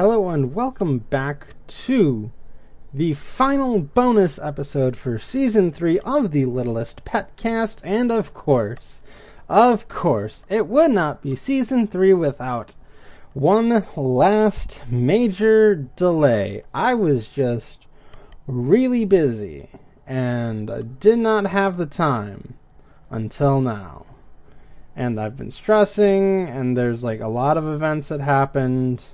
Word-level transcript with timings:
Hello 0.00 0.30
and 0.30 0.54
welcome 0.54 1.00
back 1.00 1.48
to 1.66 2.32
the 2.94 3.12
final 3.12 3.80
bonus 3.80 4.38
episode 4.38 4.96
for 4.96 5.18
season 5.18 5.70
3 5.70 5.98
of 5.98 6.30
the 6.30 6.46
Littlest 6.46 7.04
Pet 7.04 7.36
Cast 7.36 7.82
and 7.84 8.10
of 8.10 8.32
course, 8.32 9.02
of 9.46 9.88
course, 9.88 10.42
it 10.48 10.68
would 10.68 10.92
not 10.92 11.20
be 11.20 11.36
season 11.36 11.86
3 11.86 12.14
without 12.14 12.74
one 13.34 13.84
last 13.94 14.80
major 14.88 15.74
delay. 15.74 16.62
I 16.72 16.94
was 16.94 17.28
just 17.28 17.86
really 18.46 19.04
busy 19.04 19.68
and 20.06 20.70
I 20.70 20.80
did 20.80 21.18
not 21.18 21.48
have 21.48 21.76
the 21.76 21.84
time 21.84 22.54
until 23.10 23.60
now. 23.60 24.06
And 24.96 25.20
I've 25.20 25.36
been 25.36 25.50
stressing 25.50 26.48
and 26.48 26.74
there's 26.74 27.04
like 27.04 27.20
a 27.20 27.28
lot 27.28 27.58
of 27.58 27.66
events 27.66 28.08
that 28.08 28.22
happened 28.22 29.04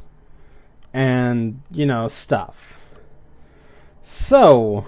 and 0.96 1.60
you 1.70 1.84
know 1.84 2.08
stuff. 2.08 2.80
So, 4.02 4.86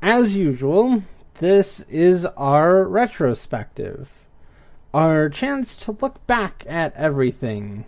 as 0.00 0.36
usual, 0.36 1.02
this 1.40 1.80
is 1.90 2.26
our 2.36 2.84
retrospective, 2.84 4.08
our 4.94 5.28
chance 5.28 5.74
to 5.76 5.98
look 6.00 6.24
back 6.28 6.64
at 6.68 6.94
everything. 6.94 7.86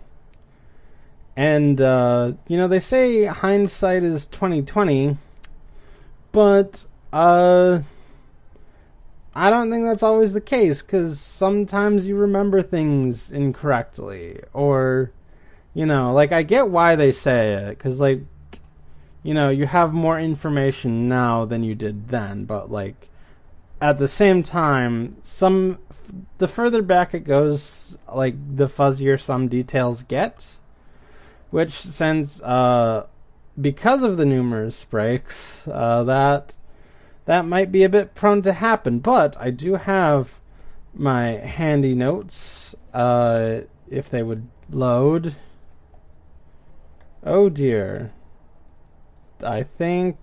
And 1.37 1.79
uh, 1.79 2.33
you 2.45 2.57
know 2.57 2.67
they 2.67 2.81
say 2.81 3.23
hindsight 3.23 4.03
is 4.03 4.25
twenty 4.25 4.61
twenty, 4.61 5.17
but 6.33 6.83
uh, 7.13 7.79
I 9.33 9.49
don't 9.49 9.71
think 9.71 9.85
that's 9.85 10.03
always 10.03 10.33
the 10.33 10.41
case 10.41 10.81
because 10.81 11.21
sometimes 11.21 12.05
you 12.05 12.17
remember 12.17 12.61
things 12.61 13.31
incorrectly 13.31 14.41
or 14.51 15.11
you 15.75 15.85
know, 15.85 16.13
like 16.13 16.31
I 16.31 16.41
get 16.41 16.69
why 16.69 16.95
they 16.95 17.11
say 17.11 17.53
it 17.53 17.77
because 17.77 17.99
like 17.99 18.21
you 19.21 19.33
know 19.33 19.49
you 19.49 19.67
have 19.67 19.93
more 19.93 20.19
information 20.19 21.07
now 21.07 21.45
than 21.45 21.63
you 21.63 21.75
did 21.75 22.07
then, 22.07 22.45
but 22.45 22.71
like 22.71 23.09
at 23.81 23.99
the 23.99 24.07
same 24.07 24.41
time, 24.41 25.17
some 25.21 25.79
the 26.37 26.47
further 26.47 26.81
back 26.81 27.13
it 27.13 27.25
goes, 27.25 27.97
like 28.11 28.35
the 28.55 28.67
fuzzier 28.67 29.19
some 29.19 29.49
details 29.49 30.01
get, 30.03 30.47
which 31.51 31.73
since 31.73 32.41
uh, 32.41 33.05
because 33.59 34.01
of 34.01 34.15
the 34.15 34.25
numerous 34.25 34.85
breaks, 34.85 35.67
uh, 35.67 36.03
that 36.05 36.55
that 37.25 37.45
might 37.45 37.71
be 37.71 37.83
a 37.83 37.89
bit 37.89 38.15
prone 38.15 38.41
to 38.43 38.53
happen. 38.53 38.99
But 38.99 39.35
I 39.37 39.49
do 39.49 39.75
have 39.75 40.39
my 40.93 41.31
handy 41.31 41.95
notes, 41.95 42.75
uh, 42.93 43.61
if 43.89 44.09
they 44.09 44.23
would 44.23 44.47
load. 44.69 45.35
Oh 47.25 47.49
dear. 47.49 48.11
I 49.43 49.63
think. 49.63 50.17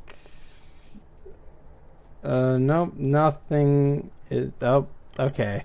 Uh, 2.22 2.56
nope, 2.58 2.95
nothing. 2.97 4.11
Is, 4.31 4.53
oh, 4.62 4.86
okay. 5.19 5.64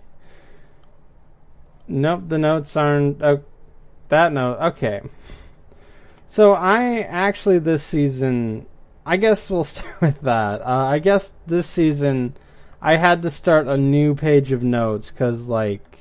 Nope, 1.88 2.24
the 2.28 2.40
notes 2.40 2.76
aren't. 2.76 3.22
Oh, 3.22 3.44
that 4.10 4.34
note. 4.34 4.58
Okay. 4.60 5.02
So 6.28 6.54
I 6.54 7.02
actually 7.02 7.60
this 7.60 7.84
season. 7.84 8.66
I 9.06 9.18
guess 9.18 9.50
we'll 9.50 9.64
start 9.76 10.02
with 10.02 10.22
that. 10.22 10.62
Uh, 10.62 10.86
I 10.86 11.00
guess 11.00 11.34
this 11.46 11.68
season 11.68 12.36
I 12.82 12.96
had 12.98 13.22
to 13.24 13.30
start 13.30 13.68
a 13.68 13.78
new 13.78 14.16
page 14.16 14.52
of 14.52 14.64
notes 14.64 15.10
because, 15.10 15.48
like, 15.48 15.98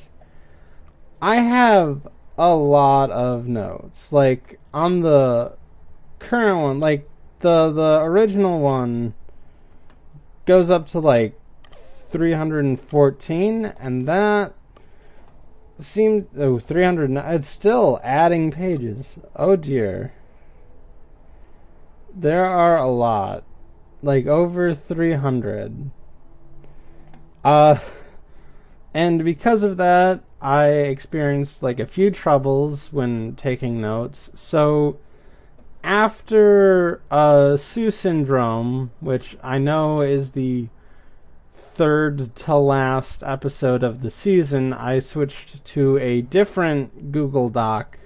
I 1.21 1.37
have 1.37 2.07
a 2.39 2.55
lot 2.55 3.11
of 3.11 3.47
notes. 3.47 4.13
Like, 4.13 4.59
on 4.73 5.01
the 5.01 5.57
current 6.19 6.61
one, 6.61 6.81
like 6.81 7.09
the 7.41 7.71
the 7.71 8.01
original 8.01 8.61
one 8.61 9.15
goes 10.47 10.71
up 10.71 10.87
to 10.89 10.99
like 10.99 11.39
314 12.11 13.65
and 13.79 14.09
that 14.09 14.55
seems 15.79 16.27
oh 16.39 16.59
300 16.59 17.11
it's 17.35 17.49
still 17.49 18.01
adding 18.03 18.51
pages. 18.51 19.19
Oh 19.35 19.57
dear. 19.57 20.13
There 22.15 22.47
are 22.47 22.79
a 22.79 22.89
lot. 22.89 23.45
Like 24.03 24.27
over 24.27 24.75
300. 24.75 25.91
Uh 27.45 27.79
and 28.95 29.25
because 29.25 29.63
of 29.63 29.77
that 29.77 30.23
I 30.41 30.67
experienced 30.67 31.63
like 31.63 31.81
a 31.81 31.87
few 31.87 32.11
troubles 32.11 32.93
when 32.93 33.37
taking 33.37 33.81
notes. 33.81 34.31
So 34.35 34.99
after 35.83 37.01
uh, 37.11 37.57
Sue 37.57 37.91
syndrome, 37.91 38.91
which 39.01 39.37
I 39.43 39.59
know 39.59 40.01
is 40.03 40.33
the 40.33 40.69
third 41.55 42.35
to 42.35 42.57
last 42.57 43.23
episode 43.23 43.83
of 43.83 44.03
the 44.03 44.11
season, 44.11 44.73
I 44.73 44.99
switched 44.99 45.65
to 45.65 45.99
a 45.99 46.23
different 46.23 47.13
Google 47.13 47.49
Doc 47.49 47.99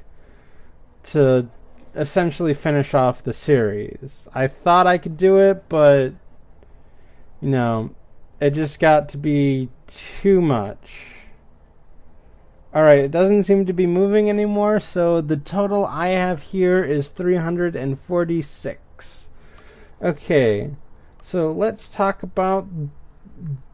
to 1.04 1.48
essentially 1.94 2.54
finish 2.54 2.94
off 2.94 3.22
the 3.22 3.32
series. 3.32 4.28
I 4.34 4.46
thought 4.46 4.86
I 4.86 4.98
could 4.98 5.16
do 5.16 5.38
it, 5.38 5.68
but 5.68 6.12
you 7.40 7.50
know, 7.50 7.94
it 8.40 8.50
just 8.50 8.78
got 8.78 9.08
to 9.10 9.18
be 9.18 9.68
too 9.86 10.40
much. 10.40 11.09
Alright, 12.72 13.00
it 13.00 13.10
doesn't 13.10 13.42
seem 13.42 13.66
to 13.66 13.72
be 13.72 13.86
moving 13.86 14.30
anymore, 14.30 14.78
so 14.78 15.20
the 15.20 15.36
total 15.36 15.84
I 15.84 16.08
have 16.08 16.42
here 16.42 16.84
is 16.84 17.08
346. 17.08 19.28
Okay, 20.00 20.70
so 21.20 21.50
let's 21.50 21.88
talk 21.88 22.22
about 22.22 22.68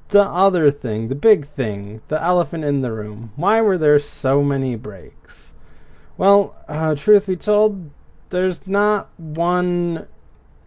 the 0.08 0.22
other 0.22 0.70
thing, 0.70 1.08
the 1.08 1.14
big 1.14 1.46
thing, 1.46 2.00
the 2.08 2.22
elephant 2.22 2.64
in 2.64 2.80
the 2.80 2.90
room. 2.90 3.32
Why 3.36 3.60
were 3.60 3.76
there 3.76 3.98
so 3.98 4.42
many 4.42 4.76
breaks? 4.76 5.52
Well, 6.16 6.56
uh, 6.66 6.94
truth 6.94 7.26
be 7.26 7.36
told, 7.36 7.90
there's 8.30 8.66
not 8.66 9.10
one 9.18 10.08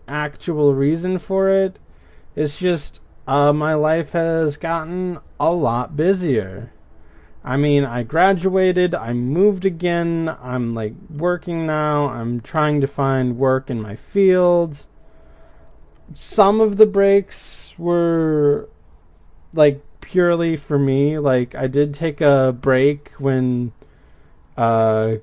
actual 0.08 0.76
reason 0.76 1.18
for 1.18 1.50
it. 1.50 1.80
It's 2.36 2.58
just 2.58 3.00
uh, 3.28 3.54
my 3.54 3.74
life 3.74 4.12
has 4.12 4.56
gotten 4.56 5.18
a 5.40 5.52
lot 5.52 5.98
busier. 5.98 6.72
I 7.44 7.56
mean, 7.56 7.86
I 7.86 8.04
graduated, 8.04 8.94
I 8.94 9.14
moved 9.14 9.66
again, 9.66 10.36
I'm 10.42 10.76
like 10.76 10.94
working 11.10 11.66
now, 11.66 12.10
I'm 12.10 12.42
trying 12.42 12.82
to 12.82 12.88
find 12.88 13.38
work 13.38 13.70
in 13.70 13.82
my 13.82 13.96
field. 13.96 14.80
Some 16.14 16.60
of 16.60 16.78
the 16.78 16.86
breaks 16.86 17.74
were 17.78 18.68
like 19.54 19.82
purely 20.02 20.58
for 20.58 20.78
me. 20.78 21.18
Like, 21.20 21.56
I 21.56 21.68
did 21.68 21.94
take 21.94 22.20
a 22.20 22.56
break 22.60 23.12
when 23.18 23.72
uh, 24.58 25.16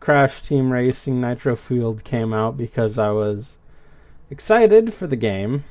Crash 0.00 0.42
Team 0.42 0.72
Racing 0.72 1.20
Nitro 1.20 1.56
Fueled 1.56 2.04
came 2.04 2.32
out 2.34 2.56
because 2.56 2.98
I 2.98 3.10
was 3.10 3.56
excited 4.30 4.92
for 4.92 5.06
the 5.06 5.16
game. 5.16 5.64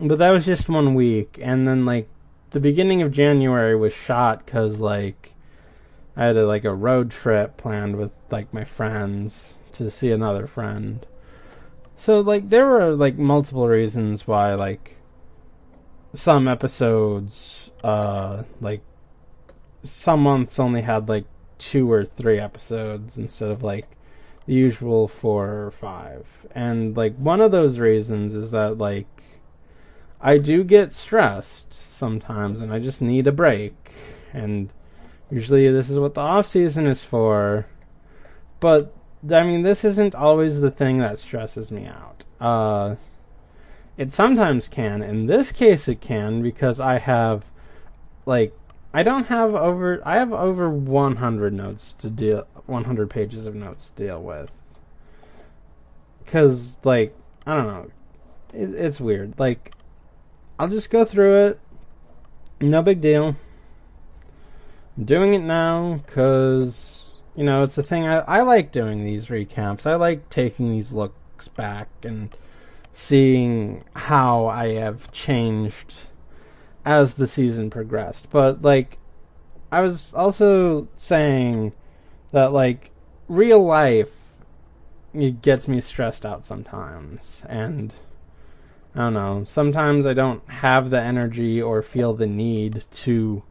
But 0.00 0.18
that 0.18 0.30
was 0.30 0.46
just 0.46 0.68
one 0.68 0.94
week, 0.94 1.38
and 1.42 1.66
then 1.66 1.84
like 1.84 2.08
the 2.50 2.60
beginning 2.60 3.02
of 3.02 3.12
January 3.12 3.76
was 3.76 3.92
shot 3.92 4.44
because 4.44 4.78
like 4.78 5.34
I 6.16 6.26
had 6.26 6.36
a, 6.36 6.46
like 6.46 6.64
a 6.64 6.74
road 6.74 7.10
trip 7.10 7.56
planned 7.56 7.96
with 7.96 8.10
like 8.30 8.52
my 8.52 8.64
friends 8.64 9.54
to 9.74 9.90
see 9.90 10.10
another 10.10 10.46
friend. 10.46 11.06
So 11.96 12.20
like 12.20 12.48
there 12.50 12.66
were 12.66 12.94
like 12.94 13.18
multiple 13.18 13.68
reasons 13.68 14.26
why 14.26 14.54
like 14.54 14.96
some 16.14 16.48
episodes 16.48 17.70
uh 17.84 18.42
like 18.62 18.80
some 19.82 20.22
months 20.22 20.58
only 20.58 20.82
had 20.82 21.08
like 21.08 21.26
two 21.58 21.90
or 21.90 22.04
three 22.04 22.40
episodes 22.40 23.18
instead 23.18 23.50
of 23.50 23.62
like 23.62 23.86
the 24.46 24.54
usual 24.54 25.06
four 25.06 25.66
or 25.66 25.70
five. 25.70 26.26
And 26.52 26.96
like 26.96 27.14
one 27.16 27.40
of 27.40 27.52
those 27.52 27.78
reasons 27.78 28.34
is 28.34 28.50
that 28.52 28.78
like 28.78 29.06
I 30.20 30.38
do 30.38 30.64
get 30.64 30.92
stressed 30.92 31.87
sometimes 31.98 32.60
and 32.60 32.72
I 32.72 32.78
just 32.78 33.02
need 33.02 33.26
a 33.26 33.32
break. 33.32 33.74
And 34.32 34.70
usually 35.30 35.70
this 35.70 35.90
is 35.90 35.98
what 35.98 36.14
the 36.14 36.20
off 36.20 36.46
season 36.46 36.86
is 36.86 37.02
for. 37.02 37.66
But 38.60 38.94
I 39.30 39.42
mean 39.42 39.62
this 39.62 39.84
isn't 39.84 40.14
always 40.14 40.60
the 40.60 40.70
thing 40.70 40.98
that 40.98 41.18
stresses 41.18 41.70
me 41.70 41.86
out. 41.86 42.24
Uh 42.40 42.96
it 43.96 44.12
sometimes 44.12 44.68
can. 44.68 45.02
In 45.02 45.26
this 45.26 45.52
case 45.52 45.88
it 45.88 46.00
can 46.00 46.40
because 46.42 46.78
I 46.80 46.98
have 46.98 47.44
like 48.24 48.56
I 48.94 49.02
don't 49.02 49.26
have 49.26 49.54
over 49.54 50.00
I 50.06 50.16
have 50.18 50.32
over 50.32 50.70
100 50.70 51.52
notes 51.52 51.92
to 51.94 52.08
deal 52.08 52.46
100 52.66 53.10
pages 53.10 53.46
of 53.46 53.54
notes 53.54 53.90
to 53.90 54.04
deal 54.04 54.22
with. 54.22 54.50
Cuz 56.26 56.78
like 56.84 57.14
I 57.46 57.54
don't 57.54 57.66
know. 57.66 57.90
It, 58.52 58.74
it's 58.74 59.00
weird. 59.00 59.34
Like 59.38 59.72
I'll 60.58 60.68
just 60.68 60.90
go 60.90 61.04
through 61.04 61.46
it 61.46 61.60
no 62.60 62.82
big 62.82 63.00
deal. 63.00 63.36
I'm 64.96 65.04
doing 65.04 65.34
it 65.34 65.42
now 65.42 66.02
because 66.06 67.18
You 67.38 67.44
know, 67.44 67.62
it's 67.62 67.78
a 67.78 67.84
thing 67.84 68.04
I, 68.04 68.16
I 68.20 68.42
like 68.42 68.72
doing 68.72 69.04
these 69.04 69.28
recaps. 69.28 69.86
I 69.86 69.94
like 69.94 70.28
taking 70.28 70.70
these 70.70 70.90
looks 70.90 71.46
back 71.46 71.88
and 72.02 72.36
seeing 72.92 73.84
how 73.94 74.46
I 74.46 74.72
have 74.72 75.12
changed 75.12 75.94
as 76.84 77.14
the 77.14 77.28
season 77.28 77.70
progressed. 77.70 78.28
But 78.30 78.62
like 78.62 78.98
I 79.70 79.82
was 79.82 80.12
also 80.14 80.88
saying 80.96 81.74
that 82.32 82.52
like 82.52 82.90
real 83.28 83.64
life 83.64 84.16
it 85.14 85.42
gets 85.42 85.68
me 85.68 85.80
stressed 85.80 86.26
out 86.26 86.44
sometimes 86.44 87.42
and 87.48 87.94
I 88.94 89.00
don't 89.00 89.14
know, 89.14 89.44
sometimes 89.46 90.06
I 90.06 90.14
don't 90.14 90.48
have 90.50 90.90
the 90.90 91.00
energy 91.00 91.60
or 91.60 91.82
feel 91.82 92.14
the 92.14 92.26
need 92.26 92.84
to 92.92 93.42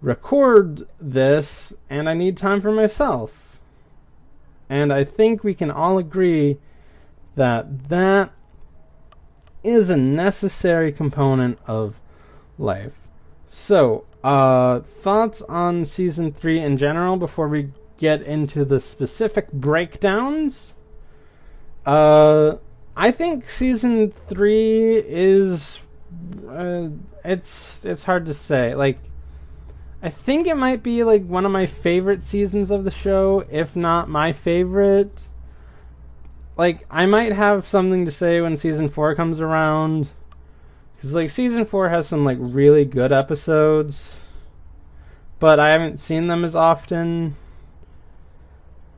record 0.00 0.86
this 1.00 1.72
and 1.88 2.08
I 2.08 2.14
need 2.14 2.36
time 2.36 2.60
for 2.60 2.72
myself. 2.72 3.58
And 4.68 4.92
I 4.92 5.04
think 5.04 5.44
we 5.44 5.54
can 5.54 5.70
all 5.70 5.98
agree 5.98 6.58
that 7.36 7.88
that 7.88 8.32
is 9.62 9.90
a 9.90 9.96
necessary 9.96 10.92
component 10.92 11.58
of 11.66 11.94
life. 12.58 12.92
So, 13.48 14.04
uh, 14.22 14.80
thoughts 14.80 15.42
on 15.42 15.84
season 15.84 16.32
three 16.32 16.60
in 16.60 16.76
general 16.76 17.16
before 17.16 17.48
we 17.48 17.70
get 17.96 18.22
into 18.22 18.64
the 18.64 18.80
specific 18.80 19.52
breakdowns? 19.52 20.74
Uh, 21.86 22.56
I 22.96 23.10
think 23.10 23.48
season 23.48 24.12
three 24.28 24.96
is 24.96 25.80
uh, 26.48 26.88
it's 27.24 27.84
it's 27.84 28.04
hard 28.04 28.26
to 28.26 28.34
say. 28.34 28.74
Like, 28.74 28.98
I 30.02 30.10
think 30.10 30.46
it 30.46 30.56
might 30.56 30.82
be 30.82 31.02
like 31.02 31.26
one 31.26 31.44
of 31.44 31.52
my 31.52 31.66
favorite 31.66 32.22
seasons 32.22 32.70
of 32.70 32.84
the 32.84 32.90
show, 32.90 33.44
if 33.50 33.74
not 33.74 34.08
my 34.08 34.32
favorite. 34.32 35.22
Like, 36.56 36.86
I 36.88 37.06
might 37.06 37.32
have 37.32 37.66
something 37.66 38.04
to 38.04 38.12
say 38.12 38.40
when 38.40 38.56
season 38.56 38.88
four 38.88 39.16
comes 39.16 39.40
around, 39.40 40.06
because 40.94 41.12
like 41.12 41.30
season 41.30 41.64
four 41.64 41.88
has 41.88 42.06
some 42.06 42.24
like 42.24 42.38
really 42.40 42.84
good 42.84 43.10
episodes, 43.10 44.18
but 45.40 45.58
I 45.58 45.70
haven't 45.70 45.98
seen 45.98 46.28
them 46.28 46.44
as 46.44 46.54
often. 46.54 47.34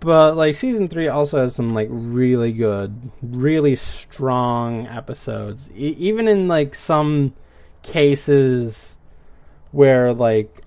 But 0.07 0.37
like 0.37 0.55
season 0.55 0.87
three 0.87 1.09
also 1.09 1.41
has 1.41 1.57
some 1.57 1.75
like 1.75 1.89
really 1.91 2.53
good, 2.53 3.11
really 3.21 3.75
strong 3.75 4.87
episodes. 4.87 5.69
E- 5.75 5.97
even 5.99 6.29
in 6.29 6.47
like 6.47 6.77
some 6.77 7.35
cases 7.83 8.95
where 9.73 10.13
like 10.13 10.63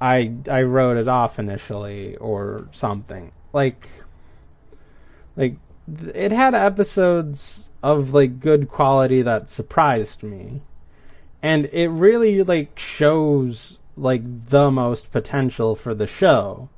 I 0.00 0.34
I 0.48 0.62
wrote 0.62 0.98
it 0.98 1.08
off 1.08 1.40
initially 1.40 2.14
or 2.18 2.68
something. 2.70 3.32
Like 3.52 3.88
like 5.34 5.56
it 6.14 6.30
had 6.30 6.54
episodes 6.54 7.68
of 7.82 8.14
like 8.14 8.38
good 8.38 8.68
quality 8.68 9.20
that 9.20 9.48
surprised 9.48 10.22
me. 10.22 10.62
And 11.42 11.64
it 11.72 11.88
really 11.88 12.44
like 12.44 12.78
shows 12.78 13.80
like 13.96 14.46
the 14.46 14.70
most 14.70 15.10
potential 15.10 15.74
for 15.74 15.92
the 15.92 16.06
show, 16.06 16.68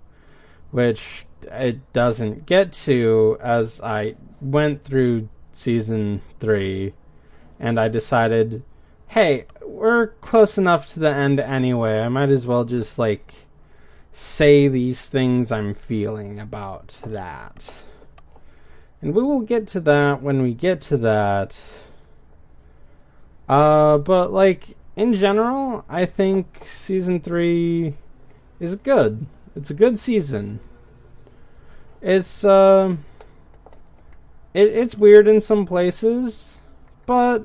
which 0.71 1.27
it 1.51 1.93
doesn't 1.93 2.47
get 2.47 2.73
to 2.85 3.39
as 3.41 3.81
I 3.81 4.17
went 4.41 4.85
through 4.85 5.29
season 5.53 6.23
three 6.41 6.95
and 7.59 7.79
I 7.79 7.89
decided, 7.89 8.63
hey, 9.09 9.47
we're 9.63 10.09
close 10.21 10.59
enough 10.59 10.93
to 10.93 11.01
the 11.01 11.11
end 11.11 11.41
anyway. 11.41 12.01
I 12.01 12.09
might 12.09 12.31
as 12.31 12.47
well 12.47 12.65
just 12.65 12.99
like 12.99 13.35
say 14.13 14.69
these 14.69 15.09
things 15.09 15.51
I'm 15.53 15.75
feeling 15.75 16.41
about 16.41 16.97
that. 17.07 17.73
And 19.01 19.15
we 19.15 19.23
will 19.23 19.43
get 19.43 19.67
to 19.69 19.81
that 19.81 20.23
when 20.23 20.43
we 20.43 20.55
get 20.55 20.81
to 20.83 20.97
that. 20.99 21.59
Uh, 23.49 23.99
but 23.99 24.33
like 24.33 24.77
in 24.97 25.15
general, 25.15 25.85
I 25.89 26.05
think 26.05 26.67
season 26.67 27.21
three 27.21 27.95
is 28.59 28.77
good. 28.77 29.27
It's 29.55 29.71
a 29.71 29.75
good 29.75 29.99
season. 29.99 30.61
It's 32.01 32.45
uh, 32.45 32.97
it, 34.55 34.69
it's 34.69 34.95
weird 34.95 35.27
in 35.27 35.41
some 35.41 35.67
places, 35.67 36.59
but 37.07 37.45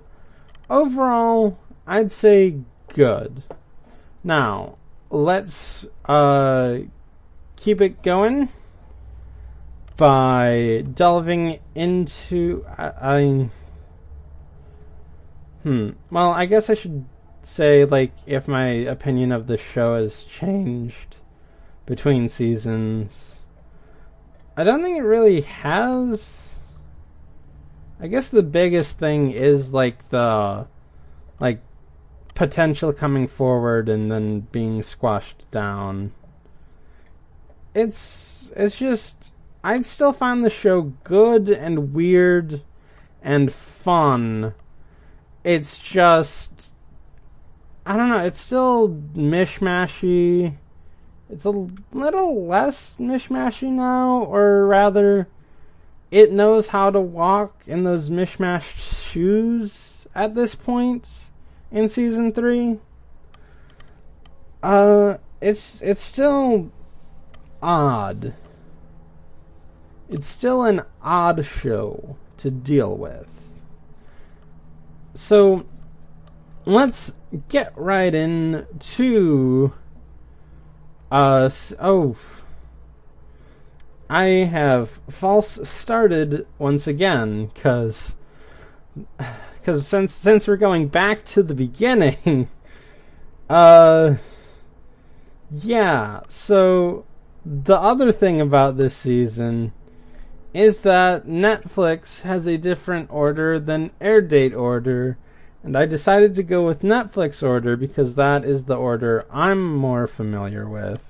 overall, 0.70 1.58
I'd 1.88 2.12
say 2.12 2.58
good. 2.90 3.44
Now, 4.24 4.78
let's 5.10 5.86
uh, 6.06 6.80
keep 7.56 7.82
it 7.82 8.04
going 8.04 8.50
by 9.98 10.86
delving 10.94 11.60
into. 11.74 12.66
I, 12.78 12.92
I 13.02 13.50
hmm. 15.64 15.90
Well, 16.12 16.30
I 16.30 16.46
guess 16.46 16.70
I 16.70 16.76
should 16.76 17.06
say 17.42 17.86
like 17.86 18.14
if 18.26 18.48
my 18.48 18.68
opinion 18.68 19.32
of 19.32 19.48
the 19.48 19.58
show 19.58 19.96
has 19.96 20.24
changed 20.24 21.18
between 21.86 22.30
seasons 22.30 23.33
I 24.56 24.64
don't 24.64 24.84
think 24.84 24.98
it 24.98 25.04
really 25.04 25.42
has. 25.42 26.54
I 28.00 28.08
guess 28.08 28.30
the 28.30 28.44
biggest 28.44 29.00
thing 29.00 29.32
is 29.32 29.74
like 29.74 30.10
the 30.10 30.68
like 31.40 31.62
potential 32.36 32.94
coming 32.94 33.28
forward 33.28 33.90
and 33.90 34.12
then 34.12 34.42
being 34.52 34.84
squashed 34.84 35.50
down. 35.50 36.12
It's 37.74 38.52
it's 38.56 38.76
just 38.76 39.32
I 39.64 39.82
still 39.82 40.14
find 40.14 40.46
the 40.46 40.50
show 40.50 40.94
good 41.04 41.50
and 41.50 41.94
weird 41.94 42.62
and 43.24 43.52
fun. 43.52 44.54
It's 45.44 45.80
just 45.80 46.74
I 47.86 47.98
don't 47.98 48.10
know, 48.10 48.24
it's 48.24 48.40
still 48.40 48.90
mishmashy 49.16 50.58
it's 51.34 51.46
a 51.46 51.68
little 51.92 52.46
less 52.46 52.98
mishmashy 52.98 53.68
now, 53.68 54.24
or 54.24 54.68
rather, 54.68 55.28
it 56.12 56.32
knows 56.32 56.68
how 56.68 56.92
to 56.92 57.02
walk 57.02 57.64
in 57.66 57.84
those 57.84 58.12
mishmashed 58.12 59.10
shoes 59.12 60.06
at 60.14 60.36
this 60.36 60.54
point 60.54 61.10
in 61.72 61.90
season 61.90 62.32
three. 62.32 62.80
Uh, 64.62 65.18
it's 65.42 65.82
it's 65.82 66.02
still 66.02 66.72
odd. 67.64 68.36
It's 70.10 70.28
still 70.28 70.62
an 70.62 70.84
odd 71.02 71.44
show 71.48 72.16
to 72.38 72.52
deal 72.52 72.96
with. 72.96 73.28
So 75.16 75.66
let's 76.66 77.12
get 77.50 77.74
right 77.76 78.14
into 78.14 79.74
uh, 81.14 81.50
oh. 81.80 82.16
I 84.10 84.24
have 84.26 84.90
false 85.10 85.68
started 85.68 86.48
once 86.58 86.88
again, 86.88 87.52
because 87.54 88.14
because 89.60 89.88
since 89.88 90.12
since 90.12 90.48
we're 90.48 90.58
going 90.58 90.88
back 90.88 91.24
to 91.26 91.44
the 91.44 91.54
beginning, 91.54 92.48
uh, 93.50 94.16
yeah. 95.52 96.22
So 96.30 97.06
the 97.46 97.78
other 97.78 98.12
thing 98.12 98.42
about 98.42 98.78
this 98.78 98.96
season 98.96 99.72
is 100.52 100.82
that 100.82 101.26
Netflix 101.26 102.22
has 102.22 102.48
a 102.48 102.58
different 102.58 103.12
order 103.12 103.60
than 103.60 103.92
air 104.02 104.22
date 104.22 104.54
order 104.54 105.18
and 105.64 105.78
I 105.78 105.86
decided 105.86 106.36
to 106.36 106.44
go 106.44 106.66
with 106.66 106.82
Netflix 106.82 107.42
order 107.42 107.78
because 107.78 108.16
that 108.16 108.44
is 108.44 108.66
the 108.66 108.76
order 108.76 109.26
I'm 109.32 109.76
more 109.76 110.08
familiar 110.08 110.68
with. 110.68 111.02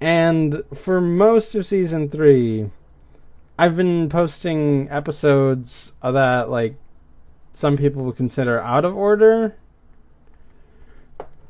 And 0.00 0.62
for 0.72 1.00
most 1.00 1.54
of 1.56 1.66
season 1.66 2.08
three, 2.08 2.70
I've 3.58 3.76
been 3.76 4.08
posting 4.08 4.88
episodes 4.88 5.92
that 6.02 6.48
like 6.48 6.76
some 7.52 7.76
people 7.76 8.04
would 8.04 8.16
consider 8.16 8.60
out 8.60 8.84
of 8.84 8.96
order. 8.96 9.56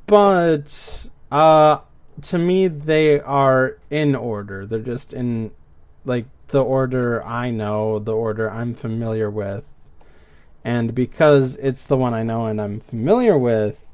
But 0.07 1.07
uh 1.31 1.81
to 2.23 2.39
me 2.39 2.67
they 2.67 3.21
are 3.21 3.77
in 3.91 4.17
order. 4.17 4.65
They're 4.65 4.81
just 4.81 5.13
in 5.13 5.51
like 6.05 6.25
the 6.49 6.65
order 6.65 7.23
I 7.25 7.51
know, 7.51 7.99
the 7.99 8.17
order 8.17 8.51
I'm 8.51 8.75
familiar 8.75 9.31
with. 9.31 9.65
And 10.65 10.95
because 10.95 11.57
it's 11.57 11.87
the 11.87 11.97
one 11.97 12.15
I 12.15 12.23
know 12.23 12.47
and 12.47 12.61
I'm 12.61 12.81
familiar 12.81 13.37
with, 13.37 13.85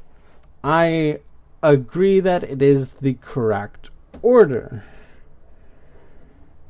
I 0.65 1.21
agree 1.63 2.21
that 2.21 2.43
it 2.45 2.61
is 2.61 2.91
the 3.01 3.15
correct 3.21 3.91
order. 4.23 4.85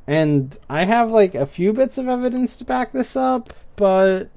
And 0.07 0.57
I 0.69 0.85
have 0.85 1.11
like 1.11 1.35
a 1.35 1.47
few 1.47 1.73
bits 1.73 1.99
of 1.99 2.09
evidence 2.09 2.57
to 2.57 2.65
back 2.65 2.93
this 2.93 3.17
up, 3.17 3.53
but 3.75 4.31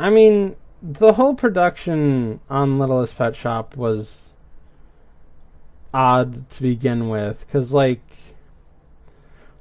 I 0.00 0.10
mean, 0.10 0.56
the 0.82 1.12
whole 1.12 1.34
production 1.34 2.40
on 2.50 2.78
Littlest 2.78 3.16
Pet 3.16 3.36
Shop 3.36 3.76
was 3.76 4.30
odd 5.94 6.48
to 6.50 6.62
begin 6.62 7.08
with 7.08 7.46
cuz 7.50 7.72
like 7.72 8.00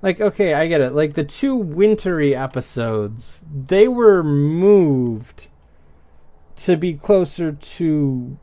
like 0.01 0.20
okay, 0.20 0.53
I 0.53 0.67
get 0.67 0.81
it. 0.81 0.93
Like 0.93 1.13
the 1.13 1.24
two 1.24 1.55
wintry 1.55 2.36
episodes, 2.36 3.41
they 3.51 3.88
were 3.88 4.24
moved 4.24 5.48
to 6.58 6.77
be 6.77 6.93
closer 6.93 7.53
to 7.53 8.38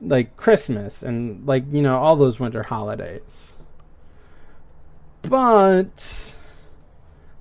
like 0.00 0.36
Christmas 0.36 1.02
and 1.02 1.46
like, 1.46 1.64
you 1.70 1.82
know, 1.82 1.98
all 1.98 2.16
those 2.16 2.40
winter 2.40 2.64
holidays. 2.64 3.56
But 5.22 6.32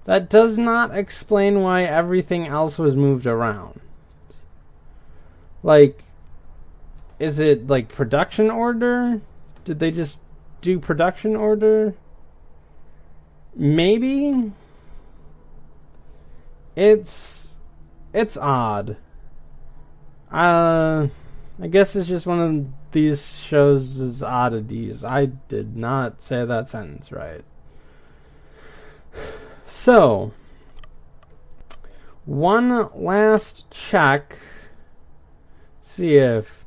that 0.05 0.29
does 0.29 0.57
not 0.57 0.95
explain 0.95 1.61
why 1.61 1.83
everything 1.83 2.47
else 2.47 2.77
was 2.77 2.95
moved 2.95 3.25
around. 3.25 3.79
Like 5.63 6.03
is 7.19 7.37
it 7.37 7.67
like 7.67 7.89
production 7.89 8.49
order? 8.49 9.21
Did 9.65 9.79
they 9.79 9.91
just 9.91 10.19
do 10.61 10.79
production 10.79 11.35
order? 11.35 11.93
Maybe 13.55 14.51
it's 16.75 17.57
it's 18.13 18.37
odd. 18.37 18.97
Uh 20.31 21.07
I 21.61 21.67
guess 21.67 21.95
it's 21.95 22.07
just 22.07 22.25
one 22.25 22.39
of 22.39 22.91
these 22.91 23.37
shows' 23.37 24.23
oddities. 24.23 25.03
I 25.03 25.25
did 25.25 25.75
not 25.75 26.21
say 26.21 26.45
that 26.45 26.69
sentence 26.69 27.11
right. 27.11 27.43
So, 29.67 30.31
one 32.25 32.89
last 32.93 33.69
check. 33.71 34.37
See 35.81 36.15
if 36.15 36.63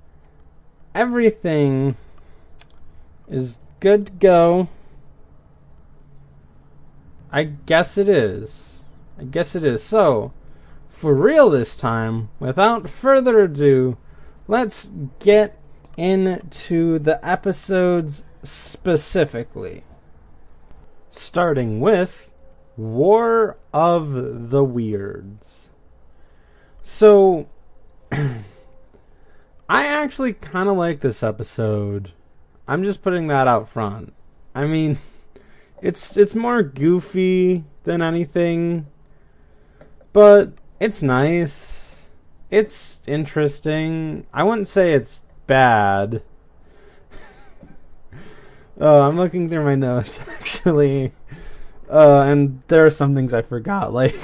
everything 0.94 1.96
is 3.28 3.58
good 3.80 4.06
to 4.06 4.12
go. 4.12 4.68
I 7.32 7.44
guess 7.44 7.96
it 7.96 8.08
is. 8.08 8.80
I 9.18 9.24
guess 9.24 9.54
it 9.54 9.64
is. 9.64 9.82
So, 9.82 10.32
for 10.90 11.14
real 11.14 11.48
this 11.48 11.74
time, 11.74 12.28
without 12.38 12.88
further 12.88 13.40
ado, 13.40 13.96
let's 14.46 14.90
get 15.18 15.58
into 15.96 16.98
the 16.98 17.26
episodes 17.26 18.22
specifically. 18.42 19.84
Starting 21.10 21.80
with 21.80 22.30
War 22.76 23.56
of 23.72 24.50
the 24.50 24.62
Weirds. 24.62 25.68
So, 26.82 27.48
I 28.12 29.86
actually 29.86 30.34
kind 30.34 30.68
of 30.68 30.76
like 30.76 31.00
this 31.00 31.22
episode. 31.22 32.12
I'm 32.68 32.84
just 32.84 33.02
putting 33.02 33.28
that 33.28 33.48
out 33.48 33.68
front. 33.68 34.12
I 34.54 34.66
mean, 34.66 34.98
it's 35.82 36.16
it's 36.16 36.34
more 36.34 36.62
goofy 36.62 37.64
than 37.82 38.00
anything, 38.00 38.86
but 40.12 40.52
it's 40.78 41.02
nice. 41.02 42.06
It's 42.50 43.00
interesting. 43.06 44.26
I 44.32 44.44
wouldn't 44.44 44.68
say 44.68 44.92
it's 44.92 45.22
bad. 45.48 46.22
oh, 48.80 49.00
I'm 49.08 49.16
looking 49.16 49.50
through 49.50 49.64
my 49.64 49.74
notes 49.74 50.20
actually. 50.40 51.12
Uh, 51.90 52.20
and 52.20 52.62
there 52.68 52.86
are 52.86 52.90
some 52.90 53.14
things 53.14 53.34
I 53.34 53.42
forgot, 53.42 53.92
like 53.92 54.14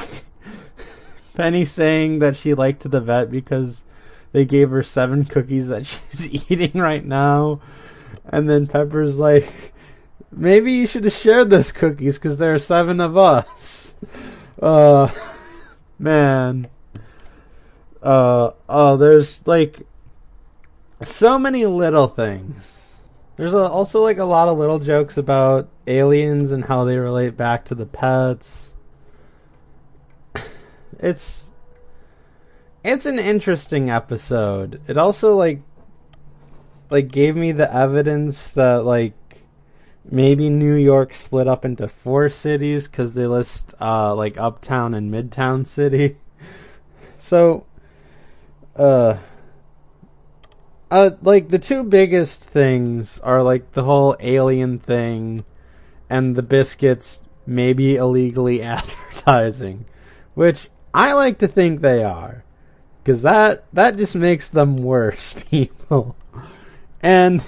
Penny 1.35 1.65
saying 1.65 2.21
that 2.21 2.37
she 2.37 2.55
liked 2.55 2.89
the 2.89 3.01
vet 3.01 3.31
because 3.31 3.83
they 4.31 4.45
gave 4.45 4.71
her 4.71 4.83
seven 4.83 5.25
cookies 5.25 5.69
that 5.69 5.87
she's 5.87 6.51
eating 6.51 6.81
right 6.81 7.05
now. 7.05 7.61
And 8.25 8.49
then 8.49 8.67
Pepper's 8.67 9.19
like, 9.19 9.73
maybe 10.31 10.73
you 10.73 10.87
should 10.87 11.05
have 11.05 11.13
shared 11.13 11.51
those 11.51 11.73
cookies 11.73 12.17
because 12.17 12.39
there 12.39 12.55
are 12.55 12.59
seven 12.59 13.01
of 13.01 13.17
us. 13.17 13.95
Uh, 14.61 15.11
man. 15.99 16.69
Uh, 18.03 18.51
oh, 18.69 18.97
there's 18.97 19.47
like 19.47 19.87
so 21.03 21.39
many 21.39 21.67
little 21.67 22.09
things. 22.09 22.77
There's 23.37 23.55
a, 23.55 23.59
also 23.59 24.03
like 24.03 24.19
a 24.19 24.25
lot 24.25 24.49
of 24.49 24.59
little 24.59 24.79
jokes 24.79 25.17
about 25.17 25.69
aliens 25.87 26.51
and 26.51 26.65
how 26.65 26.85
they 26.85 26.99
relate 26.99 27.37
back 27.37 27.65
to 27.67 27.75
the 27.75 27.87
pets. 27.87 28.71
It's 31.01 31.51
it's 32.83 33.07
an 33.07 33.21
interesting 33.21 33.89
episode. 33.89 34.81
It 34.89 34.99
also 34.99 35.37
like 35.37 35.61
like 36.91 37.09
gave 37.09 37.37
me 37.37 37.53
the 37.53 37.73
evidence 37.73 38.53
that 38.55 38.85
like 38.85 39.13
maybe 40.11 40.49
New 40.49 40.75
York 40.75 41.15
split 41.15 41.47
up 41.47 41.65
into 41.65 41.89
four 41.89 42.29
cities 42.29 42.89
because 42.89 43.13
they 43.13 43.27
list 43.27 43.75
uh, 43.81 44.15
like 44.15 44.39
Uptown 44.39 44.95
and 44.95 45.13
Midtown 45.13 45.67
City. 45.67 46.17
So, 47.21 47.67
uh, 48.77 49.19
uh, 50.91 51.11
like 51.21 51.49
the 51.49 51.59
two 51.59 51.83
biggest 51.83 52.43
things 52.43 53.19
are 53.21 53.43
like 53.43 53.73
the 53.73 53.85
whole 53.85 54.17
alien 54.21 54.79
thing 54.79 55.45
and 56.09 56.37
the 56.37 56.43
biscuits 56.43 57.21
maybe 57.47 57.97
illegally 57.97 58.63
advertising, 58.63 59.85
which 60.35 60.71
I 60.95 61.13
like 61.13 61.39
to 61.41 61.49
think 61.49 61.81
they 61.81 62.03
are, 62.03 62.45
because 63.03 63.23
that 63.23 63.65
that 63.73 63.97
just 63.97 64.15
makes 64.15 64.49
them 64.49 64.79
worse 64.79 65.35
people, 65.51 66.17
and 67.03 67.45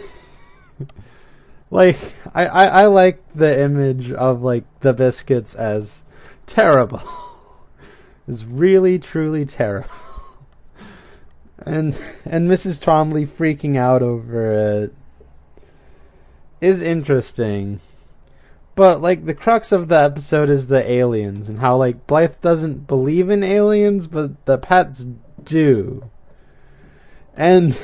like 1.71 1.99
I, 2.35 2.47
I 2.47 2.65
I 2.67 2.87
like 2.87 3.23
the 3.35 3.61
image 3.61 4.13
of 4.13 4.43
like 4.43 4.65
the 4.81 4.93
biscuits 4.93 5.55
as 5.55 6.03
terrible, 6.47 7.03
is 8.29 8.45
really 8.45 8.99
truly 8.99 9.47
terrible 9.47 9.91
and 11.67 11.97
and 12.25 12.51
Mrs. 12.51 12.81
Trumbly 12.81 13.27
freaking 13.27 13.77
out 13.77 14.03
over 14.03 14.83
it 14.83 14.95
is 16.61 16.83
interesting. 16.83 17.81
But 18.75 19.03
like 19.03 19.27
the 19.27 19.35
crux 19.35 19.73
of 19.73 19.89
the 19.89 19.97
episode 19.97 20.49
is 20.49 20.67
the 20.67 20.89
aliens 20.91 21.49
and 21.49 21.59
how 21.59 21.77
like 21.77 22.07
Blythe 22.07 22.41
doesn't 22.41 22.87
believe 22.87 23.29
in 23.29 23.43
aliens, 23.43 24.07
but 24.07 24.45
the 24.47 24.59
pets 24.59 25.05
do. 25.43 26.11
And 27.37 27.77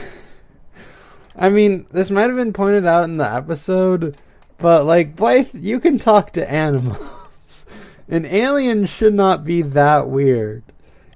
I 1.38 1.48
mean, 1.50 1.86
this 1.92 2.10
might 2.10 2.28
have 2.28 2.36
been 2.36 2.52
pointed 2.52 2.86
out 2.86 3.04
in 3.04 3.18
the 3.18 3.30
episode, 3.30 4.16
but 4.58 4.84
like 4.84 5.16
Blythe, 5.16 5.54
you 5.54 5.78
can 5.80 5.98
talk 5.98 6.32
to 6.32 6.50
animals. 6.50 7.66
An 8.08 8.24
alien 8.24 8.86
should 8.86 9.14
not 9.14 9.44
be 9.44 9.62
that 9.62 10.08
weird. 10.08 10.62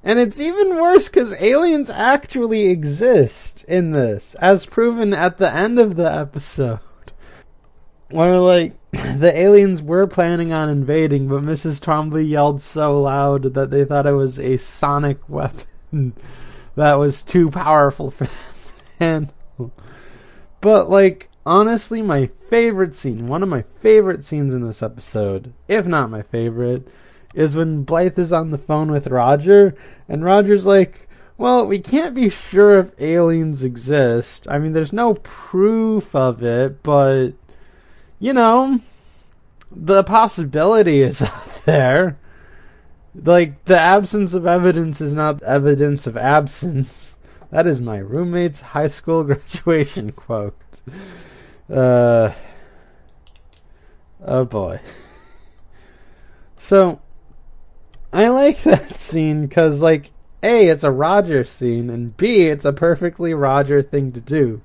And 0.02 0.18
it's 0.18 0.40
even 0.40 0.80
worse 0.80 1.08
because 1.08 1.32
aliens 1.34 1.90
actually 1.90 2.68
exist 2.68 3.64
in 3.68 3.92
this, 3.92 4.34
as 4.40 4.66
proven 4.66 5.12
at 5.12 5.38
the 5.38 5.52
end 5.52 5.78
of 5.78 5.96
the 5.96 6.10
episode. 6.10 6.80
Where, 8.10 8.38
like, 8.38 8.74
the 8.92 9.32
aliens 9.34 9.82
were 9.82 10.06
planning 10.06 10.52
on 10.52 10.68
invading, 10.68 11.28
but 11.28 11.42
Mrs. 11.42 11.80
Trumbly 11.80 12.24
yelled 12.24 12.60
so 12.60 13.00
loud 13.00 13.54
that 13.54 13.70
they 13.70 13.84
thought 13.84 14.06
it 14.06 14.12
was 14.12 14.38
a 14.38 14.56
sonic 14.56 15.28
weapon 15.28 16.14
that 16.74 16.94
was 16.94 17.22
too 17.22 17.50
powerful 17.50 18.10
for 18.10 18.24
them 18.24 18.34
to 18.66 19.04
handle. 19.04 19.72
But, 20.60 20.90
like, 20.90 21.28
honestly, 21.46 22.02
my 22.02 22.30
favorite 22.48 22.94
scene, 22.94 23.26
one 23.26 23.42
of 23.42 23.48
my 23.48 23.64
favorite 23.80 24.22
scenes 24.22 24.52
in 24.52 24.66
this 24.66 24.82
episode, 24.82 25.52
if 25.68 25.86
not 25.86 26.10
my 26.10 26.22
favorite, 26.22 26.88
is 27.34 27.56
when 27.56 27.84
Blythe 27.84 28.18
is 28.18 28.32
on 28.32 28.50
the 28.50 28.58
phone 28.58 28.90
with 28.90 29.06
Roger, 29.06 29.74
and 30.08 30.24
Roger's 30.24 30.66
like, 30.66 31.08
well, 31.38 31.64
we 31.64 31.78
can't 31.78 32.14
be 32.14 32.28
sure 32.28 32.78
if 32.78 33.00
aliens 33.00 33.62
exist. 33.62 34.46
I 34.50 34.58
mean, 34.58 34.74
there's 34.74 34.92
no 34.92 35.14
proof 35.14 36.14
of 36.14 36.42
it, 36.42 36.82
but, 36.82 37.30
you 38.18 38.34
know, 38.34 38.80
the 39.70 40.04
possibility 40.04 41.00
is 41.00 41.22
out 41.22 41.62
there. 41.64 42.18
Like, 43.14 43.64
the 43.64 43.80
absence 43.80 44.34
of 44.34 44.46
evidence 44.46 45.00
is 45.00 45.14
not 45.14 45.42
evidence 45.42 46.06
of 46.06 46.16
absence. 46.16 47.09
That 47.50 47.66
is 47.66 47.80
my 47.80 47.99
roommate's 47.99 48.61
high 48.61 48.88
school 48.88 49.25
graduation 49.25 50.12
quote. 50.12 50.54
Uh, 51.69 52.33
oh 54.25 54.45
boy. 54.45 54.80
So, 56.57 57.00
I 58.12 58.28
like 58.28 58.62
that 58.62 58.97
scene 58.97 59.47
because, 59.47 59.80
like, 59.80 60.11
A, 60.42 60.66
it's 60.66 60.85
a 60.85 60.90
Roger 60.90 61.45
scene, 61.45 61.90
and 61.90 62.16
B, 62.16 62.42
it's 62.42 62.64
a 62.64 62.73
perfectly 62.73 63.35
Roger 63.35 63.83
thing 63.83 64.12
to 64.12 64.21
do. 64.21 64.61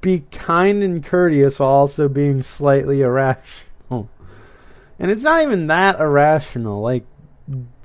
Be 0.00 0.24
kind 0.30 0.82
and 0.82 1.02
courteous 1.02 1.58
while 1.58 1.70
also 1.70 2.08
being 2.08 2.42
slightly 2.42 3.02
irrational. 3.02 4.10
And 4.98 5.10
it's 5.10 5.22
not 5.22 5.42
even 5.42 5.68
that 5.68 5.98
irrational. 5.98 6.80
Like, 6.82 7.06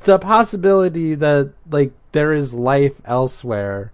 the 0.04 0.20
possibility 0.20 1.16
that, 1.16 1.54
like, 1.70 1.94
there 2.12 2.34
is 2.34 2.54
life 2.54 2.96
elsewhere. 3.06 3.92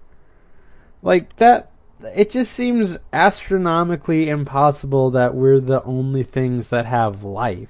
Like, 1.03 1.36
that. 1.36 1.69
it 2.15 2.31
just 2.31 2.51
seems 2.51 2.98
astronomically 3.12 4.29
impossible 4.29 5.12
that 5.12 5.36
we're 5.36 5.60
the 5.60 5.83
only 5.83 6.24
things 6.24 6.69
that 6.69 6.88
have 6.88 7.24
life 7.24 7.69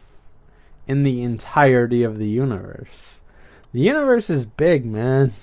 in 0.88 1.04
the 1.04 1.22
entirety 1.22 2.04
of 2.04 2.18
the 2.18 2.30
universe. 2.30 3.20
The 3.74 3.82
universe 3.82 4.30
is 4.30 4.46
big, 4.46 4.86
man. 4.86 5.34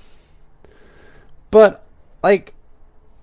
But 1.50 1.84
like 2.22 2.54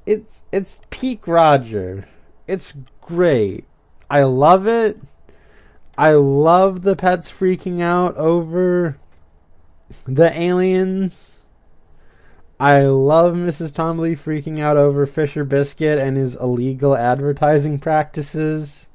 it's 0.05 0.41
it's 0.51 0.81
peak 0.89 1.27
Roger. 1.27 2.07
It's 2.47 2.73
great. 3.01 3.65
I 4.09 4.23
love 4.23 4.67
it. 4.67 4.99
I 5.97 6.13
love 6.13 6.83
the 6.83 6.95
pets 6.95 7.31
freaking 7.31 7.81
out 7.81 8.15
over 8.17 8.97
the 10.05 10.37
aliens. 10.37 11.17
I 12.59 12.81
love 12.85 13.35
Mrs. 13.35 13.73
Trumbly 13.73 14.15
freaking 14.15 14.59
out 14.59 14.77
over 14.77 15.05
Fisher 15.05 15.43
Biscuit 15.43 15.99
and 15.99 16.17
his 16.17 16.33
illegal 16.35 16.95
advertising 16.95 17.77
practices. 17.79 18.87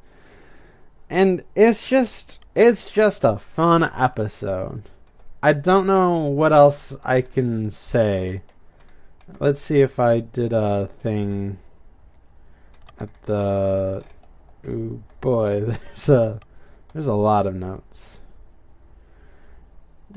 And 1.08 1.44
it's 1.54 1.88
just 1.88 2.40
it's 2.54 2.90
just 2.90 3.22
a 3.22 3.38
fun 3.38 3.84
episode. 3.84 4.82
I 5.42 5.52
don't 5.52 5.86
know 5.86 6.18
what 6.18 6.52
else 6.52 6.94
I 7.04 7.20
can 7.20 7.70
say. 7.70 8.42
Let's 9.38 9.60
see 9.60 9.80
if 9.80 10.00
I 10.00 10.20
did 10.20 10.52
a 10.52 10.88
thing 11.02 11.58
at 12.98 13.10
the 13.24 14.04
Ooh 14.66 15.02
boy, 15.20 15.60
there's 15.96 16.08
a 16.08 16.40
there's 16.92 17.06
a 17.06 17.14
lot 17.14 17.46
of 17.46 17.54
notes. 17.54 18.06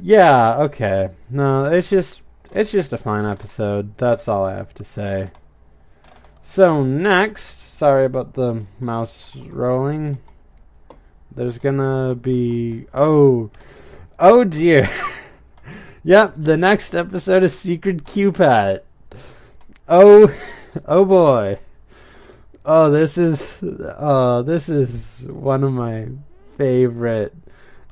Yeah, 0.01 0.57
okay. 0.57 1.09
No, 1.29 1.65
it's 1.65 1.89
just 1.89 2.21
it's 2.51 2.71
just 2.71 2.93
a 2.93 2.97
fine 2.97 3.25
episode. 3.25 3.97
That's 3.97 4.27
all 4.27 4.45
I 4.45 4.53
have 4.53 4.73
to 4.75 4.83
say. 4.83 5.31
So 6.41 6.83
next, 6.83 7.73
sorry 7.75 8.05
about 8.05 8.33
the 8.33 8.65
mouse 8.79 9.35
rolling. 9.35 10.19
There's 11.35 11.57
gonna 11.57 12.15
be 12.15 12.85
oh 12.93 13.51
oh 14.19 14.43
dear. 14.43 14.89
yep, 16.03 16.33
the 16.37 16.55
next 16.55 16.95
episode 16.95 17.43
is 17.43 17.57
Secret 17.57 18.05
Cupid. 18.05 18.83
Oh 19.89 20.33
oh 20.85 21.05
boy. 21.05 21.59
Oh, 22.63 22.89
this 22.89 23.17
is 23.17 23.61
uh 23.61 24.41
this 24.43 24.69
is 24.69 25.25
one 25.27 25.63
of 25.63 25.73
my 25.73 26.07
favorite 26.57 27.33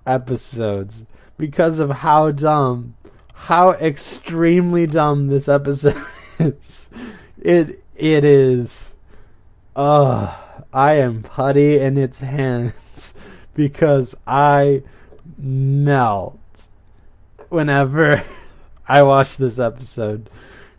episodes 0.05 1.03
because 1.37 1.79
of 1.79 1.89
how 1.89 2.31
dumb, 2.31 2.95
how 3.33 3.71
extremely 3.71 4.87
dumb 4.87 5.27
this 5.27 5.47
episode 5.47 6.01
is. 6.39 6.89
It 7.41 7.83
it 7.95 8.23
is. 8.23 8.91
Uh, 9.75 10.35
I 10.71 10.93
am 10.93 11.23
putty 11.23 11.79
in 11.79 11.97
its 11.97 12.19
hands 12.19 13.13
because 13.53 14.15
I 14.25 14.83
melt 15.37 16.39
whenever 17.49 18.23
I 18.87 19.03
watch 19.03 19.37
this 19.37 19.59
episode 19.59 20.29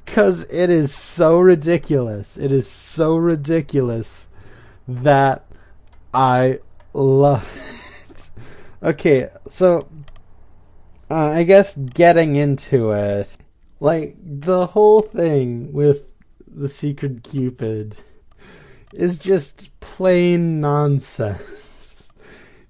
because 0.04 0.42
it 0.50 0.70
is 0.70 0.94
so 0.94 1.38
ridiculous. 1.38 2.36
It 2.36 2.52
is 2.52 2.70
so 2.70 3.16
ridiculous 3.16 4.26
that 4.86 5.44
I 6.12 6.60
love 6.92 7.48
it. 7.56 8.86
okay, 8.86 9.28
so 9.48 9.88
uh, 11.10 11.30
I 11.30 11.44
guess 11.44 11.74
getting 11.76 12.36
into 12.36 12.90
it, 12.92 13.36
like 13.80 14.16
the 14.22 14.68
whole 14.68 15.02
thing 15.02 15.72
with 15.72 16.02
the 16.46 16.68
secret 16.68 17.22
Cupid 17.22 17.96
is 18.92 19.18
just 19.18 19.68
plain 19.80 20.60
nonsense. 20.60 22.10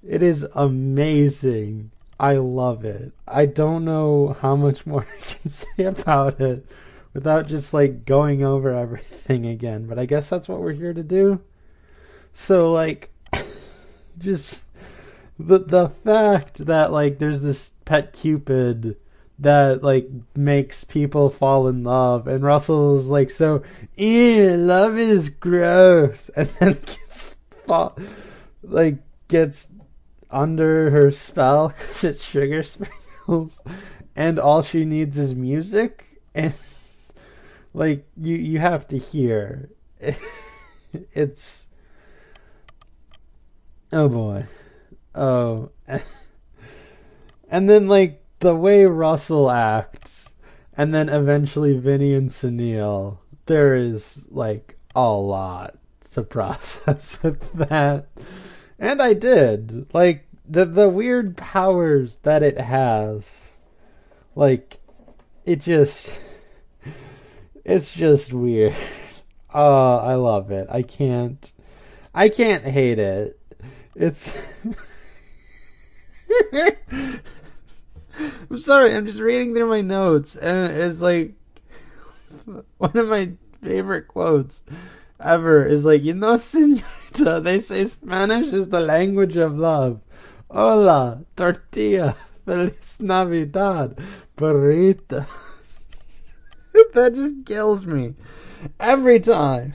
It 0.07 0.23
is 0.23 0.47
amazing. 0.55 1.91
I 2.19 2.35
love 2.37 2.85
it. 2.85 3.13
I 3.27 3.47
don't 3.47 3.85
know 3.85 4.37
how 4.41 4.57
much 4.57 4.87
more 4.87 5.07
I 5.23 5.25
can 5.25 5.51
say 5.51 5.85
about 5.85 6.41
it 6.41 6.67
without 7.13 7.47
just 7.47 7.73
like 7.73 8.05
going 8.05 8.43
over 8.43 8.71
everything 8.71 9.47
again. 9.47 9.87
But 9.87 9.99
I 9.99 10.07
guess 10.07 10.29
that's 10.29 10.49
what 10.49 10.61
we're 10.61 10.73
here 10.73 10.93
to 10.93 11.03
do. 11.03 11.41
So 12.33 12.73
like 12.73 13.11
just 14.19 14.61
the 15.39 15.59
the 15.59 15.91
fact 16.05 16.67
that 16.67 16.93
like 16.93 17.19
there's 17.19 17.41
this 17.41 17.71
pet 17.85 18.13
cupid 18.13 18.97
that 19.39 19.83
like 19.83 20.09
makes 20.37 20.85
people 20.85 21.31
fall 21.31 21.67
in 21.69 21.83
love. 21.83 22.27
And 22.27 22.45
Russell's 22.45 23.07
like 23.07 23.31
so 23.31 23.63
love 23.99 24.99
is 24.99 25.29
gross. 25.29 26.31
And 26.37 26.49
then 26.61 26.75
gets 26.87 27.35
fall, 27.67 27.97
like 28.63 28.99
gets 29.29 29.69
under 30.31 30.91
her 30.91 31.11
spell 31.11 31.69
because 31.79 32.05
it's 32.05 32.25
sugar 32.25 32.63
sprinkles 32.63 33.61
and 34.17 34.39
all 34.39 34.63
she 34.63 34.85
needs 34.85 35.17
is 35.17 35.35
music? 35.35 36.21
And 36.35 36.55
like 37.73 38.07
you 38.17 38.37
you 38.37 38.59
have 38.59 38.87
to 38.89 38.99
hear. 38.99 39.71
It's 41.13 41.67
oh 43.93 44.09
boy. 44.09 44.47
Oh 45.13 45.71
and 47.55 47.71
then 47.71 47.87
like 47.87 48.21
the 48.41 48.55
way 48.55 48.85
russell 48.85 49.51
acts 49.51 50.29
and 50.77 50.93
then 50.93 51.09
eventually 51.09 51.79
vinny 51.79 52.13
and 52.13 52.31
sunil 52.31 53.19
there 53.47 53.77
is 53.77 54.25
like 54.29 54.77
a 54.95 55.09
lot 55.09 55.79
to 56.11 56.23
process 56.37 57.23
with 57.23 57.53
that 57.53 58.09
and 58.79 59.01
i 59.01 59.15
did 59.15 59.87
like 59.95 60.27
the 60.49 60.65
the 60.65 60.89
weird 60.89 61.37
powers 61.37 62.17
that 62.23 62.43
it 62.43 62.59
has 62.59 63.31
like 64.35 64.79
it 65.45 65.61
just 65.61 66.21
it's 67.65 67.93
just 67.93 68.33
weird. 68.33 68.75
Oh, 69.53 69.97
I 70.03 70.15
love 70.15 70.51
it. 70.51 70.67
I 70.71 70.83
can't 70.83 71.53
I 72.15 72.29
can't 72.29 72.65
hate 72.65 72.99
it. 72.99 73.39
It's 73.95 74.33
I'm 78.51 78.59
sorry, 78.59 78.95
I'm 78.95 79.07
just 79.07 79.21
reading 79.21 79.55
through 79.55 79.69
my 79.69 79.81
notes 79.81 80.37
and 80.37 80.73
it's 80.73 81.01
like 81.01 81.35
one 82.79 82.97
of 82.97 83.09
my 83.09 83.33
favorite 83.63 84.09
quotes 84.09 84.63
ever 85.21 85.67
is 85.67 85.85
like, 85.85 86.03
you 86.03 86.15
know, 86.15 86.37
senorita, 86.37 87.41
they 87.43 87.61
say 87.61 87.87
Spanish 87.87 88.53
is 88.53 88.69
the 88.69 88.81
language 88.81 89.37
of 89.37 89.59
love. 89.59 90.01
Hola, 90.51 91.25
tortilla, 91.37 92.17
feliz 92.45 92.99
Navidad, 93.01 93.99
burrito. 94.37 95.27
that 96.93 97.15
just 97.15 97.47
kills 97.47 97.87
me 97.87 98.15
every 98.79 99.21
time. 99.21 99.75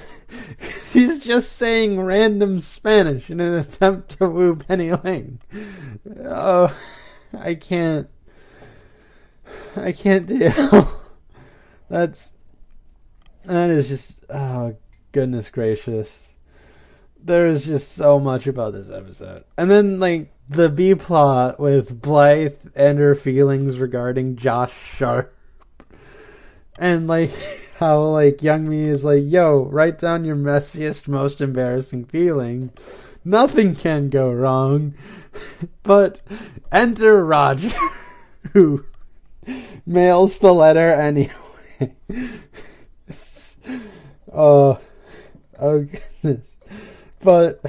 He's 0.92 1.20
just 1.24 1.54
saying 1.54 2.00
random 2.00 2.62
Spanish 2.62 3.30
in 3.30 3.40
an 3.40 3.54
attempt 3.54 4.18
to 4.18 4.30
woo 4.30 4.56
Penny 4.56 4.92
Lane. 4.94 5.40
Oh, 6.24 6.76
I 7.38 7.56
can't. 7.56 8.10
I 9.76 9.92
can't 9.92 10.26
deal. 10.26 11.02
That's 11.90 12.32
that 13.46 13.70
is 13.70 13.88
just 13.88 14.24
oh 14.30 14.76
goodness 15.12 15.50
gracious. 15.50 16.10
There 17.22 17.48
is 17.48 17.66
just 17.66 17.94
so 17.94 18.20
much 18.20 18.48
about 18.48 18.74
this 18.74 18.90
episode, 18.90 19.44
and 19.58 19.70
then 19.70 20.00
like 20.00 20.32
the 20.48 20.70
B 20.70 20.96
plot 20.96 21.60
with 21.60 22.02
Blythe 22.02 22.56
and 22.76 22.98
her 23.00 23.16
feelings 23.16 23.78
regarding 23.78 24.36
Josh 24.36 24.74
Sharp 24.74 25.36
and 26.80 27.08
like 27.08 27.32
how 27.78 28.02
like 28.02 28.38
Youngmee 28.38 28.88
is 28.88 29.04
like, 29.04 29.24
yo, 29.26 29.66
write 29.66 30.00
down 30.00 30.26
your 30.26 30.36
messiest, 30.36 31.08
most 31.08 31.42
embarrassing 31.42 32.06
feeling. 32.06 32.72
Nothing 33.24 33.76
can 33.76 34.10
go 34.10 34.32
wrong. 34.32 34.96
but 35.84 36.22
enter 36.72 37.24
Roger, 37.24 37.78
who 38.54 38.86
mails 39.86 40.40
the 40.40 40.54
letter 40.54 40.92
anyway. 40.92 41.32
oh, 44.34 44.80
oh 45.60 45.88
goodness. 46.24 46.58
But 47.22 47.62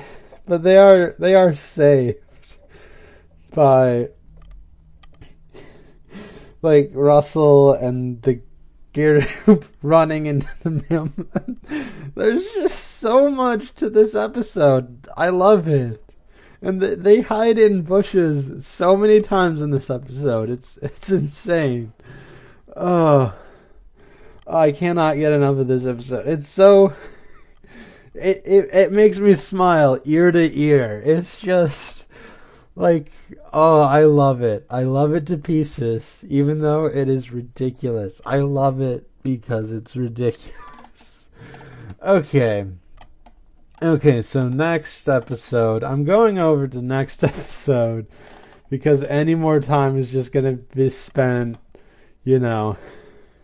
but 0.46 0.62
they 0.62 0.78
are 0.78 1.14
they 1.18 1.34
are 1.34 1.54
saved 1.54 2.18
by 3.52 4.08
like 6.62 6.90
Russell 6.94 7.72
and 7.72 8.22
the 8.22 8.42
gear 8.92 9.26
running 9.82 10.26
into 10.26 10.48
the 10.62 10.84
mail. 10.88 11.10
There's 12.14 12.44
just 12.52 12.98
so 12.98 13.30
much 13.30 13.74
to 13.76 13.88
this 13.88 14.14
episode. 14.14 15.08
I 15.16 15.30
love 15.30 15.68
it. 15.68 16.09
And 16.62 16.80
they 16.80 17.22
hide 17.22 17.58
in 17.58 17.82
bushes 17.82 18.66
so 18.66 18.96
many 18.96 19.20
times 19.20 19.62
in 19.62 19.70
this 19.70 19.88
episode. 19.88 20.50
It's 20.50 20.76
it's 20.82 21.10
insane. 21.10 21.92
Oh, 22.76 23.34
I 24.46 24.72
cannot 24.72 25.16
get 25.16 25.32
enough 25.32 25.56
of 25.56 25.68
this 25.68 25.86
episode. 25.86 26.26
It's 26.26 26.48
so 26.48 26.94
it, 28.14 28.42
it 28.44 28.68
it 28.72 28.92
makes 28.92 29.18
me 29.18 29.34
smile 29.34 30.00
ear 30.04 30.30
to 30.32 30.58
ear. 30.58 31.02
It's 31.04 31.36
just 31.36 32.04
like 32.76 33.10
oh, 33.52 33.80
I 33.80 34.04
love 34.04 34.42
it. 34.42 34.66
I 34.68 34.82
love 34.82 35.14
it 35.14 35.26
to 35.28 35.38
pieces, 35.38 36.18
even 36.28 36.60
though 36.60 36.84
it 36.84 37.08
is 37.08 37.32
ridiculous. 37.32 38.20
I 38.26 38.38
love 38.38 38.80
it 38.80 39.08
because 39.22 39.70
it's 39.70 39.96
ridiculous. 39.96 41.28
okay. 42.02 42.66
Okay, 43.82 44.20
so 44.20 44.46
next 44.46 45.08
episode, 45.08 45.82
I'm 45.82 46.04
going 46.04 46.38
over 46.38 46.68
to 46.68 46.82
next 46.82 47.24
episode 47.24 48.06
because 48.68 49.02
any 49.04 49.34
more 49.34 49.58
time 49.58 49.96
is 49.96 50.10
just 50.10 50.32
gonna 50.32 50.52
be 50.52 50.90
spent, 50.90 51.56
you 52.22 52.38
know. 52.38 52.76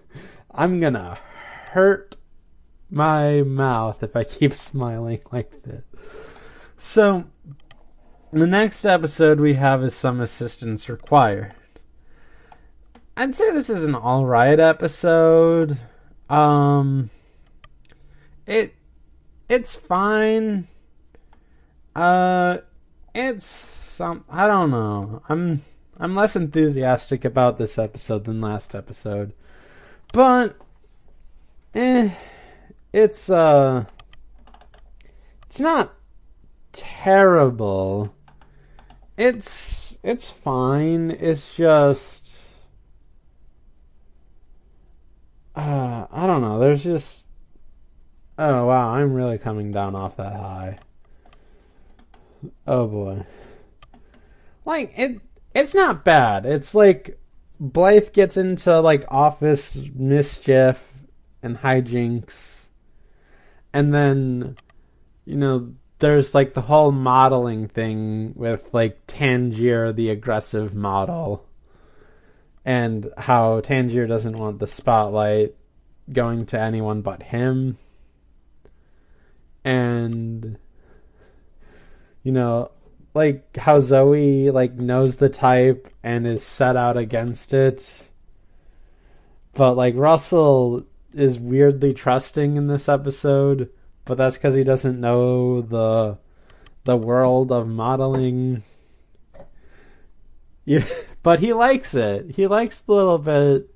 I'm 0.50 0.78
gonna 0.78 1.18
hurt 1.70 2.16
my 2.90 3.40
mouth 3.40 4.02
if 4.02 4.14
I 4.14 4.24
keep 4.24 4.52
smiling 4.54 5.20
like 5.32 5.62
this. 5.62 5.84
So, 6.76 7.24
the 8.30 8.46
next 8.46 8.84
episode 8.84 9.40
we 9.40 9.54
have 9.54 9.82
is 9.82 9.94
Some 9.94 10.20
Assistance 10.20 10.86
Required. 10.90 11.54
I'd 13.16 13.34
say 13.34 13.52
this 13.52 13.70
is 13.70 13.84
an 13.84 13.94
alright 13.94 14.60
episode. 14.60 15.78
Um, 16.28 17.08
it 18.46 18.74
it's 19.48 19.74
fine. 19.74 20.68
Uh, 21.94 22.58
it's 23.14 23.46
some. 23.46 24.24
I 24.28 24.46
don't 24.46 24.70
know. 24.70 25.22
I'm 25.28 25.64
I'm 25.98 26.14
less 26.14 26.36
enthusiastic 26.36 27.24
about 27.24 27.58
this 27.58 27.78
episode 27.78 28.24
than 28.24 28.40
last 28.40 28.74
episode, 28.74 29.32
but 30.12 30.56
eh, 31.74 32.10
it's 32.92 33.30
uh, 33.30 33.84
it's 35.46 35.60
not 35.60 35.94
terrible. 36.72 38.14
It's 39.16 39.96
it's 40.02 40.28
fine. 40.28 41.10
It's 41.12 41.54
just 41.54 42.36
uh, 45.54 46.06
I 46.12 46.26
don't 46.26 46.42
know. 46.42 46.58
There's 46.58 46.82
just 46.82 47.25
Oh 48.38 48.66
wow, 48.66 48.90
I'm 48.90 49.14
really 49.14 49.38
coming 49.38 49.72
down 49.72 49.94
off 49.94 50.16
that 50.16 50.34
high. 50.34 50.78
Oh 52.66 52.86
boy. 52.86 53.24
Like 54.64 54.92
it 54.96 55.20
it's 55.54 55.74
not 55.74 56.04
bad. 56.04 56.44
It's 56.44 56.74
like 56.74 57.18
Blythe 57.58 58.12
gets 58.12 58.36
into 58.36 58.78
like 58.80 59.06
office 59.08 59.76
mischief 59.94 60.92
and 61.42 61.56
hijinks. 61.58 62.66
And 63.72 63.94
then 63.94 64.56
you 65.24 65.36
know, 65.36 65.72
there's 65.98 66.34
like 66.34 66.52
the 66.52 66.60
whole 66.62 66.92
modeling 66.92 67.68
thing 67.68 68.34
with 68.36 68.68
like 68.74 69.00
Tangier 69.06 69.92
the 69.92 70.10
aggressive 70.10 70.74
model 70.74 71.46
and 72.66 73.10
how 73.16 73.60
Tangier 73.60 74.06
doesn't 74.06 74.36
want 74.36 74.58
the 74.58 74.66
spotlight 74.66 75.54
going 76.12 76.44
to 76.46 76.60
anyone 76.60 77.00
but 77.00 77.22
him 77.22 77.78
and 79.66 80.56
you 82.22 82.30
know 82.30 82.70
like 83.14 83.56
how 83.56 83.80
Zoe 83.80 84.50
like 84.50 84.74
knows 84.74 85.16
the 85.16 85.28
type 85.28 85.88
and 86.04 86.26
is 86.26 86.44
set 86.44 86.76
out 86.76 86.96
against 86.96 87.52
it. 87.52 88.08
But 89.54 89.74
like 89.74 89.94
Russell 89.96 90.86
is 91.12 91.40
weirdly 91.40 91.94
trusting 91.94 92.56
in 92.56 92.68
this 92.68 92.88
episode 92.88 93.70
but 94.04 94.16
that's 94.16 94.38
cuz 94.38 94.54
he 94.54 94.62
doesn't 94.62 95.00
know 95.00 95.60
the 95.62 96.18
the 96.84 96.96
world 96.96 97.50
of 97.50 97.66
modeling. 97.66 98.62
Yeah 100.64 100.86
but 101.24 101.40
he 101.40 101.52
likes 101.52 101.92
it. 101.94 102.36
He 102.36 102.46
likes 102.46 102.84
a 102.86 102.92
little 102.92 103.18
bit 103.18 103.68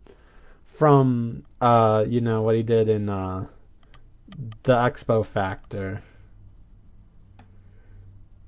from 0.65 1.45
uh 1.61 2.05
you 2.07 2.21
know 2.21 2.43
what 2.43 2.55
he 2.55 2.63
did 2.63 2.89
in 2.89 3.09
uh 3.09 3.47
the 4.63 4.75
expo 4.75 5.25
factor. 5.25 6.03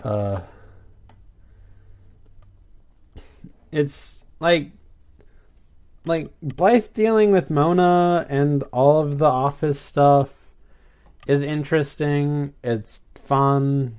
Uh, 0.03 0.41
it's 3.71 4.25
like 4.41 4.71
like 6.05 6.31
Blythe 6.43 6.93
dealing 6.95 7.31
with 7.31 7.51
Mona 7.51 8.27
and 8.29 8.65
all 8.73 9.01
of 9.01 9.19
the 9.19 9.27
office 9.27 9.81
stuff 9.81 10.31
is 11.27 11.43
interesting. 11.43 12.55
It's 12.65 13.01
fun. 13.25 13.99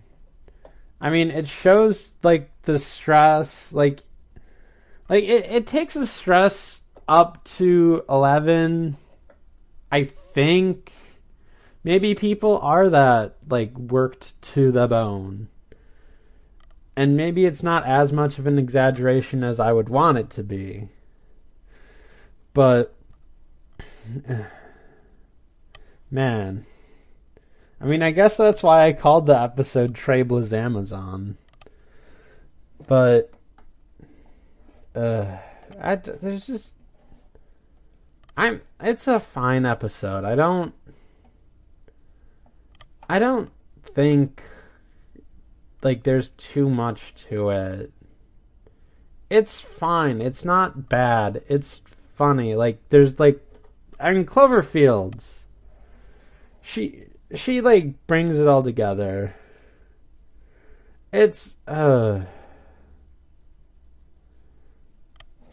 I 1.00 1.10
mean, 1.10 1.32
it 1.32 1.48
shows 1.48 2.14
like 2.24 2.50
the 2.64 2.80
stress, 2.80 3.72
like 3.72 4.04
like 5.10 5.24
it, 5.24 5.46
it 5.46 5.68
takes 5.68 5.94
the 5.94 6.08
stress 6.08 6.82
up 7.08 7.44
to 7.44 8.04
11 8.10 8.98
I 9.92 10.06
think 10.34 10.92
maybe 11.84 12.16
people 12.16 12.60
are 12.60 12.90
that 12.90 13.36
like 13.48 13.78
worked 13.78 14.42
to 14.42 14.72
the 14.72 14.88
bone. 14.88 15.50
And 16.96 17.18
maybe 17.18 17.46
it's 17.46 17.64
not 17.64 17.86
as 17.86 18.14
much 18.14 18.38
of 18.38 18.46
an 18.46 18.60
exaggeration 18.60 19.44
as 19.44 19.60
I 19.60 19.72
would 19.74 19.90
want 19.90 20.20
it 20.20 20.30
to 20.32 20.44
be. 20.44 20.90
But 22.54 22.94
man. 26.12 26.66
I 27.82 27.86
mean, 27.86 28.02
I 28.02 28.12
guess 28.12 28.38
that's 28.38 28.64
why 28.64 28.86
I 28.86 28.94
called 28.94 29.26
the 29.26 29.38
episode 29.38 29.94
Trebla's 29.96 30.54
Amazon. 30.54 31.38
But 32.88 33.32
uh 34.96 35.38
I, 35.82 35.96
there's 35.96 36.46
just 36.46 36.74
I'm 38.38 38.62
it's 38.80 39.08
a 39.08 39.20
fine 39.20 39.66
episode. 39.66 40.24
I 40.24 40.36
don't 40.36 40.74
I 43.14 43.20
don't 43.20 43.52
think 43.86 44.42
like 45.84 46.02
there's 46.02 46.30
too 46.30 46.68
much 46.68 47.14
to 47.30 47.50
it. 47.52 47.92
It's 49.30 49.62
fine. 49.62 50.20
It's 50.20 50.44
not 50.44 50.90
bad. 50.90 51.44
It's 51.48 51.82
funny. 52.16 52.56
Like 52.56 52.80
there's 52.90 53.20
like 53.20 53.40
I 54.00 54.14
mean 54.14 54.26
Cloverfields. 54.26 55.42
She 56.64 57.04
she 57.36 57.62
like 57.62 58.08
brings 58.08 58.40
it 58.40 58.48
all 58.48 58.64
together. 58.64 59.36
It's 61.12 61.54
uh 61.68 62.22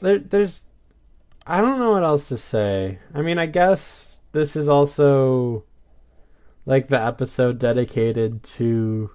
there 0.01 0.19
there's 0.19 0.65
I 1.47 1.61
don't 1.61 1.79
know 1.79 1.93
what 1.93 2.05
else 2.05 2.27
to 2.29 2.39
say. 2.39 3.01
I 3.13 3.21
mean, 3.21 3.37
I 3.39 3.45
guess 3.45 4.21
this 4.33 4.57
is 4.57 4.67
also 4.67 5.65
like 6.67 6.89
the 6.89 7.01
episode 7.01 7.59
dedicated 7.59 8.43
to 8.43 9.11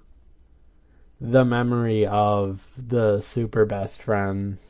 the 1.20 1.44
memory 1.44 2.06
of 2.06 2.68
the 2.76 3.20
super 3.20 3.64
best 3.64 4.02
friends. 4.02 4.60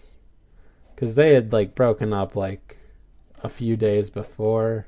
Because 0.94 1.14
they 1.14 1.34
had 1.34 1.52
like 1.52 1.74
broken 1.74 2.12
up 2.12 2.36
like 2.36 2.78
a 3.42 3.48
few 3.48 3.76
days 3.76 4.10
before. 4.10 4.86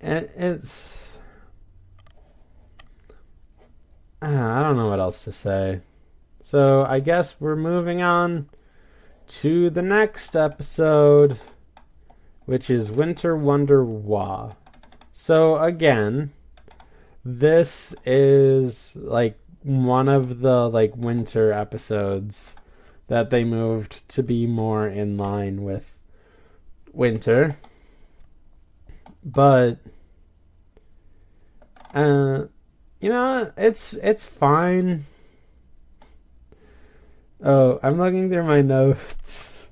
And 0.00 0.28
it's 0.36 0.94
i 4.22 4.62
don't 4.62 4.76
know 4.76 4.88
what 4.88 4.98
else 4.98 5.24
to 5.24 5.32
say. 5.32 5.80
So 6.40 6.84
i 6.84 7.00
guess 7.00 7.36
we're 7.40 7.56
moving 7.56 8.02
on 8.02 8.48
to 9.28 9.70
the 9.70 9.82
next 9.82 10.36
episode 10.36 11.38
which 12.46 12.70
is 12.70 12.90
Winter 12.90 13.36
Wonder 13.36 13.84
Wah. 13.84 14.54
So 15.12 15.58
again, 15.58 16.32
this 17.24 17.94
is 18.04 18.92
like 18.94 19.38
one 19.62 20.08
of 20.08 20.40
the 20.40 20.68
like 20.68 20.96
winter 20.96 21.52
episodes 21.52 22.54
that 23.08 23.30
they 23.30 23.44
moved 23.44 24.08
to 24.08 24.22
be 24.22 24.46
more 24.46 24.86
in 24.86 25.16
line 25.16 25.64
with 25.64 25.96
winter. 26.92 27.58
But 29.24 29.78
uh 31.92 32.44
you 33.00 33.08
know, 33.10 33.52
it's 33.56 33.92
it's 33.94 34.24
fine. 34.24 35.06
Oh, 37.42 37.78
I'm 37.82 37.98
looking 37.98 38.30
through 38.30 38.44
my 38.44 38.60
notes. 38.62 39.66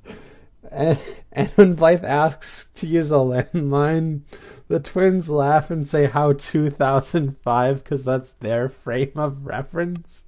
And, 1.35 1.49
when 1.51 1.75
Blythe 1.75 2.05
asks 2.05 2.69
to 2.75 2.87
use 2.87 3.11
a 3.11 3.15
landline, 3.15 4.23
the 4.69 4.81
twins 4.81 5.29
laugh 5.29 5.71
and 5.71 5.87
say 5.87 6.07
how 6.07 6.33
2005 6.33 7.85
because 7.85 8.05
that's 8.05 8.33
their 8.41 8.69
frame 8.69 9.13
of 9.17 9.47
reference 9.47 10.25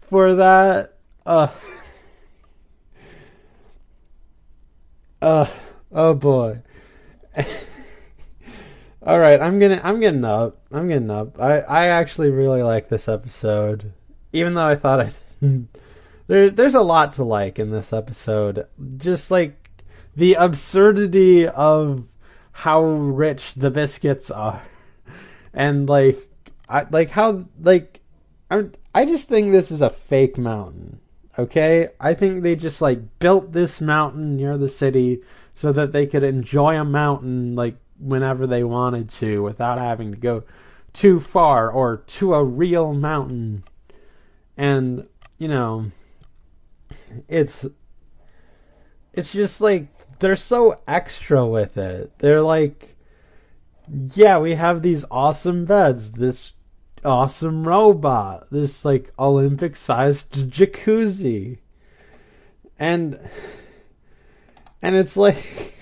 for 0.00 0.34
that. 0.34 0.98
Uh, 1.24 1.48
uh, 5.22 5.46
oh 5.92 6.14
boy. 6.14 6.62
All 9.04 9.18
right, 9.18 9.40
I'm 9.40 9.58
gonna 9.58 9.80
I'm 9.82 9.98
getting 10.00 10.24
up. 10.24 10.60
I'm 10.70 10.88
getting 10.88 11.10
up. 11.10 11.40
I 11.40 11.60
I 11.60 11.88
actually 11.88 12.30
really 12.30 12.62
like 12.62 12.88
this 12.88 13.08
episode, 13.08 13.92
even 14.32 14.54
though 14.54 14.66
I 14.66 14.76
thought 14.76 15.00
I 15.00 15.12
didn't. 15.40 15.76
There 16.28 16.50
there's 16.50 16.74
a 16.74 16.82
lot 16.82 17.14
to 17.14 17.24
like 17.24 17.58
in 17.58 17.70
this 17.70 17.92
episode. 17.92 18.66
Just 18.98 19.30
like 19.30 19.61
the 20.16 20.34
absurdity 20.34 21.46
of 21.46 22.04
how 22.52 22.82
rich 22.82 23.54
the 23.54 23.70
biscuits 23.70 24.30
are, 24.30 24.62
and 25.52 25.88
like 25.88 26.18
I 26.68 26.86
like 26.90 27.10
how 27.10 27.44
like 27.60 28.00
I 28.50 28.66
I 28.94 29.06
just 29.06 29.28
think 29.28 29.50
this 29.50 29.70
is 29.70 29.80
a 29.80 29.90
fake 29.90 30.38
mountain. 30.38 31.00
Okay, 31.38 31.88
I 31.98 32.12
think 32.14 32.42
they 32.42 32.56
just 32.56 32.82
like 32.82 33.18
built 33.18 33.52
this 33.52 33.80
mountain 33.80 34.36
near 34.36 34.58
the 34.58 34.68
city 34.68 35.22
so 35.54 35.72
that 35.72 35.92
they 35.92 36.06
could 36.06 36.22
enjoy 36.22 36.78
a 36.78 36.84
mountain 36.84 37.54
like 37.54 37.76
whenever 37.98 38.46
they 38.46 38.64
wanted 38.64 39.08
to 39.08 39.42
without 39.42 39.78
having 39.78 40.10
to 40.10 40.16
go 40.16 40.42
too 40.92 41.20
far 41.20 41.70
or 41.70 41.98
to 41.98 42.34
a 42.34 42.44
real 42.44 42.92
mountain. 42.92 43.64
And, 44.56 45.06
you 45.38 45.48
know, 45.48 45.90
it's 47.28 47.64
it's 49.12 49.30
just 49.30 49.60
like 49.60 49.88
they're 50.22 50.36
so 50.36 50.80
extra 50.88 51.44
with 51.44 51.76
it. 51.76 52.12
They're 52.18 52.42
like 52.42 52.92
yeah, 54.14 54.38
we 54.38 54.54
have 54.54 54.82
these 54.82 55.04
awesome 55.10 55.64
beds, 55.64 56.12
this 56.12 56.52
awesome 57.04 57.66
robot, 57.66 58.46
this 58.50 58.84
like 58.84 59.12
Olympic 59.18 59.76
sized 59.76 60.32
jacuzzi. 60.50 61.58
And 62.78 63.18
and 64.80 64.96
it's 64.96 65.16
like 65.16 65.74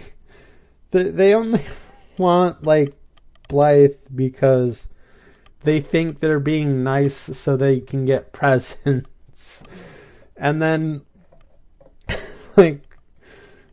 they 0.90 1.34
only 1.34 1.64
want 2.18 2.64
like 2.64 2.94
Blythe 3.48 3.96
because 4.14 4.86
they 5.62 5.80
think 5.80 6.20
they're 6.20 6.40
being 6.40 6.82
nice 6.82 7.38
so 7.38 7.56
they 7.56 7.80
can 7.80 8.04
get 8.06 8.32
presents. 8.32 9.62
And 10.36 10.60
then 10.60 11.02
like 12.56 12.89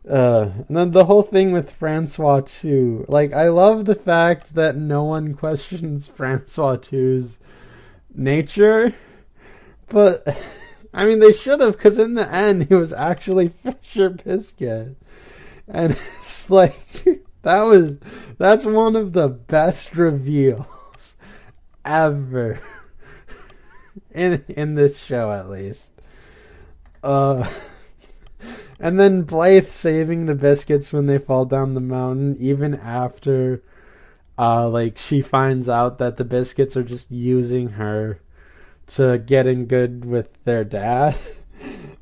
uh 0.08 0.50
and 0.68 0.76
then 0.76 0.90
the 0.90 1.06
whole 1.06 1.22
thing 1.22 1.52
with 1.52 1.70
Francois 1.70 2.40
too. 2.40 3.04
Like 3.08 3.32
I 3.32 3.48
love 3.48 3.84
the 3.84 3.94
fact 3.94 4.54
that 4.54 4.76
no 4.76 5.04
one 5.04 5.34
questions 5.44 6.06
Francois 6.06 6.76
two's 6.76 7.38
nature. 8.14 8.94
But 9.88 10.26
I 10.94 11.06
mean 11.06 11.20
they 11.20 11.32
should 11.32 11.60
have 11.60 11.78
cuz 11.78 11.98
in 11.98 12.14
the 12.14 12.32
end 12.32 12.68
he 12.68 12.74
was 12.74 12.92
actually 12.92 13.48
Fisher 13.62 14.10
Biscuit. 14.10 14.96
And 15.66 15.92
it's 16.20 16.50
like 16.50 17.22
that 17.42 17.62
was 17.62 17.92
that's 18.38 18.64
one 18.64 18.96
of 18.96 19.12
the 19.12 19.28
best 19.28 19.96
reveals 19.96 21.16
ever 21.84 22.60
in 24.12 24.44
in 24.48 24.74
this 24.74 24.98
show 24.98 25.32
at 25.32 25.48
least. 25.48 25.92
Uh 27.02 27.48
and 28.80 28.98
then 28.98 29.22
Blythe 29.22 29.66
saving 29.66 30.26
the 30.26 30.34
biscuits 30.34 30.92
when 30.92 31.06
they 31.06 31.18
fall 31.18 31.44
down 31.44 31.74
the 31.74 31.80
mountain 31.80 32.36
even 32.38 32.74
after 32.74 33.62
uh 34.38 34.68
like 34.68 34.98
she 34.98 35.20
finds 35.20 35.68
out 35.68 35.98
that 35.98 36.16
the 36.16 36.24
biscuits 36.24 36.76
are 36.76 36.84
just 36.84 37.10
using 37.10 37.70
her 37.70 38.20
to 38.86 39.18
get 39.18 39.46
in 39.46 39.66
good 39.66 40.04
with 40.04 40.28
their 40.44 40.64
dad. 40.64 41.16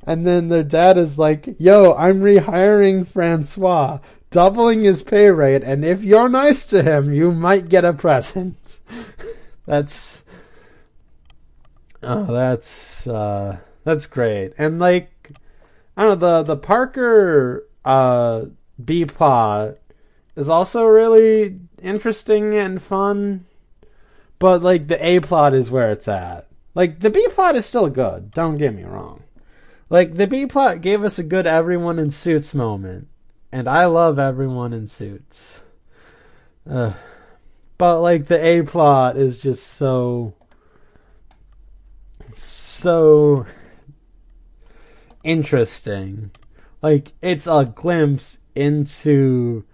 And 0.08 0.24
then 0.24 0.50
their 0.50 0.62
dad 0.62 0.96
is 0.98 1.18
like, 1.18 1.56
"Yo, 1.58 1.92
I'm 1.94 2.20
rehiring 2.20 3.08
Francois 3.08 3.98
doubling 4.30 4.82
his 4.82 5.02
pay 5.02 5.30
rate, 5.30 5.62
and 5.62 5.84
if 5.84 6.02
you're 6.02 6.28
nice 6.28 6.66
to 6.66 6.82
him, 6.82 7.12
you 7.12 7.30
might 7.30 7.68
get 7.68 7.84
a 7.84 7.92
present. 7.92 8.76
that's 9.66 10.22
oh, 12.02 12.32
that's 12.32 13.06
uh, 13.06 13.58
that's 13.84 14.06
great. 14.06 14.52
And 14.58 14.78
like 14.78 15.10
I 15.96 16.02
don't 16.02 16.20
know, 16.20 16.42
the 16.42 16.54
the 16.54 16.56
Parker 16.56 17.66
uh, 17.84 18.46
B 18.84 19.04
plot 19.04 19.76
is 20.36 20.48
also 20.48 20.84
really 20.84 21.58
interesting 21.82 22.54
and 22.54 22.82
fun, 22.82 23.46
but 24.38 24.62
like 24.62 24.88
the 24.88 25.04
A 25.04 25.20
plot 25.20 25.54
is 25.54 25.70
where 25.70 25.90
it's 25.90 26.08
at. 26.08 26.48
Like 26.74 27.00
the 27.00 27.10
B 27.10 27.26
plot 27.30 27.56
is 27.56 27.64
still 27.64 27.88
good. 27.88 28.30
Don't 28.32 28.58
get 28.58 28.74
me 28.74 28.84
wrong. 28.84 29.22
Like 29.88 30.14
the 30.14 30.26
B 30.26 30.46
plot 30.46 30.80
gave 30.80 31.02
us 31.04 31.18
a 31.18 31.22
good 31.22 31.46
everyone 31.46 31.98
in 31.98 32.10
suits 32.10 32.52
moment 32.52 33.08
and 33.52 33.68
I 33.68 33.86
love 33.86 34.18
everyone 34.18 34.72
in 34.72 34.86
suits. 34.86 35.60
But 37.78 38.00
like 38.00 38.26
the 38.26 38.44
A 38.44 38.62
plot 38.62 39.16
is 39.16 39.40
just 39.40 39.66
so 39.66 40.34
so 42.34 43.46
interesting. 45.26 46.30
Like 46.80 47.12
it's 47.20 47.46
a 47.46 47.70
glimpse 47.74 48.38
into 48.54 49.64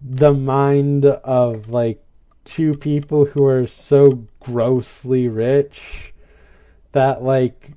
the 0.00 0.32
mind 0.32 1.04
of 1.04 1.68
like 1.68 2.02
two 2.44 2.74
people 2.74 3.26
who 3.26 3.44
are 3.44 3.66
so 3.66 4.26
grossly 4.40 5.28
rich 5.28 6.14
that 6.92 7.22
like 7.22 7.72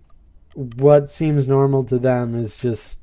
what 0.53 1.09
seems 1.09 1.47
normal 1.47 1.83
to 1.83 1.99
them 1.99 2.35
is 2.35 2.57
just 2.57 2.97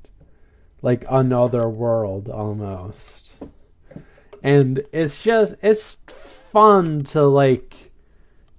like 0.80 1.04
another 1.10 1.68
world 1.68 2.28
almost. 2.28 3.34
And 4.42 4.84
it's 4.92 5.22
just 5.22 5.54
it's 5.62 5.98
fun 6.52 7.04
to 7.04 7.22
like 7.22 7.92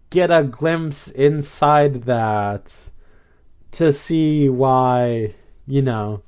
get 0.10 0.30
a 0.32 0.44
glimpse 0.44 1.08
inside 1.08 2.04
that 2.04 2.74
to 3.74 3.92
see 3.92 4.48
why, 4.48 5.34
you 5.66 5.82
know, 5.82 6.22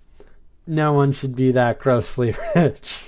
no 0.67 0.93
one 0.93 1.11
should 1.11 1.35
be 1.35 1.51
that 1.51 1.79
grossly 1.79 2.35
rich. 2.55 3.05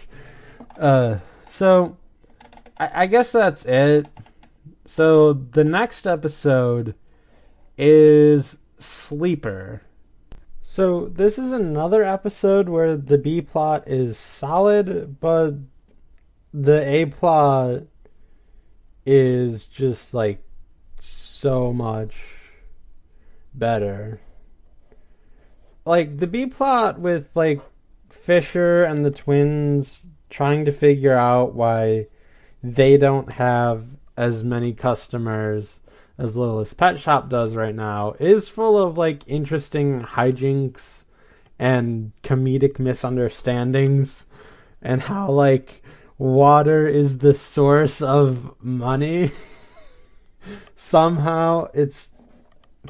Uh 0.77 1.19
so 1.47 1.97
I, 2.77 3.03
I 3.03 3.05
guess 3.07 3.31
that's 3.31 3.63
it. 3.65 4.07
So 4.85 5.33
the 5.33 5.63
next 5.63 6.05
episode 6.05 6.95
is 7.77 8.57
Sleeper. 8.79 9.81
So 10.61 11.07
this 11.07 11.37
is 11.37 11.51
another 11.51 12.03
episode 12.03 12.69
where 12.69 12.95
the 12.97 13.17
B 13.17 13.41
plot 13.41 13.87
is 13.87 14.17
solid, 14.17 15.19
but 15.19 15.55
the 16.53 16.87
A 16.87 17.05
plot 17.05 17.83
is 19.05 19.65
just 19.67 20.13
like 20.13 20.43
so 20.99 21.71
much 21.73 22.17
better. 23.53 24.19
Like 25.87 26.17
the 26.17 26.27
B 26.27 26.45
plot 26.45 26.99
with 26.99 27.29
like 27.33 27.61
Fisher 28.09 28.83
and 28.83 29.05
the 29.05 29.11
twins 29.11 30.05
trying 30.29 30.65
to 30.65 30.71
figure 30.71 31.15
out 31.15 31.55
why 31.55 32.07
they 32.61 32.97
don't 32.97 33.33
have 33.33 33.85
as 34.17 34.43
many 34.43 34.73
customers 34.73 35.79
as 36.17 36.35
Littlest 36.35 36.75
Pet 36.75 36.99
Shop 36.99 37.29
does 37.29 37.55
right 37.55 37.75
now, 37.75 38.15
is 38.19 38.49
full 38.49 38.77
of 38.77 38.97
like 38.97 39.23
interesting 39.27 40.01
hijinks 40.01 41.03
and 41.59 42.11
comedic 42.23 42.79
misunderstandings 42.79 44.25
and 44.81 45.03
how 45.03 45.29
like 45.29 45.83
water 46.17 46.87
is 46.87 47.19
the 47.19 47.33
source 47.33 48.01
of 48.01 48.55
money. 48.61 49.31
Somehow 50.75 51.67
it's 51.73 52.09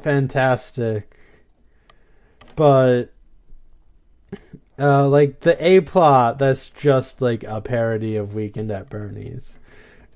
fantastic. 0.02 1.17
But 2.58 3.12
uh, 4.80 5.08
like 5.08 5.40
the 5.40 5.64
A 5.64 5.78
plot 5.78 6.40
that's 6.40 6.70
just 6.70 7.22
like 7.22 7.44
a 7.44 7.60
parody 7.60 8.16
of 8.16 8.34
Weekend 8.34 8.72
at 8.72 8.90
Bernie's 8.90 9.54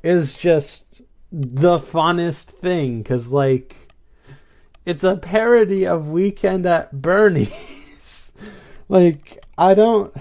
is 0.03 0.35
just 0.35 1.03
the 1.31 1.79
funnest 1.79 2.47
thing 2.47 3.01
because 3.01 3.29
like 3.29 3.95
it's 4.85 5.05
a 5.05 5.19
parody 5.19 5.87
of 5.87 6.09
Weekend 6.09 6.67
at 6.67 7.01
Bernie's. 7.01 8.33
like 8.89 9.39
I 9.57 9.75
don't 9.75 10.13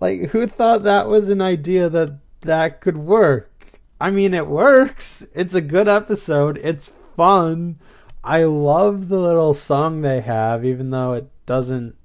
like 0.00 0.30
who 0.30 0.48
thought 0.48 0.82
that 0.82 1.06
was 1.06 1.28
an 1.28 1.40
idea 1.40 1.88
that 1.88 2.18
that 2.40 2.80
could 2.80 2.98
work. 2.98 3.78
I 4.00 4.10
mean, 4.10 4.34
it 4.34 4.48
works. 4.48 5.24
It's 5.36 5.54
a 5.54 5.60
good 5.60 5.86
episode. 5.86 6.58
It's 6.58 6.90
fun. 7.16 7.78
I 8.22 8.44
love 8.44 9.08
the 9.08 9.18
little 9.18 9.54
song 9.54 10.02
they 10.02 10.20
have, 10.20 10.64
even 10.64 10.90
though 10.90 11.14
it 11.14 11.28
doesn't, 11.46 11.96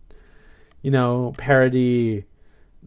you 0.82 0.92
know, 0.92 1.34
parody 1.38 2.26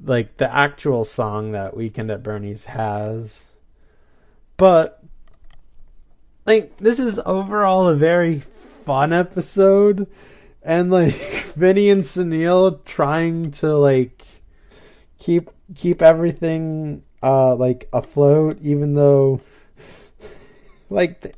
like 0.05 0.37
the 0.37 0.53
actual 0.53 1.05
song 1.05 1.53
that 1.53 1.77
Weekend 1.77 2.11
at 2.11 2.23
Bernie's 2.23 2.67
has. 2.67 3.45
But 4.57 5.03
like 6.47 6.77
this 6.79 6.99
is 6.99 7.21
overall 7.27 7.87
a 7.89 7.95
very 7.95 8.41
fun 8.41 9.13
episode 9.13 10.07
and 10.63 10.91
like 10.91 11.15
Vinny 11.57 11.91
and 11.91 12.03
Sunil 12.03 12.85
trying 12.85 13.51
to 13.53 13.77
like 13.77 14.25
keep 15.19 15.51
keep 15.75 16.01
everything 16.01 17.03
uh 17.23 17.55
like 17.55 17.89
afloat 17.93 18.57
even 18.63 18.95
though 18.95 19.41
like 20.91 21.37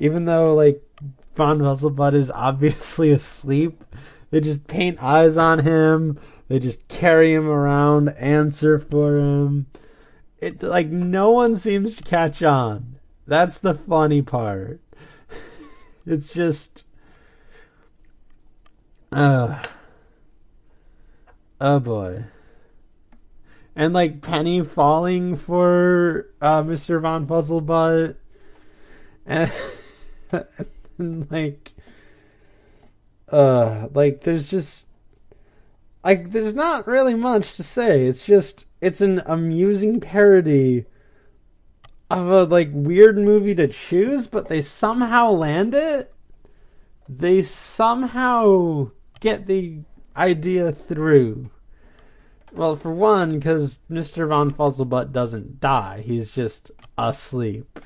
even 0.00 0.24
though 0.24 0.54
like 0.54 0.82
Von 1.36 1.60
Vesselbud 1.60 2.14
is 2.14 2.30
obviously 2.30 3.10
asleep. 3.12 3.84
They 4.30 4.40
just 4.40 4.66
paint 4.66 5.00
eyes 5.02 5.36
on 5.36 5.60
him. 5.60 6.18
They 6.48 6.58
just 6.58 6.88
carry 6.88 7.32
him 7.32 7.48
around, 7.48 8.08
answer 8.10 8.80
for 8.80 9.16
him. 9.18 9.66
It 10.38 10.62
like 10.62 10.88
no 10.88 11.30
one 11.30 11.54
seems 11.54 11.96
to 11.96 12.02
catch 12.02 12.42
on. 12.42 12.96
That's 13.26 13.58
the 13.58 13.74
funny 13.74 14.22
part. 14.22 14.80
it's 16.06 16.32
just 16.32 16.84
uh 19.12 19.62
Oh 21.60 21.78
boy. 21.78 22.24
And 23.76 23.92
like 23.92 24.22
Penny 24.22 24.62
falling 24.62 25.36
for 25.36 26.26
uh, 26.40 26.62
Mr. 26.62 27.00
Von 27.00 27.26
Puzzlebutt. 27.26 28.16
And, 29.26 29.52
like 30.98 31.72
uh 33.30 33.88
like 33.94 34.22
there's 34.22 34.50
just 34.50 34.86
like 36.04 36.30
there's 36.30 36.54
not 36.54 36.86
really 36.86 37.14
much 37.14 37.54
to 37.56 37.62
say. 37.62 38.06
It's 38.06 38.22
just 38.22 38.66
it's 38.80 39.00
an 39.00 39.22
amusing 39.26 40.00
parody 40.00 40.86
of 42.10 42.30
a 42.30 42.44
like 42.44 42.70
weird 42.72 43.18
movie 43.18 43.54
to 43.54 43.68
choose, 43.68 44.26
but 44.26 44.48
they 44.48 44.62
somehow 44.62 45.30
land 45.30 45.74
it. 45.74 46.12
They 47.08 47.42
somehow 47.42 48.90
get 49.20 49.46
the 49.46 49.80
idea 50.16 50.72
through. 50.72 51.50
Well, 52.52 52.74
for 52.74 52.92
one, 52.92 53.38
because 53.38 53.78
Mr. 53.88 54.28
Von 54.28 54.50
Fuzzlebutt 54.50 55.12
doesn't 55.12 55.60
die, 55.60 56.02
he's 56.04 56.32
just 56.32 56.72
asleep. 56.98 57.78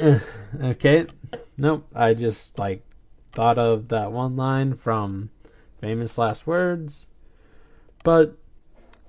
Okay, 0.00 1.06
nope, 1.56 1.86
I 1.94 2.14
just, 2.14 2.58
like, 2.58 2.84
thought 3.32 3.58
of 3.58 3.88
that 3.88 4.12
one 4.12 4.36
line 4.36 4.76
from 4.76 5.30
Famous 5.80 6.18
Last 6.18 6.46
Words. 6.46 7.06
But, 8.04 8.36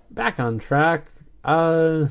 back 0.10 0.40
on 0.40 0.60
track, 0.60 1.08
uh. 1.44 2.08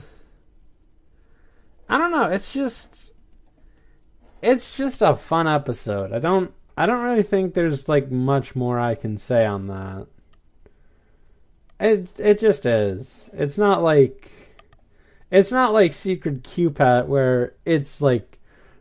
I 1.88 1.98
don't 1.98 2.10
know, 2.10 2.28
it's 2.28 2.52
just. 2.52 3.12
It's 4.42 4.70
just 4.76 5.02
a 5.02 5.16
fun 5.16 5.48
episode. 5.48 6.12
I 6.12 6.18
don't 6.18 6.52
I 6.76 6.86
don't 6.86 7.02
really 7.02 7.22
think 7.22 7.54
there's 7.54 7.88
like 7.88 8.10
much 8.10 8.54
more 8.54 8.78
I 8.78 8.94
can 8.94 9.16
say 9.16 9.46
on 9.46 9.66
that. 9.68 10.06
It 11.80 12.08
it 12.18 12.38
just 12.38 12.66
is. 12.66 13.30
It's 13.32 13.56
not 13.56 13.82
like 13.82 14.30
it's 15.30 15.50
not 15.50 15.72
like 15.72 15.92
Secret 15.94 16.44
Cupid 16.44 17.08
where 17.08 17.54
it's 17.64 18.00
like 18.00 18.38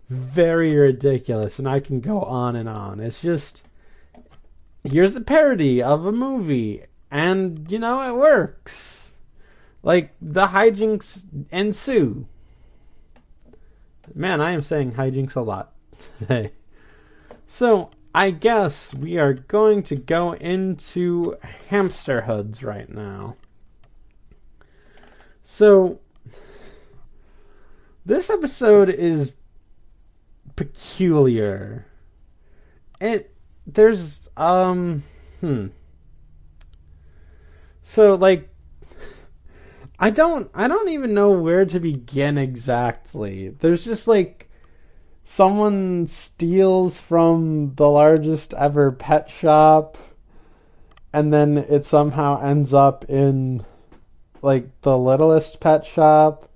very 0.10 0.76
ridiculous 0.76 1.58
and 1.60 1.68
I 1.68 1.80
can 1.80 2.00
go 2.00 2.22
on 2.22 2.56
and 2.56 2.70
on. 2.70 3.00
It's 3.00 3.22
just 3.22 3.63
here's 4.84 5.15
a 5.15 5.22
parody 5.22 5.82
of 5.82 6.06
a 6.06 6.12
movie 6.12 6.84
and 7.12 7.70
you 7.72 7.80
know 7.80 8.02
it 8.02 8.18
works. 8.18 9.12
Like 9.84 10.13
the 10.22 10.48
hijinks 10.48 11.24
ensue. 11.52 12.28
Man, 14.13 14.41
I 14.41 14.52
am 14.52 14.63
saying 14.63 14.94
hijinks 14.94 15.36
a 15.36 15.41
lot 15.41 15.74
today. 16.20 16.52
So 17.48 17.91
I 18.13 18.32
guess 18.32 18.94
we 18.94 19.18
are 19.18 19.34
going 19.34 19.84
to 19.84 19.96
go 19.96 20.34
into 20.34 21.36
hamster 21.68 22.22
hoods 22.22 22.63
right 22.63 22.89
now. 22.89 23.36
So 25.44 26.00
this 28.06 28.30
episode 28.30 28.89
is 28.89 29.36
peculiar. 30.56 31.86
It 33.00 33.36
there's 33.68 34.28
um 34.38 35.04
hmm. 35.41 35.68
So 37.82 38.15
like 38.15 38.50
I 40.00 40.10
don't 40.10 40.50
I 40.54 40.68
don't 40.68 40.89
even 40.89 41.13
know 41.13 41.32
where 41.32 41.65
to 41.65 41.80
begin 41.80 42.38
exactly. 42.38 43.50
There's 43.50 43.84
just 43.84 44.08
like 44.08 44.50
someone 45.24 46.08
steals 46.08 47.00
from 47.00 47.74
the 47.76 47.89
largest 47.89 48.54
ever 48.54 48.91
pet 48.91 49.30
shop 49.30 49.98
and 51.15 51.32
then 51.32 51.58
it 51.58 51.86
somehow 51.86 52.41
ends 52.41 52.74
up 52.74 53.06
in 53.10 53.65
like 54.41 54.82
the 54.82 54.98
littlest 54.98 55.62
pet 55.62 55.86
shop. 55.86 56.50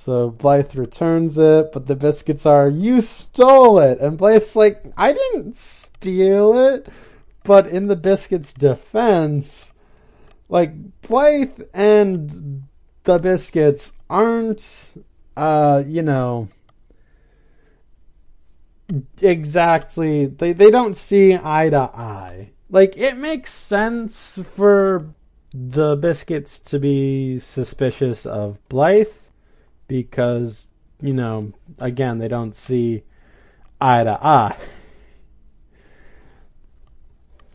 So 0.00 0.30
Blythe 0.30 0.76
returns 0.76 1.36
it, 1.36 1.72
but 1.72 1.88
the 1.88 1.96
Biskits 1.96 2.46
are, 2.46 2.68
You 2.68 3.00
stole 3.00 3.80
it! 3.80 3.98
And 3.98 4.16
Blythe's 4.16 4.54
like, 4.54 4.84
I 4.96 5.12
didn't 5.12 5.56
steal 5.56 6.56
it. 6.56 6.86
But 7.42 7.66
in 7.66 7.88
the 7.88 7.96
Biskits' 7.96 8.54
defense, 8.54 9.72
like 10.48 11.00
Blythe 11.02 11.62
and 11.74 12.62
the 13.02 13.18
Biskits 13.18 13.90
aren't, 14.08 14.64
uh, 15.36 15.82
you 15.84 16.02
know, 16.02 16.48
exactly 19.20 20.26
they 20.26 20.52
they 20.52 20.70
don't 20.70 20.96
see 20.96 21.34
eye 21.34 21.70
to 21.70 21.76
eye. 21.76 22.50
Like 22.70 22.96
it 22.96 23.16
makes 23.16 23.52
sense 23.52 24.38
for 24.54 25.12
the 25.52 25.96
Biskits 25.96 26.62
to 26.66 26.78
be 26.78 27.40
suspicious 27.40 28.24
of 28.24 28.58
Blythe 28.68 29.08
because 29.88 30.68
you 31.00 31.12
know 31.12 31.52
again 31.78 32.18
they 32.18 32.28
don't 32.28 32.54
see 32.54 33.02
eye 33.80 34.04
to 34.04 34.24
eye. 34.24 34.56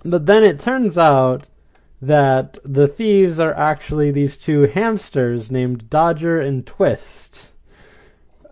But 0.04 0.26
then 0.26 0.44
it 0.44 0.60
turns 0.60 0.98
out 0.98 1.48
that 2.02 2.58
the 2.66 2.90
thieves 2.90 3.40
are 3.40 3.54
actually 3.54 4.12
these 4.12 4.36
two 4.36 4.64
hamsters 4.64 5.50
named 5.50 5.90
Dodger 5.90 6.42
and 6.42 6.68
Twist 6.68 7.52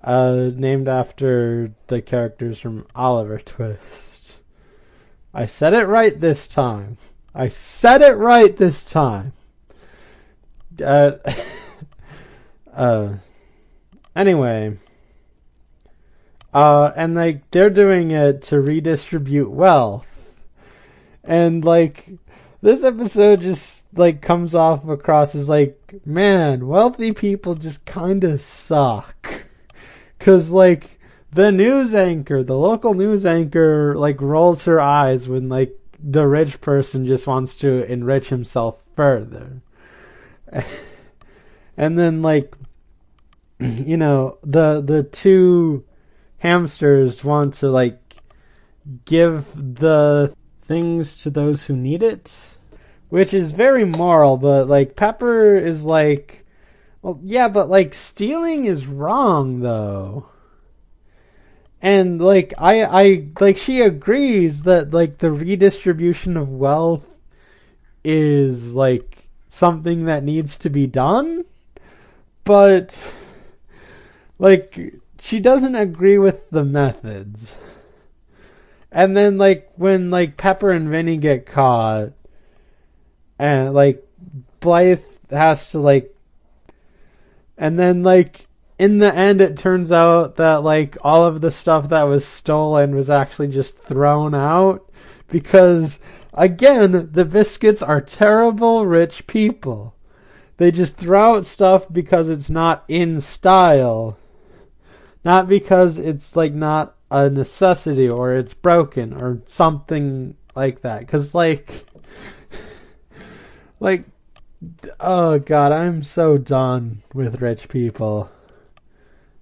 uh, 0.03 0.51
named 0.55 0.87
after 0.87 1.73
the 1.87 2.01
characters 2.01 2.59
from 2.59 2.87
Oliver 2.95 3.39
Twist. 3.39 4.37
I 5.33 5.45
said 5.45 5.73
it 5.73 5.87
right 5.87 6.19
this 6.19 6.47
time. 6.47 6.97
I 7.33 7.49
said 7.49 8.01
it 8.01 8.15
right 8.15 8.55
this 8.55 8.83
time. 8.83 9.33
Uh, 10.83 11.13
uh, 12.73 13.13
anyway, 14.15 14.77
uh, 16.53 16.91
and 16.95 17.15
like 17.15 17.49
they're 17.51 17.69
doing 17.69 18.11
it 18.11 18.41
to 18.43 18.59
redistribute 18.59 19.51
wealth, 19.51 20.07
and 21.23 21.63
like 21.63 22.09
this 22.61 22.83
episode 22.83 23.41
just 23.41 23.85
like 23.93 24.21
comes 24.21 24.53
off 24.53 24.87
across 24.87 25.35
as 25.35 25.49
like, 25.49 26.01
man, 26.05 26.67
wealthy 26.67 27.11
people 27.11 27.55
just 27.55 27.83
kind 27.85 28.23
of 28.23 28.41
suck. 28.41 29.45
Cause 30.19 30.49
like 30.49 30.99
the 31.31 31.51
news 31.51 31.93
anchor, 31.95 32.43
the 32.43 32.57
local 32.57 32.93
news 32.93 33.25
anchor, 33.25 33.95
like 33.97 34.21
rolls 34.21 34.65
her 34.65 34.79
eyes 34.79 35.27
when 35.27 35.49
like 35.49 35.77
the 36.03 36.27
rich 36.27 36.61
person 36.61 37.07
just 37.07 37.27
wants 37.27 37.55
to 37.55 37.89
enrich 37.91 38.29
himself 38.29 38.77
further. 38.95 39.61
and 41.77 41.97
then 41.97 42.21
like 42.21 42.55
you 43.85 43.95
know, 43.95 44.39
the 44.43 44.81
the 44.81 45.03
two 45.03 45.85
hamsters 46.39 47.23
want 47.23 47.53
to 47.55 47.69
like 47.69 48.15
give 49.05 49.45
the 49.55 50.35
things 50.63 51.15
to 51.17 51.29
those 51.29 51.65
who 51.65 51.75
need 51.75 52.01
it, 52.01 52.35
which 53.09 53.33
is 53.33 53.51
very 53.51 53.85
moral, 53.85 54.37
but 54.37 54.67
like 54.67 54.95
Pepper 54.95 55.55
is 55.55 55.83
like 55.83 56.43
well, 57.03 57.19
yeah, 57.23 57.47
but 57.47 57.69
like 57.69 57.93
stealing 57.93 58.65
is 58.65 58.87
wrong 58.87 59.59
though. 59.59 60.27
And 61.83 62.19
like 62.19 62.55
I 62.57 62.83
I 62.83 63.27
like 63.39 63.57
she 63.57 63.81
agrees 63.81 64.63
that 64.63 64.91
like 64.91 65.19
the 65.19 65.31
redistribution 65.31 66.35
of 66.35 66.49
wealth 66.49 67.05
is 68.03 68.73
like 68.73 69.27
something 69.49 70.05
that 70.05 70.23
needs 70.23 70.57
to 70.59 70.69
be 70.71 70.87
done, 70.87 71.45
but 72.43 72.97
like 74.41 74.95
she 75.19 75.39
doesn't 75.39 75.75
agree 75.75 76.17
with 76.17 76.49
the 76.49 76.65
methods. 76.65 77.55
And 78.91 79.15
then 79.15 79.37
like 79.37 79.71
when 79.75 80.09
like 80.09 80.35
Pepper 80.35 80.71
and 80.71 80.89
Vinnie 80.89 81.17
get 81.17 81.45
caught 81.45 82.13
and 83.37 83.73
like 83.75 84.03
Blythe 84.59 85.03
has 85.29 85.69
to 85.71 85.79
like 85.79 86.15
and 87.55 87.77
then 87.77 88.01
like 88.01 88.47
in 88.79 88.97
the 88.97 89.13
end 89.15 89.41
it 89.41 89.57
turns 89.57 89.91
out 89.91 90.37
that 90.37 90.63
like 90.63 90.97
all 91.01 91.23
of 91.23 91.41
the 91.41 91.51
stuff 91.51 91.89
that 91.89 92.03
was 92.03 92.25
stolen 92.25 92.95
was 92.95 93.11
actually 93.11 93.47
just 93.47 93.77
thrown 93.77 94.33
out 94.33 94.91
because 95.27 95.99
again 96.33 97.09
the 97.11 97.25
Biskits 97.25 97.87
are 97.87 98.01
terrible 98.01 98.87
rich 98.87 99.27
people 99.27 99.93
They 100.57 100.71
just 100.71 100.97
throw 100.97 101.35
out 101.35 101.45
stuff 101.45 101.85
because 101.91 102.27
it's 102.27 102.49
not 102.49 102.83
in 102.87 103.21
style. 103.21 104.17
Not 105.23 105.47
because 105.47 105.97
it's 105.97 106.35
like 106.35 106.53
not 106.53 106.95
a 107.09 107.29
necessity 107.29 108.09
or 108.09 108.33
it's 108.33 108.53
broken 108.53 109.13
or 109.13 109.41
something 109.45 110.35
like 110.55 110.81
that. 110.81 111.07
Cause 111.07 111.33
like, 111.35 111.85
like, 113.79 114.05
oh 114.99 115.39
god, 115.39 115.71
I'm 115.71 116.03
so 116.03 116.37
done 116.37 117.03
with 117.13 117.41
rich 117.41 117.69
people. 117.69 118.31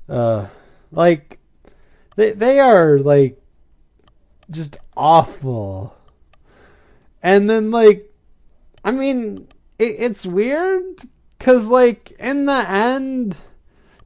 Uh, 0.07 0.47
like, 0.91 1.39
they, 2.15 2.31
they 2.31 2.59
are 2.59 2.97
like, 2.99 3.39
just 4.51 4.77
awful. 4.97 5.95
And 7.21 7.49
then 7.49 7.71
like, 7.71 8.11
I 8.83 8.91
mean, 8.91 9.47
it, 9.77 9.95
it's 9.99 10.25
weird 10.25 11.03
because 11.37 11.67
like 11.67 12.11
in 12.19 12.45
the 12.45 12.69
end, 12.69 13.37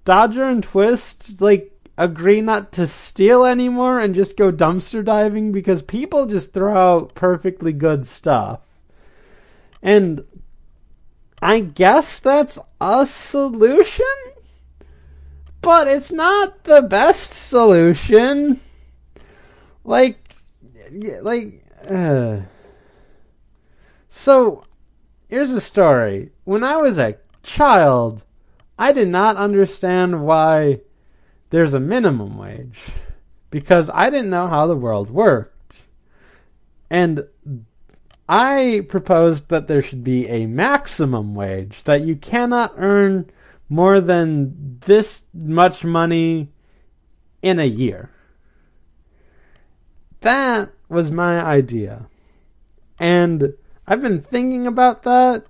Dodger 0.06 0.44
and 0.44 0.64
Twist 0.64 1.42
like 1.42 1.72
agree 1.98 2.42
not 2.42 2.72
to 2.74 2.88
steal 2.88 3.46
anymore 3.46 4.00
and 4.00 4.16
just 4.16 4.36
go 4.36 4.52
dumpster 4.52 5.04
diving 5.04 5.52
because 5.52 5.82
people 5.82 6.26
just 6.26 6.54
throw 6.54 6.76
out 6.76 7.16
perfectly 7.16 7.72
good 7.72 8.08
stuff. 8.08 8.62
And 9.82 10.26
I 11.42 11.60
guess 11.60 12.20
that's 12.20 12.58
a 12.80 13.06
solution, 13.06 14.06
but 15.62 15.88
it's 15.88 16.12
not 16.12 16.64
the 16.64 16.82
best 16.82 17.32
solution. 17.32 18.62
Like, 19.84 20.18
like, 21.22 21.66
uh. 21.88 22.42
So, 24.08 24.64
here's 25.28 25.52
a 25.52 25.60
story. 25.60 26.32
When 26.46 26.64
I 26.64 26.78
was 26.78 26.98
a 26.98 27.18
child, 27.44 28.24
I 28.78 28.92
did 28.92 29.08
not 29.08 29.38
understand 29.38 30.26
why 30.26 30.82
there's 31.50 31.74
a 31.74 31.80
minimum 31.80 32.38
wage 32.38 32.80
because 33.50 33.90
I 33.94 34.10
didn't 34.10 34.32
know 34.32 34.48
how 34.48 34.66
the 34.66 34.76
world 34.76 35.12
worked. 35.12 35.84
And 36.90 37.28
I 38.28 38.86
proposed 38.90 39.50
that 39.50 39.68
there 39.68 39.82
should 39.82 40.04
be 40.04 40.28
a 40.28 40.48
maximum 40.48 41.36
wage, 41.36 41.84
that 41.84 42.02
you 42.02 42.16
cannot 42.16 42.74
earn 42.78 43.30
more 43.70 44.02
than 44.02 44.80
this 44.86 45.24
much 45.34 45.84
money 45.84 46.52
in 47.42 47.60
a 47.60 47.66
year. 47.66 48.10
That 50.22 50.72
was 50.90 51.12
my 51.12 51.44
idea. 51.44 52.08
And 52.98 53.54
I've 53.86 54.02
been 54.02 54.22
thinking 54.22 54.66
about 54.66 55.04
that. 55.04 55.46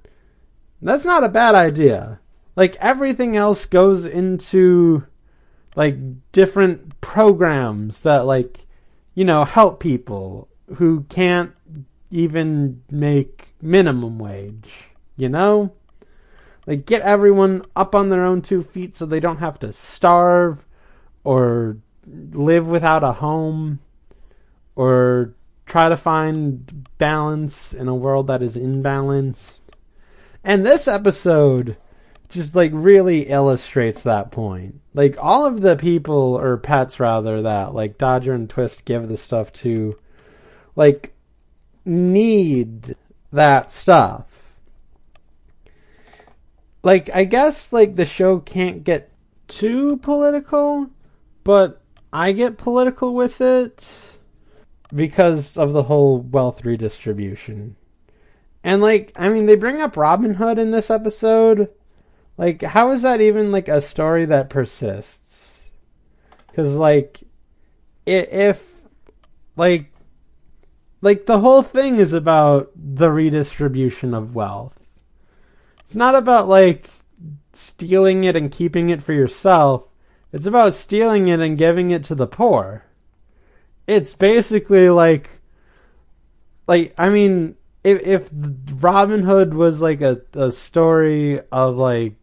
That's 0.82 1.06
not 1.06 1.24
a 1.24 1.30
bad 1.30 1.56
idea. 1.56 2.20
Like 2.56 2.76
everything 2.78 3.36
else 3.36 3.66
goes 3.66 4.06
into 4.06 5.06
like 5.76 5.96
different 6.32 7.00
programs 7.02 8.02
that 8.02 8.26
like 8.26 8.68
you 9.16 9.26
know 9.26 9.44
help 9.44 9.80
people 9.80 10.48
who 10.76 11.06
can't 11.10 11.54
even 12.12 12.84
make 12.92 13.56
minimum 13.62 14.20
wage, 14.20 14.92
you 15.18 15.28
know? 15.28 15.74
Like 16.68 16.86
get 16.86 17.02
everyone 17.02 17.66
up 17.76 17.96
on 17.96 18.10
their 18.10 18.24
own 18.24 18.42
two 18.42 18.64
feet 18.64 18.96
so 18.96 19.06
they 19.06 19.20
don't 19.20 19.40
have 19.40 19.60
to 19.60 19.74
starve 19.74 20.66
or 21.24 21.78
live 22.06 22.68
without 22.68 23.04
a 23.04 23.14
home 23.14 23.80
or 24.76 25.34
try 25.66 25.90
to 25.90 25.98
find 25.98 26.88
balance 26.98 27.74
in 27.74 27.88
a 27.88 27.96
world 27.96 28.28
that 28.28 28.44
is 28.44 28.56
imbalanced. 28.56 29.60
And 30.44 30.66
this 30.66 30.88
episode 30.88 31.78
just 32.34 32.56
like 32.56 32.72
really 32.74 33.30
illustrates 33.30 34.02
that 34.02 34.32
point. 34.32 34.82
Like 34.96 35.16
all 35.20 35.46
of 35.46 35.62
the 35.62 35.76
people 35.76 36.36
or 36.36 36.58
pets 36.58 37.00
rather 37.00 37.44
that 37.44 37.76
like 37.76 38.00
Dodger 38.00 38.34
and 38.34 38.50
Twist 38.50 38.86
give 38.86 39.08
the 39.08 39.18
stuff 39.18 39.54
to 39.54 39.98
like 40.76 41.14
need 41.86 42.96
that 43.32 43.70
stuff. 43.70 44.26
Like 46.82 47.12
I 47.14 47.24
guess 47.24 47.72
like 47.72 47.96
the 47.96 48.06
show 48.06 48.40
can't 48.40 48.84
get 48.84 49.12
too 49.48 49.98
political, 49.98 50.90
but 51.44 51.82
I 52.12 52.32
get 52.32 52.58
political 52.58 53.14
with 53.14 53.42
it 53.42 53.88
because 54.94 55.56
of 55.56 55.72
the 55.74 55.84
whole 55.84 56.20
wealth 56.20 56.66
redistribution. 56.66 57.76
And 58.64 58.82
like 58.82 59.12
I 59.16 59.30
mean 59.30 59.46
they 59.46 59.56
bring 59.56 59.84
up 59.84 59.96
Robin 59.96 60.34
Hood 60.34 60.58
in 60.58 60.72
this 60.72 60.90
episode 60.90 61.70
like, 62.38 62.62
how 62.62 62.92
is 62.92 63.02
that 63.02 63.22
even 63.22 63.52
like 63.52 63.68
a 63.68 63.82
story 63.82 64.26
that 64.26 64.50
persists? 64.50 65.64
Because 66.48 66.74
like, 66.74 67.22
if 68.06 68.74
like 69.56 69.92
like 71.02 71.26
the 71.26 71.40
whole 71.40 71.62
thing 71.62 71.98
is 71.98 72.14
about 72.14 72.72
the 72.76 73.12
redistribution 73.12 74.14
of 74.14 74.34
wealth. 74.34 74.80
It's 75.82 75.96
not 75.96 76.16
about 76.16 76.48
like 76.48 76.90
stealing 77.52 78.24
it 78.24 78.36
and 78.36 78.52
keeping 78.52 78.90
it 78.90 79.02
for 79.02 79.14
yourself. 79.14 79.86
It's 80.32 80.46
about 80.46 80.74
stealing 80.74 81.28
it 81.28 81.40
and 81.40 81.58
giving 81.58 81.92
it 81.92 82.04
to 82.06 82.16
the 82.16 82.26
poor. 82.26 82.86
It's 83.86 84.16
basically 84.16 84.90
like 84.90 85.42
like 86.68 86.94
I 86.98 87.10
mean 87.10 87.56
if 87.84 88.00
if 88.08 88.30
Robin 88.82 89.24
Hood 89.24 89.54
was 89.54 89.82
like 89.82 90.02
a, 90.02 90.22
a 90.34 90.52
story 90.52 91.42
of 91.52 91.76
like 91.76 92.16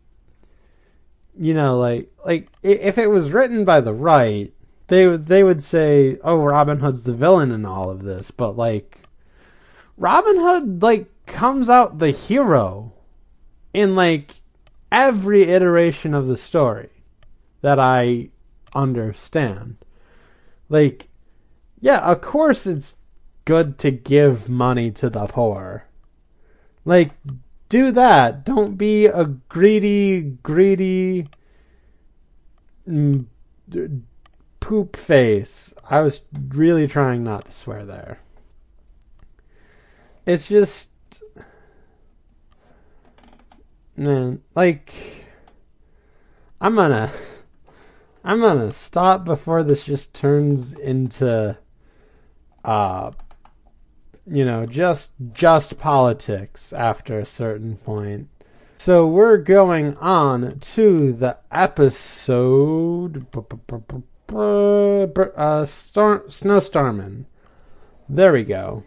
you 1.41 1.55
know, 1.55 1.79
like 1.79 2.13
like 2.23 2.49
if 2.63 2.99
it 2.99 3.07
was 3.07 3.33
written 3.33 3.65
by 3.65 3.81
the 3.81 3.95
right, 3.95 4.53
they 4.89 5.17
they 5.17 5.43
would 5.43 5.63
say, 5.63 6.19
"Oh, 6.23 6.37
Robin 6.37 6.81
Hood's 6.81 7.05
the 7.05 7.15
villain 7.15 7.51
in 7.51 7.65
all 7.65 7.89
of 7.89 8.03
this," 8.03 8.31
but 8.31 8.59
like 8.59 8.99
Robin 9.97 10.39
Hood 10.39 10.83
like 10.83 11.09
comes 11.25 11.71
out 11.71 11.99
the 11.99 12.11
hero 12.11 12.93
in 13.73 13.97
like 13.97 14.35
every 14.93 15.45
iteration 15.45 16.13
of 16.13 16.27
the 16.27 16.37
story 16.37 16.91
that 17.63 17.79
I 17.79 18.29
understand. 18.75 19.79
Like 20.69 21.09
yeah, 21.81 22.01
of 22.01 22.21
course 22.21 22.67
it's 22.67 22.97
good 23.47 23.79
to 23.79 23.91
give 23.91 24.47
money 24.47 24.91
to 24.91 25.09
the 25.09 25.27
poor. 25.27 25.87
Like 26.85 27.13
do 27.71 27.93
that. 27.93 28.45
Don't 28.45 28.77
be 28.77 29.07
a 29.07 29.25
greedy, 29.25 30.37
greedy 30.43 31.29
mm, 32.87 33.25
poop 34.59 34.97
face. 34.97 35.73
I 35.89 36.01
was 36.01 36.21
really 36.49 36.87
trying 36.87 37.25
not 37.25 37.47
to 37.47 37.53
swear 37.53 37.87
there. 37.87 38.21
It's 40.27 40.49
just. 40.49 40.91
Man, 43.97 44.43
like. 44.55 44.93
I'm 46.61 46.75
gonna. 46.75 47.11
I'm 48.23 48.41
gonna 48.41 48.73
stop 48.73 49.25
before 49.25 49.63
this 49.63 49.85
just 49.85 50.13
turns 50.13 50.73
into. 50.73 51.57
Uh, 52.65 53.13
you 54.31 54.45
know, 54.45 54.65
just 54.65 55.11
just 55.33 55.79
politics 55.79 56.73
after 56.73 57.19
a 57.19 57.27
certain 57.27 57.77
point. 57.77 58.29
So 58.79 59.07
we're 59.07 59.37
going 59.37 59.97
on 59.97 60.59
to 60.61 61.13
the 61.13 61.39
episode 61.51 63.27
uh, 64.33 65.67
Star- 65.67 66.25
Snowstormin. 66.29 67.25
There 68.09 68.33
we 68.33 68.45
go. 68.45 68.85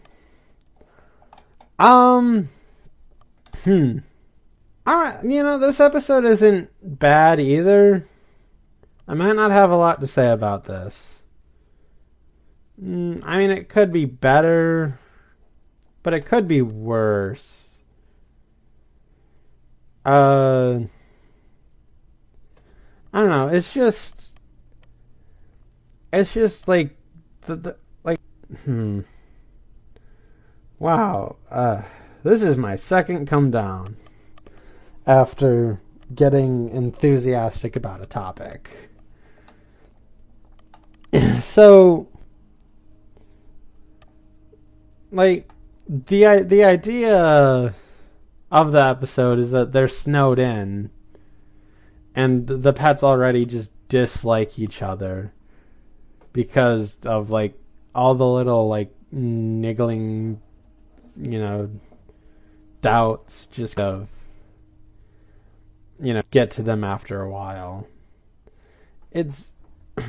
Um 1.77 2.49
hmm. 3.63 3.99
Alright, 4.87 5.23
you 5.23 5.43
know, 5.43 5.57
this 5.57 5.79
episode 5.79 6.25
isn't 6.25 6.69
bad 6.81 7.39
either. 7.39 8.07
I 9.07 9.13
might 9.13 9.35
not 9.35 9.51
have 9.51 9.71
a 9.71 9.77
lot 9.77 10.01
to 10.01 10.07
say 10.07 10.31
about 10.31 10.63
this. 10.63 11.21
Mm, 12.81 13.21
I 13.23 13.37
mean, 13.37 13.51
it 13.51 13.69
could 13.69 13.93
be 13.93 14.05
better 14.05 14.99
but 16.03 16.13
it 16.13 16.25
could 16.25 16.47
be 16.47 16.61
worse. 16.61 17.75
Uh, 20.05 20.79
I 23.13 23.19
don't 23.19 23.29
know. 23.29 23.47
It's 23.47 23.73
just, 23.73 24.37
it's 26.11 26.33
just 26.33 26.67
like 26.67 26.97
the, 27.45 27.55
the 27.55 27.77
like, 28.03 28.19
hmm. 28.65 29.01
Wow. 30.77 31.37
Uh, 31.49 31.83
this 32.23 32.41
is 32.41 32.57
my 32.57 32.75
second 32.75 33.27
come 33.27 33.49
down 33.49 33.95
after 35.07 35.79
getting 36.13 36.69
enthusiastic 36.69 37.77
about 37.77 38.01
a 38.01 38.05
topic. 38.05 38.69
so, 41.41 42.07
like, 45.11 45.52
the 45.87 46.43
the 46.45 46.63
idea 46.63 47.73
of 48.51 48.71
the 48.71 48.83
episode 48.83 49.39
is 49.39 49.51
that 49.51 49.71
they're 49.71 49.87
snowed 49.87 50.39
in, 50.39 50.89
and 52.15 52.47
the 52.47 52.73
pets 52.73 53.03
already 53.03 53.45
just 53.45 53.71
dislike 53.87 54.57
each 54.57 54.81
other 54.81 55.33
because 56.31 56.97
of 57.05 57.29
like 57.29 57.59
all 57.93 58.15
the 58.15 58.27
little 58.27 58.67
like 58.67 58.93
niggling, 59.11 60.41
you 61.17 61.39
know, 61.39 61.69
doubts 62.81 63.47
just 63.47 63.79
of 63.79 64.07
you 65.99 66.13
know 66.13 66.21
get 66.31 66.51
to 66.51 66.63
them 66.63 66.83
after 66.83 67.21
a 67.21 67.29
while. 67.29 67.87
It's 69.11 69.51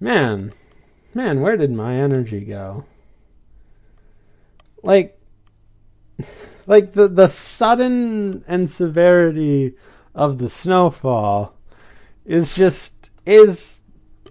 man, 0.00 0.52
man, 1.14 1.40
where 1.40 1.56
did 1.56 1.72
my 1.72 1.94
energy 1.94 2.40
go? 2.40 2.84
Like 4.86 5.20
like 6.66 6.92
the 6.92 7.08
the 7.08 7.28
sudden 7.28 8.44
and 8.46 8.70
severity 8.70 9.74
of 10.14 10.38
the 10.38 10.48
snowfall 10.48 11.54
is 12.24 12.54
just 12.54 13.10
is 13.26 13.82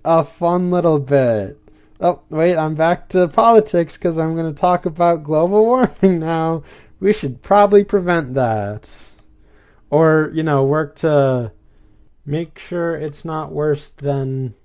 a 0.03 0.23
fun 0.23 0.71
little 0.71 0.99
bit. 0.99 1.59
Oh, 1.99 2.21
wait, 2.29 2.57
I'm 2.57 2.75
back 2.75 3.09
to 3.09 3.27
politics 3.27 3.95
because 3.95 4.19
I'm 4.19 4.35
going 4.35 4.53
to 4.53 4.59
talk 4.59 4.85
about 4.85 5.23
global 5.23 5.65
warming 6.01 6.19
now. 6.19 6.63
We 6.99 7.13
should 7.13 7.41
probably 7.41 7.83
prevent 7.83 8.33
that. 8.33 8.93
Or, 9.89 10.29
you 10.33 10.43
know, 10.43 10.65
work 10.65 10.95
to 10.97 11.51
make 12.25 12.59
sure 12.59 12.95
it's 12.95 13.23
not 13.23 13.51
worse 13.51 13.89
than 13.89 14.55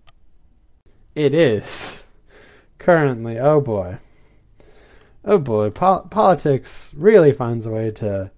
it 1.14 1.34
is 1.34 2.02
currently. 2.78 3.38
Oh 3.38 3.60
boy. 3.60 3.98
Oh 5.24 5.38
boy, 5.38 5.70
Pol- 5.70 6.08
politics 6.10 6.90
really 6.94 7.32
finds 7.32 7.66
a 7.66 7.70
way 7.70 7.90
to 7.92 8.30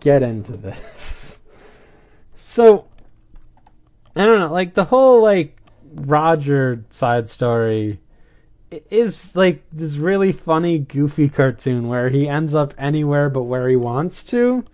get 0.00 0.22
into 0.22 0.56
this. 0.56 1.38
so, 2.36 2.86
I 4.16 4.24
don't 4.24 4.40
know, 4.40 4.52
like 4.52 4.74
the 4.74 4.84
whole 4.84 5.22
like 5.22 5.58
Roger 5.92 6.84
side 6.90 7.28
story 7.28 8.00
is 8.90 9.34
like 9.34 9.62
this 9.72 9.96
really 9.96 10.32
funny, 10.32 10.78
goofy 10.78 11.28
cartoon 11.28 11.88
where 11.88 12.08
he 12.08 12.28
ends 12.28 12.54
up 12.54 12.72
anywhere 12.78 13.28
but 13.28 13.42
where 13.42 13.68
he 13.68 13.76
wants 13.76 14.22
to. 14.24 14.64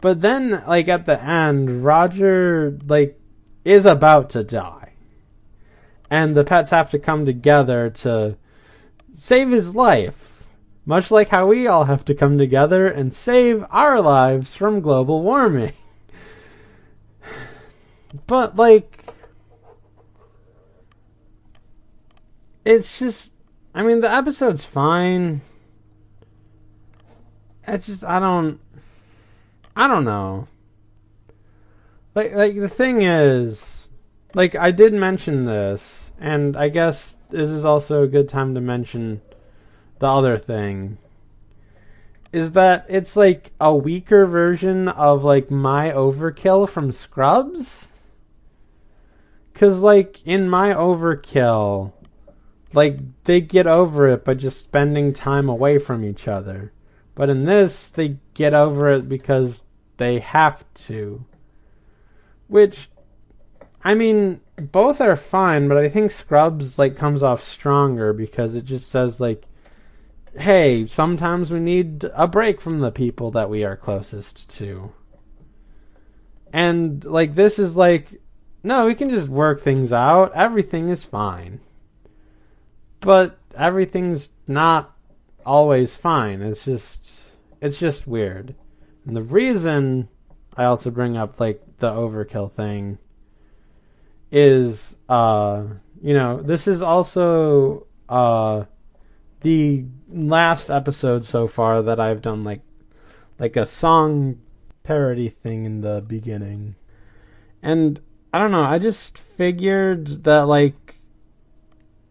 But 0.00 0.20
then, 0.20 0.62
like 0.66 0.88
at 0.88 1.06
the 1.06 1.22
end, 1.22 1.84
Roger 1.84 2.78
like 2.86 3.18
is 3.64 3.84
about 3.84 4.30
to 4.30 4.44
die, 4.44 4.92
and 6.10 6.36
the 6.36 6.44
pets 6.44 6.70
have 6.70 6.90
to 6.90 6.98
come 6.98 7.26
together 7.26 7.90
to 7.90 8.36
save 9.12 9.50
his 9.50 9.74
life, 9.74 10.37
much 10.88 11.10
like 11.10 11.28
how 11.28 11.46
we 11.46 11.66
all 11.66 11.84
have 11.84 12.02
to 12.02 12.14
come 12.14 12.38
together 12.38 12.88
and 12.88 13.12
save 13.12 13.62
our 13.70 14.00
lives 14.00 14.54
from 14.54 14.80
global 14.80 15.22
warming. 15.22 15.74
But 18.26 18.56
like 18.56 19.04
it's 22.64 22.98
just 22.98 23.32
I 23.74 23.82
mean 23.82 24.00
the 24.00 24.10
episode's 24.10 24.64
fine. 24.64 25.42
It's 27.66 27.84
just 27.84 28.02
I 28.02 28.18
don't 28.18 28.58
I 29.76 29.88
don't 29.88 30.06
know. 30.06 30.48
Like 32.14 32.32
like 32.32 32.56
the 32.56 32.66
thing 32.66 33.02
is 33.02 33.88
like 34.32 34.54
I 34.54 34.70
did 34.70 34.94
mention 34.94 35.44
this 35.44 36.12
and 36.18 36.56
I 36.56 36.70
guess 36.70 37.18
this 37.28 37.50
is 37.50 37.62
also 37.62 38.04
a 38.04 38.08
good 38.08 38.30
time 38.30 38.54
to 38.54 38.62
mention 38.62 39.20
the 39.98 40.06
other 40.06 40.38
thing 40.38 40.98
is 42.32 42.52
that 42.52 42.84
it's 42.88 43.16
like 43.16 43.52
a 43.60 43.74
weaker 43.74 44.26
version 44.26 44.88
of 44.88 45.24
like 45.24 45.50
my 45.50 45.90
overkill 45.90 46.68
from 46.68 46.92
Scrubs. 46.92 47.86
Cause 49.54 49.78
like 49.78 50.24
in 50.26 50.48
my 50.48 50.72
overkill, 50.72 51.92
like 52.72 52.98
they 53.24 53.40
get 53.40 53.66
over 53.66 54.08
it 54.08 54.24
by 54.24 54.34
just 54.34 54.62
spending 54.62 55.12
time 55.12 55.48
away 55.48 55.78
from 55.78 56.04
each 56.04 56.28
other. 56.28 56.72
But 57.14 57.30
in 57.30 57.46
this, 57.46 57.90
they 57.90 58.18
get 58.34 58.54
over 58.54 58.90
it 58.90 59.08
because 59.08 59.64
they 59.96 60.20
have 60.20 60.64
to. 60.74 61.24
Which, 62.46 62.88
I 63.82 63.94
mean, 63.94 64.40
both 64.56 65.00
are 65.00 65.16
fine, 65.16 65.66
but 65.66 65.78
I 65.78 65.88
think 65.88 66.12
Scrubs 66.12 66.78
like 66.78 66.96
comes 66.96 67.22
off 67.22 67.42
stronger 67.42 68.12
because 68.12 68.54
it 68.54 68.64
just 68.64 68.88
says 68.88 69.18
like, 69.18 69.46
"Hey, 70.38 70.86
sometimes 70.86 71.50
we 71.50 71.60
need 71.60 72.04
a 72.14 72.26
break 72.26 72.60
from 72.60 72.80
the 72.80 72.90
people 72.90 73.30
that 73.32 73.50
we 73.50 73.64
are 73.64 73.76
closest 73.76 74.48
to." 74.58 74.92
And 76.52 77.04
like 77.04 77.34
this 77.34 77.58
is 77.58 77.76
like, 77.76 78.20
no, 78.62 78.86
we 78.86 78.94
can 78.94 79.10
just 79.10 79.28
work 79.28 79.60
things 79.60 79.92
out. 79.92 80.32
Everything 80.34 80.88
is 80.88 81.04
fine 81.04 81.60
but 83.00 83.38
everything's 83.54 84.30
not 84.46 84.96
always 85.44 85.94
fine. 85.94 86.42
It's 86.42 86.64
just 86.64 87.22
it's 87.60 87.78
just 87.78 88.06
weird. 88.06 88.54
And 89.06 89.16
the 89.16 89.22
reason 89.22 90.08
I 90.56 90.64
also 90.64 90.90
bring 90.90 91.16
up 91.16 91.40
like 91.40 91.62
the 91.78 91.90
overkill 91.90 92.52
thing 92.52 92.98
is 94.30 94.96
uh 95.08 95.64
you 96.02 96.14
know, 96.14 96.40
this 96.40 96.66
is 96.66 96.82
also 96.82 97.86
uh 98.08 98.64
the 99.40 99.84
last 100.08 100.70
episode 100.70 101.24
so 101.24 101.46
far 101.46 101.82
that 101.82 102.00
I've 102.00 102.22
done 102.22 102.44
like 102.44 102.62
like 103.38 103.56
a 103.56 103.66
song 103.66 104.38
parody 104.82 105.28
thing 105.28 105.64
in 105.64 105.80
the 105.82 106.02
beginning. 106.06 106.74
And 107.62 108.00
I 108.32 108.38
don't 108.38 108.50
know, 108.50 108.64
I 108.64 108.78
just 108.78 109.18
figured 109.18 110.24
that 110.24 110.48
like 110.48 111.00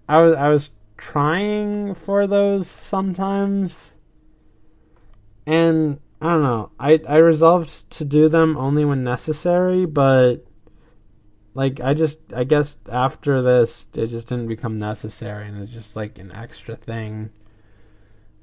I 0.07 0.21
was 0.21 0.35
I 0.35 0.49
was 0.49 0.71
trying 0.97 1.95
for 1.95 2.27
those 2.27 2.67
sometimes. 2.67 3.93
And 5.45 5.99
I 6.21 6.29
don't 6.29 6.43
know. 6.43 6.71
I 6.79 6.99
I 7.07 7.17
resolved 7.17 7.89
to 7.91 8.05
do 8.05 8.29
them 8.29 8.57
only 8.57 8.85
when 8.85 9.03
necessary, 9.03 9.85
but 9.85 10.45
like 11.53 11.81
I 11.81 11.93
just 11.93 12.19
I 12.35 12.43
guess 12.43 12.77
after 12.89 13.41
this 13.41 13.87
it 13.95 14.07
just 14.07 14.27
didn't 14.27 14.47
become 14.47 14.77
necessary 14.77 15.47
and 15.47 15.61
it's 15.61 15.71
just 15.71 15.95
like 15.95 16.19
an 16.19 16.31
extra 16.31 16.75
thing 16.75 17.31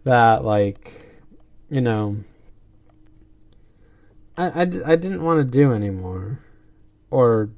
that 0.05 0.45
like 0.45 1.21
you 1.69 1.81
know 1.81 2.17
I, 4.37 4.47
I, 4.47 4.61
I 4.63 4.97
didn't 4.97 5.23
want 5.23 5.41
to 5.41 5.45
do 5.45 5.73
anymore 5.73 6.41
or 7.11 7.51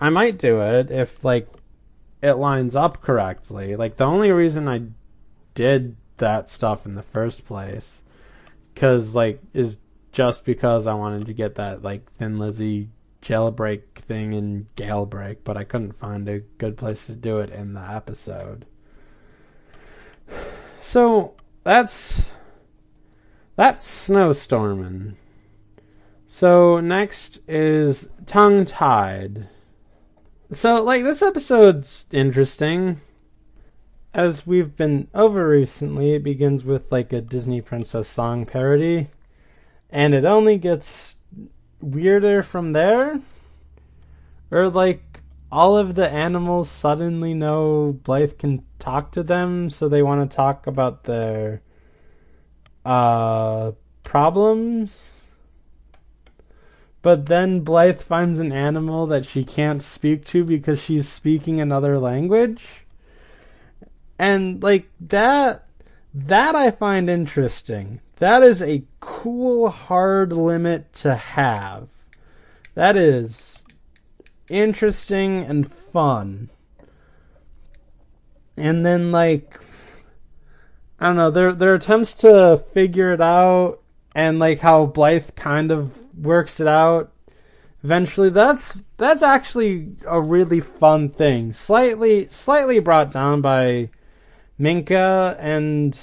I 0.00 0.10
might 0.10 0.38
do 0.38 0.60
it 0.60 0.90
if 0.90 1.24
like 1.24 1.48
it 2.22 2.34
lines 2.34 2.76
up 2.76 3.00
correctly. 3.02 3.76
Like 3.76 3.96
the 3.96 4.04
only 4.04 4.30
reason 4.30 4.68
I 4.68 4.82
did 5.54 5.96
that 6.18 6.48
stuff 6.48 6.84
in 6.84 6.94
the 6.94 7.02
first 7.02 7.44
place, 7.44 8.02
because 8.74 9.14
like 9.14 9.40
is 9.54 9.78
just 10.12 10.44
because 10.44 10.86
I 10.86 10.94
wanted 10.94 11.26
to 11.26 11.32
get 11.32 11.56
that 11.56 11.82
like 11.82 12.10
Thin 12.12 12.38
Lizzy 12.38 12.90
jailbreak 13.22 13.82
thing 13.94 14.32
in 14.32 14.66
Gailbreak, 14.76 15.38
but 15.44 15.56
I 15.56 15.64
couldn't 15.64 15.98
find 15.98 16.28
a 16.28 16.40
good 16.40 16.76
place 16.76 17.06
to 17.06 17.12
do 17.12 17.38
it 17.38 17.50
in 17.50 17.74
the 17.74 17.80
episode. 17.80 18.66
So 20.80 21.34
that's 21.68 22.30
that's 23.54 24.08
snowstorming. 24.08 25.16
So 26.26 26.80
next 26.80 27.40
is 27.46 28.08
tongue 28.24 28.64
tied. 28.64 29.48
So, 30.50 30.82
like, 30.82 31.02
this 31.02 31.20
episode's 31.20 32.06
interesting. 32.10 33.02
As 34.14 34.46
we've 34.46 34.74
been 34.76 35.08
over 35.14 35.46
recently, 35.46 36.14
it 36.14 36.22
begins 36.22 36.64
with, 36.64 36.90
like, 36.90 37.12
a 37.12 37.20
Disney 37.20 37.60
princess 37.60 38.08
song 38.08 38.46
parody. 38.46 39.08
And 39.90 40.14
it 40.14 40.24
only 40.24 40.56
gets 40.56 41.16
weirder 41.82 42.42
from 42.42 42.72
there. 42.72 43.20
Or, 44.50 44.70
like, 44.70 45.02
all 45.50 45.76
of 45.76 45.94
the 45.94 46.08
animals 46.08 46.70
suddenly 46.70 47.34
know 47.34 47.98
Blythe 48.02 48.38
can 48.38 48.64
talk 48.78 49.12
to 49.12 49.22
them, 49.22 49.70
so 49.70 49.88
they 49.88 50.02
want 50.02 50.30
to 50.30 50.36
talk 50.36 50.66
about 50.66 51.04
their, 51.04 51.62
uh, 52.84 53.72
problems 54.02 55.18
but 57.02 57.26
then 57.26 57.60
Blythe 57.60 58.00
finds 58.00 58.38
an 58.38 58.52
animal 58.52 59.06
that 59.06 59.24
she 59.24 59.44
can't 59.44 59.82
speak 59.82 60.24
to 60.26 60.44
because 60.44 60.82
she's 60.82 61.08
speaking 61.08 61.60
another 61.60 61.98
language. 61.98 62.84
And 64.18 64.62
like 64.62 64.90
that 65.00 65.64
that 66.12 66.54
I 66.54 66.70
find 66.70 67.08
interesting. 67.08 68.00
That 68.16 68.42
is 68.42 68.60
a 68.60 68.84
cool 68.98 69.70
hard 69.70 70.32
limit 70.32 70.92
to 70.94 71.14
have. 71.14 71.88
That 72.74 72.96
is 72.96 73.57
interesting 74.50 75.44
and 75.44 75.72
fun. 75.72 76.50
And 78.56 78.84
then 78.84 79.12
like 79.12 79.60
I 81.00 81.06
don't 81.06 81.16
know, 81.16 81.30
their 81.30 81.52
their 81.52 81.74
attempts 81.74 82.12
to 82.14 82.64
figure 82.72 83.12
it 83.12 83.20
out 83.20 83.80
and 84.14 84.38
like 84.38 84.60
how 84.60 84.86
Blythe 84.86 85.30
kind 85.36 85.70
of 85.70 85.92
works 86.16 86.58
it 86.58 86.66
out. 86.66 87.12
Eventually 87.84 88.30
that's 88.30 88.82
that's 88.96 89.22
actually 89.22 89.96
a 90.06 90.20
really 90.20 90.60
fun 90.60 91.08
thing. 91.10 91.52
Slightly 91.52 92.28
slightly 92.28 92.80
brought 92.80 93.12
down 93.12 93.40
by 93.40 93.90
minka 94.58 95.36
and 95.38 95.98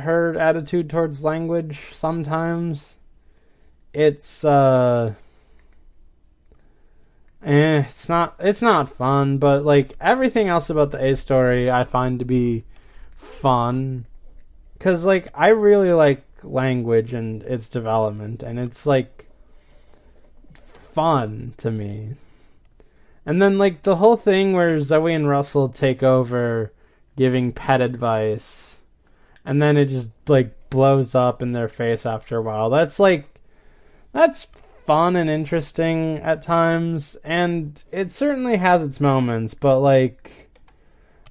her 0.00 0.36
attitude 0.36 0.90
towards 0.90 1.22
language 1.22 1.90
sometimes. 1.92 2.96
It's 3.94 4.44
uh 4.44 5.14
eh, 7.44 7.84
it's 7.88 8.08
not 8.08 8.34
it's 8.38 8.62
not 8.62 8.90
fun 8.90 9.38
but 9.38 9.64
like 9.64 9.94
everything 10.00 10.48
else 10.48 10.70
about 10.70 10.90
the 10.90 11.04
a 11.04 11.16
story 11.16 11.70
i 11.70 11.84
find 11.84 12.18
to 12.18 12.24
be 12.24 12.64
fun. 13.42 14.06
Because 14.74 15.04
like 15.04 15.28
i 15.34 15.48
really 15.48 15.92
like 15.92 16.24
language 16.44 17.12
and 17.12 17.42
its 17.42 17.68
development 17.68 18.42
and 18.42 18.58
it's 18.58 18.86
like 18.86 19.26
fun 20.92 21.54
to 21.58 21.70
me. 21.70 22.14
And 23.24 23.40
then 23.40 23.58
like 23.58 23.82
the 23.82 23.96
whole 23.96 24.16
thing 24.16 24.52
where 24.52 24.80
zoe 24.80 25.12
and 25.12 25.28
russell 25.28 25.68
take 25.68 26.02
over 26.02 26.72
giving 27.16 27.52
pet 27.52 27.80
advice 27.80 28.76
and 29.44 29.60
then 29.60 29.76
it 29.76 29.86
just 29.86 30.10
like 30.28 30.54
blows 30.70 31.14
up 31.14 31.42
in 31.42 31.52
their 31.52 31.68
face 31.68 32.06
after 32.06 32.38
a 32.38 32.42
while. 32.42 32.70
That's 32.70 32.98
like 32.98 33.26
that's 34.12 34.46
fun 34.86 35.16
and 35.16 35.30
interesting 35.30 36.18
at 36.18 36.42
times 36.42 37.16
and 37.24 37.84
it 37.92 38.10
certainly 38.10 38.56
has 38.56 38.82
its 38.82 39.00
moments 39.00 39.54
but 39.54 39.78
like 39.80 40.42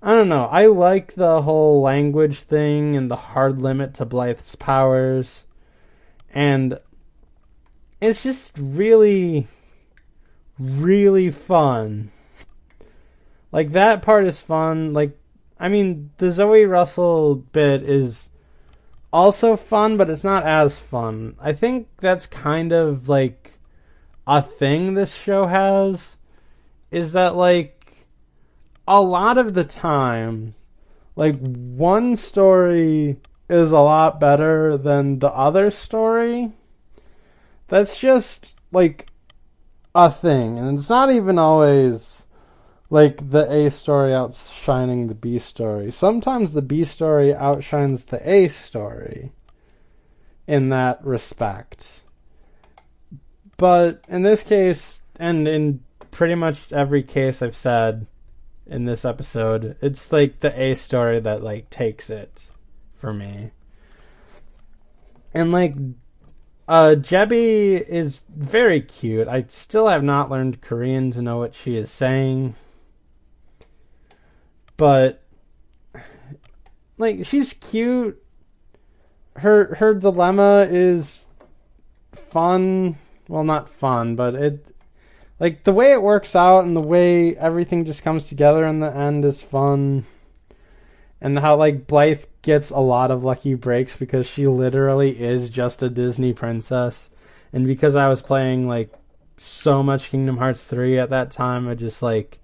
I 0.03 0.15
don't 0.15 0.29
know. 0.29 0.45
I 0.45 0.65
like 0.65 1.13
the 1.13 1.43
whole 1.43 1.81
language 1.81 2.39
thing 2.39 2.95
and 2.95 3.09
the 3.09 3.15
hard 3.15 3.61
limit 3.61 3.93
to 3.95 4.05
Blythe's 4.05 4.55
powers. 4.55 5.43
And 6.33 6.79
it's 7.99 8.23
just 8.23 8.53
really, 8.57 9.47
really 10.57 11.29
fun. 11.29 12.11
Like, 13.51 13.73
that 13.73 14.01
part 14.01 14.25
is 14.25 14.41
fun. 14.41 14.93
Like, 14.93 15.15
I 15.59 15.67
mean, 15.67 16.09
the 16.17 16.31
Zoe 16.31 16.65
Russell 16.65 17.35
bit 17.35 17.83
is 17.83 18.29
also 19.13 19.55
fun, 19.55 19.97
but 19.97 20.09
it's 20.09 20.23
not 20.23 20.47
as 20.47 20.79
fun. 20.79 21.35
I 21.39 21.53
think 21.53 21.89
that's 21.97 22.25
kind 22.25 22.71
of 22.71 23.07
like 23.07 23.40
a 24.25 24.41
thing 24.41 24.93
this 24.93 25.13
show 25.13 25.47
has. 25.47 26.15
Is 26.89 27.13
that, 27.13 27.35
like, 27.35 27.81
a 28.87 29.01
lot 29.01 29.37
of 29.37 29.53
the 29.53 29.63
time, 29.63 30.53
like 31.15 31.39
one 31.39 32.15
story 32.15 33.17
is 33.49 33.71
a 33.71 33.79
lot 33.79 34.19
better 34.19 34.77
than 34.77 35.19
the 35.19 35.29
other 35.29 35.71
story. 35.71 36.51
That's 37.67 37.99
just 37.99 38.55
like 38.71 39.09
a 39.95 40.09
thing, 40.09 40.57
and 40.57 40.77
it's 40.77 40.89
not 40.89 41.11
even 41.11 41.37
always 41.39 42.23
like 42.89 43.29
the 43.29 43.49
A 43.49 43.71
story 43.71 44.13
outshining 44.13 45.07
the 45.07 45.15
B 45.15 45.39
story. 45.39 45.91
Sometimes 45.91 46.51
the 46.51 46.61
B 46.61 46.83
story 46.83 47.33
outshines 47.33 48.05
the 48.05 48.29
A 48.29 48.49
story 48.49 49.31
in 50.47 50.69
that 50.69 51.03
respect. 51.05 52.00
But 53.61 54.03
in 54.07 54.23
this 54.23 54.41
case, 54.41 55.01
and 55.17 55.47
in 55.47 55.81
pretty 56.09 56.33
much 56.33 56.71
every 56.71 57.03
case 57.03 57.43
I've 57.43 57.55
said, 57.55 58.07
in 58.71 58.85
this 58.85 59.03
episode. 59.03 59.75
It's 59.81 60.11
like 60.11 60.39
the 60.39 60.59
A 60.59 60.75
story 60.75 61.19
that 61.19 61.43
like 61.43 61.69
takes 61.69 62.09
it 62.09 62.45
for 62.97 63.13
me. 63.13 63.51
And 65.33 65.51
like 65.51 65.75
uh 66.67 66.95
Jebi 66.97 67.87
is 67.87 68.23
very 68.29 68.81
cute. 68.81 69.27
I 69.27 69.45
still 69.49 69.89
have 69.89 70.03
not 70.03 70.31
learned 70.31 70.61
Korean 70.61 71.11
to 71.11 71.21
know 71.21 71.37
what 71.37 71.53
she 71.53 71.75
is 71.75 71.91
saying. 71.91 72.55
But 74.77 75.21
like 76.97 77.25
she's 77.25 77.53
cute. 77.53 78.23
Her 79.35 79.75
her 79.75 79.93
dilemma 79.93 80.67
is 80.69 81.27
fun. 82.13 82.95
Well, 83.31 83.45
not 83.45 83.69
fun, 83.69 84.17
but 84.17 84.35
it 84.35 84.65
like 85.39 85.63
the 85.63 85.71
way 85.71 85.93
it 85.93 86.01
works 86.01 86.35
out 86.35 86.65
and 86.65 86.75
the 86.75 86.81
way 86.81 87.33
everything 87.37 87.85
just 87.85 88.03
comes 88.03 88.25
together 88.25 88.65
in 88.65 88.81
the 88.81 88.93
end 88.93 89.23
is 89.23 89.41
fun. 89.41 90.05
And 91.21 91.39
how 91.39 91.55
like 91.55 91.87
Blythe 91.87 92.25
gets 92.41 92.71
a 92.71 92.79
lot 92.79 93.09
of 93.09 93.23
lucky 93.23 93.53
breaks 93.53 93.95
because 93.95 94.27
she 94.27 94.47
literally 94.47 95.17
is 95.17 95.47
just 95.47 95.81
a 95.81 95.89
Disney 95.89 96.33
princess. 96.33 97.07
And 97.53 97.65
because 97.65 97.95
I 97.95 98.09
was 98.09 98.21
playing 98.21 98.67
like 98.67 98.91
so 99.37 99.81
much 99.81 100.09
Kingdom 100.09 100.35
Hearts 100.35 100.65
3 100.65 100.99
at 100.99 101.11
that 101.11 101.31
time, 101.31 101.69
I 101.69 101.75
just 101.75 102.01
like 102.01 102.37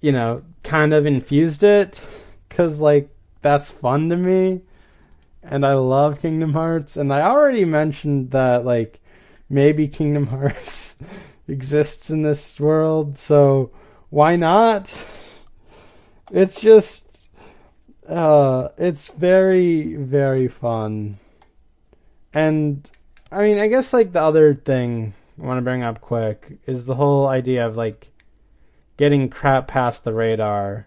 you 0.00 0.12
know, 0.12 0.42
kind 0.62 0.94
of 0.94 1.04
infused 1.04 1.64
it 1.64 2.00
cuz 2.48 2.78
like 2.78 3.08
that's 3.42 3.70
fun 3.70 4.08
to 4.10 4.16
me. 4.16 4.60
And 5.42 5.66
I 5.66 5.74
love 5.74 6.22
Kingdom 6.22 6.52
Hearts 6.52 6.96
and 6.96 7.12
I 7.12 7.22
already 7.22 7.64
mentioned 7.64 8.30
that 8.30 8.64
like 8.64 9.00
maybe 9.48 9.88
Kingdom 9.88 10.28
Hearts 10.28 10.96
exists 11.48 12.10
in 12.10 12.22
this 12.22 12.58
world, 12.58 13.18
so 13.18 13.70
why 14.10 14.36
not? 14.36 14.92
It's 16.30 16.60
just 16.60 17.04
uh 18.08 18.68
it's 18.76 19.08
very 19.08 19.96
very 19.96 20.48
fun. 20.48 21.18
And 22.32 22.90
I 23.30 23.42
mean, 23.42 23.58
I 23.58 23.68
guess 23.68 23.92
like 23.92 24.12
the 24.12 24.22
other 24.22 24.54
thing 24.54 25.14
I 25.40 25.46
want 25.46 25.58
to 25.58 25.62
bring 25.62 25.82
up 25.82 26.00
quick 26.00 26.58
is 26.66 26.84
the 26.84 26.94
whole 26.94 27.26
idea 27.26 27.66
of 27.66 27.76
like 27.76 28.08
getting 28.96 29.28
crap 29.28 29.68
past 29.68 30.04
the 30.04 30.12
radar. 30.12 30.86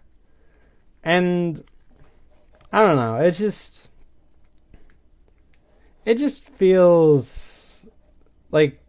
And 1.03 1.63
I 2.71 2.81
don't 2.81 2.95
know, 2.95 3.15
it 3.15 3.31
just 3.31 3.87
it 6.05 6.17
just 6.17 6.41
feels 6.41 7.46
like 8.51 8.79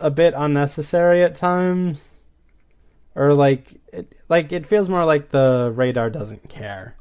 a 0.00 0.10
bit 0.10 0.34
unnecessary 0.36 1.22
at 1.22 1.34
times, 1.34 2.00
or 3.14 3.34
like 3.34 3.80
it, 3.92 4.12
like 4.28 4.52
it 4.52 4.66
feels 4.66 4.88
more 4.88 5.04
like 5.04 5.30
the 5.30 5.72
radar 5.74 6.10
doesn't 6.10 6.48
care. 6.48 6.96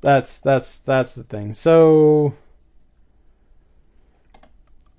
That's 0.00 0.38
that's 0.38 0.78
that's 0.80 1.12
the 1.12 1.24
thing. 1.24 1.54
So 1.54 2.34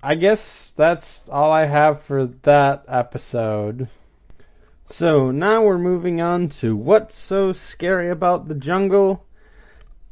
I 0.02 0.14
guess 0.14 0.72
that's 0.76 1.28
all 1.28 1.50
I 1.50 1.66
have 1.66 2.02
for 2.02 2.26
that 2.26 2.84
episode. 2.88 3.88
So 4.86 5.30
now 5.30 5.64
we're 5.64 5.78
moving 5.78 6.20
on 6.20 6.48
to 6.60 6.76
what's 6.76 7.16
so 7.16 7.52
scary 7.52 8.08
about 8.08 8.46
the 8.46 8.54
jungle? 8.54 9.26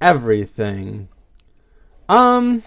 Everything. 0.01 1.09
Um 2.09 2.65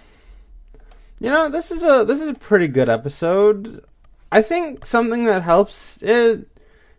you 1.20 1.30
know, 1.30 1.48
this 1.48 1.70
is 1.70 1.82
a 1.82 2.04
this 2.04 2.20
is 2.20 2.28
a 2.28 2.34
pretty 2.34 2.68
good 2.68 2.88
episode. 2.88 3.84
I 4.30 4.42
think 4.42 4.86
something 4.86 5.24
that 5.24 5.42
helps 5.42 6.02
it 6.02 6.46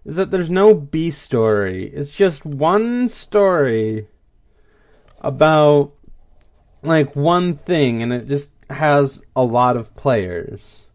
is 0.05 0.15
that 0.15 0.31
there's 0.31 0.49
no 0.49 0.73
B 0.73 1.09
story. 1.09 1.87
It's 1.87 2.13
just 2.13 2.45
one 2.45 3.07
story 3.09 4.07
about 5.21 5.93
like 6.81 7.15
one 7.15 7.55
thing 7.55 8.01
and 8.01 8.11
it 8.11 8.27
just 8.27 8.49
has 8.69 9.21
a 9.35 9.43
lot 9.43 9.77
of 9.77 9.95
players. 9.95 10.85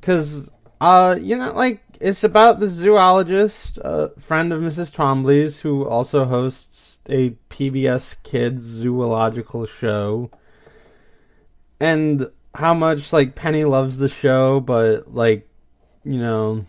Cuz 0.00 0.48
uh 0.80 1.16
you 1.20 1.36
know 1.36 1.52
like 1.52 1.82
it's 2.00 2.24
about 2.24 2.60
the 2.60 2.66
zoologist, 2.66 3.78
a 3.78 4.10
friend 4.20 4.52
of 4.52 4.60
Mrs. 4.60 4.92
Twombly's 4.92 5.60
who 5.60 5.86
also 5.86 6.24
hosts 6.24 6.98
a 7.08 7.30
PBS 7.50 8.16
Kids 8.22 8.62
zoological 8.62 9.66
show 9.66 10.30
and 11.84 12.30
how 12.54 12.72
much 12.72 13.12
like 13.12 13.34
Penny 13.34 13.64
loves 13.64 13.98
the 13.98 14.08
show, 14.08 14.58
but 14.58 15.14
like 15.14 15.46
you 16.02 16.18
know 16.18 16.64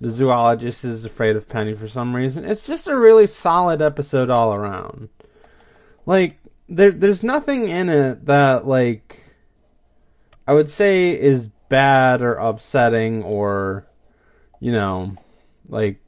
the 0.00 0.10
zoologist 0.10 0.82
is 0.82 1.04
afraid 1.04 1.36
of 1.36 1.46
Penny 1.46 1.74
for 1.74 1.88
some 1.88 2.16
reason. 2.16 2.44
It's 2.44 2.64
just 2.64 2.86
a 2.86 2.96
really 2.96 3.26
solid 3.26 3.82
episode 3.82 4.30
all 4.30 4.54
around. 4.54 5.10
Like 6.06 6.38
there 6.70 6.90
there's 6.90 7.22
nothing 7.22 7.68
in 7.68 7.90
it 7.90 8.24
that 8.24 8.66
like 8.66 9.24
I 10.48 10.54
would 10.54 10.70
say 10.70 11.10
is 11.10 11.48
bad 11.68 12.22
or 12.22 12.34
upsetting 12.36 13.22
or 13.24 13.86
you 14.58 14.72
know 14.72 15.16
like 15.68 16.00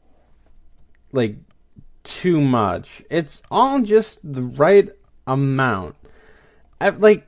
like 1.13 1.37
too 2.03 2.41
much. 2.41 3.03
It's 3.11 3.43
all 3.51 3.81
just 3.81 4.21
the 4.23 4.43
right 4.43 4.89
amount. 5.27 5.97
I, 6.81 6.91
like 6.91 7.28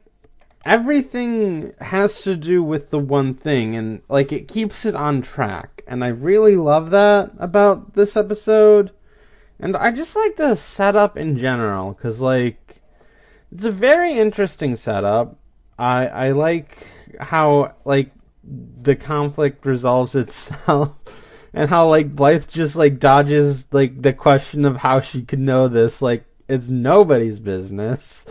everything 0.64 1.72
has 1.80 2.22
to 2.22 2.36
do 2.36 2.62
with 2.62 2.90
the 2.90 2.98
one 2.98 3.34
thing 3.34 3.74
and 3.74 4.02
like 4.08 4.30
it 4.32 4.46
keeps 4.46 4.84
it 4.84 4.94
on 4.94 5.22
track 5.22 5.82
and 5.86 6.04
i 6.04 6.08
really 6.08 6.54
love 6.54 6.90
that 6.90 7.30
about 7.38 7.94
this 7.94 8.16
episode 8.16 8.90
and 9.58 9.74
i 9.76 9.90
just 9.90 10.14
like 10.14 10.36
the 10.36 10.54
setup 10.54 11.16
in 11.16 11.38
general 11.38 11.92
because 11.92 12.20
like 12.20 12.82
it's 13.50 13.64
a 13.64 13.70
very 13.70 14.18
interesting 14.18 14.76
setup 14.76 15.40
I 15.80 16.06
I 16.06 16.30
like 16.32 16.86
how 17.18 17.74
like 17.84 18.12
the 18.44 18.94
conflict 18.94 19.64
resolves 19.64 20.14
itself 20.14 20.94
and 21.54 21.70
how 21.70 21.88
like 21.88 22.14
Blythe 22.14 22.48
just 22.48 22.76
like 22.76 23.00
dodges 23.00 23.66
like 23.72 24.02
the 24.02 24.12
question 24.12 24.64
of 24.64 24.76
how 24.76 25.00
she 25.00 25.22
could 25.22 25.40
know 25.40 25.68
this 25.68 26.02
like 26.02 26.24
it's 26.48 26.68
nobody's 26.68 27.40
business. 27.40 28.24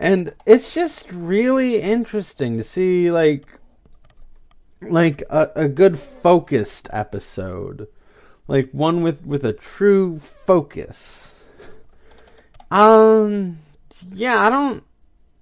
And 0.00 0.34
it's 0.46 0.72
just 0.72 1.12
really 1.12 1.82
interesting 1.82 2.56
to 2.56 2.64
see 2.64 3.10
like 3.10 3.46
like 4.80 5.22
a, 5.28 5.50
a 5.54 5.68
good 5.68 5.98
focused 5.98 6.88
episode. 6.90 7.86
Like 8.48 8.70
one 8.70 9.02
with 9.02 9.24
with 9.26 9.44
a 9.44 9.52
true 9.52 10.18
focus. 10.46 11.32
Um 12.70 13.58
yeah, 14.10 14.40
I 14.40 14.48
don't 14.48 14.84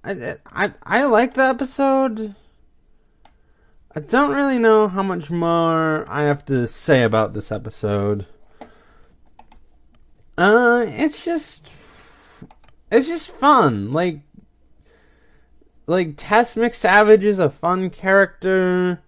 I 0.02 0.36
I 0.46 0.72
I 0.82 1.04
like 1.04 1.34
the 1.34 1.44
episode. 1.44 2.34
I 3.94 4.00
don't 4.00 4.34
really 4.34 4.58
know 4.58 4.88
how 4.88 5.04
much 5.04 5.30
more 5.30 6.04
I 6.10 6.22
have 6.22 6.44
to 6.46 6.66
say 6.66 7.04
about 7.04 7.32
this 7.32 7.52
episode. 7.52 8.26
Uh, 10.36 10.84
it's 10.86 11.24
just, 11.24 11.72
it's 12.92 13.08
just 13.08 13.28
fun. 13.28 13.92
Like, 13.92 14.20
like 15.88 16.14
Tess 16.18 16.54
McSavage 16.54 17.22
is 17.22 17.38
a 17.38 17.50
fun 17.50 17.90
character. 17.90 19.02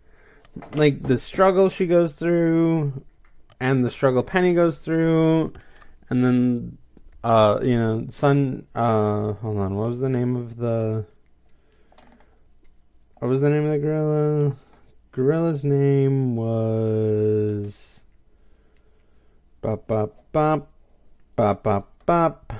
Like 0.74 1.02
the 1.02 1.18
struggle 1.18 1.68
she 1.68 1.86
goes 1.86 2.16
through, 2.16 3.04
and 3.60 3.84
the 3.84 3.90
struggle 3.90 4.22
Penny 4.22 4.54
goes 4.54 4.78
through, 4.78 5.52
and 6.08 6.24
then, 6.24 6.78
uh, 7.22 7.60
you 7.62 7.78
know, 7.78 8.06
Sun. 8.08 8.66
Uh, 8.74 9.34
hold 9.34 9.58
on. 9.58 9.76
What 9.76 9.90
was 9.90 10.00
the 10.00 10.08
name 10.08 10.34
of 10.34 10.56
the? 10.56 11.04
What 13.18 13.28
was 13.28 13.42
the 13.42 13.50
name 13.50 13.66
of 13.66 13.72
the 13.72 13.78
gorilla? 13.78 14.56
Gorilla's 15.12 15.62
name 15.62 16.34
was. 16.34 18.00
Bop 19.60 19.86
bop 19.86 20.32
bop. 20.32 20.72
Bop 21.36 21.62
bop 21.62 21.92
bop. 22.06 22.52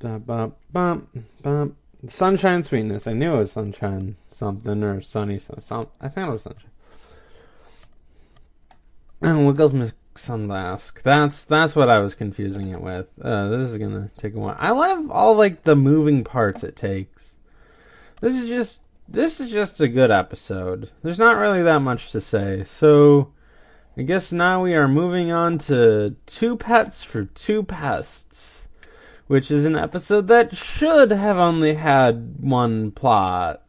Bop. 0.00 0.58
Sunshine 2.08 2.62
Sweetness. 2.62 3.06
I 3.06 3.12
knew 3.12 3.34
it 3.34 3.38
was 3.38 3.52
Sunshine 3.52 4.16
something 4.30 4.82
or 4.82 5.00
Sunny 5.00 5.38
something. 5.38 5.90
I 6.00 6.08
think 6.08 6.28
it 6.28 6.32
was 6.32 6.42
Sunshine. 6.42 6.70
And 9.22 9.46
Wiggles 9.46 9.72
McSunlask. 9.72 11.02
That's 11.02 11.44
that's 11.44 11.74
what 11.74 11.88
I 11.88 11.98
was 11.98 12.14
confusing 12.14 12.68
it 12.68 12.80
with. 12.80 13.06
Uh, 13.20 13.48
this 13.48 13.70
is 13.70 13.78
gonna 13.78 14.10
take 14.18 14.34
a 14.34 14.38
while. 14.38 14.56
I 14.58 14.70
love 14.70 15.10
all 15.10 15.34
like 15.34 15.64
the 15.64 15.76
moving 15.76 16.22
parts 16.22 16.62
it 16.62 16.76
takes. 16.76 17.34
This 18.20 18.34
is 18.34 18.48
just 18.48 18.80
this 19.08 19.40
is 19.40 19.50
just 19.50 19.80
a 19.80 19.88
good 19.88 20.10
episode. 20.10 20.90
There's 21.02 21.18
not 21.18 21.38
really 21.38 21.62
that 21.62 21.80
much 21.80 22.10
to 22.12 22.20
say. 22.20 22.64
So, 22.64 23.32
I 23.96 24.02
guess 24.02 24.32
now 24.32 24.62
we 24.62 24.74
are 24.74 24.88
moving 24.88 25.30
on 25.30 25.58
to 25.60 26.16
Two 26.26 26.56
Pets 26.56 27.02
for 27.02 27.24
Two 27.24 27.62
Pests, 27.62 28.55
which 29.26 29.50
is 29.50 29.64
an 29.64 29.76
episode 29.76 30.28
that 30.28 30.56
should 30.56 31.10
have 31.10 31.36
only 31.36 31.74
had 31.74 32.36
one 32.40 32.90
plot. 32.90 33.62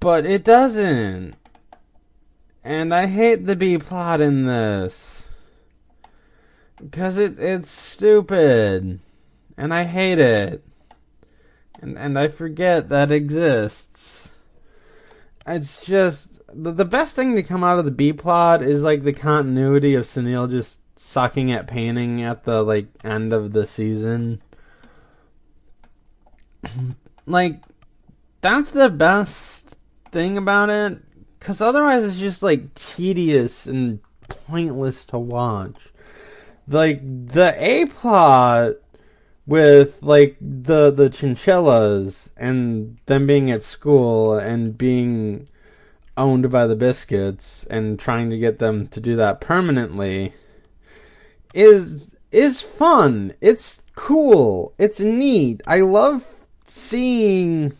But 0.00 0.26
it 0.26 0.44
doesn't. 0.44 1.34
And 2.64 2.94
I 2.94 3.06
hate 3.06 3.46
the 3.46 3.56
B 3.56 3.78
plot 3.78 4.20
in 4.20 4.46
this. 4.46 5.22
Because 6.80 7.16
it, 7.16 7.38
it's 7.38 7.70
stupid. 7.70 9.00
And 9.56 9.74
I 9.74 9.84
hate 9.84 10.18
it 10.18 10.64
and 11.82 11.98
and 11.98 12.18
I 12.18 12.28
forget 12.28 12.88
that 12.88 13.10
exists. 13.10 14.28
It's 15.46 15.84
just 15.84 16.40
the, 16.48 16.70
the 16.70 16.84
best 16.84 17.16
thing 17.16 17.34
to 17.34 17.42
come 17.42 17.64
out 17.64 17.78
of 17.78 17.84
the 17.84 17.90
B 17.90 18.12
plot 18.12 18.62
is 18.62 18.82
like 18.82 19.02
the 19.02 19.12
continuity 19.12 19.94
of 19.94 20.06
Sunil 20.06 20.48
just 20.48 20.78
sucking 21.02 21.50
at 21.50 21.66
painting 21.66 22.22
at 22.22 22.44
the 22.44 22.62
like 22.62 22.86
end 23.04 23.32
of 23.32 23.52
the 23.52 23.66
season. 23.66 24.40
like 27.26 27.60
that's 28.40 28.70
the 28.70 28.88
best 28.88 29.76
thing 30.10 30.38
about 30.38 30.70
it 30.70 30.98
cuz 31.40 31.60
otherwise 31.60 32.04
it's 32.04 32.16
just 32.16 32.42
like 32.42 32.74
tedious 32.74 33.66
and 33.66 34.00
pointless 34.28 35.04
to 35.06 35.18
watch. 35.18 35.76
Like 36.68 37.00
the 37.02 37.54
A 37.58 37.86
plot 37.86 38.74
with 39.46 40.00
like 40.02 40.36
the 40.40 40.90
the 40.90 41.10
chinchillas 41.10 42.30
and 42.36 42.98
them 43.06 43.26
being 43.26 43.50
at 43.50 43.64
school 43.64 44.34
and 44.34 44.78
being 44.78 45.48
owned 46.16 46.50
by 46.50 46.66
the 46.66 46.76
Biskits 46.76 47.66
and 47.68 47.98
trying 47.98 48.30
to 48.30 48.38
get 48.38 48.60
them 48.60 48.86
to 48.86 49.00
do 49.00 49.16
that 49.16 49.40
permanently 49.40 50.34
is 51.54 52.08
is 52.30 52.60
fun. 52.60 53.34
It's 53.40 53.80
cool. 53.94 54.74
It's 54.78 55.00
neat. 55.00 55.60
I 55.66 55.80
love 55.80 56.24
seeing 56.64 57.76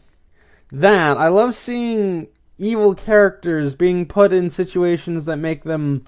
that. 0.70 1.16
I 1.16 1.28
love 1.28 1.54
seeing 1.54 2.28
evil 2.58 2.94
characters 2.94 3.74
being 3.74 4.06
put 4.06 4.32
in 4.32 4.50
situations 4.50 5.24
that 5.24 5.38
make 5.38 5.64
them 5.64 6.06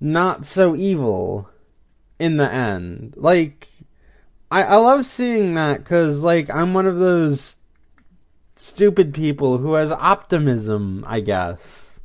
not 0.00 0.46
so 0.46 0.74
evil 0.74 1.48
in 2.18 2.36
the 2.36 2.50
end. 2.50 3.14
Like 3.16 3.68
I, 4.54 4.62
I 4.62 4.76
love 4.76 5.04
seeing 5.04 5.54
that 5.54 5.78
because, 5.78 6.22
like, 6.22 6.48
I'm 6.48 6.74
one 6.74 6.86
of 6.86 7.00
those 7.00 7.56
stupid 8.54 9.12
people 9.12 9.58
who 9.58 9.74
has 9.74 9.90
optimism, 9.90 11.04
I 11.08 11.18
guess. 11.18 11.98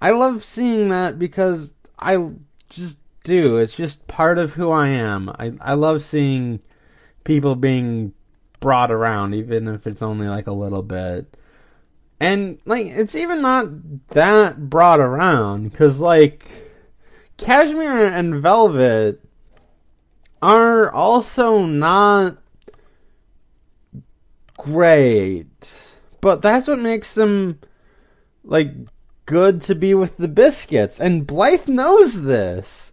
I 0.00 0.10
love 0.10 0.44
seeing 0.44 0.88
that 0.90 1.18
because 1.18 1.72
I 1.98 2.28
just 2.68 2.98
do. 3.28 3.58
It's 3.58 3.76
just 3.76 4.08
part 4.08 4.38
of 4.38 4.54
who 4.54 4.72
I 4.72 4.88
am. 4.88 5.28
I, 5.38 5.52
I 5.60 5.74
love 5.74 6.02
seeing 6.02 6.58
people 7.22 7.54
being 7.54 8.12
brought 8.58 8.90
around, 8.90 9.34
even 9.34 9.68
if 9.68 9.86
it's 9.86 10.02
only 10.02 10.26
like 10.26 10.48
a 10.48 10.52
little 10.52 10.82
bit. 10.82 11.36
And, 12.18 12.58
like, 12.64 12.86
it's 12.86 13.14
even 13.14 13.40
not 13.40 13.68
that 14.08 14.68
brought 14.68 14.98
around, 14.98 15.70
because, 15.70 16.00
like, 16.00 16.50
Cashmere 17.36 18.06
and 18.06 18.42
Velvet 18.42 19.22
are 20.42 20.92
also 20.92 21.64
not 21.64 22.38
great. 24.56 25.72
But 26.20 26.42
that's 26.42 26.66
what 26.66 26.80
makes 26.80 27.14
them 27.14 27.60
like 28.44 28.72
good 29.26 29.60
to 29.62 29.74
be 29.74 29.94
with 29.94 30.16
the 30.16 30.28
Biskits. 30.28 30.98
And 30.98 31.26
Blythe 31.26 31.68
knows 31.68 32.22
this. 32.22 32.87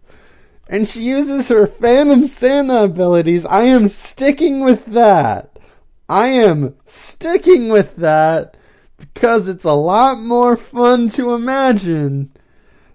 And 0.68 0.88
she 0.88 1.02
uses 1.02 1.48
her 1.48 1.66
Phantom 1.66 2.26
Santa 2.26 2.84
abilities. 2.84 3.44
I 3.44 3.62
am 3.62 3.88
sticking 3.88 4.60
with 4.60 4.86
that. 4.86 5.58
I 6.08 6.28
am 6.28 6.74
sticking 6.86 7.68
with 7.68 7.96
that 7.96 8.56
because 8.96 9.48
it's 9.48 9.64
a 9.64 9.72
lot 9.72 10.18
more 10.18 10.56
fun 10.56 11.08
to 11.10 11.32
imagine 11.34 12.32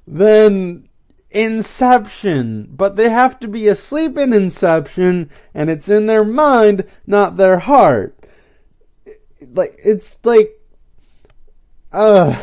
than 0.08 0.90
Inception, 1.34 2.68
but 2.72 2.98
they 2.98 3.10
have 3.10 3.40
to 3.40 3.48
be 3.48 3.70
asleep 3.70 4.18
in 4.18 4.34
Inception, 4.34 5.30
and 5.54 5.70
it's 5.70 5.88
in 5.88 6.08
their 6.08 6.26
mind, 6.26 6.84
not 7.08 7.38
their 7.38 7.60
heart. 7.60 8.18
Like 9.54 9.80
it's 9.84 10.20
like, 10.26 10.60
uh, 11.94 12.38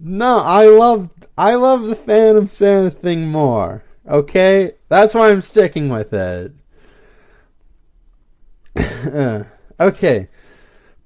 no, 0.00 0.38
I 0.38 0.66
love 0.66 1.10
I 1.38 1.54
love 1.54 1.84
the 1.84 1.94
Phantom 1.94 2.48
Santa 2.48 2.90
thing 2.90 3.28
more. 3.28 3.84
Okay, 4.08 4.72
that's 4.88 5.14
why 5.14 5.30
I'm 5.30 5.42
sticking 5.42 5.88
with 5.88 6.12
it. 6.12 6.52
okay, 9.80 10.28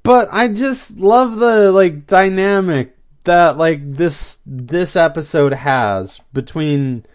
but 0.02 0.28
I 0.32 0.48
just 0.48 0.96
love 0.96 1.36
the 1.36 1.72
like 1.72 2.06
dynamic 2.06 2.96
that 3.24 3.56
like 3.56 3.94
this 3.94 4.38
this 4.44 4.96
episode 4.96 5.52
has 5.52 6.20
between 6.32 7.06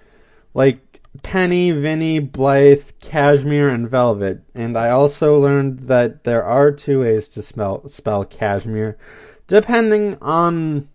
like 0.54 1.02
Penny, 1.24 1.72
Vinnie, 1.72 2.20
Blythe, 2.20 2.90
Cashmere, 3.00 3.70
and 3.70 3.90
Velvet. 3.90 4.42
And 4.54 4.78
I 4.78 4.90
also 4.90 5.40
learned 5.40 5.88
that 5.88 6.24
there 6.24 6.44
are 6.44 6.72
two 6.72 7.02
ways 7.02 7.28
to 7.30 7.44
spell 7.44 7.88
spell 7.90 8.26
Cashmere, 8.26 8.98
depending 9.48 10.18
on 10.22 10.90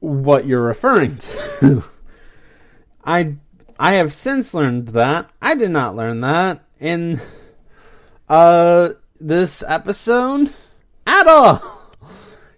what 0.00 0.46
you're 0.46 0.62
referring 0.62 1.16
to. 1.16 1.84
I 3.04 3.36
I 3.78 3.94
have 3.94 4.12
since 4.12 4.54
learned 4.54 4.88
that. 4.88 5.30
I 5.40 5.54
did 5.54 5.70
not 5.70 5.96
learn 5.96 6.20
that 6.22 6.64
in 6.80 7.20
uh 8.28 8.90
this 9.20 9.62
episode 9.66 10.52
at 11.06 11.26
all. 11.26 11.62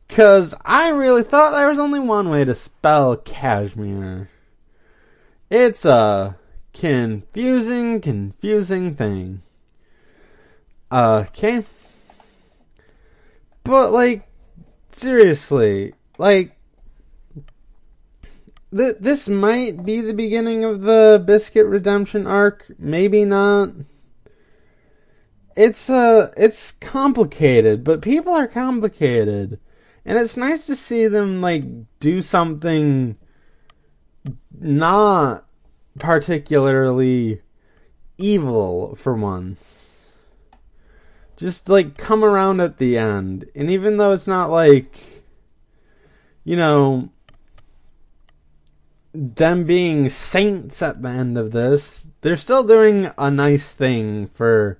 Because 0.09 0.55
I 0.64 0.89
really 0.89 1.23
thought 1.23 1.53
there 1.53 1.68
was 1.68 1.79
only 1.79 2.01
one 2.01 2.31
way 2.31 2.45
to 2.45 2.53
spell 2.53 3.16
cashmere. 3.16 4.29
It's 5.49 5.85
a 5.85 6.37
confusing, 6.73 8.01
confusing 8.01 8.97
thing. 8.97 9.43
Okay. 10.91 11.64
But 13.62 13.93
like, 13.93 14.29
seriously, 14.91 15.95
like, 16.18 16.57
th- 18.77 18.97
this 19.01 19.29
might 19.29 19.85
be 19.85 20.01
the 20.01 20.14
beginning 20.14 20.64
of 20.64 20.83
the 20.83 21.23
Biskit 21.27 21.71
redemption 21.71 22.27
arc. 22.27 22.66
Maybe 22.79 23.25
not. 23.25 23.71
It's 25.57 25.91
uh, 25.91 26.33
it's 26.37 26.73
complicated, 26.81 27.85
but 27.85 28.03
people 28.03 28.33
are 28.33 28.47
complicated, 28.47 29.59
and 30.05 30.18
it's 30.18 30.37
nice 30.37 30.66
to 30.66 30.77
see 30.77 31.07
them 31.07 31.41
like 31.41 31.64
do 31.99 32.23
something 32.23 33.16
not 34.59 35.47
particularly 35.99 37.41
evil 38.16 38.95
for 38.95 39.14
once. 39.14 39.87
Just 41.37 41.68
like 41.68 41.97
come 41.97 42.23
around 42.23 42.61
at 42.61 42.79
the 42.79 42.97
end. 42.97 43.47
And 43.55 43.71
even 43.71 43.97
though 43.97 44.12
it's 44.12 44.27
not 44.27 44.51
like 44.51 44.95
you 46.45 46.57
know 46.57 47.11
them 49.12 49.64
being 49.64 50.08
saints 50.08 50.82
at 50.82 51.02
the 51.02 51.08
end 51.08 51.36
of 51.36 51.52
this, 51.52 52.08
they're 52.20 52.36
still 52.36 52.64
doing 52.64 53.11
a 53.18 53.30
nice 53.30 53.72
thing 53.72 54.28
for 54.28 54.78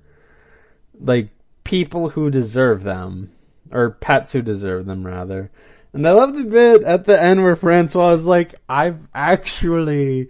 like 0.99 1.29
people 1.63 2.09
who 2.09 2.29
deserve 2.29 2.83
them 2.83 3.31
or 3.71 3.91
pets 3.91 4.31
who 4.31 4.41
deserve 4.41 4.85
them 4.85 5.05
rather. 5.05 5.51
And 5.93 6.07
I 6.07 6.11
love 6.11 6.35
the 6.35 6.43
bit 6.43 6.83
at 6.83 7.05
the 7.05 7.21
end 7.21 7.43
where 7.43 7.55
Francois 7.55 8.13
is 8.13 8.23
like, 8.23 8.55
I've 8.69 9.07
actually 9.13 10.29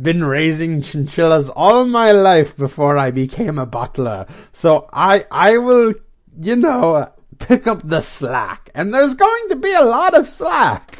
been 0.00 0.24
raising 0.24 0.82
chinchillas 0.82 1.48
all 1.50 1.86
my 1.86 2.12
life 2.12 2.56
before 2.56 2.98
I 2.98 3.10
became 3.10 3.58
a 3.58 3.66
butler. 3.66 4.26
So 4.52 4.88
I, 4.92 5.26
I 5.30 5.56
will, 5.58 5.94
you 6.38 6.56
know, 6.56 7.10
pick 7.38 7.66
up 7.66 7.80
the 7.86 8.02
slack. 8.02 8.70
And 8.74 8.92
there's 8.92 9.14
going 9.14 9.48
to 9.48 9.56
be 9.56 9.72
a 9.72 9.84
lot 9.84 10.14
of 10.14 10.28
slack. 10.28 10.98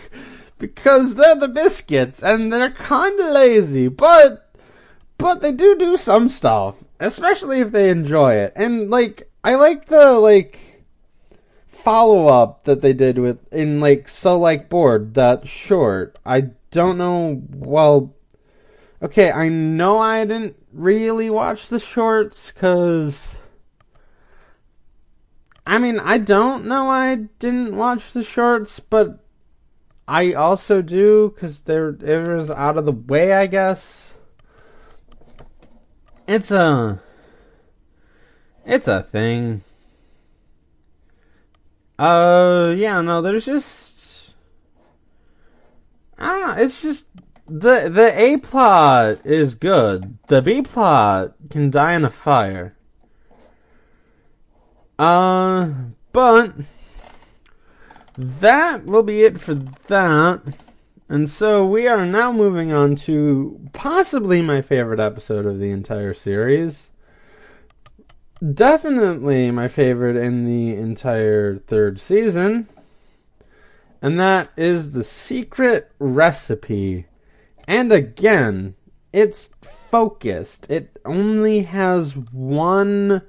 Because 0.61 1.17
they're 1.17 1.35
the 1.35 1.49
Biskits 1.49 2.23
and 2.23 2.53
they're 2.53 2.71
kinda 2.71 3.33
lazy, 3.33 3.89
but, 3.89 4.55
but 5.19 5.41
they 5.41 5.51
do 5.51 5.77
do 5.77 5.97
some 5.97 6.29
stuff. 6.29 6.77
Especially 7.01 7.59
if 7.59 7.73
they 7.73 7.91
enjoy 7.91 8.35
it. 8.35 8.53
And 8.55 8.91
like, 8.91 9.29
I 9.43 9.57
like 9.57 9.87
the, 9.87 10.13
like, 10.13 10.71
follow 11.81 12.27
up 12.27 12.65
that 12.65 12.83
they 12.83 12.93
did 12.93 13.19
with 13.19 13.39
in 13.53 13.81
like 13.81 14.09
so 14.09 14.39
like 14.39 14.69
bored 14.69 15.15
that 15.15 15.49
short. 15.49 16.19
I 16.25 16.51
don't 16.71 16.99
know. 16.99 17.43
Well, 17.51 18.15
okay, 19.03 19.33
I 19.33 19.49
know 19.49 19.99
I 19.99 20.25
didn't 20.25 20.57
really 20.73 21.31
watch 21.31 21.69
the 21.69 21.79
shorts 21.79 22.53
because. 22.53 23.37
I 25.67 25.79
mean, 25.79 26.01
I 26.01 26.19
don't 26.19 26.65
know 26.65 26.89
I 26.89 27.15
didn't 27.39 27.77
watch 27.77 28.13
the 28.13 28.25
shorts, 28.25 28.81
but 28.81 29.25
I 30.11 30.33
also 30.33 30.83
do 30.83 31.31
because 31.33 31.63
they're 31.63 31.91
it 31.91 32.27
was 32.27 32.51
out 32.51 32.77
of 32.77 32.85
the 32.85 32.91
way, 32.91 33.33
I 33.33 33.47
guess. 33.47 34.15
It's 36.27 36.51
a. 36.51 37.01
It's 38.67 38.89
a 38.89 39.05
thing. 39.05 39.63
Uh, 41.97 42.75
yeah, 42.77 43.01
no, 43.03 43.23
there's 43.23 43.45
just. 43.45 44.33
I 46.19 46.27
don't 46.27 46.49
know, 46.57 46.63
it's 46.65 46.83
just. 46.83 47.07
The, 47.47 47.89
the 47.89 48.13
A 48.21 48.39
plot 48.39 49.25
is 49.25 49.55
good. 49.55 50.19
The 50.27 50.43
B 50.43 50.63
plot 50.63 51.35
can 51.51 51.71
die 51.71 51.95
in 51.95 52.05
a 52.05 52.11
fire. 52.11 52.75
Uh, 54.99 55.71
but. 56.13 56.55
That 58.23 58.85
will 58.87 59.03
be 59.03 59.23
it 59.23 59.41
for 59.41 59.55
that. 59.55 60.43
And 61.09 61.29
so 61.29 61.67
we 61.67 61.89
are 61.89 62.07
now 62.07 62.33
moving 62.33 62.73
on 62.73 62.95
to 62.97 63.61
possibly 63.73 64.43
my 64.43 64.63
favorite 64.63 65.01
episode 65.01 65.47
of 65.47 65.59
the 65.59 65.71
entire 65.71 66.15
series 66.15 66.91
definitely 68.41 69.51
my 69.51 69.69
favorite 69.69 70.17
in 70.17 70.45
the 70.45 70.75
entire 70.75 71.57
third 71.57 72.01
season. 72.01 72.69
And 74.03 74.19
that 74.19 74.51
is 74.57 74.93
the 74.93 75.05
secret 75.05 75.93
recipe. 75.99 77.07
And 77.69 77.93
again, 77.93 78.75
it's 79.13 79.51
focused. 79.91 80.67
It 80.71 80.99
only 81.05 81.63
has 81.63 82.17
one 82.17 83.23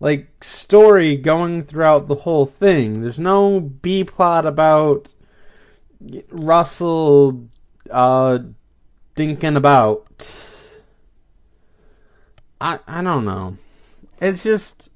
like 0.00 0.42
story 0.42 1.16
going 1.16 1.62
throughout 1.64 2.08
the 2.08 2.16
whole 2.16 2.46
thing. 2.46 3.02
There's 3.02 3.18
no 3.18 3.60
B 3.60 4.02
plot 4.02 4.46
about 4.46 5.12
Russell 6.30 7.48
uh 7.90 8.38
dinking 9.14 9.56
about. 9.56 10.30
I 12.60 12.78
I 12.88 13.02
don't 13.02 13.24
know. 13.24 13.58
It's 14.20 14.42
just 14.42 14.88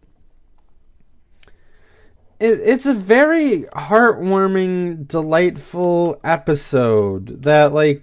it, 2.40 2.60
it's 2.62 2.86
a 2.86 2.94
very 2.94 3.62
heartwarming, 3.74 5.06
delightful 5.06 6.20
episode 6.24 7.42
that 7.42 7.72
like 7.72 8.02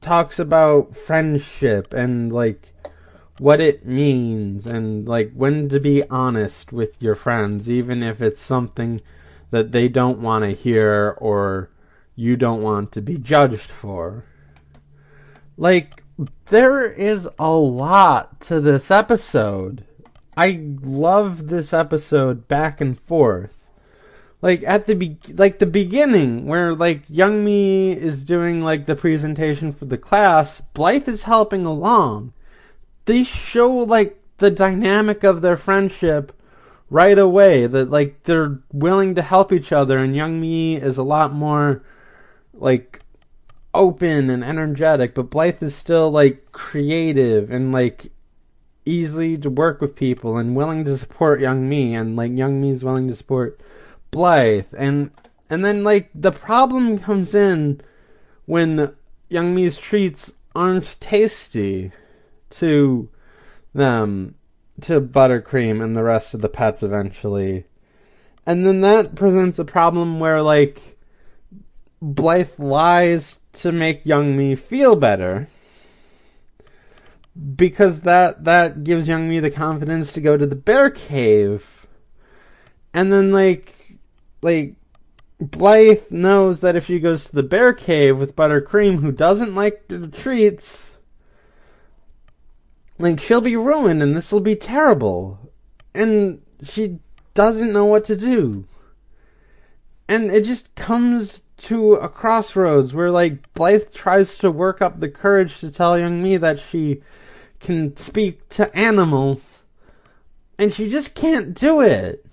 talks 0.00 0.38
about 0.38 0.96
friendship 0.96 1.92
and 1.92 2.32
like 2.32 2.72
what 3.38 3.60
it 3.60 3.84
means 3.84 4.66
and 4.66 5.06
like 5.06 5.32
when 5.32 5.68
to 5.68 5.78
be 5.78 6.02
honest 6.08 6.72
with 6.72 7.00
your 7.02 7.14
friends 7.14 7.68
even 7.68 8.02
if 8.02 8.22
it's 8.22 8.40
something 8.40 9.00
that 9.50 9.72
they 9.72 9.88
don't 9.88 10.20
want 10.20 10.44
to 10.44 10.50
hear 10.50 11.16
or 11.18 11.70
you 12.14 12.36
don't 12.36 12.62
want 12.62 12.92
to 12.92 13.02
be 13.02 13.18
judged 13.18 13.70
for. 13.70 14.24
Like 15.56 16.02
there 16.46 16.84
is 16.84 17.28
a 17.38 17.50
lot 17.50 18.40
to 18.42 18.60
this 18.60 18.90
episode. 18.90 19.84
I 20.36 20.60
love 20.82 21.48
this 21.48 21.72
episode 21.72 22.48
back 22.48 22.80
and 22.80 22.98
forth. 22.98 23.52
Like 24.42 24.62
at 24.66 24.86
the 24.86 24.94
be- 24.94 25.18
like 25.32 25.58
the 25.58 25.66
beginning 25.66 26.46
where 26.46 26.74
like 26.74 27.06
Youngmee 27.08 27.96
is 27.96 28.22
doing 28.22 28.62
like 28.62 28.86
the 28.86 28.96
presentation 28.96 29.72
for 29.72 29.86
the 29.86 29.98
class, 29.98 30.60
Blythe 30.74 31.08
is 31.08 31.24
helping 31.24 31.64
along. 31.64 32.32
They 33.06 33.24
show 33.24 33.72
like 33.72 34.20
the 34.38 34.50
dynamic 34.50 35.24
of 35.24 35.40
their 35.40 35.56
friendship 35.56 36.32
right 36.90 37.18
away 37.18 37.66
that 37.66 37.90
like 37.90 38.22
they're 38.24 38.58
willing 38.72 39.14
to 39.14 39.22
help 39.22 39.52
each 39.52 39.72
other 39.72 39.98
and 39.98 40.14
Youngmee 40.14 40.80
is 40.80 40.98
a 40.98 41.02
lot 41.02 41.32
more 41.32 41.82
like 42.54 43.00
open 43.74 44.30
and 44.30 44.42
energetic, 44.42 45.14
but 45.14 45.30
Blythe 45.30 45.62
is 45.62 45.74
still 45.74 46.10
like 46.10 46.50
creative 46.52 47.50
and 47.50 47.72
like 47.72 48.10
easy 48.84 49.36
to 49.36 49.50
work 49.50 49.80
with 49.80 49.96
people 49.96 50.36
and 50.36 50.56
willing 50.56 50.84
to 50.84 50.96
support 50.96 51.40
Youngmee 51.40 51.92
and 51.92 52.16
like 52.16 52.32
Youngmee 52.32 52.72
is 52.72 52.84
willing 52.84 53.08
to 53.08 53.16
support 53.16 53.60
Blythe. 54.10 54.66
And 54.76 55.10
and 55.50 55.64
then 55.64 55.84
like 55.84 56.10
the 56.14 56.32
problem 56.32 56.98
comes 56.98 57.34
in 57.34 57.80
when 58.46 58.94
Youngmee's 59.30 59.78
treats 59.78 60.32
aren't 60.54 60.96
tasty 61.00 61.92
to 62.58 63.08
them 63.74 64.34
to 64.80 65.00
buttercream 65.00 65.82
and 65.82 65.96
the 65.96 66.02
rest 66.02 66.34
of 66.34 66.40
the 66.40 66.48
pets 66.48 66.82
eventually. 66.82 67.64
And 68.44 68.66
then 68.66 68.80
that 68.82 69.14
presents 69.14 69.58
a 69.58 69.64
problem 69.64 70.20
where 70.20 70.42
like 70.42 70.98
Blythe 72.00 72.58
lies 72.58 73.38
to 73.54 73.72
make 73.72 74.04
Youngmee 74.04 74.58
feel 74.58 74.96
better 74.96 75.48
because 77.56 78.02
that 78.02 78.44
that 78.44 78.84
gives 78.84 79.08
Youngmee 79.08 79.42
the 79.42 79.50
confidence 79.50 80.12
to 80.12 80.20
go 80.20 80.36
to 80.36 80.46
the 80.46 80.56
bear 80.56 80.90
cave. 80.90 81.86
And 82.94 83.12
then 83.12 83.32
like 83.32 83.98
like 84.42 84.74
Blythe 85.40 86.10
knows 86.10 86.60
that 86.60 86.76
if 86.76 86.86
she 86.86 86.98
goes 86.98 87.26
to 87.26 87.34
the 87.34 87.42
bear 87.42 87.72
cave 87.72 88.18
with 88.18 88.36
Buttercream 88.36 89.00
who 89.00 89.12
doesn't 89.12 89.54
like 89.54 89.84
treats 90.12 90.85
like 92.98 93.20
she'll 93.20 93.40
be 93.40 93.56
ruined 93.56 94.02
and 94.02 94.16
this 94.16 94.32
will 94.32 94.40
be 94.40 94.56
terrible. 94.56 95.38
And 95.94 96.42
she 96.62 96.98
doesn't 97.34 97.72
know 97.72 97.84
what 97.84 98.04
to 98.06 98.16
do. 98.16 98.66
And 100.08 100.30
it 100.30 100.44
just 100.44 100.74
comes 100.74 101.42
to 101.58 101.94
a 101.94 102.08
crossroads 102.08 102.92
where 102.92 103.10
like 103.10 103.52
Blythe 103.54 103.92
tries 103.92 104.38
to 104.38 104.50
work 104.50 104.82
up 104.82 105.00
the 105.00 105.08
courage 105.08 105.58
to 105.60 105.70
tell 105.70 105.94
Youngmee 105.94 106.40
that 106.40 106.60
she 106.60 107.02
can 107.60 107.96
speak 107.96 108.48
to 108.50 108.74
animals, 108.76 109.42
and 110.58 110.72
she 110.72 110.88
just 110.88 111.14
can't 111.14 111.54
do 111.54 111.80
it. 111.80 112.24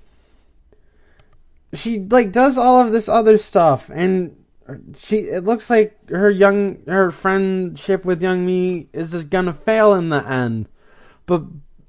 She 1.74 1.99
like 1.99 2.32
does 2.32 2.57
all 2.57 2.82
of 2.82 2.91
this 2.91 3.07
other 3.07 3.38
stuff, 3.38 3.89
and 3.91 4.43
she 4.97 5.17
it 5.17 5.43
looks 5.43 5.69
like 5.69 6.09
her 6.09 6.30
young 6.30 6.84
her 6.88 7.11
friendship 7.11 8.05
with 8.05 8.21
Youngmee 8.21 8.88
is 8.93 9.11
just 9.11 9.30
gonna 9.30 9.53
fail 9.53 9.93
in 9.93 10.09
the 10.09 10.28
end. 10.28 10.67
But 11.26 11.43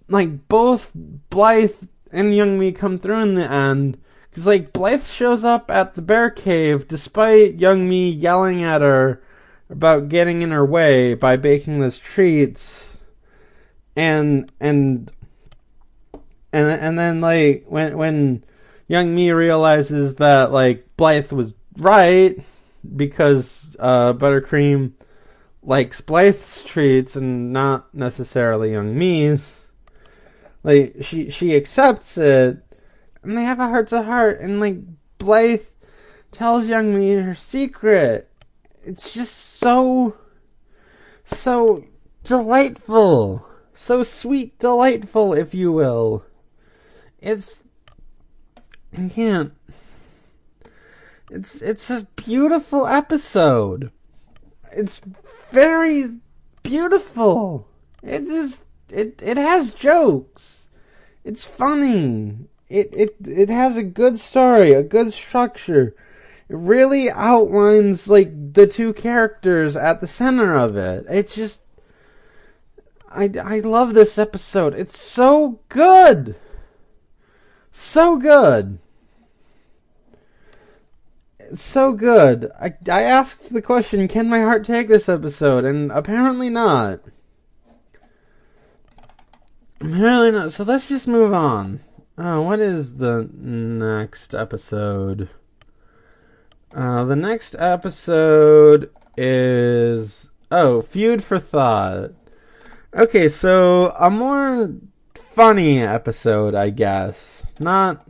like 0.09 0.49
both 0.49 0.91
Blythe 0.95 1.75
and 2.13 2.33
Youngmee 2.33 2.77
come 2.77 2.99
through 2.99 3.21
in 3.21 3.35
the 3.35 3.51
end. 3.51 3.99
Because, 4.31 4.47
like, 4.47 4.73
Blythe 4.73 5.07
shows 5.07 5.45
up 5.45 5.71
at 5.71 5.95
the 5.95 6.03
bear 6.03 6.29
cave 6.29 6.89
despite 6.89 7.59
Youngmee 7.59 8.21
yelling 8.21 8.65
at 8.65 8.81
her 8.81 9.23
about 9.71 10.09
getting 10.09 10.43
in 10.43 10.51
her 10.51 10.65
way 10.65 11.15
by 11.15 11.37
baking 11.37 11.79
those 11.79 11.99
treats. 11.99 12.97
And, 13.95 14.51
and, 14.59 15.13
and, 16.53 16.69
and 16.69 16.99
then, 16.99 17.21
like, 17.21 17.65
when, 17.69 17.97
when 17.97 18.45
Youngmee 18.91 19.33
realizes 19.33 20.17
that, 20.17 20.51
like, 20.51 20.85
Blythe 20.97 21.31
was 21.31 21.55
right 21.77 22.37
because, 22.97 23.77
uh, 23.79 24.13
Buttercream 24.13 24.93
likes 25.63 26.01
Blythe's 26.01 26.63
treats 26.63 27.17
and 27.17 27.53
not 27.53 27.95
necessarily 27.95 28.71
Youngmee's 28.71 29.65
like 30.65 30.97
she 31.03 31.31
she 31.31 31.55
accepts 31.55 32.17
it, 32.17 32.59
and 33.23 33.37
they 33.37 33.45
have 33.45 33.61
a 33.61 33.69
heart 33.69 33.89
to 33.89 34.03
heart, 34.03 34.41
and 34.41 34.59
like 34.59 34.79
Blythe 35.19 35.67
tells 36.33 36.67
Youngmee 36.67 37.23
her 37.23 37.35
secret. 37.35 38.31
It's 38.83 39.13
just 39.13 39.35
so 39.35 40.17
so 41.25 41.85
delightful, 42.25 43.47
so 43.75 44.03
sweet, 44.03 44.59
delightful, 44.59 45.35
if 45.35 45.55
you 45.55 45.71
will. 45.71 46.25
It's 47.21 47.63
I 48.97 49.09
can't. 49.09 49.53
It's 51.31 51.63
it's 51.63 51.91
a 51.91 52.07
beautiful 52.17 52.87
episode. 52.87 53.91
It's 54.73 55.01
very 55.51 56.19
beautiful. 56.63 57.69
It 58.03 58.25
is 58.25 58.61
it 58.91 59.21
it 59.23 59.37
has 59.37 59.73
jokes. 59.73 60.67
It's 61.25 61.45
funny. 61.45 62.49
It 62.69 62.91
it 62.93 63.17
it 63.25 63.49
has 63.49 63.77
a 63.77 63.83
good 63.83 64.19
story, 64.19 64.73
a 64.73 64.83
good 64.83 65.13
structure. 65.13 65.95
It 66.49 66.57
really 66.57 67.11
outlines 67.11 68.07
like 68.07 68.53
the 68.53 68.67
two 68.67 68.93
characters 68.93 69.77
at 69.77 70.01
the 70.01 70.07
center 70.07 70.55
of 70.55 70.77
it. 70.77 71.07
It's 71.09 71.35
just 71.35 71.63
I 73.11 73.31
I 73.43 73.61
love 73.61 73.95
this 73.95 74.19
episode. 74.19 74.75
It's 74.75 74.99
so 74.99 75.61
good. 75.71 76.37
So 77.73 78.17
good. 78.17 78.79
So 81.55 81.93
good. 81.93 82.51
I 82.61 82.75
I 82.91 83.03
asked 83.03 83.53
the 83.53 83.63
question, 83.63 84.09
can 84.09 84.29
my 84.29 84.41
heart 84.41 84.65
take 84.65 84.89
this 84.89 85.09
episode? 85.09 85.65
And 85.65 85.93
apparently 85.93 86.51
not. 86.51 87.01
Really 89.81 90.31
not. 90.31 90.53
So 90.53 90.65
let's 90.65 90.87
just 90.87 91.07
move 91.07 91.33
on. 91.33 91.81
Uh, 92.19 92.41
what 92.43 92.61
is 92.61 92.97
the 92.97 93.29
next 93.33 94.35
episode? 94.35 95.29
Uh, 96.75 97.05
the 97.05 97.17
next 97.17 97.55
episode 97.59 98.91
is 99.17 100.29
oh, 100.51 100.83
Feud 100.83 101.23
for 101.23 101.39
Thought. 101.39 102.13
Okay, 102.95 103.29
so 103.29 103.95
a 103.99 104.11
more 104.11 104.73
funny 105.35 105.81
episode, 105.81 106.55
I 106.55 106.71
guess. 106.71 107.43
Not 107.59 108.07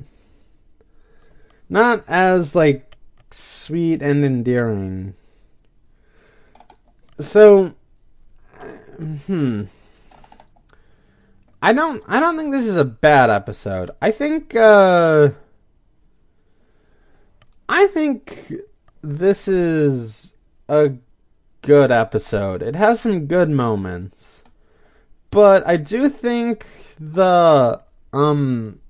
not 1.69 2.05
as 2.07 2.55
like 2.55 2.94
sweet 3.65 4.03
and 4.03 4.25
endearing. 4.25 5.15
So 7.19 7.75
hmm 8.99 9.65
I 11.63 11.73
don't 11.73 12.03
I 12.07 12.21
don't 12.21 12.37
think 12.37 12.53
this 12.53 12.67
is 12.67 12.77
a 12.77 12.85
bad 12.85 13.31
episode. 13.31 13.91
I 14.03 14.11
think 14.11 14.55
uh 14.55 15.31
I 17.69 17.87
think 17.87 18.53
this 19.03 19.49
is 19.49 20.35
a 20.69 20.93
good 21.63 21.91
episode. 21.91 22.61
It 22.63 22.77
has 22.77 23.01
some 23.01 23.27
good 23.27 23.49
moments. 23.49 24.43
But 25.31 25.67
I 25.67 25.77
do 25.79 26.11
think 26.11 26.67
the 27.01 27.81
um 28.13 28.81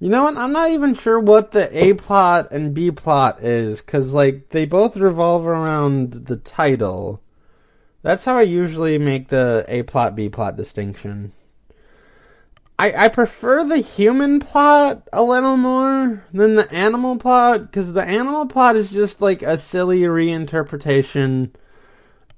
you 0.00 0.08
know 0.08 0.24
what? 0.24 0.36
I'm 0.36 0.52
not 0.52 0.70
even 0.70 0.94
sure 0.94 1.20
what 1.20 1.52
the 1.52 1.68
A 1.76 1.92
plot 1.92 2.48
and 2.50 2.74
B 2.74 2.90
plot 2.90 3.44
is 3.44 3.82
cuz 3.82 4.12
like 4.12 4.48
they 4.48 4.64
both 4.64 4.96
revolve 4.96 5.46
around 5.46 6.26
the 6.26 6.36
title. 6.36 7.20
That's 8.02 8.24
how 8.24 8.38
I 8.38 8.42
usually 8.42 8.96
make 8.96 9.28
the 9.28 9.64
A 9.68 9.82
plot 9.82 10.16
B 10.16 10.30
plot 10.30 10.56
distinction. 10.56 11.32
I, 12.78 13.04
I 13.04 13.08
prefer 13.08 13.62
the 13.62 13.76
human 13.76 14.40
plot 14.40 15.06
a 15.12 15.22
little 15.22 15.58
more 15.58 16.24
than 16.32 16.54
the 16.54 16.72
animal 16.72 17.18
plot 17.18 17.66
because 17.66 17.92
the 17.92 18.02
animal 18.02 18.46
plot 18.46 18.74
is 18.74 18.88
just 18.88 19.20
like 19.20 19.42
a 19.42 19.58
silly 19.58 20.00
reinterpretation 20.00 21.50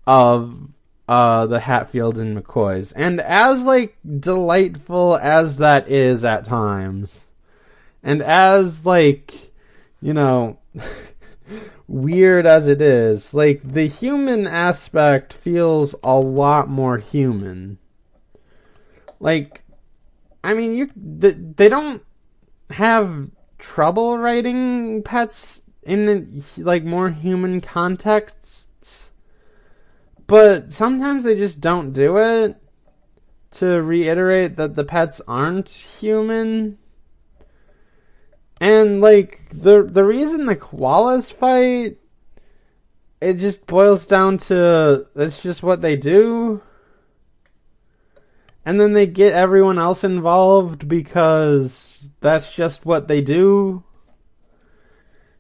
of 0.05 0.69
uh, 1.09 1.47
the 1.47 1.61
Hatfields 1.61 2.19
and 2.19 2.37
McCoys. 2.37 2.93
And 2.97 3.21
as 3.21 3.63
like 3.63 3.97
delightful 4.19 5.17
as 5.17 5.59
that 5.59 5.89
is 5.89 6.25
at 6.25 6.45
times, 6.45 7.21
and 8.03 8.23
as 8.23 8.85
like 8.85 9.53
you 10.01 10.13
know 10.13 10.59
weird 11.87 12.47
as 12.47 12.67
it 12.67 12.81
is, 12.81 13.35
like 13.35 13.61
the 13.63 13.87
human 13.87 14.47
aspect 14.47 15.33
feels 15.33 15.95
a 16.03 16.15
lot 16.15 16.69
more 16.69 16.99
human. 16.99 17.79
Like 19.21 19.63
I 20.45 20.55
mean, 20.55 20.75
you 20.75 20.91
they 20.97 21.69
don't 21.69 22.03
have 22.71 23.31
trouble 23.59 24.19
writing 24.19 25.03
pets 25.03 25.63
in 25.83 26.45
like 26.57 26.85
more 26.85 27.11
human 27.11 27.61
contexts, 27.61 29.11
but 30.27 30.73
sometimes 30.73 31.25
they 31.25 31.37
just 31.37 31.61
don't 31.61 31.93
do 31.93 32.17
it 32.17 32.57
to 33.53 33.83
reiterate 33.83 34.57
that 34.57 34.75
the 34.75 34.85
pets 34.85 35.21
aren't 35.29 35.69
human. 35.69 36.79
And 38.63 39.01
like 39.01 39.43
the 39.51 39.83
the 39.83 40.05
reason 40.05 40.47
the 40.47 40.55
koalas 40.55 41.33
fight, 41.33 41.99
it 43.21 43.35
just 43.35 43.67
boils 43.67 44.07
down 44.07 44.39
to 44.39 45.07
it's 45.17 45.43
just 45.43 45.63
what 45.63 45.83
they 45.83 45.97
do 45.97 46.63
and 48.65 48.81
then 48.81 48.93
they 48.93 49.07
get 49.07 49.33
everyone 49.33 49.79
else 49.79 50.05
involved 50.05 50.87
because 50.89 52.09
that's 52.21 52.55
just 52.55 52.87
what 52.87 53.09
they 53.09 53.21
do. 53.21 53.83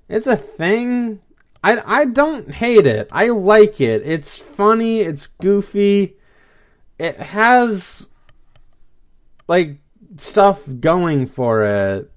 It's 0.08 0.26
a 0.26 0.36
thing. 0.36 1.20
I, 1.62 1.80
I 1.86 2.04
don't 2.06 2.50
hate 2.50 2.86
it. 2.86 3.08
I 3.12 3.28
like 3.28 3.80
it. 3.80 4.02
It's 4.04 4.36
funny. 4.36 5.00
It's 5.00 5.28
goofy. 5.28 6.16
It 6.98 7.16
has 7.16 8.06
like 9.46 9.78
stuff 10.16 10.62
going 10.80 11.26
for 11.28 11.62
it. 11.62 12.11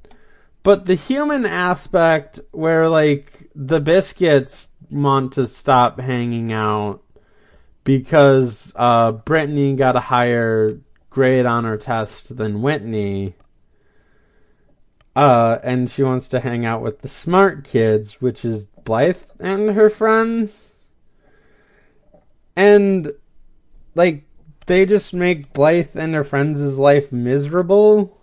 But 0.65 0.87
the 0.87 0.95
human 0.95 1.45
aspect 1.45 2.39
where 2.49 2.89
like 2.89 3.51
the 3.53 3.79
Biskits 3.79 4.67
want 4.89 5.33
to 5.33 5.45
stop 5.45 5.99
hanging 5.99 6.51
out 6.51 7.03
because 7.83 8.73
uh, 8.75 9.11
Brittany 9.11 9.75
got 9.75 9.95
a 9.95 9.99
higher 9.99 10.79
grade 11.11 11.45
on 11.45 11.65
her 11.65 11.77
test 11.77 12.35
than 12.35 12.63
Whittany. 12.63 13.35
Uh, 15.15 15.59
and 15.61 15.91
she 15.91 16.01
wants 16.01 16.27
to 16.29 16.39
hang 16.39 16.65
out 16.65 16.81
with 16.81 17.01
the 17.01 17.09
smart 17.09 17.63
kids, 17.63 18.19
which 18.19 18.43
is 18.43 18.65
Blythe 18.65 19.21
and 19.39 19.75
her 19.75 19.91
friends. 19.91 20.57
And, 22.55 23.11
like, 23.93 24.23
they 24.65 24.87
just 24.87 25.13
make 25.13 25.53
Blythe 25.53 25.95
and 25.95 26.15
her 26.15 26.23
friends' 26.23 26.79
life 26.79 27.11
miserable. 27.11 28.17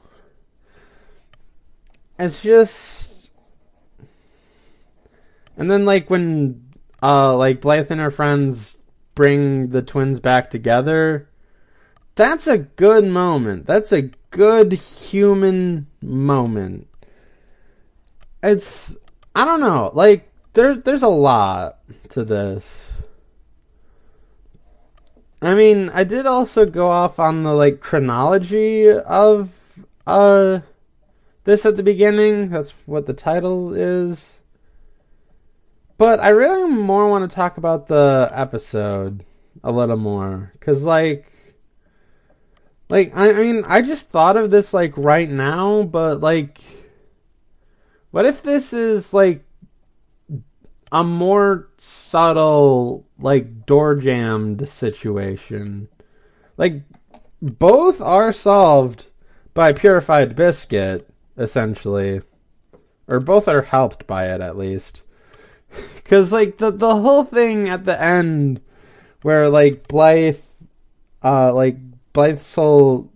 It's 2.18 2.40
just. 2.40 3.30
And 5.56 5.70
then, 5.70 5.84
like, 5.84 6.08
when, 6.08 6.64
uh, 7.02 7.36
like, 7.36 7.60
Blythe 7.60 7.90
and 7.90 8.00
her 8.00 8.10
friends 8.10 8.76
bring 9.14 9.70
the 9.70 9.82
twins 9.82 10.20
back 10.20 10.50
together, 10.50 11.28
that's 12.14 12.46
a 12.46 12.58
good 12.58 13.04
moment. 13.04 13.66
That's 13.66 13.92
a 13.92 14.10
good 14.30 14.72
human 14.72 15.86
moment. 16.00 16.88
It's 18.42 18.96
I 19.34 19.44
don't 19.44 19.60
know, 19.60 19.90
like 19.94 20.30
there 20.52 20.74
there's 20.74 21.02
a 21.02 21.08
lot 21.08 21.78
to 22.10 22.24
this. 22.24 22.90
I 25.40 25.54
mean, 25.54 25.90
I 25.90 26.04
did 26.04 26.26
also 26.26 26.66
go 26.66 26.90
off 26.90 27.18
on 27.18 27.44
the 27.44 27.52
like 27.52 27.80
chronology 27.80 28.90
of 28.90 29.50
uh 30.06 30.60
this 31.44 31.64
at 31.66 31.76
the 31.76 31.82
beginning. 31.82 32.50
That's 32.50 32.70
what 32.86 33.06
the 33.06 33.14
title 33.14 33.74
is. 33.74 34.38
But 35.98 36.20
I 36.20 36.28
really 36.28 36.70
more 36.70 37.08
want 37.08 37.28
to 37.28 37.34
talk 37.34 37.56
about 37.58 37.88
the 37.88 38.30
episode 38.32 39.24
a 39.62 39.70
little 39.70 39.96
more 39.96 40.52
cuz 40.60 40.82
like 40.82 41.26
Like, 42.88 43.16
I, 43.16 43.30
I 43.30 43.32
mean, 43.32 43.64
I 43.66 43.80
just 43.80 44.10
thought 44.10 44.36
of 44.36 44.50
this, 44.50 44.74
like, 44.74 44.92
right 44.98 45.30
now, 45.30 45.82
but, 45.84 46.20
like, 46.20 46.60
what 48.10 48.26
if 48.26 48.42
this 48.42 48.74
is, 48.74 49.14
like, 49.14 49.46
a 50.90 51.02
more 51.02 51.70
subtle, 51.78 53.06
like, 53.18 53.64
door 53.64 53.94
jammed 53.94 54.68
situation? 54.68 55.88
Like, 56.58 56.82
both 57.40 58.02
are 58.02 58.30
solved 58.30 59.06
by 59.54 59.72
purified 59.72 60.36
biscuit, 60.36 61.08
essentially. 61.36 62.22
Or 63.08 63.20
both 63.20 63.48
are 63.48 63.62
helped 63.62 64.06
by 64.06 64.26
it, 64.26 64.40
at 64.40 64.56
least. 64.56 65.02
Because, 65.96 66.32
like, 66.32 66.58
the, 66.58 66.70
the 66.70 66.96
whole 66.96 67.24
thing 67.24 67.70
at 67.70 67.86
the 67.86 67.98
end, 67.98 68.60
where, 69.22 69.48
like, 69.48 69.88
Blythe, 69.88 70.36
uh, 71.24 71.54
like, 71.54 71.78
Blythe's 72.12 72.54
whole 72.54 73.10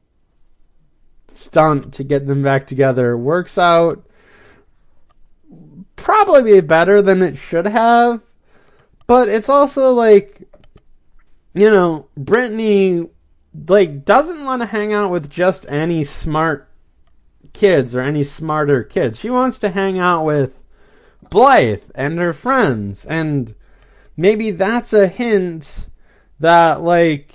stunt 1.29 1.93
to 1.95 2.05
get 2.05 2.27
them 2.27 2.43
back 2.43 2.67
together 2.67 3.19
works 3.19 3.59
out 3.59 4.07
probably 5.97 6.61
better 6.61 7.03
than 7.03 7.23
it 7.23 7.37
should 7.37 7.67
have. 7.67 8.21
But 9.07 9.29
it's 9.29 9.49
also 9.49 9.93
like, 9.93 10.43
you 11.55 11.71
know, 11.71 12.09
Brittany 12.17 13.09
like 13.69 14.05
doesn't 14.05 14.45
want 14.45 14.63
to 14.63 14.67
hang 14.67 14.93
out 14.93 15.11
with 15.11 15.31
just 15.31 15.67
any 15.69 16.05
smart 16.05 16.69
kids 17.57 17.95
or 17.95 18.01
any 18.01 18.23
smarter 18.23 18.85
kids. 18.85 19.19
She 19.19 19.31
wants 19.31 19.59
to 19.61 19.71
hang 19.71 19.99
out 19.99 20.25
with 20.25 20.53
Blythe 21.31 21.85
and 21.95 22.19
her 22.19 22.35
friends, 22.35 23.05
and 23.07 23.55
maybe 24.17 24.51
that's 24.51 24.93
a 24.93 25.09
hint 25.09 25.89
that 26.39 26.83
like 26.83 27.35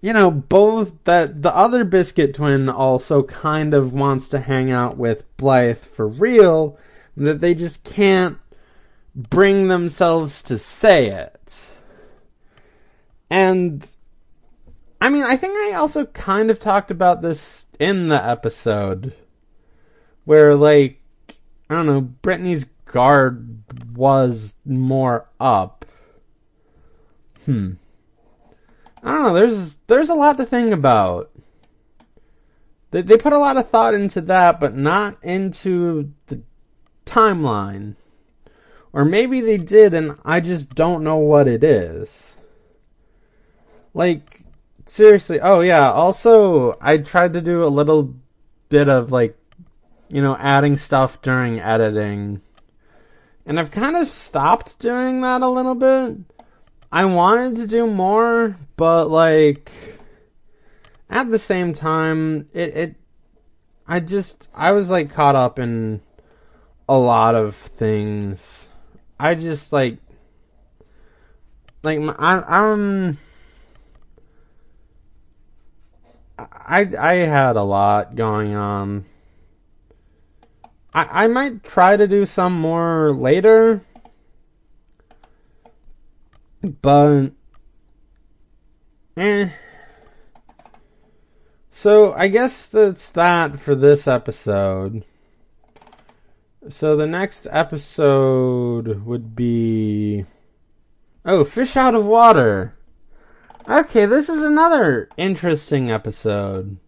you 0.00 0.12
know 0.12 0.30
both 0.30 0.92
that 1.04 1.42
the 1.42 1.54
other 1.54 1.84
Biskit 1.84 2.34
twin 2.34 2.68
also 2.68 3.22
kind 3.22 3.72
of 3.72 3.92
wants 3.92 4.28
to 4.28 4.40
hang 4.40 4.70
out 4.70 4.96
with 4.96 5.24
Blythe 5.36 5.78
for 5.78 6.08
real, 6.08 6.76
that 7.16 7.40
they 7.40 7.54
just 7.54 7.84
can't 7.84 8.38
bring 9.14 9.68
themselves 9.68 10.42
to 10.42 10.58
say 10.58 11.06
it. 11.06 11.56
And 13.30 13.88
I 15.00 15.08
mean, 15.08 15.22
I 15.22 15.36
think 15.36 15.56
I 15.56 15.76
also 15.76 16.06
kind 16.06 16.50
of 16.50 16.58
talked 16.58 16.90
about 16.90 17.22
this 17.22 17.66
in 17.78 18.08
the 18.08 18.22
episode 18.22 19.14
where, 20.24 20.54
like, 20.54 21.00
I 21.68 21.74
don't 21.74 21.86
know, 21.86 22.00
Brittany's 22.00 22.66
guard 22.86 23.62
was 23.94 24.54
more 24.64 25.28
up. 25.40 25.84
Hmm. 27.44 27.72
I 29.02 29.10
don't 29.12 29.22
know. 29.24 29.34
There's 29.34 29.78
there's 29.88 30.08
a 30.08 30.14
lot 30.14 30.36
to 30.36 30.46
think 30.46 30.72
about. 30.72 31.30
They 32.92 33.02
they 33.02 33.16
put 33.18 33.32
a 33.32 33.38
lot 33.38 33.56
of 33.56 33.68
thought 33.68 33.94
into 33.94 34.20
that, 34.22 34.60
but 34.60 34.76
not 34.76 35.16
into 35.22 36.12
the 36.26 36.42
timeline. 37.04 37.96
Or 38.92 39.04
maybe 39.04 39.40
they 39.40 39.56
did, 39.56 39.94
and 39.94 40.18
I 40.24 40.40
just 40.40 40.74
don't 40.74 41.02
know 41.02 41.16
what 41.16 41.48
it 41.48 41.64
is. 41.64 42.34
Like, 43.94 44.42
seriously. 44.86 45.40
Oh 45.40 45.60
yeah. 45.60 45.90
Also, 45.90 46.76
I 46.80 46.98
tried 46.98 47.32
to 47.32 47.40
do 47.40 47.64
a 47.64 47.66
little 47.66 48.14
bit 48.68 48.88
of 48.88 49.10
like, 49.10 49.36
you 50.12 50.20
know, 50.20 50.36
adding 50.36 50.76
stuff 50.76 51.22
during 51.22 51.58
editing, 51.58 52.42
and 53.46 53.58
I've 53.58 53.70
kind 53.70 53.96
of 53.96 54.08
stopped 54.08 54.78
doing 54.78 55.22
that 55.22 55.40
a 55.40 55.48
little 55.48 55.74
bit. 55.74 56.18
I 56.92 57.06
wanted 57.06 57.56
to 57.56 57.66
do 57.66 57.86
more, 57.86 58.58
but 58.76 59.10
like, 59.10 59.72
at 61.08 61.30
the 61.30 61.38
same 61.38 61.72
time, 61.72 62.46
it 62.52 62.76
it. 62.76 62.94
I 63.88 64.00
just 64.00 64.48
I 64.54 64.72
was 64.72 64.90
like 64.90 65.12
caught 65.12 65.34
up 65.34 65.58
in 65.58 66.02
a 66.86 66.98
lot 66.98 67.34
of 67.34 67.56
things. 67.56 68.68
I 69.18 69.34
just 69.34 69.72
like 69.72 69.96
like 71.82 71.98
I 72.18 72.42
I'm 72.46 73.18
I 76.38 76.86
I 76.98 77.14
had 77.14 77.56
a 77.56 77.62
lot 77.62 78.14
going 78.14 78.54
on. 78.54 79.06
I 80.94 81.24
I 81.24 81.26
might 81.26 81.62
try 81.62 81.96
to 81.96 82.06
do 82.06 82.26
some 82.26 82.60
more 82.60 83.12
later, 83.12 83.82
but 86.62 87.30
eh. 89.16 89.50
So 91.70 92.12
I 92.12 92.28
guess 92.28 92.68
that's 92.68 93.10
that 93.10 93.58
for 93.58 93.74
this 93.74 94.06
episode. 94.06 95.04
So 96.68 96.96
the 96.96 97.08
next 97.08 97.48
episode 97.50 99.04
would 99.04 99.34
be 99.34 100.26
oh, 101.24 101.44
fish 101.44 101.76
out 101.76 101.94
of 101.94 102.04
water. 102.04 102.76
Okay, 103.68 104.06
this 104.06 104.28
is 104.28 104.42
another 104.42 105.08
interesting 105.16 105.90
episode. 105.90 106.78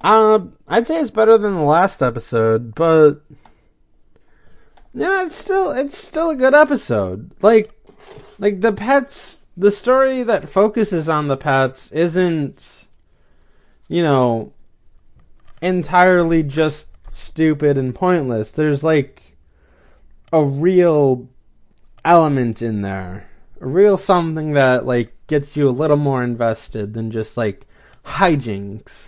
Uh, 0.00 0.40
I'd 0.68 0.86
say 0.86 1.00
it's 1.00 1.10
better 1.10 1.36
than 1.38 1.54
the 1.54 1.62
last 1.62 2.02
episode, 2.02 2.74
but 2.74 3.20
yeah, 4.94 5.24
it's 5.24 5.34
still 5.34 5.70
it's 5.72 5.96
still 5.96 6.30
a 6.30 6.36
good 6.36 6.54
episode. 6.54 7.32
Like, 7.42 7.70
like 8.38 8.60
the 8.60 8.72
pets, 8.72 9.44
the 9.56 9.70
story 9.70 10.22
that 10.22 10.48
focuses 10.48 11.08
on 11.08 11.28
the 11.28 11.36
pets 11.36 11.90
isn't, 11.92 12.68
you 13.88 14.02
know, 14.02 14.52
entirely 15.60 16.42
just 16.42 16.86
stupid 17.08 17.76
and 17.76 17.94
pointless. 17.94 18.50
There's 18.50 18.84
like 18.84 19.22
a 20.32 20.44
real 20.44 21.28
element 22.04 22.62
in 22.62 22.82
there, 22.82 23.28
a 23.60 23.66
real 23.66 23.98
something 23.98 24.52
that 24.52 24.86
like 24.86 25.12
gets 25.26 25.56
you 25.56 25.68
a 25.68 25.70
little 25.70 25.96
more 25.96 26.22
invested 26.22 26.94
than 26.94 27.10
just 27.10 27.36
like 27.36 27.66
hijinks. 28.04 29.07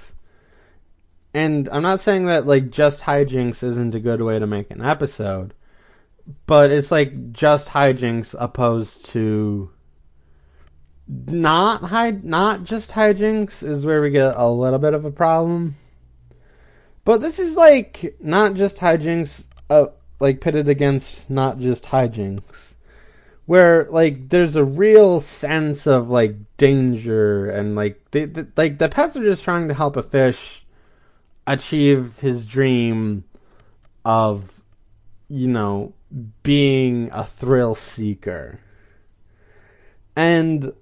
And 1.33 1.69
I'm 1.71 1.83
not 1.83 2.01
saying 2.01 2.27
that 2.27 2.47
like 2.47 2.71
just 2.71 3.03
hijinks 3.03 3.63
isn't 3.63 3.95
a 3.95 4.01
good 4.01 4.21
way 4.21 4.39
to 4.39 4.47
make 4.47 4.71
an 4.71 4.83
episode, 4.83 5.55
but 6.47 6.71
it's 6.71 6.91
like 6.91 7.33
just 7.33 7.69
hijinks 7.69 8.35
opposed 8.39 9.07
to 9.07 9.71
not 11.07 11.83
hi- 11.83 12.21
not 12.23 12.65
just 12.65 12.93
hijinks 12.93 13.63
is 13.63 13.87
where 13.87 14.03
we 14.03 14.11
get 14.11 14.35
a 14.37 14.49
little 14.49 14.79
bit 14.79 14.95
of 14.95 15.05
a 15.05 15.11
problem. 15.11 15.77
But 17.05 17.21
this 17.21 17.39
is 17.39 17.57
like 17.57 18.17
not 18.21 18.55
just 18.55 18.79
hijinks, 18.79 19.47
uh, 19.69 19.87
like 20.19 20.41
pitted 20.41 20.69
against 20.69 21.31
not 21.31 21.61
just 21.61 21.85
hijinks 21.85 22.71
where 23.51 23.89
like 23.91 24.29
there's 24.29 24.55
a 24.55 24.65
real 24.65 25.21
sense 25.21 25.85
of 25.85 26.09
like 26.09 26.37
danger 26.57 27.51
and 27.51 27.75
like 27.75 28.01
they, 28.13 28.25
they, 28.25 28.45
like 28.57 28.79
the 28.79 28.89
pets 28.89 29.17
are 29.17 29.25
just 29.25 29.43
trying 29.43 29.67
to 29.67 29.75
help 29.75 29.97
a 29.97 30.05
fish 30.05 30.60
achieve 31.47 32.17
his 32.19 32.47
dream 32.47 33.25
of 34.05 34.51
you 35.29 35.49
know 35.49 35.93
being 36.43 37.11
a 37.13 37.25
thrill 37.25 37.75
seeker 37.75 38.59
and 40.17 40.73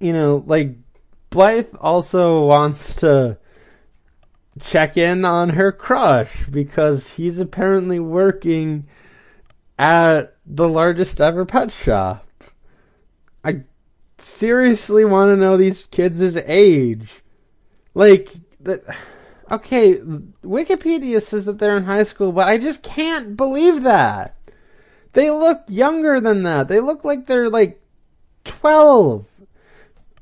you 0.00 0.12
know 0.12 0.42
like 0.46 0.76
Blythe 1.30 1.74
also 1.80 2.44
wants 2.46 2.96
to 2.96 3.38
check 4.60 4.96
in 4.96 5.24
on 5.24 5.50
her 5.50 5.72
crush 5.72 6.46
because 6.46 7.14
he's 7.14 7.38
apparently 7.38 7.98
working 7.98 8.86
at 9.78 10.36
the 10.46 10.68
largest 10.68 11.20
ever 11.20 11.44
pet 11.44 11.72
shop. 11.72 12.26
I 13.44 13.62
seriously 14.18 15.04
want 15.04 15.30
to 15.30 15.36
know 15.36 15.56
these 15.56 15.86
kids' 15.90 16.36
age. 16.36 17.22
Like, 17.94 18.34
the, 18.64 18.96
okay, 19.50 19.96
Wikipedia 20.42 21.22
says 21.22 21.44
that 21.44 21.58
they're 21.58 21.76
in 21.76 21.84
high 21.84 22.02
school, 22.02 22.32
but 22.32 22.48
I 22.48 22.58
just 22.58 22.82
can't 22.82 23.36
believe 23.36 23.82
that. 23.82 24.36
They 25.12 25.30
look 25.30 25.62
younger 25.68 26.20
than 26.20 26.42
that. 26.42 26.68
They 26.68 26.80
look 26.80 27.04
like 27.04 27.26
they're 27.26 27.48
like 27.48 27.80
12. 28.44 29.26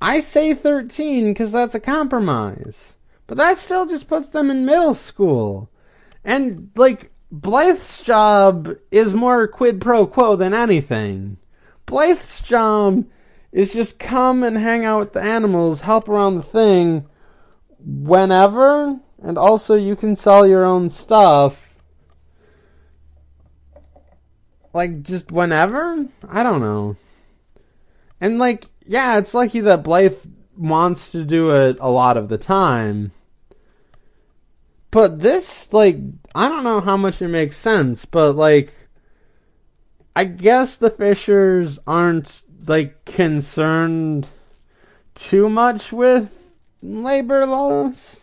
I 0.00 0.20
say 0.20 0.52
13 0.52 1.32
because 1.32 1.52
that's 1.52 1.74
a 1.74 1.80
compromise. 1.80 2.92
But 3.26 3.38
that 3.38 3.56
still 3.56 3.86
just 3.86 4.08
puts 4.08 4.28
them 4.28 4.50
in 4.50 4.66
middle 4.66 4.94
school. 4.94 5.70
And, 6.24 6.70
like, 6.76 7.10
Blythe's 7.32 8.02
job 8.02 8.76
is 8.90 9.14
more 9.14 9.48
quid 9.48 9.80
pro 9.80 10.06
quo 10.06 10.36
than 10.36 10.52
anything. 10.52 11.38
Blythe's 11.86 12.42
job 12.42 13.06
is 13.52 13.72
just 13.72 13.98
come 13.98 14.42
and 14.42 14.58
hang 14.58 14.84
out 14.84 15.00
with 15.00 15.12
the 15.14 15.22
animals, 15.22 15.82
help 15.82 16.08
around 16.08 16.34
the 16.34 16.42
thing 16.42 17.06
whenever, 17.84 18.98
and 19.22 19.38
also 19.38 19.74
you 19.74 19.96
can 19.96 20.16
sell 20.16 20.46
your 20.46 20.64
own 20.64 20.88
stuff. 20.88 21.78
Like, 24.72 25.02
just 25.02 25.30
whenever? 25.30 26.06
I 26.28 26.42
don't 26.42 26.60
know. 26.60 26.96
And, 28.20 28.38
like, 28.38 28.66
yeah, 28.86 29.18
it's 29.18 29.34
lucky 29.34 29.60
that 29.60 29.82
Blythe 29.82 30.18
wants 30.56 31.12
to 31.12 31.24
do 31.24 31.50
it 31.50 31.76
a 31.80 31.90
lot 31.90 32.16
of 32.16 32.28
the 32.28 32.38
time. 32.38 33.12
But 34.90 35.20
this, 35.20 35.72
like, 35.72 35.96
I 36.34 36.48
don't 36.48 36.64
know 36.64 36.80
how 36.80 36.96
much 36.96 37.22
it 37.22 37.28
makes 37.28 37.56
sense, 37.56 38.04
but 38.04 38.36
like, 38.36 38.72
I 40.14 40.24
guess 40.24 40.76
the 40.76 40.90
Fishers 40.90 41.78
aren't 41.86 42.42
like 42.66 43.06
concerned 43.06 44.28
too 45.14 45.48
much 45.48 45.92
with 45.92 46.30
labor 46.82 47.46
laws. 47.46 48.16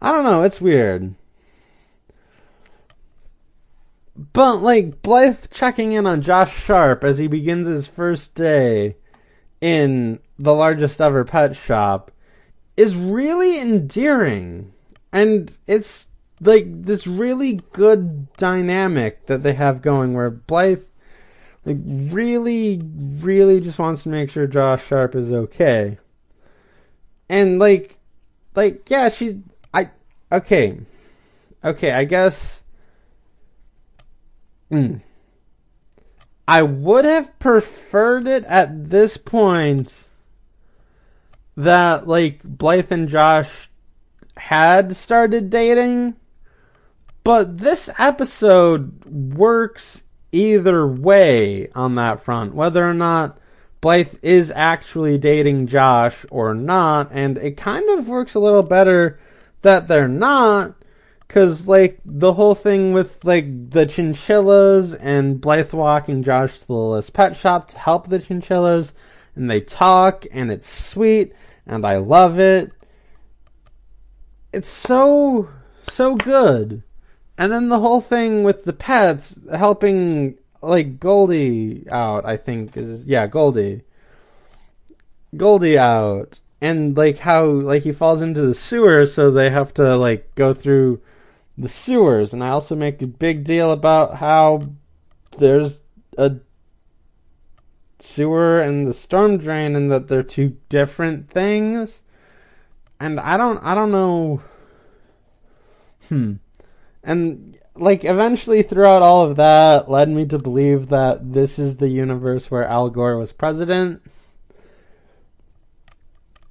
I 0.00 0.12
don't 0.12 0.24
know, 0.24 0.42
it's 0.42 0.60
weird. 0.60 1.14
But 4.32 4.56
like 4.56 5.02
Blythe 5.02 5.50
checking 5.50 5.92
in 5.92 6.06
on 6.06 6.22
Josh 6.22 6.56
Sharp 6.56 7.04
as 7.04 7.18
he 7.18 7.26
begins 7.26 7.66
his 7.66 7.86
first 7.86 8.34
day 8.34 8.96
in 9.60 10.20
the 10.38 10.54
largest 10.54 11.00
ever 11.00 11.24
pet 11.24 11.56
shop 11.56 12.10
is 12.76 12.96
really 12.96 13.60
endearing. 13.60 14.72
And 15.12 15.56
it's 15.66 16.06
like 16.40 16.64
this 16.84 17.06
really 17.06 17.60
good 17.72 18.32
dynamic 18.34 19.26
that 19.26 19.42
they 19.42 19.52
have 19.54 19.82
going 19.82 20.14
where 20.14 20.30
Blythe 20.30 20.84
like 21.66 21.76
really 21.84 22.80
really 22.82 23.60
just 23.60 23.78
wants 23.78 24.04
to 24.04 24.08
make 24.08 24.30
sure 24.30 24.46
Josh 24.46 24.86
Sharp 24.86 25.14
is 25.14 25.30
okay. 25.30 25.98
And 27.30 27.60
like 27.60 27.96
like 28.56 28.90
yeah, 28.90 29.08
she's 29.08 29.36
I 29.72 29.90
okay. 30.32 30.80
Okay, 31.64 31.92
I 31.92 32.04
guess 32.04 32.60
mm, 34.72 35.00
I 36.48 36.62
would 36.62 37.04
have 37.04 37.38
preferred 37.38 38.26
it 38.26 38.44
at 38.44 38.90
this 38.90 39.16
point 39.16 39.94
that 41.56 42.08
like 42.08 42.42
Blythe 42.42 42.90
and 42.90 43.08
Josh 43.08 43.70
had 44.36 44.96
started 44.96 45.50
dating 45.50 46.16
but 47.22 47.58
this 47.58 47.90
episode 47.98 49.04
works 49.04 50.02
either 50.32 50.86
way 50.86 51.70
on 51.74 51.94
that 51.96 52.24
front, 52.24 52.54
whether 52.54 52.84
or 52.84 52.94
not 52.94 53.38
Blythe 53.80 54.14
is 54.22 54.52
actually 54.54 55.16
dating 55.16 55.66
Josh 55.66 56.26
or 56.30 56.54
not, 56.54 57.08
and 57.12 57.38
it 57.38 57.56
kind 57.56 57.88
of 57.90 58.08
works 58.08 58.34
a 58.34 58.40
little 58.40 58.62
better 58.62 59.18
that 59.62 59.88
they're 59.88 60.08
not, 60.08 60.74
because, 61.26 61.66
like, 61.66 61.98
the 62.04 62.34
whole 62.34 62.54
thing 62.54 62.92
with, 62.92 63.24
like, 63.24 63.70
the 63.70 63.86
chinchillas 63.86 64.92
and 64.94 65.40
Blythe 65.40 65.72
walking 65.72 66.22
Josh 66.22 66.58
to 66.58 66.66
the 66.66 66.72
Littlest 66.74 67.12
Pet 67.12 67.36
Shop 67.36 67.68
to 67.68 67.78
help 67.78 68.08
the 68.08 68.18
chinchillas, 68.18 68.92
and 69.34 69.50
they 69.50 69.60
talk, 69.60 70.26
and 70.30 70.50
it's 70.52 70.68
sweet, 70.68 71.32
and 71.66 71.86
I 71.86 71.96
love 71.96 72.38
it. 72.38 72.72
It's 74.52 74.68
so, 74.68 75.48
so 75.90 76.16
good. 76.16 76.82
And 77.38 77.50
then 77.50 77.70
the 77.70 77.78
whole 77.78 78.02
thing 78.02 78.42
with 78.42 78.64
the 78.64 78.72
pets 78.72 79.34
helping 79.54 80.36
like 80.62 81.00
Goldie 81.00 81.86
out, 81.90 82.24
I 82.24 82.36
think 82.36 82.76
is 82.76 83.04
yeah, 83.04 83.26
Goldie. 83.26 83.82
Goldie 85.36 85.78
out. 85.78 86.40
And 86.60 86.96
like 86.96 87.18
how 87.18 87.44
like 87.46 87.84
he 87.84 87.92
falls 87.92 88.20
into 88.20 88.42
the 88.42 88.54
sewer 88.54 89.06
so 89.06 89.30
they 89.30 89.50
have 89.50 89.72
to 89.74 89.96
like 89.96 90.34
go 90.34 90.52
through 90.52 91.00
the 91.56 91.68
sewers 91.68 92.32
and 92.32 92.44
I 92.44 92.50
also 92.50 92.74
make 92.74 93.00
a 93.00 93.06
big 93.06 93.44
deal 93.44 93.72
about 93.72 94.16
how 94.16 94.68
there's 95.38 95.80
a 96.18 96.36
sewer 97.98 98.60
and 98.60 98.86
the 98.86 98.94
storm 98.94 99.38
drain 99.38 99.74
and 99.76 99.90
that 99.90 100.08
they're 100.08 100.22
two 100.22 100.56
different 100.68 101.30
things. 101.30 102.02
And 102.98 103.18
I 103.18 103.36
don't 103.36 103.58
I 103.64 103.74
don't 103.74 103.92
know 103.92 104.42
hmm 106.08 106.34
and 107.02 107.58
like 107.80 108.04
eventually 108.04 108.62
throughout 108.62 109.02
all 109.02 109.22
of 109.22 109.36
that 109.36 109.90
led 109.90 110.08
me 110.10 110.26
to 110.26 110.38
believe 110.38 110.88
that 110.88 111.32
this 111.32 111.58
is 111.58 111.78
the 111.78 111.88
universe 111.88 112.50
where 112.50 112.64
Al 112.64 112.90
Gore 112.90 113.16
was 113.16 113.32
president. 113.32 114.02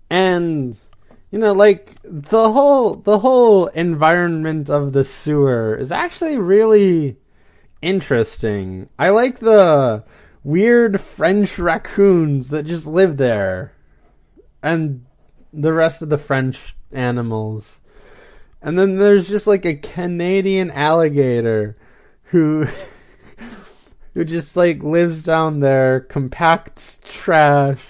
And 0.10 0.76
you 1.30 1.38
know 1.38 1.54
like 1.54 1.96
the 2.04 2.52
whole 2.52 2.96
the 2.96 3.20
whole 3.20 3.68
environment 3.68 4.70
of 4.70 4.94
the 4.94 5.06
sewer 5.06 5.76
is 5.76 5.92
actually 5.92 6.40
really 6.40 7.18
interesting. 7.82 8.90
I 8.98 9.10
like 9.10 9.40
the 9.40 10.04
weird 10.44 11.00
French 11.00 11.60
raccoons 11.60 12.50
that 12.50 12.66
just 12.66 12.88
live 12.88 13.18
there 13.18 13.74
and 14.64 15.06
the 15.54 15.74
rest 15.74 16.02
of 16.02 16.10
the 16.10 16.18
French 16.18 16.76
animals. 16.92 17.79
And 18.62 18.78
then 18.78 18.98
there's 18.98 19.28
just 19.28 19.48
like 19.48 19.66
a 19.66 19.76
Canadian 19.76 20.70
alligator 20.72 21.78
who 22.24 22.68
who 24.14 24.26
just 24.26 24.56
like 24.56 24.84
lives 24.84 25.24
down 25.24 25.62
there, 25.62 26.02
compacts 26.02 27.00
trash 27.04 27.82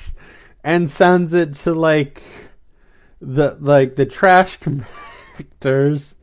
and 0.64 0.90
sends 0.90 1.34
it 1.34 1.54
to 1.54 1.74
like 1.74 2.22
the 3.22 3.58
like 3.60 3.96
the 3.96 4.06
trash 4.06 4.60
compactors 5.40 6.14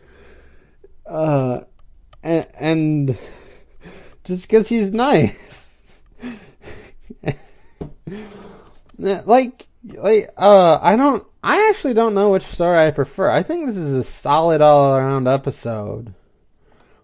uh 1.07 1.61
and, 2.23 2.47
and 2.55 3.19
just 4.25 4.49
cuz 4.49 4.69
he's 4.69 4.93
nice. 4.93 5.33
like 8.99 9.67
like 9.95 10.31
uh 10.37 10.79
I 10.81 10.97
don't 10.97 11.27
I 11.47 11.69
actually 11.69 11.95
don't 11.95 12.15
know 12.15 12.33
which 12.33 12.43
story 12.43 12.77
I 12.77 12.91
prefer. 12.91 13.31
I 13.31 13.41
think 13.45 13.67
this 13.67 13.77
is 13.77 13.95
a 13.95 14.03
solid 14.03 14.61
all 14.61 14.97
around 14.97 15.29
episode. 15.29 16.13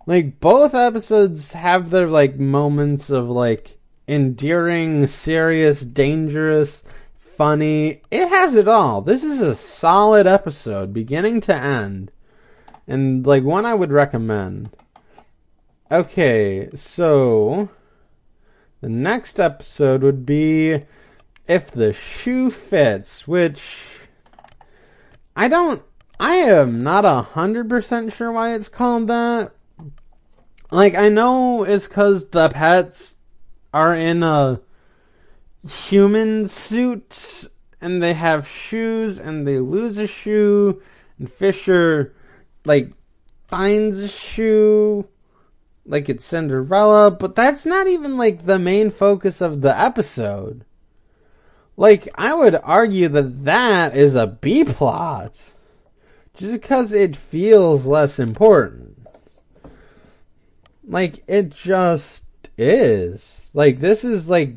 Like 0.04 0.40
both 0.40 0.74
episodes 0.74 1.52
have 1.52 1.90
their 1.90 2.08
like 2.08 2.40
moments 2.40 3.08
of 3.08 3.28
like 3.28 3.78
endearing, 4.08 5.06
serious, 5.06 5.82
dangerous, 5.82 6.82
funny. 7.20 8.02
It 8.10 8.30
has 8.30 8.56
it 8.56 8.66
all. 8.66 9.00
This 9.00 9.22
is 9.22 9.40
a 9.40 9.54
solid 9.54 10.26
episode, 10.26 10.92
beginning 10.92 11.40
to 11.42 11.54
end. 11.54 12.10
And 12.88 13.24
like 13.24 13.44
one 13.44 13.64
I 13.64 13.74
would 13.74 13.92
recommend. 13.92 14.70
Okay, 15.88 16.68
so 16.74 17.68
the 18.80 18.88
next 18.88 19.38
episode 19.38 20.02
would 20.02 20.26
be 20.26 20.82
if 21.46 21.70
the 21.70 21.92
shoe 21.92 22.50
fits, 22.50 23.28
which 23.28 23.91
I 25.34 25.48
don't. 25.48 25.82
I 26.20 26.34
am 26.34 26.82
not 26.82 27.04
a 27.04 27.22
hundred 27.22 27.68
percent 27.68 28.12
sure 28.12 28.30
why 28.30 28.54
it's 28.54 28.68
called 28.68 29.08
that. 29.08 29.52
Like 30.70 30.94
I 30.94 31.08
know 31.08 31.64
it's 31.64 31.86
because 31.86 32.28
the 32.28 32.48
pets 32.48 33.16
are 33.74 33.94
in 33.94 34.22
a 34.22 34.60
human 35.68 36.48
suit 36.48 37.44
and 37.80 38.02
they 38.02 38.14
have 38.14 38.46
shoes 38.46 39.18
and 39.18 39.46
they 39.46 39.58
lose 39.58 39.98
a 39.98 40.06
shoe 40.06 40.80
and 41.18 41.30
Fisher 41.30 42.14
like 42.64 42.92
finds 43.48 43.98
a 43.98 44.08
shoe 44.08 45.06
like 45.84 46.08
it's 46.08 46.24
Cinderella, 46.24 47.10
but 47.10 47.34
that's 47.34 47.66
not 47.66 47.86
even 47.88 48.16
like 48.16 48.46
the 48.46 48.58
main 48.58 48.90
focus 48.90 49.40
of 49.40 49.60
the 49.60 49.78
episode. 49.78 50.64
Like, 51.76 52.08
I 52.14 52.34
would 52.34 52.54
argue 52.54 53.08
that 53.08 53.44
that 53.44 53.96
is 53.96 54.14
a 54.14 54.26
B 54.26 54.64
plot. 54.64 55.38
Just 56.34 56.52
because 56.52 56.92
it 56.92 57.16
feels 57.16 57.84
less 57.84 58.18
important. 58.18 59.06
Like, 60.86 61.22
it 61.26 61.50
just 61.50 62.24
is. 62.58 63.50
Like, 63.54 63.80
this 63.80 64.04
is 64.04 64.28
like. 64.28 64.54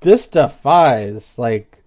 This 0.00 0.26
defies, 0.26 1.38
like, 1.38 1.82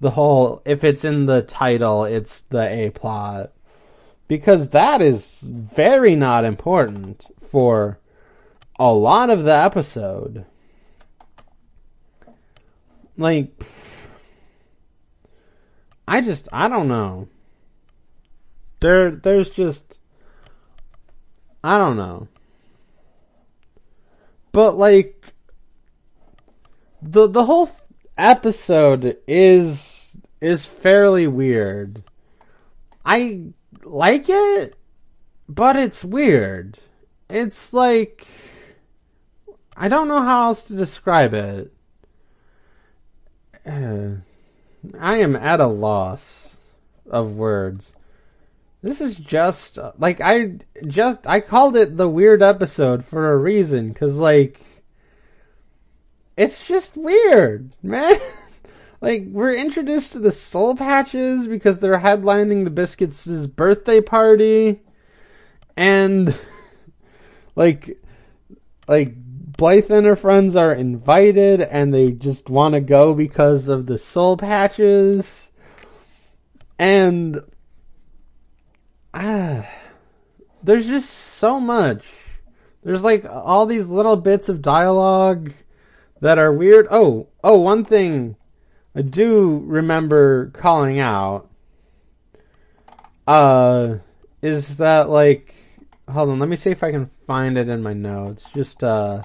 the 0.00 0.10
whole. 0.10 0.62
If 0.64 0.84
it's 0.84 1.04
in 1.04 1.26
the 1.26 1.42
title, 1.42 2.04
it's 2.04 2.42
the 2.42 2.68
A 2.68 2.90
plot. 2.90 3.52
Because 4.26 4.70
that 4.70 5.00
is 5.00 5.38
very 5.42 6.14
not 6.14 6.44
important 6.44 7.24
for 7.42 7.98
a 8.78 8.92
lot 8.92 9.30
of 9.30 9.44
the 9.44 9.54
episode 9.54 10.44
like 13.18 13.52
I 16.06 16.22
just 16.22 16.48
I 16.52 16.68
don't 16.68 16.88
know. 16.88 17.28
There 18.80 19.10
there's 19.10 19.50
just 19.50 19.98
I 21.62 21.76
don't 21.76 21.96
know. 21.96 22.28
But 24.52 24.78
like 24.78 25.34
the 27.02 27.26
the 27.26 27.44
whole 27.44 27.70
episode 28.16 29.18
is 29.26 30.16
is 30.40 30.64
fairly 30.64 31.26
weird. 31.26 32.04
I 33.04 33.42
like 33.82 34.26
it, 34.28 34.76
but 35.48 35.76
it's 35.76 36.04
weird. 36.04 36.78
It's 37.28 37.72
like 37.72 38.24
I 39.76 39.88
don't 39.88 40.08
know 40.08 40.22
how 40.22 40.48
else 40.48 40.64
to 40.64 40.74
describe 40.74 41.34
it. 41.34 41.72
I 43.68 45.18
am 45.18 45.36
at 45.36 45.60
a 45.60 45.66
loss 45.66 46.56
of 47.08 47.32
words. 47.32 47.92
This 48.82 49.00
is 49.00 49.16
just 49.16 49.78
like 49.98 50.20
I 50.20 50.58
just 50.86 51.26
I 51.26 51.40
called 51.40 51.76
it 51.76 51.96
the 51.96 52.08
weird 52.08 52.42
episode 52.42 53.04
for 53.04 53.32
a 53.32 53.36
reason 53.36 53.92
cuz 53.92 54.14
like 54.14 54.60
it's 56.36 56.66
just 56.66 56.96
weird, 56.96 57.72
man. 57.82 58.18
like 59.00 59.24
we're 59.28 59.54
introduced 59.54 60.12
to 60.12 60.18
the 60.18 60.32
Soul 60.32 60.76
Patches 60.76 61.46
because 61.46 61.80
they're 61.80 61.98
headlining 61.98 62.64
the 62.64 62.70
Biskits' 62.70 63.54
birthday 63.54 64.00
party 64.00 64.80
and 65.76 66.38
like 67.56 67.98
like 68.86 69.14
Blythe 69.58 69.90
and 69.90 70.06
her 70.06 70.14
friends 70.14 70.54
are 70.54 70.72
invited 70.72 71.60
and 71.60 71.92
they 71.92 72.12
just 72.12 72.48
want 72.48 72.74
to 72.74 72.80
go 72.80 73.12
because 73.12 73.66
of 73.66 73.86
the 73.86 73.98
soul 73.98 74.36
patches. 74.36 75.48
And 76.78 77.40
ah, 79.12 79.68
there's 80.62 80.86
just 80.86 81.10
so 81.10 81.58
much. 81.58 82.04
There's 82.84 83.02
like 83.02 83.24
all 83.24 83.66
these 83.66 83.88
little 83.88 84.14
bits 84.14 84.48
of 84.48 84.62
dialogue 84.62 85.52
that 86.20 86.38
are 86.38 86.52
weird. 86.52 86.86
Oh, 86.88 87.26
oh, 87.42 87.58
one 87.58 87.84
thing 87.84 88.36
I 88.94 89.02
do 89.02 89.64
remember 89.66 90.50
calling 90.50 91.00
out 91.00 91.50
uh 93.26 93.96
is 94.40 94.76
that 94.76 95.10
like 95.10 95.52
hold 96.08 96.30
on, 96.30 96.38
let 96.38 96.48
me 96.48 96.54
see 96.54 96.70
if 96.70 96.84
I 96.84 96.92
can 96.92 97.10
find 97.26 97.58
it 97.58 97.68
in 97.68 97.82
my 97.82 97.92
notes. 97.92 98.48
Just 98.54 98.84
uh 98.84 99.24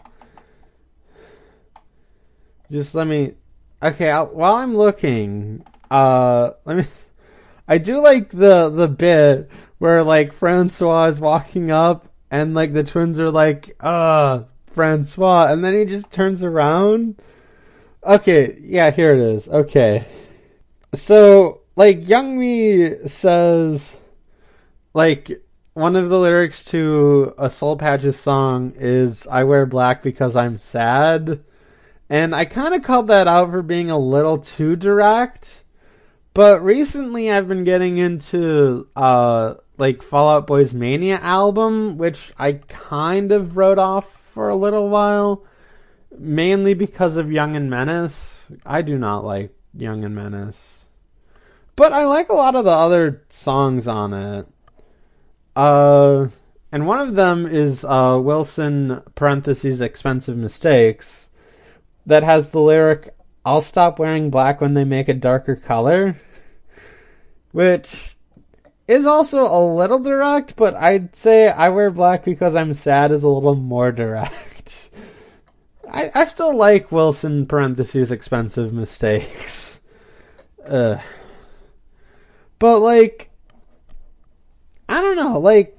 just 2.71 2.95
let 2.95 3.07
me. 3.07 3.33
Okay, 3.81 4.09
I'll, 4.09 4.27
while 4.27 4.55
I'm 4.55 4.75
looking, 4.75 5.63
uh, 5.91 6.51
let 6.65 6.77
me. 6.77 6.85
I 7.67 7.77
do 7.77 8.01
like 8.01 8.29
the 8.29 8.69
the 8.69 8.87
bit 8.87 9.49
where 9.77 10.03
like 10.03 10.33
Francois 10.33 11.05
is 11.05 11.19
walking 11.19 11.71
up 11.71 12.09
and 12.29 12.53
like 12.53 12.73
the 12.73 12.83
twins 12.83 13.19
are 13.19 13.31
like, 13.31 13.75
uh, 13.79 14.43
Francois, 14.73 15.47
and 15.49 15.63
then 15.63 15.73
he 15.73 15.85
just 15.85 16.11
turns 16.11 16.43
around. 16.43 17.21
Okay, 18.03 18.57
yeah, 18.61 18.91
here 18.91 19.13
it 19.13 19.19
is. 19.19 19.47
Okay. 19.47 20.05
So, 20.93 21.61
like, 21.75 22.03
Youngmee 22.03 23.09
says, 23.09 23.97
like, 24.93 25.41
one 25.73 25.95
of 25.95 26.09
the 26.09 26.19
lyrics 26.19 26.63
to 26.65 27.33
a 27.37 27.49
Soul 27.49 27.77
Patches 27.77 28.19
song 28.19 28.73
is, 28.77 29.25
I 29.27 29.43
wear 29.43 29.65
black 29.65 30.03
because 30.03 30.35
I'm 30.35 30.57
sad. 30.57 31.43
And 32.09 32.35
I 32.35 32.45
kind 32.45 32.73
of 32.73 32.83
called 32.83 33.07
that 33.07 33.27
out 33.27 33.51
for 33.51 33.61
being 33.61 33.89
a 33.89 33.97
little 33.97 34.37
too 34.37 34.75
direct. 34.75 35.63
But 36.33 36.63
recently 36.63 37.31
I've 37.31 37.47
been 37.47 37.63
getting 37.63 37.97
into 37.97 38.87
uh 38.95 39.55
like 39.77 40.01
Fall 40.01 40.29
Out 40.29 40.47
Boy's 40.47 40.73
Mania 40.73 41.19
album, 41.19 41.97
which 41.97 42.31
I 42.37 42.53
kind 42.53 43.31
of 43.31 43.57
wrote 43.57 43.79
off 43.79 44.21
for 44.33 44.49
a 44.49 44.55
little 44.55 44.89
while, 44.89 45.43
mainly 46.17 46.73
because 46.73 47.17
of 47.17 47.31
Young 47.31 47.55
and 47.55 47.69
Menace. 47.69 48.45
I 48.65 48.81
do 48.81 48.97
not 48.97 49.23
like 49.23 49.55
Young 49.75 50.03
and 50.03 50.15
Menace. 50.15 50.85
But 51.75 51.91
I 51.91 52.05
like 52.05 52.29
a 52.29 52.35
lot 52.35 52.55
of 52.55 52.65
the 52.65 52.71
other 52.71 53.23
songs 53.29 53.87
on 53.87 54.13
it. 54.13 54.47
Uh 55.55 56.27
and 56.71 56.87
one 56.87 56.99
of 56.99 57.13
them 57.13 57.45
is 57.45 57.83
uh 57.83 58.19
Wilson 58.21 59.03
parentheses 59.13 59.81
expensive 59.81 60.35
mistakes 60.35 61.22
that 62.05 62.23
has 62.23 62.49
the 62.49 62.61
lyric, 62.61 63.15
I'll 63.45 63.61
stop 63.61 63.99
wearing 63.99 64.29
black 64.29 64.61
when 64.61 64.73
they 64.73 64.85
make 64.85 65.09
a 65.09 65.13
darker 65.13 65.55
color. 65.55 66.19
Which 67.51 68.15
is 68.87 69.05
also 69.05 69.45
a 69.45 69.61
little 69.63 69.99
direct, 69.99 70.55
but 70.55 70.75
I'd 70.75 71.15
say 71.15 71.49
I 71.49 71.69
wear 71.69 71.91
black 71.91 72.25
because 72.25 72.55
I'm 72.55 72.73
sad 72.73 73.11
is 73.11 73.23
a 73.23 73.27
little 73.27 73.55
more 73.55 73.91
direct. 73.91 74.89
I, 75.89 76.11
I 76.13 76.23
still 76.23 76.57
like 76.57 76.91
Wilson 76.91 77.45
parentheses 77.45 78.11
expensive 78.11 78.73
mistakes. 78.73 79.79
Uh, 80.65 80.97
but 82.57 82.79
like, 82.79 83.29
I 84.89 85.01
don't 85.01 85.17
know, 85.17 85.39
like, 85.39 85.77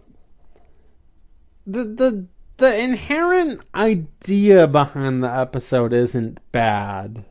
the, 1.67 1.85
the, 1.85 2.27
the 2.57 2.79
inherent 2.79 3.61
idea 3.75 4.67
behind 4.67 5.23
the 5.23 5.31
episode 5.31 5.93
isn't 5.93 6.39
bad. 6.53 7.25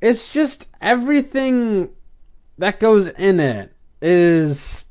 It's 0.00 0.32
just 0.32 0.68
everything 0.80 1.90
that 2.58 2.80
goes 2.80 3.08
in 3.08 3.40
it 3.40 3.72
is 4.02 4.86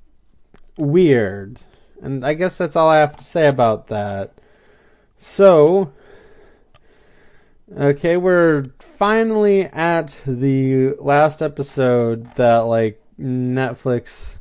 weird. 0.77 1.61
And 2.01 2.25
I 2.25 2.33
guess 2.33 2.57
that's 2.57 2.75
all 2.75 2.89
I 2.89 2.97
have 2.97 3.17
to 3.17 3.23
say 3.23 3.47
about 3.47 3.87
that. 3.87 4.33
So, 5.17 5.91
okay, 7.77 8.17
we're 8.17 8.65
finally 8.79 9.63
at 9.63 10.15
the 10.25 10.93
last 10.99 11.41
episode 11.41 12.35
that, 12.35 12.59
like, 12.59 13.01
Netflix 13.19 14.34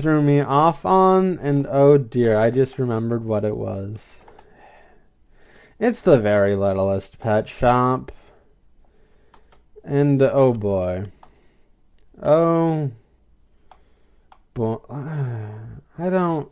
threw 0.00 0.22
me 0.22 0.40
off 0.40 0.84
on, 0.84 1.38
and 1.40 1.66
oh 1.70 1.98
dear, 1.98 2.38
I 2.38 2.50
just 2.50 2.78
remembered 2.78 3.24
what 3.24 3.44
it 3.44 3.56
was. 3.56 4.02
It's 5.78 6.00
the 6.00 6.18
very 6.18 6.56
littlest 6.56 7.18
pet 7.18 7.48
shop. 7.48 8.12
And 9.82 10.20
oh 10.20 10.52
boy. 10.52 11.06
Oh 12.22 12.90
boy. 14.52 14.76
I 14.90 16.10
don't 16.10 16.50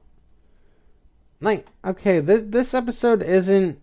like 1.41 1.67
okay, 1.85 2.21
this 2.21 2.45
this 2.47 2.75
episode 2.75 3.23
isn't 3.23 3.81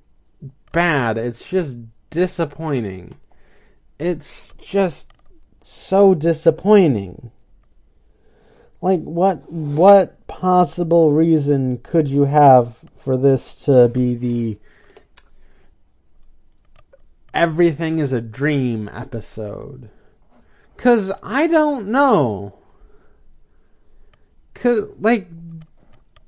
bad. 0.71 1.17
It's 1.17 1.43
just 1.43 1.77
disappointing. 2.09 3.15
It's 3.99 4.53
just 4.59 5.07
so 5.61 6.15
disappointing 6.15 7.31
like 8.86 9.02
what 9.02 9.52
what 9.52 10.28
possible 10.28 11.12
reason 11.12 11.80
could 11.80 12.07
you 12.07 12.26
have 12.26 12.76
for 13.03 13.18
this 13.18 13.56
to 13.56 13.88
be 13.88 14.14
the 14.14 14.60
everything 17.34 17.98
is 17.98 18.14
a 18.14 18.22
dream 18.22 18.88
episode? 18.94 19.90
Cuz 20.78 21.12
i 21.24 21.48
don't 21.48 21.88
know. 21.88 22.60
Cuz 24.53 24.90
like 24.99 25.30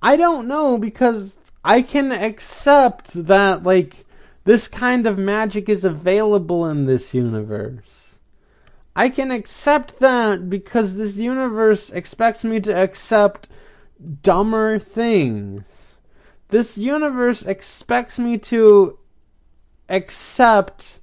i 0.02 0.18
don't 0.18 0.48
know 0.48 0.80
because 0.80 1.38
i 1.64 1.84
can 1.84 2.12
accept 2.12 3.28
that 3.28 3.62
like 3.62 4.04
this 4.46 4.68
kind 4.68 5.06
of 5.06 5.20
magic 5.20 5.70
is 5.70 5.84
available 5.84 6.66
in 6.66 6.88
this 6.88 7.14
universe 7.14 7.97
I 8.98 9.10
can 9.10 9.30
accept 9.30 10.00
that 10.00 10.50
because 10.50 10.96
this 10.96 11.18
universe 11.18 11.92
expects 11.92 12.44
me 12.44 12.60
to 12.62 12.76
accept 12.76 13.48
dumber 14.24 14.80
things. 14.80 15.66
This 16.48 16.80
universe 16.80 17.44
expects 17.44 18.18
me 18.18 18.40
to 18.40 18.98
accept 19.88 21.00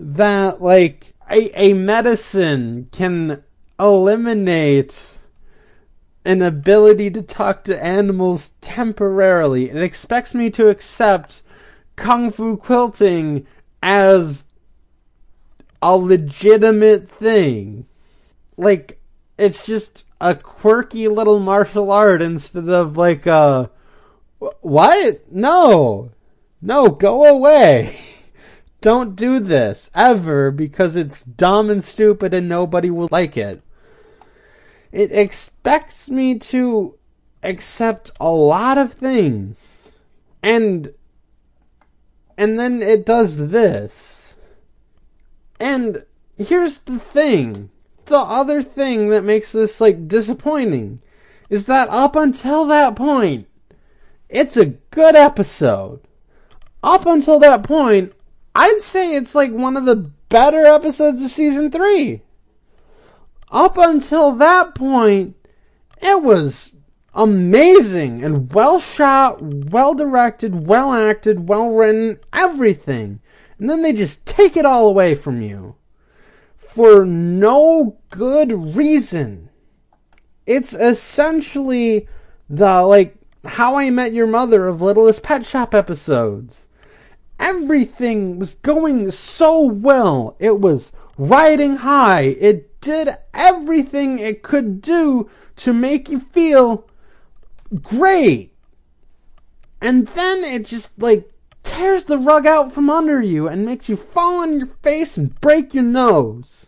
that, 0.00 0.60
like, 0.60 1.14
a, 1.30 1.56
a 1.56 1.74
medicine 1.74 2.88
can 2.90 3.44
eliminate 3.78 4.98
an 6.24 6.42
ability 6.42 7.08
to 7.12 7.22
talk 7.22 7.62
to 7.64 7.84
animals 7.84 8.50
temporarily. 8.60 9.70
It 9.70 9.80
expects 9.80 10.34
me 10.34 10.50
to 10.50 10.70
accept 10.70 11.42
kung 11.94 12.32
fu 12.32 12.56
quilting 12.56 13.46
as 13.80 14.42
a 15.82 15.96
legitimate 15.96 17.10
thing. 17.10 17.86
Like, 18.56 19.00
it's 19.36 19.66
just 19.66 20.04
a 20.20 20.36
quirky 20.36 21.08
little 21.08 21.40
martial 21.40 21.90
art 21.90 22.22
instead 22.22 22.68
of 22.68 22.96
like 22.96 23.26
a. 23.26 23.70
What? 24.60 25.32
No! 25.32 26.12
No, 26.60 26.88
go 26.88 27.24
away! 27.24 27.98
Don't 28.80 29.14
do 29.14 29.38
this, 29.38 29.90
ever, 29.94 30.50
because 30.50 30.96
it's 30.96 31.22
dumb 31.22 31.70
and 31.70 31.84
stupid 31.84 32.34
and 32.34 32.48
nobody 32.48 32.90
will 32.90 33.08
like 33.12 33.36
it. 33.36 33.62
It 34.90 35.12
expects 35.12 36.10
me 36.10 36.38
to 36.38 36.96
accept 37.42 38.10
a 38.20 38.30
lot 38.30 38.78
of 38.78 38.94
things. 38.94 39.58
And. 40.42 40.94
And 42.38 42.58
then 42.58 42.82
it 42.82 43.04
does 43.04 43.36
this 43.36 44.11
and 45.62 46.04
here's 46.36 46.78
the 46.78 46.98
thing. 46.98 47.70
The 48.06 48.18
other 48.18 48.64
thing 48.64 49.10
that 49.10 49.22
makes 49.22 49.52
this 49.52 49.80
like 49.80 50.08
disappointing 50.08 51.00
is 51.48 51.66
that 51.66 51.88
up 51.88 52.16
until 52.16 52.66
that 52.66 52.96
point, 52.96 53.46
it's 54.28 54.56
a 54.56 54.74
good 54.90 55.14
episode. 55.14 56.00
Up 56.82 57.06
until 57.06 57.38
that 57.38 57.62
point, 57.62 58.12
I'd 58.56 58.80
say 58.80 59.14
it's 59.14 59.36
like 59.36 59.52
one 59.52 59.76
of 59.76 59.86
the 59.86 60.10
better 60.28 60.64
episodes 60.64 61.22
of 61.22 61.30
season 61.30 61.70
3. 61.70 62.22
up 63.52 63.78
until 63.78 64.32
that 64.32 64.74
point, 64.74 65.36
it 66.00 66.22
was 66.24 66.74
amazing 67.14 68.24
and 68.24 68.52
well 68.52 68.80
shot, 68.80 69.40
well 69.40 69.94
directed, 69.94 70.66
well 70.66 70.92
acted, 70.92 71.48
well 71.48 71.70
written, 71.70 72.18
everything. 72.32 73.20
And 73.62 73.70
then 73.70 73.82
they 73.82 73.92
just 73.92 74.26
take 74.26 74.56
it 74.56 74.66
all 74.66 74.88
away 74.88 75.14
from 75.14 75.40
you 75.40 75.76
for 76.58 77.06
no 77.06 77.96
good 78.10 78.74
reason. 78.74 79.50
It's 80.46 80.72
essentially 80.72 82.08
the 82.50 82.82
like 82.82 83.14
how 83.44 83.76
I 83.76 83.88
Met 83.90 84.14
Your 84.14 84.26
Mother 84.26 84.66
of 84.66 84.82
Littlest 84.82 85.22
Pet 85.22 85.46
Shop 85.46 85.76
episodes. 85.76 86.66
Everything 87.38 88.40
was 88.40 88.56
going 88.62 89.12
so 89.12 89.60
well. 89.60 90.34
It 90.40 90.58
was 90.58 90.90
riding 91.16 91.76
high. 91.76 92.34
It 92.40 92.80
did 92.80 93.16
everything 93.32 94.18
it 94.18 94.42
could 94.42 94.82
do 94.82 95.30
to 95.58 95.72
make 95.72 96.08
you 96.08 96.18
feel 96.18 96.88
great. 97.80 98.56
And 99.80 100.08
then 100.08 100.38
it 100.42 100.66
just 100.66 100.90
like 100.98 101.31
tears 101.62 102.04
the 102.04 102.18
rug 102.18 102.46
out 102.46 102.72
from 102.72 102.90
under 102.90 103.20
you 103.20 103.48
and 103.48 103.64
makes 103.64 103.88
you 103.88 103.96
fall 103.96 104.42
on 104.42 104.58
your 104.58 104.68
face 104.82 105.16
and 105.16 105.40
break 105.40 105.74
your 105.74 105.84
nose. 105.84 106.66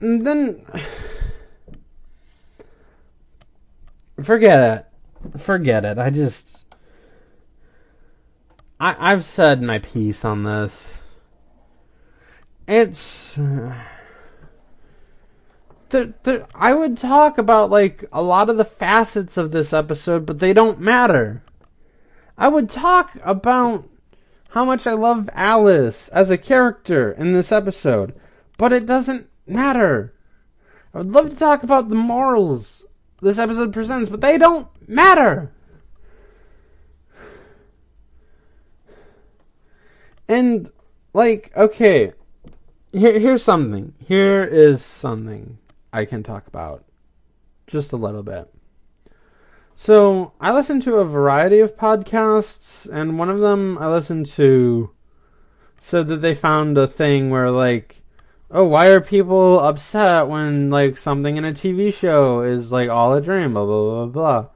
And 0.00 0.26
then 0.26 0.64
forget 4.22 4.60
it. 4.60 4.86
Forget 5.38 5.84
it. 5.84 5.98
I 5.98 6.10
just 6.10 6.64
I 8.78 9.12
I've 9.12 9.24
said 9.24 9.62
my 9.62 9.78
piece 9.78 10.24
on 10.24 10.44
this. 10.44 11.00
It's 12.66 13.34
there, 15.90 16.14
there, 16.22 16.46
I 16.54 16.74
would 16.74 16.96
talk 16.96 17.36
about 17.36 17.70
like 17.70 18.04
a 18.12 18.22
lot 18.22 18.48
of 18.48 18.56
the 18.56 18.64
facets 18.64 19.36
of 19.36 19.50
this 19.50 19.72
episode, 19.72 20.24
but 20.24 20.38
they 20.38 20.52
don't 20.52 20.80
matter. 20.80 21.42
I 22.40 22.48
would 22.48 22.70
talk 22.70 23.18
about 23.22 23.86
how 24.48 24.64
much 24.64 24.86
I 24.86 24.94
love 24.94 25.28
Alice 25.34 26.08
as 26.08 26.30
a 26.30 26.38
character 26.38 27.12
in 27.12 27.34
this 27.34 27.52
episode, 27.52 28.18
but 28.56 28.72
it 28.72 28.86
doesn't 28.86 29.28
matter. 29.46 30.14
I 30.94 30.98
would 30.98 31.12
love 31.12 31.28
to 31.28 31.36
talk 31.36 31.62
about 31.62 31.90
the 31.90 31.94
morals 31.94 32.86
this 33.20 33.36
episode 33.36 33.74
presents, 33.74 34.08
but 34.08 34.22
they 34.22 34.38
don't 34.38 34.66
matter. 34.88 35.52
And 40.26 40.72
like, 41.12 41.52
okay, 41.54 42.14
here, 42.90 43.18
here's 43.18 43.42
something. 43.42 43.92
Here 43.98 44.42
is 44.44 44.82
something 44.82 45.58
I 45.92 46.06
can 46.06 46.22
talk 46.22 46.46
about 46.46 46.86
just 47.66 47.92
a 47.92 47.98
little 47.98 48.22
bit. 48.22 48.50
So, 49.82 50.34
I 50.42 50.52
listen 50.52 50.78
to 50.82 50.96
a 50.96 51.06
variety 51.06 51.58
of 51.60 51.74
podcasts, 51.74 52.86
and 52.92 53.18
one 53.18 53.30
of 53.30 53.40
them 53.40 53.78
I 53.78 53.88
listened 53.88 54.26
to 54.26 54.90
said 55.78 56.06
that 56.08 56.20
they 56.20 56.34
found 56.34 56.76
a 56.76 56.86
thing 56.86 57.30
where, 57.30 57.50
like, 57.50 58.02
oh, 58.50 58.66
why 58.66 58.88
are 58.88 59.00
people 59.00 59.58
upset 59.58 60.28
when, 60.28 60.68
like, 60.68 60.98
something 60.98 61.38
in 61.38 61.46
a 61.46 61.52
TV 61.54 61.94
show 61.94 62.42
is, 62.42 62.70
like, 62.70 62.90
all 62.90 63.14
a 63.14 63.22
dream, 63.22 63.54
blah, 63.54 63.64
blah, 63.64 64.04
blah, 64.04 64.06
blah. 64.06 64.48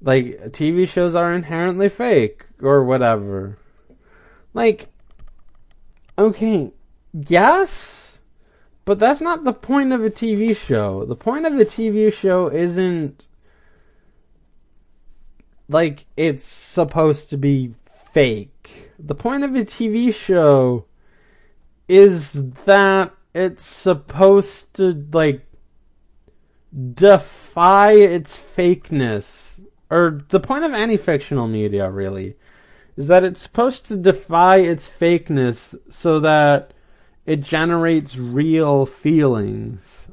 Like, 0.00 0.52
TV 0.52 0.86
shows 0.86 1.16
are 1.16 1.32
inherently 1.32 1.88
fake, 1.88 2.46
or 2.62 2.84
whatever. 2.84 3.58
Like, 4.54 4.86
okay, 6.16 6.72
yes? 7.12 8.18
But 8.84 9.00
that's 9.00 9.20
not 9.20 9.42
the 9.42 9.52
point 9.52 9.92
of 9.92 10.04
a 10.04 10.10
TV 10.10 10.56
show. 10.56 11.04
The 11.04 11.16
point 11.16 11.44
of 11.44 11.54
a 11.54 11.64
TV 11.64 12.12
show 12.12 12.46
isn't 12.46 13.26
like 15.68 16.06
it's 16.16 16.46
supposed 16.46 17.30
to 17.30 17.36
be 17.36 17.74
fake. 18.12 18.90
The 18.98 19.14
point 19.14 19.44
of 19.44 19.54
a 19.54 19.64
TV 19.64 20.14
show 20.14 20.86
is 21.88 22.52
that 22.64 23.12
it's 23.34 23.64
supposed 23.64 24.72
to 24.74 25.06
like 25.12 25.46
defy 26.94 27.92
its 27.92 28.36
fakeness. 28.36 29.60
Or 29.90 30.22
the 30.28 30.40
point 30.40 30.64
of 30.64 30.72
any 30.72 30.96
fictional 30.96 31.46
media 31.46 31.90
really 31.90 32.36
is 32.96 33.08
that 33.08 33.24
it's 33.24 33.42
supposed 33.42 33.86
to 33.86 33.96
defy 33.96 34.58
its 34.58 34.88
fakeness 34.88 35.74
so 35.90 36.20
that 36.20 36.72
it 37.26 37.40
generates 37.40 38.16
real 38.16 38.86
feelings 38.86 40.06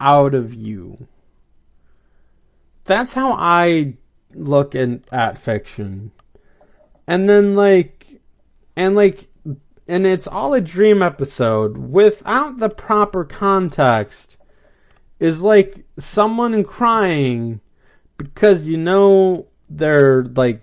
out 0.00 0.34
of 0.34 0.54
you. 0.54 1.08
That's 2.84 3.12
how 3.12 3.32
I 3.32 3.94
look 4.38 4.74
in, 4.74 5.04
at 5.10 5.38
fiction. 5.38 6.12
And 7.06 7.28
then 7.28 7.54
like 7.56 8.20
and 8.76 8.94
like 8.94 9.28
and 9.86 10.06
it's 10.06 10.26
all 10.26 10.52
a 10.54 10.60
dream 10.60 11.02
episode 11.02 11.78
without 11.78 12.58
the 12.58 12.68
proper 12.68 13.24
context 13.24 14.36
is 15.18 15.42
like 15.42 15.84
someone 15.98 16.62
crying 16.64 17.60
because 18.18 18.68
you 18.68 18.76
know 18.76 19.46
they're 19.68 20.24
like 20.24 20.62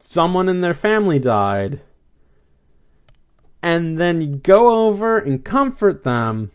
someone 0.00 0.48
in 0.48 0.60
their 0.60 0.74
family 0.74 1.18
died 1.18 1.80
and 3.64 3.96
then 3.98 4.20
you 4.20 4.36
go 4.36 4.86
over 4.86 5.16
and 5.16 5.42
comfort 5.42 6.04
them. 6.04 6.50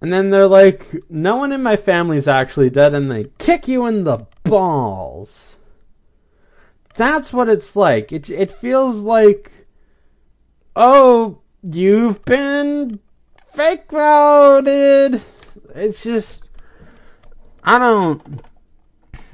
And 0.00 0.12
then 0.12 0.30
they're 0.30 0.46
like, 0.46 0.94
no 1.10 1.36
one 1.36 1.50
in 1.50 1.62
my 1.62 1.76
family's 1.76 2.28
actually 2.28 2.70
dead, 2.70 2.94
and 2.94 3.10
they 3.10 3.30
kick 3.38 3.66
you 3.66 3.86
in 3.86 4.04
the 4.04 4.26
balls. 4.44 5.56
That's 6.94 7.32
what 7.32 7.48
it's 7.48 7.74
like. 7.74 8.12
It, 8.12 8.30
it 8.30 8.52
feels 8.52 8.98
like, 8.98 9.50
oh, 10.76 11.40
you've 11.62 12.24
been 12.24 13.00
fake 13.52 13.90
voted. 13.90 15.22
It's 15.74 16.02
just, 16.02 16.48
I 17.64 17.78
don't, 17.78 18.22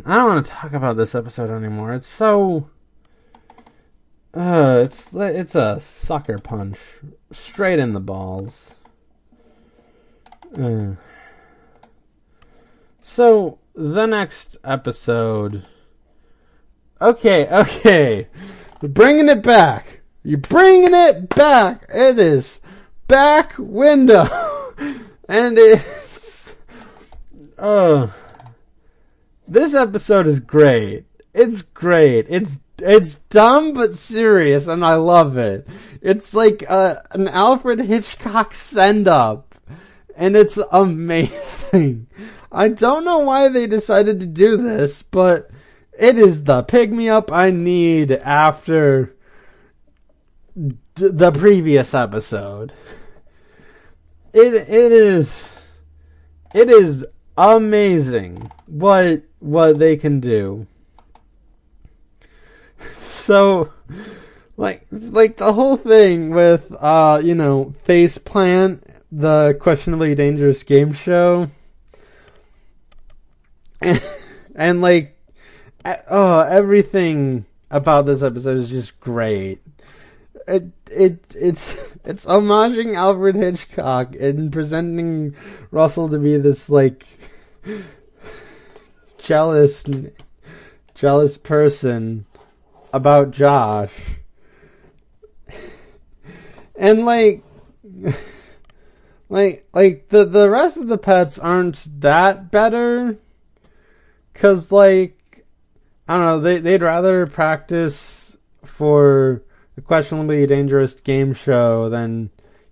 I 0.04 0.16
don't 0.16 0.28
want 0.28 0.46
to 0.46 0.52
talk 0.52 0.72
about 0.72 0.96
this 0.96 1.14
episode 1.14 1.50
anymore. 1.50 1.94
It's 1.94 2.06
so, 2.06 2.68
uh, 4.34 4.82
it's 4.84 5.12
it's 5.14 5.54
a 5.54 5.78
sucker 5.80 6.38
punch, 6.38 6.78
straight 7.32 7.78
in 7.78 7.92
the 7.92 8.00
balls. 8.00 8.73
Uh. 10.58 10.94
So 13.00 13.58
the 13.74 14.06
next 14.06 14.56
episode. 14.64 15.66
Okay, 17.00 17.46
okay, 17.48 18.28
We're 18.80 18.88
bringing 18.88 19.28
it 19.28 19.42
back. 19.42 20.00
You're 20.22 20.38
bringing 20.38 20.94
it 20.94 21.28
back. 21.28 21.86
It 21.92 22.18
is 22.18 22.60
back 23.08 23.54
window, 23.58 24.26
and 25.28 25.58
it's 25.58 26.54
oh. 27.58 28.14
This 29.46 29.74
episode 29.74 30.26
is 30.26 30.40
great. 30.40 31.04
It's 31.34 31.62
great. 31.62 32.26
It's 32.30 32.58
it's 32.78 33.16
dumb 33.28 33.74
but 33.74 33.94
serious, 33.94 34.66
and 34.66 34.84
I 34.84 34.94
love 34.94 35.36
it. 35.36 35.66
It's 36.00 36.32
like 36.34 36.62
a, 36.62 37.06
an 37.10 37.28
Alfred 37.28 37.80
Hitchcock 37.80 38.54
send 38.54 39.08
up, 39.08 39.43
and 40.16 40.36
it's 40.36 40.58
amazing. 40.70 42.06
I 42.52 42.68
don't 42.68 43.04
know 43.04 43.18
why 43.18 43.48
they 43.48 43.66
decided 43.66 44.20
to 44.20 44.26
do 44.26 44.56
this, 44.56 45.02
but 45.02 45.50
it 45.98 46.18
is 46.18 46.44
the 46.44 46.62
pick 46.62 46.90
me 46.90 47.08
up 47.08 47.32
I 47.32 47.50
need 47.50 48.12
after 48.12 49.14
d- 50.54 50.76
the 50.94 51.32
previous 51.32 51.94
episode. 51.94 52.72
It 54.32 54.54
it 54.54 54.92
is 54.92 55.48
it 56.54 56.70
is 56.70 57.04
amazing 57.36 58.50
what 58.66 59.22
what 59.40 59.78
they 59.78 59.96
can 59.96 60.20
do 60.20 60.66
so 63.10 63.72
like 64.56 64.86
like 64.90 65.36
the 65.36 65.52
whole 65.52 65.76
thing 65.76 66.30
with 66.30 66.72
uh 66.78 67.20
you 67.22 67.34
know 67.34 67.74
face 67.82 68.18
plant 68.18 68.84
the 69.16 69.56
questionably 69.60 70.14
dangerous 70.14 70.64
game 70.64 70.92
show 70.92 71.48
and, 73.80 74.02
and 74.56 74.80
like 74.80 75.16
oh 76.10 76.40
everything 76.40 77.44
about 77.70 78.06
this 78.06 78.22
episode 78.22 78.56
is 78.56 78.70
just 78.70 78.98
great 78.98 79.60
it 80.48 80.64
it 80.90 81.18
it's 81.36 81.76
it's 82.04 82.24
homaging 82.24 82.96
Alfred 82.96 83.36
Hitchcock 83.36 84.16
and 84.16 84.52
presenting 84.52 85.36
Russell 85.70 86.08
to 86.08 86.18
be 86.18 86.36
this 86.36 86.68
like 86.68 87.06
jealous 89.18 89.84
jealous 90.94 91.36
person 91.36 92.26
about 92.92 93.30
Josh. 93.30 93.94
and 96.76 97.04
like 97.04 97.42
like 99.34 99.66
like 99.72 100.10
the 100.10 100.24
the 100.24 100.48
rest 100.48 100.76
of 100.76 100.86
the 100.86 100.96
pets 100.96 101.40
aren't 101.40 101.88
that 102.00 102.52
better 102.52 103.18
cuz 104.32 104.70
like 104.70 105.44
I 106.06 106.14
don't 106.14 106.24
know, 106.24 106.40
they 106.40 106.60
they'd 106.60 106.82
rather 106.82 107.26
practice 107.26 108.36
for 108.62 109.42
the 109.74 109.80
questionably 109.80 110.46
dangerous 110.46 110.94
game 110.94 111.34
show 111.34 111.88
than 111.88 112.30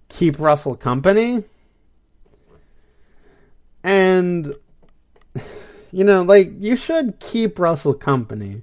keep 0.08 0.38
Russell 0.38 0.76
company. 0.76 1.42
And 3.82 4.54
you 5.90 6.04
know, 6.04 6.22
like 6.22 6.52
you 6.60 6.76
should 6.76 7.18
keep 7.18 7.58
Russell 7.58 7.94
company. 7.94 8.62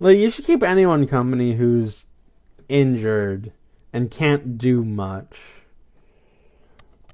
Like 0.00 0.16
you 0.16 0.30
should 0.30 0.46
keep 0.46 0.62
anyone 0.62 1.06
company 1.06 1.52
who's 1.52 2.06
injured 2.70 3.52
and 3.92 4.10
can't 4.10 4.56
do 4.56 4.82
much. 4.82 5.61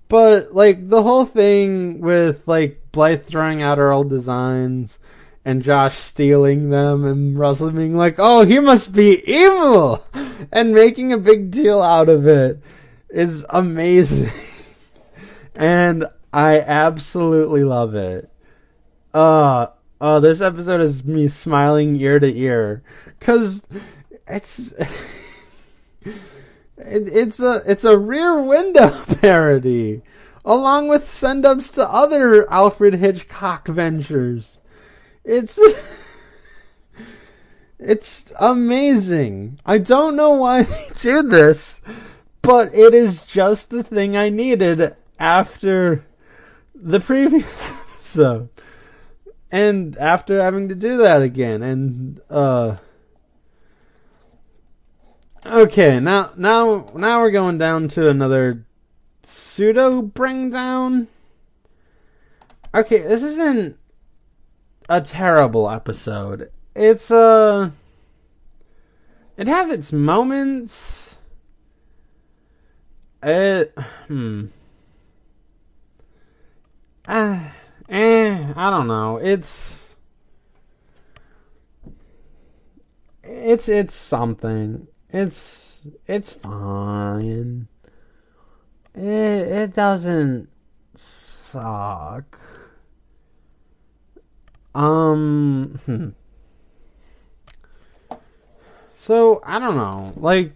But 0.09 0.55
like 0.55 0.89
the 0.89 1.03
whole 1.03 1.27
thing 1.27 2.01
with 2.01 2.43
like 2.47 2.81
Blythe 2.93 3.25
throwing 3.25 3.63
out 3.63 3.79
her 3.79 3.93
old 3.93 4.09
designs 4.09 4.99
and 5.45 5.63
Josh 5.63 5.99
stealing 5.99 6.71
them 6.71 7.05
and 7.05 7.39
Russell 7.39 7.71
being 7.71 7.97
like, 7.97 8.17
"Oh, 8.19 8.45
he 8.45 8.59
must 8.59 8.93
be 8.93 9.23
evil," 9.31 10.05
and 10.53 10.75
making 10.75 11.13
a 11.13 11.19
big 11.19 11.51
deal 11.51 11.83
out 11.83 12.09
of 12.09 12.27
it 12.27 12.61
is 13.11 13.45
amazing. 13.51 14.31
and 15.55 16.07
I 16.33 16.61
absolutely 16.61 17.65
love 17.65 17.95
it. 17.95 18.31
Uh 19.13 19.69
oh, 20.01 20.21
this 20.21 20.41
episode 20.41 20.81
is 20.81 21.05
me 21.05 21.29
smiling 21.29 21.97
ear 21.97 22.19
to 22.19 22.35
ear 22.35 22.83
cuz 23.21 23.63
it's 24.27 24.73
it, 26.81 27.09
it's 27.09 27.41
a 27.41 27.63
it's 27.67 27.85
a 27.85 27.99
Rear 27.99 28.41
Window 28.41 28.91
parody, 29.21 30.03
along 30.45 30.89
with 30.89 31.11
send 31.11 31.45
ups 31.45 31.69
to 31.71 31.89
other 31.89 32.51
Alfred 32.51 32.95
Hitchcock 32.95 33.67
ventures. 33.69 34.61
It's 35.25 35.59
it's 37.79 38.33
amazing. 38.39 39.61
I 39.67 39.79
don't 39.79 40.17
know 40.17 40.33
why 40.33 40.63
they 40.65 40.89
did 40.97 41.31
this, 41.31 41.81
but 42.43 42.75
it 42.75 42.95
is 42.95 43.19
just 43.23 43.71
the 43.71 43.83
thing 43.83 44.17
I 44.17 44.29
needed 44.29 44.95
after 45.19 46.05
the 46.75 47.01
previous 47.01 47.45
episode, 47.71 48.49
and 49.51 49.97
after 49.99 50.41
having 50.41 50.69
to 50.69 50.75
do 50.75 50.97
that 50.99 51.23
again, 51.23 51.63
and 51.63 52.21
uh 52.31 52.77
Okay, 55.49 55.99
now 55.99 56.33
now 56.37 56.91
now 56.95 57.23
we're 57.23 57.31
going 57.31 57.57
down 57.57 57.89
to 57.89 58.11
another 58.11 58.67
pseudo 59.23 60.03
bring 60.03 60.51
down. 60.51 61.09
Okay, 62.75 62.99
this 62.99 63.23
isn't 63.23 63.79
a 64.91 65.01
terrible 65.01 65.71
episode. 65.71 66.53
It's 66.75 67.11
uh 67.11 67.71
it 69.39 69.49
has 69.49 69.71
its 69.71 69.91
moments. 69.91 71.17
It 73.23 73.75
hmm. 74.07 74.49
Uh, 77.07 77.41
eh, 77.89 78.53
I 78.55 78.69
don't 78.69 78.87
know. 78.87 79.17
It's 79.17 79.77
it's 83.23 83.67
it's 83.67 83.95
something. 83.95 84.89
It's 85.11 85.87
it's 86.07 86.33
fine. 86.33 87.69
It 88.95 89.03
it 89.03 89.75
doesn't 89.75 90.49
suck. 90.95 92.39
Um. 94.75 95.81
Hmm. 95.87 96.09
So 98.95 99.41
I 99.43 99.59
don't 99.59 99.77
know, 99.77 100.13
like, 100.17 100.53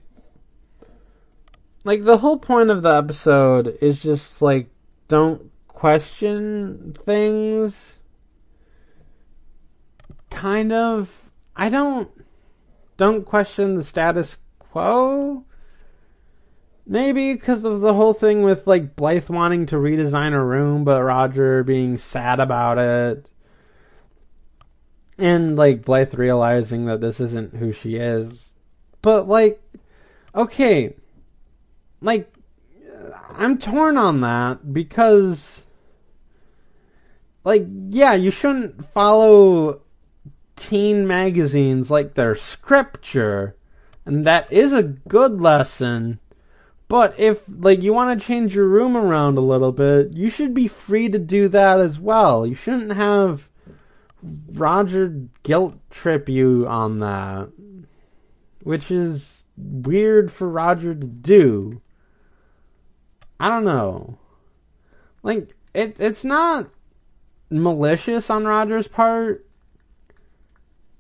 like 1.85 2.05
the 2.05 2.19
whole 2.19 2.39
point 2.39 2.69
of 2.69 2.83
the 2.83 2.91
episode 2.91 3.79
is 3.81 4.03
just 4.03 4.43
like 4.43 4.69
don't 5.09 5.51
question 5.69 6.95
things. 7.07 7.97
Kind 10.29 10.73
of. 10.73 11.31
I 11.57 11.71
don't 11.71 12.11
don't 12.99 13.25
question 13.25 13.77
the 13.77 13.85
status 13.85 14.37
quo. 14.73 15.45
Maybe 16.87 17.35
because 17.35 17.65
of 17.65 17.81
the 17.81 17.95
whole 17.95 18.15
thing 18.15 18.43
with 18.43 18.67
like 18.67 18.97
Blythe 18.97 19.29
wanting 19.29 19.67
to 19.67 19.77
redesign 19.77 20.33
a 20.33 20.43
room, 20.43 20.83
but 20.83 21.03
Roger 21.03 21.63
being 21.63 21.99
sad 21.99 22.41
about 22.41 22.79
it. 22.79 23.27
And 25.19 25.57
like 25.57 25.85
Blythe 25.85 26.15
realizing 26.15 26.87
that 26.87 27.01
this 27.01 27.21
isn't 27.21 27.57
who 27.57 27.73
she 27.73 27.97
is. 27.97 28.55
But 29.03 29.29
like, 29.29 29.63
okay. 30.35 30.95
Like, 32.01 32.33
I'm 33.37 33.59
torn 33.59 33.97
on 33.97 34.23
that 34.23 34.73
because, 34.73 35.61
like, 37.45 37.65
yeah, 37.91 38.15
you 38.15 38.31
shouldn't 38.33 38.85
follow 38.87 39.83
teen 40.57 41.07
magazines 41.07 41.91
like 41.91 42.15
they're 42.15 42.35
scripture 42.35 43.57
and 44.05 44.27
that 44.27 44.53
is 44.53 44.73
a 44.73 44.83
good 44.83 45.41
lesson. 45.41 46.19
But 46.89 47.15
if 47.19 47.43
like 47.49 47.83
you 47.83 47.95
want 47.95 48.21
to 48.21 48.27
change 48.27 48.55
your 48.55 48.69
room 48.69 48.97
around 48.97 49.39
a 49.39 49.43
little 49.43 49.73
bit, 49.73 50.13
you 50.13 50.29
should 50.29 50.53
be 50.53 50.69
free 50.69 51.09
to 51.09 51.19
do 51.19 51.49
that 51.49 51.81
as 51.81 51.99
well. 51.99 52.47
You 52.47 52.55
shouldn't 52.55 52.93
have 52.93 53.49
Roger 54.53 55.09
guilt 55.43 55.77
trip 55.91 56.29
you 56.29 56.67
on 56.69 57.01
that, 57.01 57.49
which 58.63 58.91
is 58.91 59.45
weird 59.57 60.31
for 60.31 60.49
Roger 60.49 60.95
to 60.95 61.07
do. 61.07 61.81
I 63.41 63.49
don't 63.49 63.65
know. 63.65 64.19
Like 65.23 65.55
it 65.75 65.99
it's 65.99 66.25
not 66.25 66.67
malicious 67.51 68.29
on 68.31 68.45
Roger's 68.45 68.89
part 68.89 69.47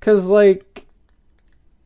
cuz 0.00 0.24
like 0.24 0.86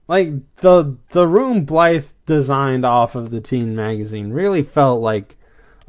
like 0.08 0.56
the 0.56 0.96
the 1.10 1.26
room 1.26 1.64
Blythe 1.64 2.06
designed 2.26 2.84
off 2.84 3.14
of 3.14 3.30
the 3.30 3.40
teen 3.40 3.74
magazine 3.74 4.32
really 4.32 4.62
felt 4.62 5.00
like 5.00 5.36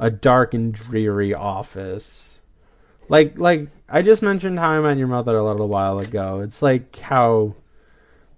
a 0.00 0.10
dark 0.10 0.54
and 0.54 0.72
dreary 0.72 1.34
office. 1.34 2.40
Like 3.08 3.38
like 3.38 3.68
I 3.88 4.02
just 4.02 4.22
mentioned 4.22 4.58
how 4.58 4.70
I 4.70 4.80
met 4.80 4.98
your 4.98 5.08
mother 5.08 5.36
a 5.36 5.44
little 5.44 5.68
while 5.68 5.98
ago. 5.98 6.40
It's 6.40 6.62
like 6.62 6.96
how 6.98 7.54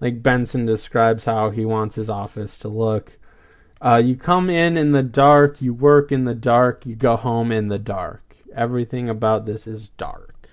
like 0.00 0.22
Benson 0.22 0.66
describes 0.66 1.24
how 1.24 1.50
he 1.50 1.64
wants 1.64 1.94
his 1.94 2.08
office 2.08 2.58
to 2.60 2.68
look. 2.68 3.12
Uh, 3.82 4.00
you 4.04 4.14
come 4.14 4.50
in 4.50 4.76
in 4.76 4.92
the 4.92 5.02
dark, 5.02 5.62
you 5.62 5.72
work 5.72 6.12
in 6.12 6.24
the 6.24 6.34
dark, 6.34 6.84
you 6.84 6.94
go 6.94 7.16
home 7.16 7.50
in 7.50 7.68
the 7.68 7.78
dark. 7.78 8.36
Everything 8.54 9.08
about 9.08 9.46
this 9.46 9.66
is 9.66 9.88
dark. 9.88 10.48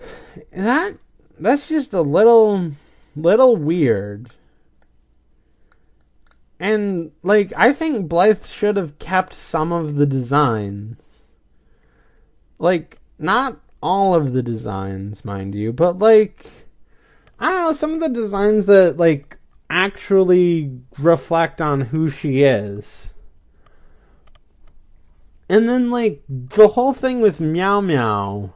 That 0.52 0.94
that's 1.40 1.66
just 1.66 1.92
a 1.92 2.00
little 2.00 2.72
little 3.22 3.56
weird. 3.56 4.30
And 6.60 7.12
like 7.22 7.52
I 7.56 7.72
think 7.72 8.08
Blythe 8.08 8.46
should 8.46 8.76
have 8.76 8.98
kept 8.98 9.34
some 9.34 9.72
of 9.72 9.96
the 9.96 10.06
designs. 10.06 11.00
Like 12.58 12.98
not 13.18 13.60
all 13.80 14.14
of 14.14 14.32
the 14.32 14.42
designs, 14.42 15.24
mind 15.24 15.54
you, 15.54 15.72
but 15.72 15.98
like 15.98 16.46
I 17.38 17.50
don't 17.50 17.62
know, 17.62 17.72
some 17.72 17.94
of 17.94 18.00
the 18.00 18.08
designs 18.08 18.66
that 18.66 18.96
like 18.96 19.36
actually 19.70 20.80
reflect 20.98 21.60
on 21.60 21.82
who 21.82 22.08
she 22.08 22.42
is. 22.42 23.10
And 25.48 25.68
then 25.68 25.90
like 25.90 26.22
the 26.28 26.68
whole 26.68 26.92
thing 26.92 27.20
with 27.20 27.40
Meow 27.40 27.80
Meow 27.80 28.52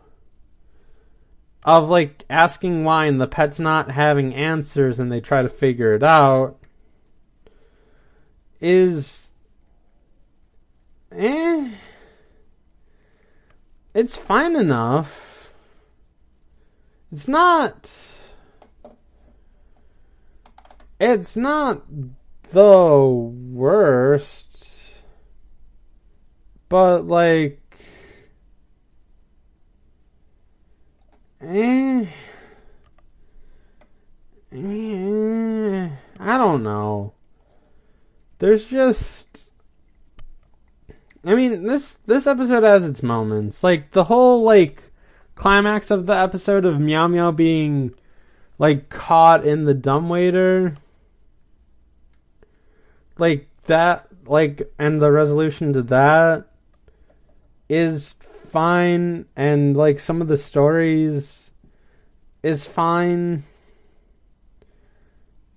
of 1.64 1.89
like 1.89 2.24
asking 2.28 2.84
why 2.84 3.06
and 3.06 3.20
the 3.20 3.26
pet's 3.26 3.59
not 3.59 3.90
having 3.90 4.34
answers 4.34 4.98
and 4.98 5.10
they 5.12 5.20
try 5.20 5.43
to 5.43 5.48
figure 5.48 5.94
it 5.94 6.02
out 6.02 6.59
is 8.60 9.30
eh 11.12 11.70
it's 13.94 14.16
fine 14.16 14.56
enough. 14.56 15.52
It's 17.10 17.28
not 17.28 17.90
it's 20.98 21.36
not 21.36 21.82
the 22.51 23.06
worst 23.06 24.94
but 26.68 27.06
like 27.06 27.61
Eh, 31.44 32.06
I 34.52 36.39
don't 36.39 36.62
know. 36.62 37.14
There's 38.39 38.64
just 38.64 39.51
I 41.24 41.35
mean, 41.35 41.64
this 41.64 41.98
this 42.06 42.27
episode 42.27 42.64
has 42.64 42.85
its 42.85 43.02
moments. 43.02 43.62
Like 43.62 43.93
the 43.93 44.05
whole 44.05 44.43
like 44.43 44.82
climax 45.35 45.90
of 45.90 46.06
the 46.06 46.14
episode 46.16 46.64
of 46.64 46.81
Meow 46.81 47.06
Meow 47.06 47.31
being 47.31 47.94
like 48.59 48.89
caught 48.89 49.44
in 49.44 49.64
the 49.64 49.74
dumbwaiter. 49.74 50.77
Like 53.19 53.48
that 53.64 54.09
like 54.27 54.73
and 54.78 55.01
the 55.01 55.12
resolution 55.12 55.73
to 55.74 55.82
that 55.82 56.47
is 57.69 58.14
fine 58.53 59.24
and 59.35 59.74
like 59.74 59.99
some 59.99 60.20
of 60.20 60.29
the 60.29 60.37
stories 60.37 61.51
is 62.43 62.66
fine. 62.66 63.45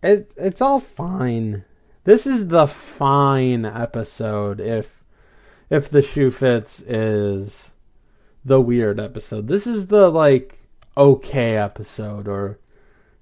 It 0.02 0.32
it's 0.38 0.62
all 0.62 0.80
fine. 0.80 1.66
This 2.06 2.26
is 2.26 2.48
the 2.48 2.68
fine 2.68 3.66
episode 3.66 4.62
if 4.62 5.04
if 5.70 5.90
the 5.90 6.02
shoe 6.02 6.32
fits 6.32 6.80
is 6.80 7.72
the 8.46 8.62
weird 8.62 9.00
episode. 9.00 9.48
This 9.48 9.68
is 9.68 9.88
the 9.88 10.10
like 10.10 10.58
okay 10.96 11.58
episode 11.58 12.30
or 12.30 12.60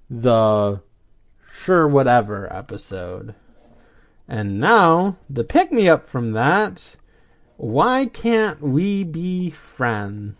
the 0.08 0.80
sure 1.52 1.88
whatever 1.88 2.52
episode. 2.52 3.34
And 4.28 4.60
now, 4.60 5.16
the 5.28 5.44
pick 5.44 5.72
me 5.72 5.88
up 5.88 6.06
from 6.06 6.32
that 6.32 6.96
why 7.56 8.06
can't 8.06 8.60
we 8.60 9.04
be 9.04 9.50
friends? 9.50 10.36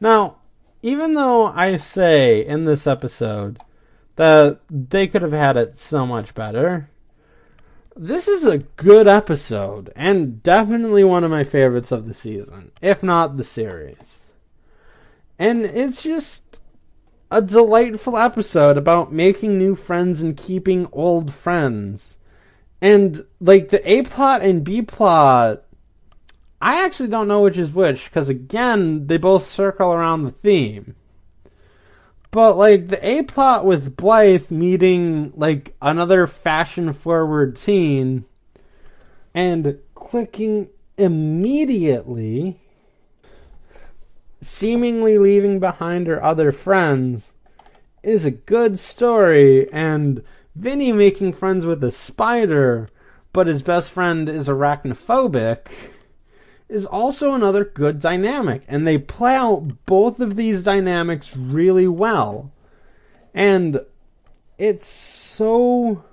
Now, 0.00 0.36
even 0.82 1.14
though 1.14 1.46
I 1.46 1.76
say 1.76 2.44
in 2.44 2.64
this 2.64 2.86
episode 2.86 3.58
that 4.16 4.60
they 4.70 5.06
could 5.06 5.22
have 5.22 5.32
had 5.32 5.56
it 5.56 5.76
so 5.76 6.06
much 6.06 6.34
better, 6.34 6.90
this 7.96 8.28
is 8.28 8.44
a 8.44 8.58
good 8.58 9.08
episode 9.08 9.92
and 9.96 10.42
definitely 10.42 11.02
one 11.02 11.24
of 11.24 11.30
my 11.30 11.44
favorites 11.44 11.90
of 11.90 12.06
the 12.06 12.14
season, 12.14 12.70
if 12.80 13.02
not 13.02 13.36
the 13.36 13.44
series. 13.44 14.20
And 15.38 15.64
it's 15.64 16.02
just 16.02 16.60
a 17.30 17.42
delightful 17.42 18.16
episode 18.16 18.76
about 18.76 19.12
making 19.12 19.58
new 19.58 19.74
friends 19.74 20.20
and 20.20 20.36
keeping 20.36 20.88
old 20.92 21.32
friends. 21.32 22.16
And 22.80 23.24
like 23.40 23.70
the 23.70 23.88
A 23.90 24.02
plot 24.02 24.42
and 24.42 24.62
B 24.62 24.82
plot 24.82 25.64
I 26.60 26.84
actually 26.84 27.08
don't 27.08 27.28
know 27.28 27.42
which 27.42 27.58
is 27.58 27.70
which 27.70 28.06
because 28.06 28.28
again, 28.28 29.06
they 29.06 29.16
both 29.16 29.46
circle 29.46 29.92
around 29.92 30.24
the 30.24 30.32
theme. 30.32 30.96
But 32.30 32.56
like 32.56 32.88
the 32.88 33.06
A 33.06 33.22
plot 33.22 33.64
with 33.64 33.96
Blythe 33.96 34.50
meeting 34.50 35.32
like 35.36 35.74
another 35.80 36.26
fashion 36.26 36.92
forward 36.92 37.56
teen 37.56 38.24
and 39.34 39.78
clicking 39.94 40.68
immediately, 40.96 42.58
seemingly 44.40 45.16
leaving 45.16 45.60
behind 45.60 46.06
her 46.06 46.22
other 46.22 46.52
friends, 46.52 47.32
is 48.02 48.24
a 48.24 48.30
good 48.30 48.78
story. 48.78 49.72
And 49.72 50.22
Vinnie 50.54 50.92
making 50.92 51.34
friends 51.34 51.64
with 51.64 51.82
a 51.84 51.92
spider, 51.92 52.90
but 53.32 53.46
his 53.46 53.62
best 53.62 53.90
friend 53.90 54.28
is 54.28 54.48
arachnophobic 54.48 55.68
is 56.68 56.84
also 56.84 57.32
another 57.32 57.64
good 57.64 57.98
dynamic. 57.98 58.62
And 58.68 58.86
they 58.86 58.98
play 58.98 59.34
out 59.34 59.84
both 59.86 60.20
of 60.20 60.36
these 60.36 60.62
dynamics 60.62 61.36
really 61.36 61.88
well. 61.88 62.52
And 63.34 63.80
it's 64.58 64.86
so 64.86 66.04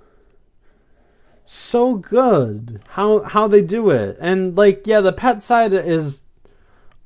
so 1.48 1.94
good 1.94 2.80
how 2.88 3.22
how 3.22 3.46
they 3.46 3.62
do 3.62 3.90
it. 3.90 4.16
And 4.20 4.56
like 4.56 4.86
yeah, 4.86 5.00
the 5.00 5.12
pet 5.12 5.42
side 5.42 5.72
is 5.72 6.22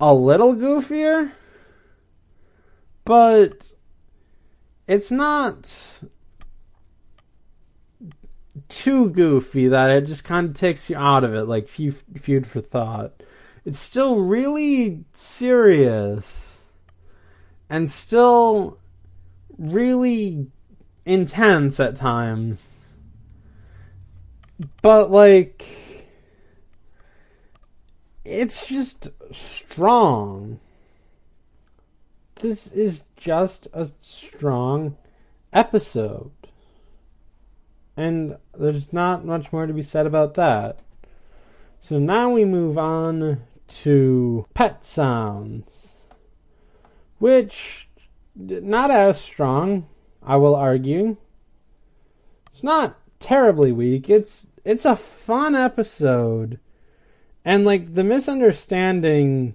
a 0.00 0.14
little 0.14 0.54
goofier, 0.54 1.32
but 3.04 3.74
it's 4.86 5.10
not 5.10 5.76
too 8.68 9.10
goofy 9.10 9.68
that 9.68 9.90
it 9.90 10.06
just 10.06 10.24
kind 10.24 10.48
of 10.48 10.54
takes 10.54 10.88
you 10.88 10.96
out 10.96 11.24
of 11.24 11.34
it, 11.34 11.44
like 11.44 11.68
Feud 11.68 12.46
for 12.46 12.60
Thought 12.60 13.19
it's 13.70 13.78
still 13.78 14.18
really 14.18 15.04
serious 15.12 16.56
and 17.68 17.88
still 17.88 18.78
really 19.56 20.48
intense 21.06 21.78
at 21.78 21.94
times. 21.94 22.64
But 24.82 25.12
like 25.12 25.64
it's 28.24 28.66
just 28.66 29.10
strong. 29.30 30.58
This 32.40 32.66
is 32.66 33.02
just 33.16 33.68
a 33.72 33.88
strong 34.00 34.96
episode. 35.52 36.32
And 37.96 38.36
there's 38.58 38.92
not 38.92 39.24
much 39.24 39.52
more 39.52 39.68
to 39.68 39.72
be 39.72 39.84
said 39.84 40.06
about 40.06 40.34
that. 40.34 40.80
So 41.80 42.00
now 42.00 42.30
we 42.30 42.44
move 42.44 42.76
on 42.76 43.42
to 43.70 44.46
pet 44.54 44.84
sounds, 44.84 45.94
which 47.18 47.88
not 48.34 48.90
as 48.90 49.20
strong, 49.20 49.86
I 50.22 50.36
will 50.36 50.54
argue. 50.54 51.16
It's 52.46 52.62
not 52.62 52.98
terribly 53.20 53.72
weak. 53.72 54.10
It's 54.10 54.46
it's 54.64 54.84
a 54.84 54.96
fun 54.96 55.54
episode. 55.54 56.58
And 57.44 57.64
like 57.64 57.94
the 57.94 58.04
misunderstanding 58.04 59.54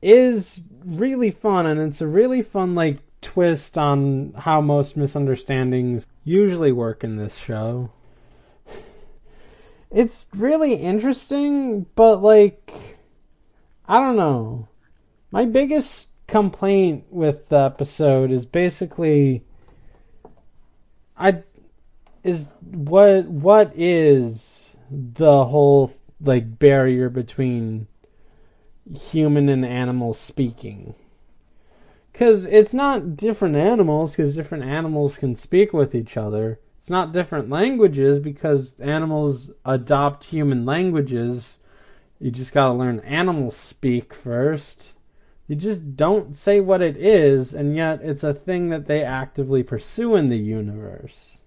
is 0.00 0.60
really 0.84 1.30
fun 1.30 1.66
and 1.66 1.80
it's 1.80 2.00
a 2.00 2.06
really 2.06 2.42
fun 2.42 2.74
like 2.74 2.98
twist 3.20 3.78
on 3.78 4.34
how 4.36 4.60
most 4.60 4.96
misunderstandings 4.96 6.06
usually 6.24 6.72
work 6.72 7.02
in 7.02 7.16
this 7.16 7.36
show. 7.36 7.90
It's 9.90 10.26
really 10.34 10.74
interesting, 10.74 11.86
but 11.94 12.20
like 12.20 12.93
I 13.86 14.00
don't 14.00 14.16
know. 14.16 14.68
My 15.30 15.44
biggest 15.44 16.08
complaint 16.26 17.04
with 17.10 17.48
the 17.48 17.58
episode 17.58 18.30
is 18.30 18.46
basically 18.46 19.44
I 21.16 21.42
is 22.22 22.46
what 22.60 23.26
what 23.26 23.72
is 23.74 24.70
the 24.90 25.44
whole 25.46 25.92
like 26.20 26.58
barrier 26.58 27.10
between 27.10 27.86
human 28.92 29.48
and 29.48 29.64
animal 29.64 30.14
speaking 30.14 30.94
because 32.12 32.46
it's 32.46 32.72
not 32.72 33.16
different 33.16 33.56
animals 33.56 34.12
because 34.12 34.34
different 34.34 34.64
animals 34.64 35.16
can 35.16 35.34
speak 35.34 35.72
with 35.72 35.94
each 35.94 36.16
other 36.16 36.58
it's 36.78 36.90
not 36.90 37.12
different 37.12 37.48
languages 37.48 38.18
because 38.18 38.74
animals 38.80 39.50
adopt 39.64 40.24
human 40.24 40.64
languages 40.64 41.58
you 42.20 42.30
just 42.30 42.52
gotta 42.52 42.74
learn 42.74 43.00
animal 43.00 43.50
speak 43.50 44.14
first. 44.14 44.92
You 45.46 45.56
just 45.56 45.96
don't 45.96 46.34
say 46.34 46.60
what 46.60 46.80
it 46.80 46.96
is, 46.96 47.52
and 47.52 47.76
yet 47.76 48.00
it's 48.02 48.24
a 48.24 48.32
thing 48.32 48.70
that 48.70 48.86
they 48.86 49.02
actively 49.02 49.62
pursue 49.62 50.14
in 50.14 50.30
the 50.30 50.38
universe. 50.38 51.38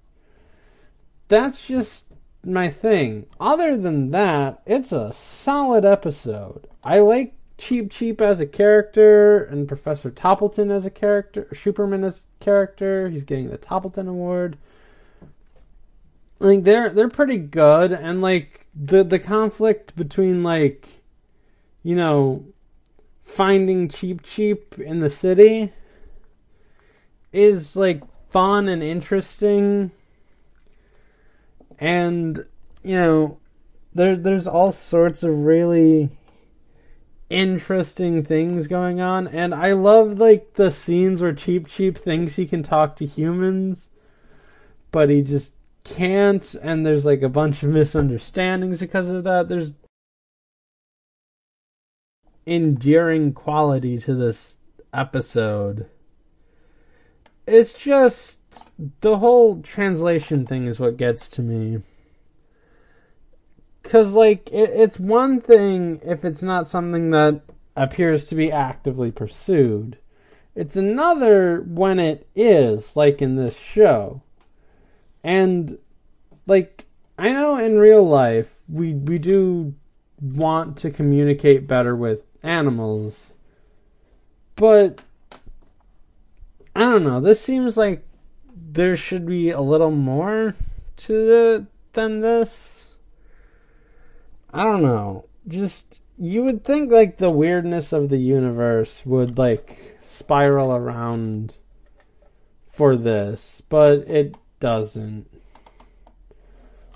That's 1.28 1.66
just 1.66 2.06
my 2.44 2.70
thing. 2.70 3.26
Other 3.40 3.76
than 3.76 4.12
that, 4.12 4.62
it's 4.66 4.92
a 4.92 5.14
solid 5.14 5.84
episode. 5.84 6.68
I 6.84 7.00
like 7.00 7.34
Cheep 7.58 7.92
Cheep 7.92 8.22
as 8.22 8.40
a 8.40 8.46
character 8.46 9.44
and 9.44 9.68
Professor 9.68 10.12
Toppleton 10.12 10.70
as 10.72 10.86
a 10.86 10.92
character, 10.92 11.48
Superman 11.60 12.04
as 12.04 12.26
a 12.40 12.44
character. 12.44 13.10
He's 13.10 13.24
getting 13.24 13.50
the 13.50 13.58
Toppleton 13.58 14.08
Award. 14.08 14.58
Like 16.40 16.64
they're 16.64 16.92
they're 16.92 17.10
pretty 17.10 17.38
good, 17.38 17.92
and 17.92 18.22
like 18.22 18.57
the 18.80 19.04
the 19.04 19.20
conflict 19.20 19.96
between 19.96 20.44
like 20.44 21.02
you 21.84 21.96
know 21.96 22.46
finding 23.24 23.90
Cheep 23.90 24.24
Cheep 24.24 24.78
in 24.80 25.00
the 25.00 25.10
city 25.10 25.74
is 27.32 27.76
like 27.76 28.04
fun 28.30 28.68
and 28.68 28.84
interesting. 28.84 29.92
And 31.80 32.46
you 32.84 32.96
know 32.96 33.40
there 33.94 34.16
there's 34.16 34.48
all 34.48 34.72
sorts 34.72 35.24
of 35.24 35.34
really 35.46 36.10
interesting 37.30 38.24
things 38.24 38.68
going 38.68 39.02
on. 39.02 39.28
And 39.28 39.54
I 39.54 39.74
love 39.74 40.18
like 40.20 40.54
the 40.54 40.72
scenes 40.72 41.22
where 41.22 41.34
Cheep 41.34 41.68
Cheep 41.68 41.98
thinks 41.98 42.36
he 42.36 42.46
can 42.46 42.64
talk 42.64 42.96
to 42.98 43.06
humans 43.06 43.88
but 44.92 45.10
he 45.10 45.22
just 45.22 45.52
can't, 45.96 46.54
and 46.62 46.86
there's 46.86 47.06
like 47.06 47.22
a 47.22 47.30
bunch 47.30 47.64
of 47.64 47.70
misunderstandings 47.70 48.80
because 48.80 49.10
of 49.10 49.24
that. 49.24 49.50
There's 49.50 49.74
endearing 52.46 53.34
quality 53.34 54.00
to 54.00 54.16
this 54.16 54.58
episode. 54.94 55.90
It's 57.46 57.74
just 57.74 58.40
the 59.02 59.18
whole 59.18 59.62
translation 59.62 60.46
thing 60.46 60.66
is 60.66 60.80
what 60.80 60.98
gets 60.98 61.28
to 61.30 61.42
me. 61.42 61.82
Because, 63.84 64.12
like, 64.12 64.50
it, 64.52 64.70
it's 64.72 65.00
one 65.00 65.40
thing 65.40 66.02
if 66.04 66.26
it's 66.26 66.44
not 66.44 66.68
something 66.68 67.12
that 67.12 67.42
appears 67.76 68.26
to 68.26 68.36
be 68.36 68.52
actively 68.52 69.12
pursued. 69.12 69.98
It's 70.56 70.76
another 70.76 71.62
when 71.62 72.00
it 72.00 72.28
is, 72.36 72.96
like 72.96 73.22
in 73.22 73.36
this 73.36 73.56
show. 73.56 74.24
And, 75.28 75.78
like, 76.46 76.86
I 77.18 77.34
know 77.34 77.58
in 77.58 77.78
real 77.78 78.08
life 78.08 78.62
we, 78.70 78.94
we 78.94 79.20
do 79.20 79.76
want 80.22 80.78
to 80.78 80.90
communicate 80.90 81.68
better 81.68 81.98
with 81.98 82.22
animals. 82.44 83.34
But, 84.56 85.02
I 86.74 86.80
don't 86.80 87.04
know. 87.04 87.20
This 87.20 87.42
seems 87.42 87.76
like 87.76 88.08
there 88.56 88.96
should 88.96 89.26
be 89.26 89.50
a 89.50 89.60
little 89.60 89.92
more 89.92 90.56
to 90.96 91.14
the 91.14 91.68
than 91.92 92.22
this. 92.22 92.86
I 94.54 94.64
don't 94.64 94.82
know. 94.82 95.26
Just 95.46 96.00
you 96.18 96.44
would 96.44 96.64
think 96.64 96.90
like 96.90 97.18
the 97.18 97.32
weirdness 97.32 97.92
of 97.92 98.08
the 98.08 98.18
universe 98.18 99.02
would 99.06 99.38
like 99.38 99.98
spiral 100.02 100.72
around 100.72 101.56
for 102.66 102.96
this, 102.96 103.62
but 103.68 104.08
it 104.08 104.36
doesn't. 104.60 105.28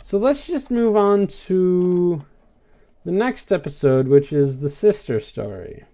So 0.03 0.17
let's 0.17 0.45
just 0.45 0.71
move 0.71 0.95
on 0.95 1.27
to 1.27 2.25
the 3.05 3.11
next 3.11 3.51
episode, 3.51 4.07
which 4.07 4.33
is 4.33 4.59
the 4.59 4.69
sister 4.69 5.19
story. 5.19 5.85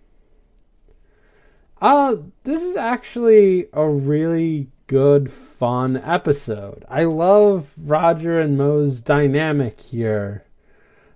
Uh, 1.80 2.16
this 2.44 2.64
is 2.64 2.76
actually 2.76 3.68
a 3.74 3.88
really 3.88 4.68
good, 4.88 5.32
fun 5.32 5.98
episode. 5.98 6.84
I 6.90 7.04
love 7.04 7.68
Roger 7.78 8.40
and 8.40 8.58
Moe's 8.58 9.02
dynamic 9.02 9.82
here, 9.82 10.46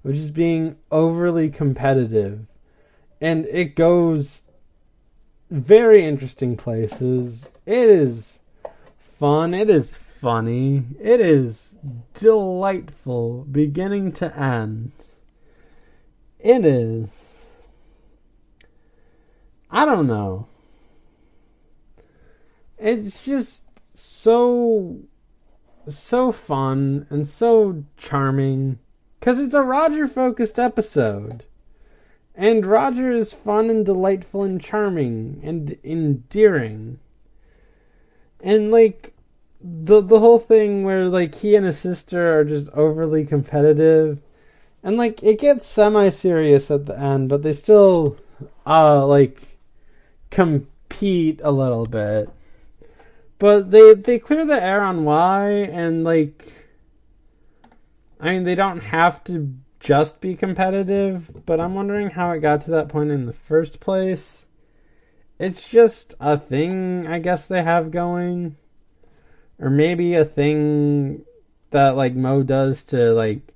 which 0.03 0.18
is 0.18 0.30
being 0.30 0.78
overly 0.91 1.49
competitive. 1.49 2.45
And 3.19 3.45
it 3.48 3.76
goes 3.76 4.44
very 5.49 6.06
interesting 6.06 6.57
places. 6.57 7.48
It 7.65 7.90
is 7.90 8.40
fun. 9.19 9.53
It 9.53 9.69
is 9.69 9.98
funny. 10.22 10.84
It 10.99 11.19
is 11.19 11.76
delightful 12.14 13.45
beginning 13.52 14.11
to 14.14 14.38
end. 14.38 14.91
It 16.39 16.64
is. 16.64 17.10
I 19.72 19.84
don't 19.85 20.06
know. 20.06 20.48
It's 22.77 23.23
just 23.23 23.64
so 23.95 24.99
so 25.88 26.31
fun 26.31 27.07
and 27.10 27.27
so 27.27 27.84
charming 27.98 28.77
cuz 29.19 29.39
it's 29.39 29.56
a 29.56 29.64
Roger 29.64 30.07
focused 30.07 30.60
episode. 30.60 31.45
And 32.35 32.65
Roger 32.65 33.10
is 33.10 33.34
fun 33.34 33.72
and 33.72 33.85
delightful 33.85 34.43
and 34.43 34.61
charming 34.61 35.41
and 35.43 35.77
endearing. 35.84 36.99
And 38.39 38.72
like 38.72 39.14
the 39.64 40.02
the 40.02 40.20
whole 40.20 40.40
thing 40.40 40.84
where 40.84 41.08
like 41.08 41.36
he 41.36 41.56
and 41.56 41.66
his 41.66 41.80
sister 41.80 42.40
are 42.40 42.44
just 42.44 42.70
overly 42.70 43.26
competitive 43.26 44.20
and 44.84 44.98
like 44.98 45.22
it 45.24 45.40
gets 45.40 45.66
semi 45.66 46.10
serious 46.10 46.72
at 46.72 46.86
the 46.86 46.98
end, 46.98 47.30
but 47.30 47.44
they 47.44 47.54
still 47.54 48.18
uh 48.66 49.06
like 49.06 49.60
compete 50.30 51.40
a 51.44 51.52
little 51.52 51.86
bit. 51.86 52.30
But 53.38 53.72
they 53.72 53.94
they 53.94 54.20
clear 54.20 54.46
the 54.46 54.62
air 54.62 54.82
on 54.82 55.04
why 55.04 55.50
and 55.50 56.04
like 56.04 56.52
I 58.20 58.32
mean 58.32 58.44
they 58.44 58.56
don't 58.56 58.82
have 58.82 59.24
to 59.26 59.54
just 59.80 60.22
be 60.22 60.36
competitive, 60.36 61.46
but 61.46 61.60
I'm 61.60 61.76
wondering 61.76 62.12
how 62.12 62.32
it 62.32 62.40
got 62.40 62.62
to 62.66 62.72
that 62.72 62.90
point 62.90 63.12
in 63.12 63.26
the 63.26 63.34
first 63.34 63.80
place. 63.80 64.46
It's 65.40 65.68
just 65.68 66.14
a 66.20 66.38
thing 66.38 67.08
I 67.08 67.20
guess 67.20 67.48
they 67.48 67.64
have 67.64 67.90
going. 67.90 68.58
Or 69.62 69.70
maybe 69.70 70.16
a 70.16 70.26
thing 70.26 71.24
that 71.70 71.96
like 71.96 72.16
Moe 72.16 72.42
does 72.42 72.84
to 72.86 73.14
like 73.14 73.54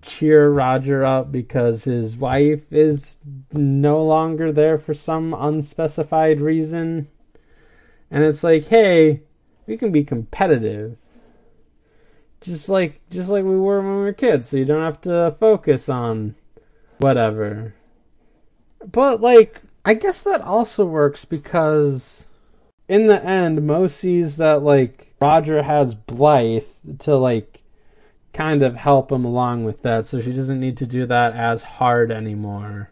cheer 0.00 0.48
Roger 0.50 1.04
up 1.04 1.30
because 1.30 1.84
his 1.84 2.16
wife 2.16 2.72
is 2.72 3.16
no 3.52 4.02
longer 4.02 4.52
there 4.52 4.78
for 4.78 4.94
some 4.94 5.34
unspecified 5.34 6.40
reason. 6.40 7.08
And 8.10 8.22
it's 8.22 8.44
like, 8.44 8.66
hey, 8.66 9.22
we 9.66 9.76
can 9.76 9.90
be 9.90 10.04
competitive. 10.04 10.96
Just 12.40 12.68
like 12.68 13.00
just 13.10 13.28
like 13.28 13.44
we 13.44 13.56
were 13.56 13.80
when 13.80 13.96
we 13.96 14.02
were 14.02 14.12
kids, 14.12 14.48
so 14.48 14.56
you 14.56 14.64
don't 14.64 14.82
have 14.82 15.00
to 15.02 15.36
focus 15.38 15.88
on 15.88 16.34
whatever. 16.98 17.74
But 18.84 19.20
like 19.20 19.62
I 19.84 19.94
guess 19.94 20.22
that 20.22 20.40
also 20.40 20.84
works 20.84 21.24
because 21.24 22.26
in 22.92 23.06
the 23.06 23.24
end 23.24 23.66
Moe 23.66 23.86
sees 23.86 24.36
that 24.36 24.62
like 24.62 25.14
Roger 25.18 25.62
has 25.62 25.94
Blythe 25.94 26.66
to 26.98 27.16
like 27.16 27.62
kind 28.34 28.62
of 28.62 28.76
help 28.76 29.10
him 29.10 29.24
along 29.24 29.64
with 29.64 29.80
that, 29.80 30.04
so 30.04 30.20
she 30.20 30.30
doesn't 30.30 30.60
need 30.60 30.76
to 30.76 30.84
do 30.84 31.06
that 31.06 31.32
as 31.32 31.62
hard 31.62 32.12
anymore. 32.12 32.90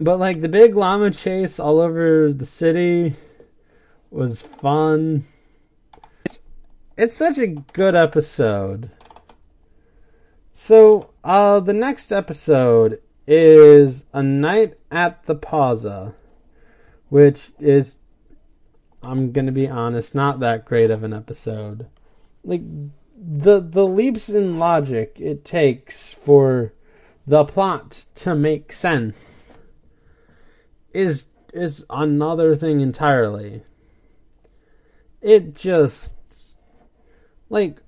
But 0.00 0.18
like 0.18 0.40
the 0.40 0.48
big 0.48 0.74
llama 0.74 1.12
chase 1.12 1.60
all 1.60 1.78
over 1.78 2.32
the 2.32 2.44
city 2.44 3.14
was 4.10 4.42
fun. 4.42 5.26
It's 6.96 7.14
such 7.14 7.38
a 7.38 7.46
good 7.46 7.94
episode. 7.94 8.90
So, 10.52 11.10
uh, 11.22 11.60
the 11.60 11.72
next 11.72 12.10
episode 12.10 13.00
is 13.28 14.02
A 14.12 14.24
Night 14.24 14.74
at 14.90 15.24
the 15.26 15.36
Plaza, 15.36 16.14
which 17.10 17.52
is, 17.58 17.96
I'm 19.02 19.32
gonna 19.32 19.52
be 19.52 19.68
honest, 19.68 20.14
not 20.14 20.40
that 20.40 20.64
great 20.64 20.90
of 20.90 21.04
an 21.04 21.12
episode. 21.12 21.86
Like, 22.42 22.62
the 23.22 23.60
the 23.60 23.86
leaps 23.86 24.30
in 24.30 24.58
logic 24.58 25.16
it 25.18 25.44
takes 25.44 26.12
for 26.12 26.72
the 27.26 27.44
plot 27.44 28.06
to 28.14 28.34
make 28.34 28.72
sense 28.72 29.16
is 30.94 31.24
is 31.52 31.84
another 31.90 32.56
thing 32.56 32.80
entirely. 32.80 33.62
It 35.20 35.54
just 35.54 36.14
like 37.50 37.82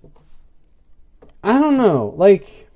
I 1.43 1.59
don't 1.59 1.79
know, 1.79 2.13
like 2.17 2.69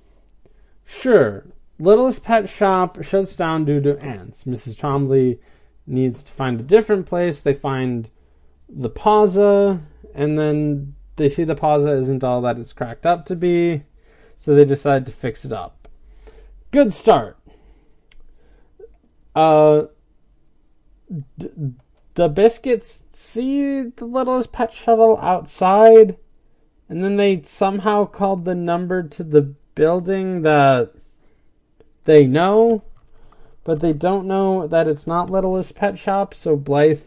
sure, 0.85 1.47
Littlest 1.79 2.23
Pet 2.23 2.49
Shop 2.49 3.03
shuts 3.03 3.37
down 3.37 3.65
due 3.65 3.81
to 3.83 3.99
ants. 3.99 4.45
Mrs. 4.45 4.77
Twombly 4.77 5.39
needs 5.87 6.23
to 6.23 6.33
find 6.33 6.61
a 6.61 6.65
different 6.65 7.07
place. 7.07 7.41
They 7.41 7.55
find 7.55 8.11
the 8.69 8.91
plaza 8.91 9.83
and 10.15 10.39
then 10.39 10.95
they 11.17 11.29
see 11.29 11.45
the 11.45 11.55
plaza 11.55 11.93
isn't 11.93 12.25
all 12.25 12.41
that 12.43 12.59
it's 12.59 12.73
cracked 12.73 13.07
up 13.07 13.27
to 13.27 13.37
be, 13.37 13.85
so 14.39 14.55
they 14.55 14.65
decide 14.65 15.07
to 15.07 15.13
fix 15.13 15.45
it 15.45 15.53
up. 15.53 15.89
Good 16.71 16.95
start. 16.95 17.39
Uh, 19.35 19.87
d- 21.39 21.51
the 22.15 22.31
Biskits 22.31 23.03
see 23.13 23.83
the 23.83 24.07
littlest 24.07 24.53
pet 24.53 24.73
shuttle 24.73 25.19
outside, 25.19 26.17
and 26.89 27.05
then 27.05 27.17
they 27.17 27.43
somehow 27.43 28.07
called 28.07 28.45
the 28.45 28.55
number 28.55 29.03
to 29.03 29.23
the 29.23 29.55
building 29.75 30.43
that 30.43 30.95
they 32.05 32.27
know, 32.27 32.83
but 33.67 33.81
they 33.81 33.93
don't 33.93 34.29
know 34.29 34.69
that 34.69 34.87
it's 34.87 35.09
not 35.09 35.29
Littlest 35.29 35.75
Pet 35.75 35.99
Shop, 35.99 36.33
so 36.33 36.57
Blythe 36.57 37.03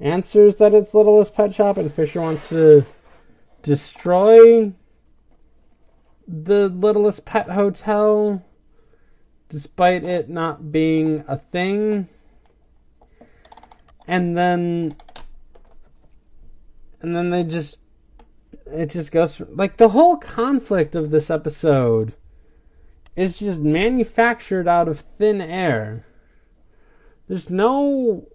answers 0.00 0.56
that 0.56 0.74
it's 0.74 0.92
Littlest 0.92 1.32
Pet 1.32 1.54
Shop, 1.54 1.76
and 1.76 1.94
Fisher 1.94 2.20
wants 2.20 2.48
to 2.48 2.84
destroy 3.62 4.72
the 6.26 6.68
littlest 6.68 7.24
pet 7.24 7.50
hotel 7.50 8.44
despite 9.48 10.04
it 10.04 10.28
not 10.28 10.72
being 10.72 11.24
a 11.28 11.36
thing. 11.36 12.08
And 14.06 14.36
then 14.36 14.96
and 17.00 17.14
then 17.14 17.30
they 17.30 17.44
just 17.44 17.80
it 18.66 18.90
just 18.90 19.12
goes 19.12 19.40
like 19.50 19.76
the 19.76 19.90
whole 19.90 20.16
conflict 20.16 20.96
of 20.96 21.10
this 21.10 21.30
episode 21.30 22.14
is 23.20 23.38
just 23.38 23.60
manufactured 23.60 24.66
out 24.66 24.88
of 24.88 25.04
thin 25.18 25.40
air 25.40 26.04
there's 27.28 27.50
no 27.50 28.26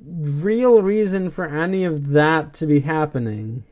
real 0.00 0.82
reason 0.82 1.30
for 1.30 1.46
any 1.46 1.84
of 1.84 2.10
that 2.10 2.52
to 2.52 2.66
be 2.66 2.80
happening 2.80 3.64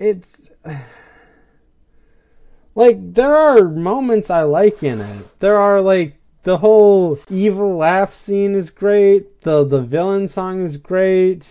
it's 0.00 0.48
like 2.74 3.14
there 3.14 3.36
are 3.36 3.68
moments 3.68 4.30
I 4.30 4.42
like 4.42 4.82
in 4.82 5.00
it. 5.00 5.40
There 5.40 5.58
are 5.58 5.80
like 5.80 6.16
the 6.42 6.58
whole 6.58 7.18
evil 7.28 7.76
laugh 7.76 8.14
scene 8.16 8.54
is 8.54 8.70
great. 8.70 9.42
The 9.42 9.64
the 9.64 9.82
villain 9.82 10.26
song 10.26 10.62
is 10.62 10.78
great. 10.78 11.48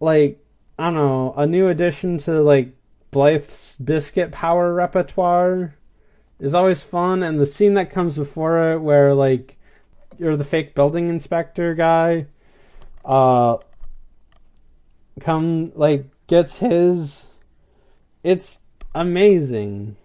Like 0.00 0.38
I 0.78 0.84
don't 0.84 0.94
know, 0.94 1.34
a 1.36 1.46
new 1.46 1.68
addition 1.68 2.18
to 2.18 2.40
like 2.40 2.72
Blythe's 3.10 3.76
biscuit 3.76 4.32
power 4.32 4.74
repertoire 4.74 5.74
is 6.38 6.54
always 6.54 6.82
fun, 6.82 7.22
and 7.22 7.40
the 7.40 7.46
scene 7.46 7.74
that 7.74 7.90
comes 7.90 8.16
before 8.16 8.72
it, 8.72 8.78
where 8.80 9.14
like 9.14 9.56
you're 10.18 10.36
the 10.36 10.44
fake 10.44 10.74
building 10.74 11.08
inspector 11.08 11.74
guy, 11.74 12.26
uh, 13.04 13.56
come 15.20 15.72
like 15.74 16.06
gets 16.26 16.58
his. 16.58 17.26
It's 18.22 18.60
amazing. 18.94 19.96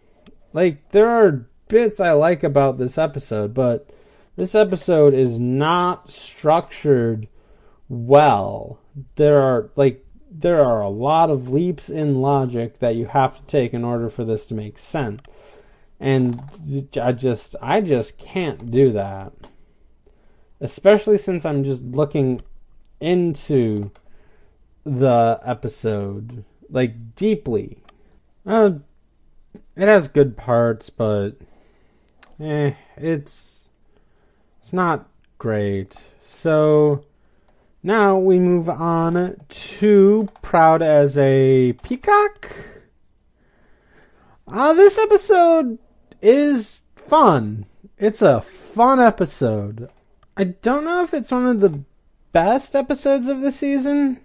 Like 0.54 0.92
there 0.92 1.10
are 1.10 1.48
bits 1.68 2.00
I 2.00 2.12
like 2.12 2.44
about 2.44 2.78
this 2.78 2.98
episode, 2.98 3.54
but 3.54 3.90
this 4.36 4.56
episode 4.56 5.14
is 5.14 5.40
not 5.40 6.10
structured 6.10 7.28
well. 7.90 8.80
There 9.16 9.40
are 9.40 9.70
like 9.76 10.03
there 10.36 10.64
are 10.64 10.82
a 10.82 10.90
lot 10.90 11.30
of 11.30 11.50
leaps 11.50 11.90
in 11.90 12.22
logic 12.22 12.80
that 12.80 12.96
you 12.96 13.06
have 13.06 13.38
to 13.38 13.44
take 13.44 13.74
in 13.74 13.84
order 13.84 14.10
for 14.10 14.26
this 14.26 14.46
to 14.48 14.54
make 14.54 14.80
sense. 14.80 15.22
And 16.00 16.42
I 17.00 17.12
just 17.12 17.56
I 17.62 17.82
just 17.82 18.18
can't 18.18 18.72
do 18.72 18.92
that. 18.92 19.32
Especially 20.60 21.18
since 21.18 21.46
I'm 21.46 21.64
just 21.64 21.84
looking 21.84 22.42
into 23.00 23.92
the 24.84 25.40
episode 25.44 26.44
like 26.70 27.16
deeply. 27.16 27.78
Uh, 28.46 28.72
it 29.76 29.88
has 29.88 30.08
good 30.08 30.36
parts, 30.36 30.90
but 30.90 31.32
eh, 32.40 32.74
it's 32.98 33.68
it's 34.60 34.74
not 34.74 35.08
great. 35.38 35.96
So 36.26 37.06
now 37.84 38.18
we 38.18 38.40
move 38.40 38.70
on 38.70 39.36
to 39.50 40.30
Proud 40.42 40.82
as 40.82 41.18
a 41.18 41.74
Peacock. 41.84 42.50
Uh, 44.48 44.74
this 44.74 44.98
episode 44.98 45.78
is 46.22 46.82
fun. 46.96 47.66
It's 47.98 48.22
a 48.22 48.40
fun 48.40 49.02
episode. 49.02 49.90
I 50.38 50.46
don't 50.46 50.86
know 50.86 51.04
if 51.04 51.14
it's 51.14 51.32
one 51.32 51.46
of 51.46 51.60
the 51.60 51.84
best 52.32 52.74
episodes 52.74 53.28
of 53.28 53.42
the 53.42 53.52
season, 53.52 54.22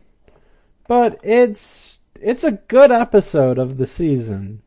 but 0.86 1.18
it's 1.22 1.98
it's 2.20 2.44
a 2.44 2.52
good 2.52 2.90
episode 2.92 3.58
of 3.58 3.76
the 3.76 3.86
season. 3.86 4.62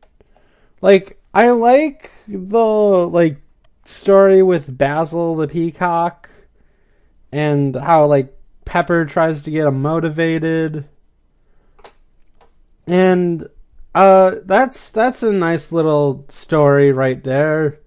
Like 0.82 1.18
I 1.32 1.50
like 1.50 2.10
the 2.28 2.58
like 2.58 3.38
story 3.84 4.42
with 4.42 4.76
Basil 4.76 5.34
the 5.34 5.48
peacock 5.48 6.28
and 7.32 7.74
how 7.74 8.06
like 8.06 8.36
Pepper 8.64 9.04
tries 9.04 9.42
to 9.42 9.50
get 9.50 9.66
him 9.66 9.82
motivated. 9.82 10.88
And 12.86 13.48
uh 13.94 14.36
that's 14.44 14.90
that's 14.90 15.22
a 15.22 15.32
nice 15.32 15.70
little 15.70 16.24
story 16.28 16.92
right 16.92 17.22
there. 17.22 17.80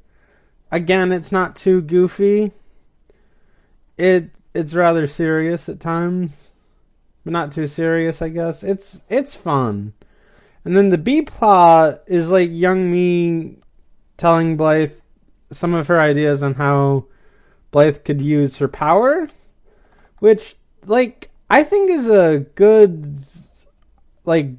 Again, 0.71 1.11
it's 1.11 1.31
not 1.31 1.55
too 1.55 1.81
goofy. 1.81 2.51
It 3.97 4.31
it's 4.53 4.73
rather 4.73 5.07
serious 5.07 5.67
at 5.67 5.79
times. 5.79 6.51
But 7.23 7.33
not 7.33 7.51
too 7.51 7.67
serious, 7.67 8.21
I 8.21 8.29
guess. 8.29 8.63
It's 8.63 9.01
it's 9.09 9.33
fun. 9.33 9.93
And 10.63 10.75
then 10.75 10.89
the 10.89 10.97
B 10.97 11.21
plot 11.21 12.01
is 12.07 12.29
like 12.29 12.49
Youngmee 12.49 13.57
telling 14.17 14.57
Blythe 14.57 14.93
some 15.51 15.73
of 15.73 15.87
her 15.87 15.99
ideas 15.99 16.41
on 16.41 16.55
how 16.55 17.05
Blythe 17.71 18.03
could 18.03 18.21
use 18.21 18.57
her 18.57 18.67
power, 18.67 19.29
which 20.19 20.55
like 20.87 21.29
I 21.49 21.63
think 21.63 21.89
is 21.89 22.07
a 22.07 22.45
good 22.55 23.19
like 24.25 24.51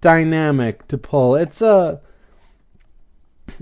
dynamic 0.00 0.86
to 0.88 0.98
pull. 0.98 1.34
It's 1.34 1.60
a 1.60 2.00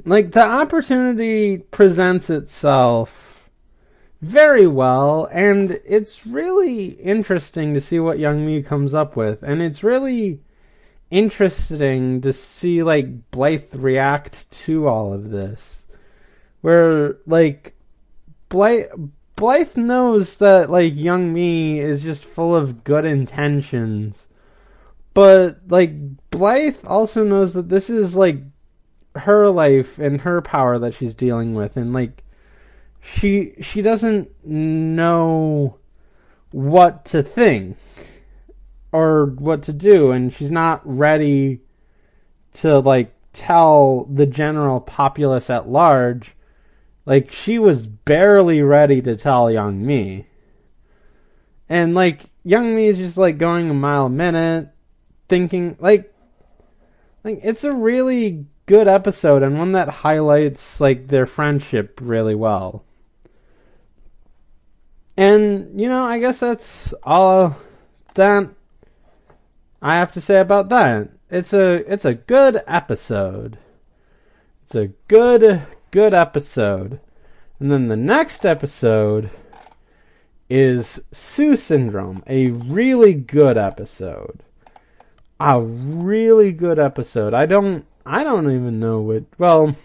like 0.05 0.33
the 0.33 0.45
opportunity 0.45 1.59
presents 1.59 2.31
itself 2.31 3.51
very 4.21 4.67
well 4.67 5.29
and 5.33 5.81
it's 5.85 6.25
really 6.25 6.87
interesting 7.01 7.75
to 7.75 7.81
see 7.81 7.99
what 7.99 8.19
Youngmee 8.19 8.65
comes 8.65 8.95
up 8.95 9.17
with 9.17 9.43
and 9.43 9.61
it's 9.61 9.83
really 9.83 10.41
interesting 11.11 12.21
to 12.23 12.33
see 12.33 12.83
like 12.83 13.31
Blythe 13.31 13.75
react 13.75 14.51
to 14.51 14.89
all 14.89 15.13
of 15.13 15.31
this. 15.31 15.83
Where 16.61 17.19
like 17.27 17.75
Blythe 18.49 18.87
Blythe 19.43 19.77
knows 19.77 20.39
that 20.39 20.71
like 20.71 20.95
Youngmee 20.95 21.79
is 21.79 22.01
just 22.01 22.25
full 22.25 22.55
of 22.55 22.85
good 22.85 23.05
intentions. 23.05 24.29
But 25.15 25.63
like 25.67 25.91
Blythe 26.31 26.77
also 26.87 27.25
knows 27.25 27.53
that 27.55 27.69
this 27.69 27.91
is 27.91 28.15
like 28.15 28.37
her 29.17 29.49
life 29.49 29.99
and 29.99 30.21
her 30.21 30.41
power 30.43 30.79
that 30.79 30.95
she's 30.95 31.17
dealing 31.17 31.55
with 31.55 31.77
and 31.77 31.93
like 31.93 32.23
she 33.01 33.55
she 33.61 33.83
doesn't 33.83 34.31
know 34.47 35.77
what 36.53 37.05
to 37.07 37.21
think 37.21 37.77
or 38.93 39.27
what 39.27 39.61
to 39.65 39.73
do 39.73 40.13
and 40.13 40.33
she's 40.33 40.53
not 40.53 40.81
ready 40.85 41.63
to 42.53 42.79
like 42.79 43.13
tell 43.33 44.05
the 44.05 44.27
general 44.27 44.79
populace 44.79 45.51
at 45.51 45.69
large 45.69 46.37
like 47.05 47.31
she 47.33 47.59
was 47.59 47.87
barely 47.87 48.63
ready 48.63 49.03
to 49.03 49.17
tell 49.17 49.47
Youngmee 49.47 50.27
and 51.69 51.95
like 51.95 52.31
Youngmee 52.45 52.89
is 52.89 52.99
just 52.99 53.19
like 53.19 53.39
going 53.39 53.71
a 53.71 53.75
mile 53.75 54.07
a 54.07 54.11
minute 54.11 54.71
thinking 55.29 55.77
like 55.81 56.13
like 57.25 57.41
it's 57.43 57.65
a 57.65 57.73
really 57.73 58.47
good 58.67 58.89
episode 58.89 59.43
and 59.43 59.59
one 59.59 59.73
that 59.73 59.89
highlights 59.89 60.81
like 60.81 61.09
their 61.09 61.27
friendship 61.27 61.99
really 62.03 62.35
well 62.35 62.85
and 65.17 65.81
you 65.81 65.89
know 65.89 66.05
i 66.05 66.19
guess 66.19 66.39
that's 66.39 66.95
all 67.03 67.57
that 68.15 68.49
I 69.83 69.97
have 69.97 70.13
to 70.13 70.21
say 70.21 70.39
about 70.39 70.69
that. 70.69 71.11
It's 71.29 71.53
a 71.53 71.93
it's 71.93 72.05
a 72.05 72.15
good 72.15 72.63
episode. 72.69 73.59
It's 74.63 74.77
a 74.77 74.89
good 75.09 75.63
good 75.93 76.15
episode. 76.15 76.99
And 77.61 77.71
then 77.71 77.87
the 77.87 77.97
next 77.97 78.45
episode 78.45 79.31
is 80.51 81.01
Sue 81.13 81.55
Syndrome, 81.55 82.25
a 82.27 82.49
really 82.49 83.15
good 83.15 83.57
episode. 83.57 84.43
A 85.39 85.61
really 85.61 86.51
good 86.51 86.79
episode. 86.79 87.35
I 87.35 87.47
don't 87.47 87.87
I 88.05 88.25
don't 88.25 88.51
even 88.51 88.81
know 88.81 89.01
what 89.01 89.25
well 89.39 89.77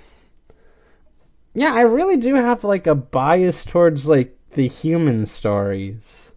yeah, 1.53 1.73
I 1.73 1.81
really 1.81 2.17
do 2.17 2.35
have 2.35 2.63
like 2.63 2.87
a 2.87 2.95
bias 2.95 3.65
towards 3.65 4.07
like 4.07 4.37
the 4.51 4.67
human 4.67 5.25
stories. 5.25 6.31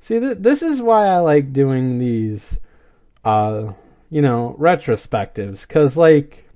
See, 0.00 0.18
th- 0.18 0.38
this 0.40 0.62
is 0.62 0.80
why 0.80 1.06
I 1.06 1.18
like 1.18 1.52
doing 1.52 1.98
these 1.98 2.56
uh, 3.24 3.74
you 4.10 4.22
know, 4.22 4.56
retrospectives 4.58 5.68
cuz 5.68 5.96
like 5.96 6.48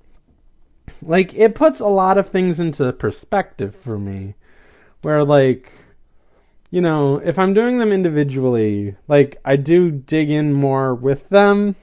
like 1.06 1.34
it 1.34 1.54
puts 1.54 1.80
a 1.80 1.86
lot 1.86 2.18
of 2.18 2.28
things 2.28 2.60
into 2.60 2.92
perspective 2.92 3.74
for 3.74 3.98
me 3.98 4.34
where 5.02 5.24
like 5.24 5.72
you 6.70 6.80
know, 6.80 7.18
if 7.18 7.38
I'm 7.38 7.54
doing 7.54 7.78
them 7.78 7.92
individually, 7.92 8.96
like 9.08 9.40
I 9.44 9.56
do 9.56 9.90
dig 9.90 10.30
in 10.30 10.52
more 10.52 10.94
with 10.94 11.28
them, 11.28 11.76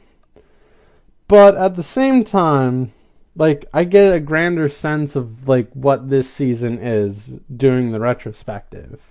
but 1.28 1.56
at 1.56 1.76
the 1.76 1.84
same 1.84 2.24
time, 2.24 2.94
like 3.36 3.66
I 3.74 3.86
get 3.86 4.14
a 4.14 4.20
grander 4.20 4.70
sense 4.70 5.16
of 5.16 5.48
like 5.48 5.72
what 5.74 6.10
this 6.10 6.30
season 6.30 6.78
is 6.80 7.34
doing 7.56 7.92
the 7.92 8.00
retrospective. 8.00 9.02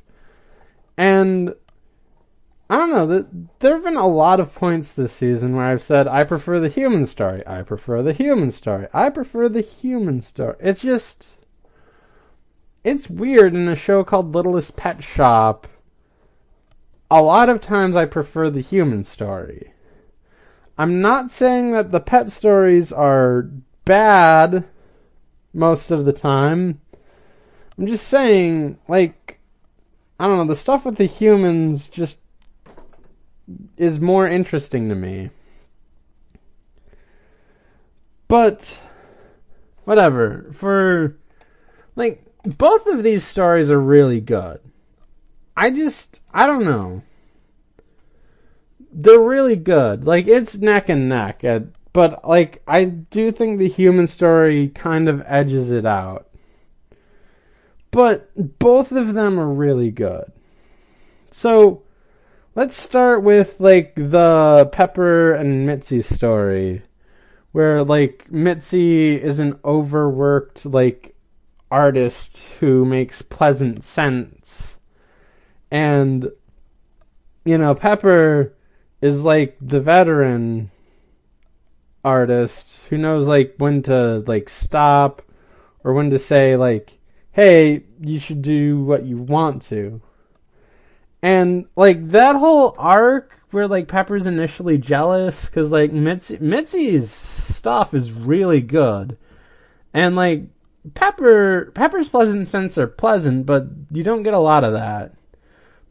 And 0.96 1.54
I 2.70 2.76
don't 2.76 2.90
know. 2.90 3.26
There 3.58 3.74
have 3.74 3.84
been 3.84 3.96
a 3.96 4.06
lot 4.06 4.40
of 4.40 4.54
points 4.54 4.92
this 4.92 5.12
season 5.12 5.54
where 5.54 5.66
I've 5.66 5.82
said, 5.82 6.08
I 6.08 6.24
prefer 6.24 6.58
the 6.58 6.68
human 6.68 7.06
story. 7.06 7.46
I 7.46 7.62
prefer 7.62 8.02
the 8.02 8.14
human 8.14 8.50
story. 8.50 8.86
I 8.94 9.10
prefer 9.10 9.48
the 9.48 9.60
human 9.60 10.22
story. 10.22 10.56
It's 10.60 10.80
just. 10.80 11.26
It's 12.82 13.10
weird 13.10 13.54
in 13.54 13.68
a 13.68 13.76
show 13.76 14.04
called 14.04 14.34
Littlest 14.34 14.74
Pet 14.74 15.04
Shop. 15.04 15.68
A 17.10 17.20
lot 17.22 17.48
of 17.48 17.60
times 17.60 17.94
I 17.94 18.06
prefer 18.06 18.48
the 18.48 18.62
human 18.62 19.04
story. 19.04 19.72
I'm 20.78 21.02
not 21.02 21.30
saying 21.30 21.72
that 21.72 21.92
the 21.92 22.00
pet 22.00 22.32
stories 22.32 22.90
are 22.90 23.50
bad 23.84 24.64
most 25.52 25.90
of 25.90 26.06
the 26.06 26.12
time. 26.12 26.80
I'm 27.78 27.86
just 27.86 28.08
saying, 28.08 28.78
like, 28.88 29.38
I 30.18 30.26
don't 30.26 30.38
know, 30.38 30.44
the 30.46 30.58
stuff 30.58 30.86
with 30.86 30.96
the 30.96 31.04
humans 31.04 31.90
just 31.90 32.18
is 33.76 34.00
more 34.00 34.28
interesting 34.28 34.88
to 34.88 34.94
me. 34.94 35.30
But 38.28 38.78
whatever. 39.84 40.50
For 40.52 41.16
like 41.96 42.24
both 42.44 42.86
of 42.86 43.02
these 43.02 43.24
stories 43.24 43.70
are 43.70 43.80
really 43.80 44.20
good. 44.20 44.60
I 45.56 45.70
just 45.70 46.20
I 46.32 46.46
don't 46.46 46.64
know. 46.64 47.02
They're 48.92 49.20
really 49.20 49.56
good. 49.56 50.06
Like 50.06 50.26
it's 50.26 50.56
neck 50.56 50.88
and 50.88 51.08
neck 51.08 51.44
at 51.44 51.64
but 51.92 52.26
like 52.26 52.62
I 52.66 52.84
do 52.84 53.30
think 53.32 53.58
the 53.58 53.68
human 53.68 54.06
story 54.06 54.68
kind 54.68 55.08
of 55.08 55.22
edges 55.26 55.70
it 55.70 55.84
out. 55.84 56.28
But 57.90 58.30
both 58.58 58.92
of 58.92 59.12
them 59.12 59.38
are 59.38 59.52
really 59.52 59.90
good. 59.90 60.32
So 61.30 61.82
let's 62.54 62.76
start 62.76 63.22
with 63.22 63.56
like 63.58 63.94
the 63.94 64.68
Pepper 64.72 65.32
and 65.32 65.66
Mitzi 65.66 66.02
story 66.02 66.82
where 67.52 67.82
like 67.82 68.30
Mitzi 68.30 69.14
is 69.14 69.38
an 69.38 69.58
overworked 69.64 70.66
like 70.66 71.14
artist 71.70 72.38
who 72.60 72.84
makes 72.84 73.22
pleasant 73.22 73.82
scents, 73.82 74.76
and 75.70 76.30
you 77.44 77.58
know 77.58 77.74
Pepper 77.74 78.54
is 79.00 79.22
like 79.22 79.56
the 79.60 79.80
veteran 79.80 80.70
artist 82.04 82.86
who 82.88 82.98
knows 82.98 83.28
like 83.28 83.54
when 83.58 83.82
to 83.82 84.18
like 84.26 84.48
stop 84.48 85.22
or 85.84 85.92
when 85.92 86.10
to 86.10 86.18
say 86.18 86.56
like 86.56 86.98
hey 87.30 87.84
you 88.00 88.18
should 88.18 88.42
do 88.42 88.82
what 88.82 89.04
you 89.04 89.16
want 89.16 89.62
to 89.62 90.02
and 91.22 91.66
like 91.76 92.08
that 92.08 92.36
whole 92.36 92.74
arc 92.78 93.40
where 93.50 93.68
like 93.68 93.88
pepper's 93.88 94.26
initially 94.26 94.78
jealous 94.78 95.46
because 95.46 95.70
like 95.70 95.92
mitzi 95.92 96.38
mitzi's 96.40 97.10
stuff 97.10 97.94
is 97.94 98.12
really 98.12 98.60
good. 98.60 99.16
And 99.94 100.16
like 100.16 100.44
pepper 100.94 101.70
pepper's 101.74 102.08
pleasant 102.08 102.48
scents 102.48 102.76
are 102.76 102.86
pleasant 102.86 103.46
but 103.46 103.66
you 103.90 104.02
don't 104.02 104.24
get 104.24 104.34
a 104.34 104.38
lot 104.38 104.64
of 104.64 104.72
that. 104.72 105.14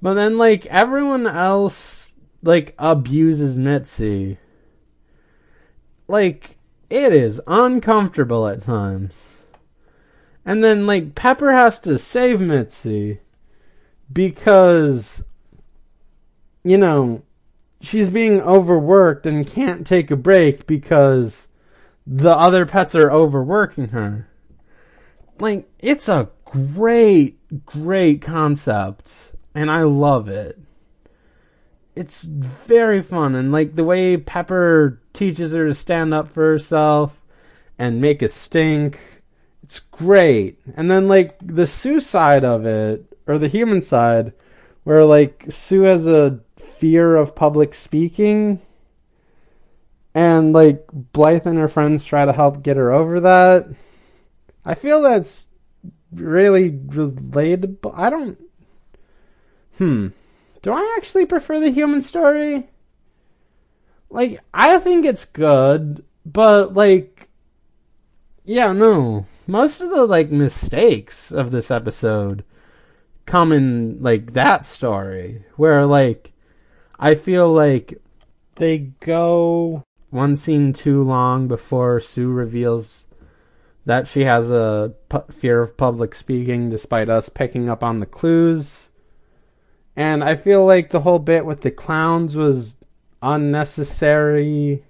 But 0.01 0.15
then 0.15 0.37
like 0.37 0.65
everyone 0.67 1.27
else 1.27 2.11
like 2.43 2.75
abuses 2.77 3.57
mitzi. 3.57 4.37
Like, 6.11 6.57
it 6.89 7.13
is 7.13 7.39
uncomfortable 7.47 8.45
at 8.45 8.63
times. 8.63 9.13
And 10.45 10.61
then, 10.61 10.85
like, 10.85 11.15
Pepper 11.15 11.53
has 11.53 11.79
to 11.79 11.97
save 11.97 12.41
Mitzi 12.41 13.21
because, 14.11 15.23
you 16.63 16.77
know, 16.77 17.23
she's 17.79 18.09
being 18.09 18.41
overworked 18.41 19.25
and 19.25 19.47
can't 19.47 19.85
take 19.85 20.11
a 20.11 20.15
break 20.15 20.67
because 20.67 21.47
the 22.05 22.35
other 22.35 22.65
pets 22.65 22.95
are 22.95 23.11
overworking 23.11 23.89
her. 23.89 24.27
Like, 25.39 25.69
it's 25.79 26.07
a 26.07 26.29
great, 26.45 27.65
great 27.65 28.21
concept, 28.21 29.13
and 29.55 29.71
I 29.71 29.83
love 29.83 30.27
it 30.27 30.59
it's 31.95 32.23
very 32.23 33.01
fun 33.01 33.35
and 33.35 33.51
like 33.51 33.75
the 33.75 33.83
way 33.83 34.17
Pepper 34.17 34.99
teaches 35.13 35.51
her 35.51 35.67
to 35.67 35.73
stand 35.73 36.13
up 36.13 36.29
for 36.29 36.43
herself 36.43 37.21
and 37.77 38.01
make 38.01 38.21
a 38.21 38.29
stink. 38.29 38.99
It's 39.63 39.79
great. 39.79 40.59
And 40.75 40.89
then 40.89 41.07
like 41.07 41.37
the 41.41 41.67
Sue 41.67 41.99
side 41.99 42.45
of 42.45 42.65
it 42.65 43.10
or 43.27 43.37
the 43.37 43.47
human 43.47 43.81
side 43.81 44.33
where 44.83 45.05
like 45.05 45.45
Sue 45.49 45.83
has 45.83 46.05
a 46.05 46.39
fear 46.77 47.15
of 47.15 47.35
public 47.35 47.73
speaking 47.73 48.61
and 50.13 50.53
like 50.53 50.85
Blythe 50.91 51.45
and 51.45 51.57
her 51.57 51.67
friends 51.67 52.03
try 52.03 52.25
to 52.25 52.33
help 52.33 52.63
get 52.63 52.77
her 52.77 52.91
over 52.91 53.19
that. 53.19 53.67
I 54.65 54.75
feel 54.75 55.01
that's 55.01 55.47
really 56.11 56.71
relatable. 56.71 57.93
I 57.95 58.09
don't 58.09 58.37
Hmm. 59.77 60.09
Do 60.61 60.71
I 60.71 60.93
actually 60.95 61.25
prefer 61.25 61.59
the 61.59 61.71
human 61.71 62.03
story? 62.03 62.69
Like, 64.11 64.39
I 64.53 64.77
think 64.77 65.05
it's 65.05 65.25
good, 65.25 66.03
but 66.23 66.75
like, 66.75 67.29
yeah, 68.45 68.71
no. 68.73 69.25
Most 69.47 69.81
of 69.81 69.89
the 69.89 70.05
like 70.05 70.29
mistakes 70.29 71.31
of 71.31 71.49
this 71.49 71.71
episode 71.71 72.43
come 73.31 73.53
in 73.53 73.97
like 74.03 74.33
that 74.33 74.65
story 74.65 75.45
where 75.55 75.85
like 75.85 76.33
I 76.99 77.15
feel 77.15 77.53
like 77.53 77.97
they 78.55 78.77
go 78.99 79.85
one 80.09 80.35
scene 80.35 80.73
too 80.73 81.01
long 81.01 81.47
before 81.47 82.01
Sue 82.01 82.29
reveals 82.29 83.07
that 83.85 84.05
she 84.09 84.25
has 84.25 84.51
a 84.51 84.93
pu- 85.07 85.31
fear 85.31 85.61
of 85.61 85.77
public 85.77 86.13
speaking 86.13 86.69
despite 86.69 87.07
us 87.07 87.29
picking 87.29 87.69
up 87.69 87.85
on 87.85 88.01
the 88.01 88.05
clues 88.05 88.89
and 89.95 90.25
I 90.25 90.35
feel 90.35 90.65
like 90.65 90.89
the 90.89 90.99
whole 90.99 91.19
bit 91.19 91.45
with 91.45 91.61
the 91.61 91.71
clowns 91.71 92.35
was 92.35 92.75
unnecessary. 93.21 94.83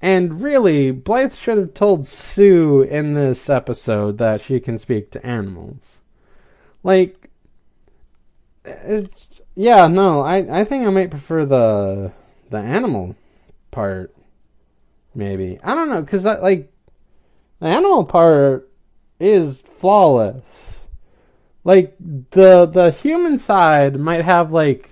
And 0.00 0.40
really, 0.40 0.92
Blythe 0.92 1.34
should 1.34 1.58
have 1.58 1.74
told 1.74 2.06
Sue 2.06 2.82
in 2.82 3.14
this 3.14 3.48
episode 3.50 4.18
that 4.18 4.40
she 4.40 4.60
can 4.60 4.78
speak 4.78 5.10
to 5.10 5.26
animals. 5.26 5.99
Like, 6.82 7.30
it's, 8.64 9.40
yeah, 9.54 9.86
no, 9.86 10.20
I, 10.20 10.60
I 10.60 10.64
think 10.64 10.86
I 10.86 10.90
might 10.90 11.10
prefer 11.10 11.44
the 11.44 12.12
the 12.50 12.58
animal 12.58 13.16
part. 13.70 14.14
Maybe 15.14 15.58
I 15.62 15.74
don't 15.74 15.90
know 15.90 16.02
because 16.02 16.22
that 16.22 16.42
like 16.42 16.72
the 17.58 17.66
animal 17.66 18.04
part 18.04 18.70
is 19.18 19.60
flawless 19.78 20.70
like 21.64 21.94
the 21.98 22.66
the 22.66 22.90
human 22.90 23.38
side 23.38 23.98
might 23.98 24.24
have 24.24 24.52
like 24.52 24.88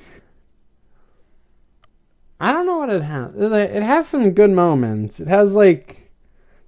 I 2.40 2.52
don't 2.52 2.66
know 2.66 2.78
what 2.78 2.90
it 2.90 3.02
has. 3.02 3.34
It 3.34 3.82
has 3.82 4.06
some 4.06 4.30
good 4.30 4.50
moments. 4.50 5.18
It 5.18 5.26
has 5.26 5.54
like 5.54 6.12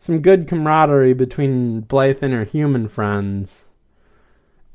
some 0.01 0.21
good 0.21 0.49
camaraderie 0.49 1.13
between 1.13 1.83
Blythe 1.83 2.23
and 2.23 2.35
her 2.35 2.45
human 2.45 2.89
friends. 2.89 3.63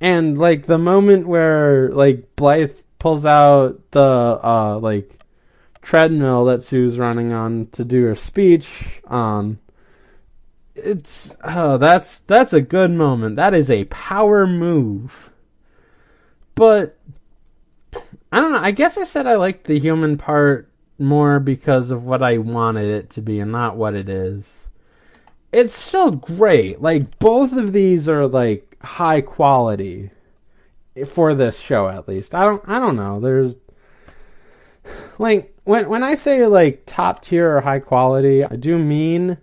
And 0.05 0.37
like 0.37 0.67
the 0.67 0.77
moment 0.77 1.27
where 1.27 1.89
like 1.89 2.35
Blythe 2.35 2.77
pulls 2.99 3.25
out 3.25 3.89
the 3.89 4.39
uh 4.43 4.77
like 4.77 5.19
treadmill 5.81 6.45
that 6.45 6.61
Sue's 6.61 6.99
running 6.99 7.33
on 7.33 7.69
to 7.71 7.83
do 7.83 8.03
her 8.03 8.15
speech 8.15 9.01
on 9.07 9.57
it's 10.75 11.33
oh, 11.43 11.79
that's 11.79 12.19
that's 12.19 12.53
a 12.53 12.61
good 12.61 12.91
moment. 12.91 13.37
That 13.37 13.55
is 13.55 13.71
a 13.71 13.85
power 13.85 14.45
move. 14.45 15.31
But 16.53 16.99
I 18.31 18.41
don't 18.41 18.51
know. 18.51 18.59
I 18.59 18.69
guess 18.69 18.99
I 18.99 19.05
said 19.05 19.25
I 19.25 19.37
liked 19.37 19.63
the 19.63 19.79
human 19.79 20.19
part 20.19 20.69
more 20.99 21.39
because 21.39 21.89
of 21.89 22.03
what 22.03 22.21
I 22.21 22.37
wanted 22.37 22.85
it 22.85 23.09
to 23.11 23.21
be 23.21 23.39
and 23.39 23.51
not 23.51 23.75
what 23.75 23.95
it 23.95 24.07
is. 24.07 24.67
It's 25.51 25.73
still 25.73 26.11
great. 26.11 26.79
Like 26.79 27.17
both 27.17 27.53
of 27.53 27.73
these 27.73 28.07
are 28.07 28.27
like 28.27 28.74
high 28.85 29.21
quality 29.21 30.11
for 31.07 31.35
this 31.35 31.59
show 31.59 31.89
at 31.89 32.07
least. 32.07 32.33
I 32.33 32.43
don't 32.43 32.63
I 32.67 32.79
don't 32.79 32.95
know. 32.95 33.19
There's 33.19 33.55
like 35.17 35.53
when 35.63 35.89
when 35.89 36.03
I 36.03 36.15
say 36.15 36.45
like 36.45 36.83
top 36.85 37.21
tier 37.21 37.57
or 37.57 37.61
high 37.61 37.79
quality, 37.79 38.43
I 38.43 38.55
do 38.55 38.77
mean 38.77 39.37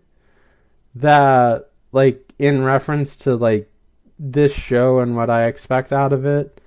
that 0.94 1.70
like 1.90 2.32
in 2.38 2.64
reference 2.64 3.16
to 3.16 3.36
like 3.36 3.70
this 4.18 4.52
show 4.52 5.00
and 5.00 5.16
what 5.16 5.30
I 5.30 5.46
expect 5.46 5.92
out 5.92 6.12
of 6.12 6.24
it. 6.24 6.60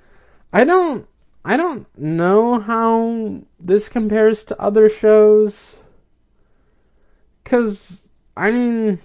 I 0.53 0.63
don't 0.63 1.07
I 1.43 1.57
don't 1.57 1.87
know 1.97 2.59
how 2.59 3.41
this 3.59 3.87
compares 3.89 4.43
to 4.45 4.61
other 4.61 4.89
shows 4.89 5.75
cuz 7.43 8.09
I 8.35 8.51
mean 8.51 8.99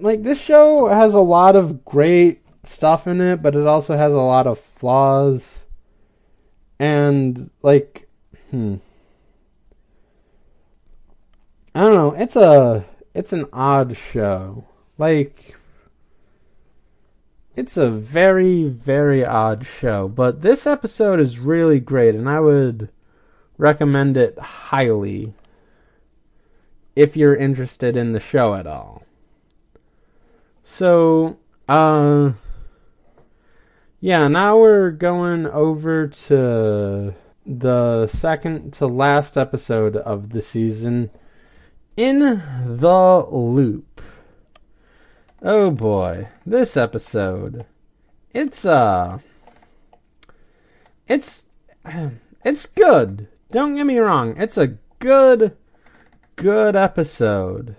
like 0.00 0.22
this 0.22 0.40
show 0.40 0.88
has 0.88 1.14
a 1.14 1.20
lot 1.20 1.56
of 1.56 1.84
great 1.84 2.42
stuff 2.64 3.06
in 3.06 3.20
it, 3.20 3.42
but 3.42 3.54
it 3.54 3.66
also 3.66 3.96
has 3.96 4.12
a 4.12 4.18
lot 4.18 4.46
of 4.46 4.58
flaws. 4.58 5.60
And 6.78 7.50
like 7.62 8.08
hmm 8.50 8.76
I 11.74 11.80
don't 11.80 11.94
know, 11.94 12.14
it's 12.16 12.36
a 12.36 12.84
it's 13.14 13.32
an 13.32 13.46
odd 13.52 13.96
show. 13.96 14.64
Like 14.98 15.56
it's 17.54 17.76
a 17.76 17.90
very 17.90 18.64
very 18.64 19.24
odd 19.24 19.66
show, 19.66 20.08
but 20.08 20.42
this 20.42 20.66
episode 20.66 21.20
is 21.20 21.38
really 21.38 21.80
great 21.80 22.14
and 22.14 22.28
I 22.28 22.40
would 22.40 22.88
recommend 23.58 24.16
it 24.16 24.38
highly 24.38 25.34
if 26.96 27.16
you're 27.16 27.36
interested 27.36 27.96
in 27.96 28.12
the 28.12 28.20
show 28.20 28.54
at 28.54 28.66
all. 28.66 29.04
So, 30.72 31.36
uh 31.68 32.32
yeah, 34.00 34.28
now 34.28 34.56
we're 34.56 34.92
going 34.92 35.46
over 35.46 36.06
to 36.06 37.14
the 37.44 38.06
second 38.06 38.72
to 38.74 38.86
last 38.86 39.36
episode 39.36 39.96
of 39.96 40.30
the 40.30 40.40
season 40.40 41.10
in 41.98 42.20
the 42.66 43.26
Loop. 43.30 44.00
Oh 45.42 45.70
boy, 45.70 46.28
this 46.46 46.78
episode. 46.78 47.66
It's 48.32 48.64
uh 48.64 49.18
it's 51.06 51.44
it's 52.44 52.66
good. 52.66 53.28
Don't 53.50 53.74
get 53.74 53.84
me 53.84 53.98
wrong. 53.98 54.34
It's 54.38 54.56
a 54.56 54.78
good 54.98 55.56
good 56.36 56.74
episode. 56.74 57.76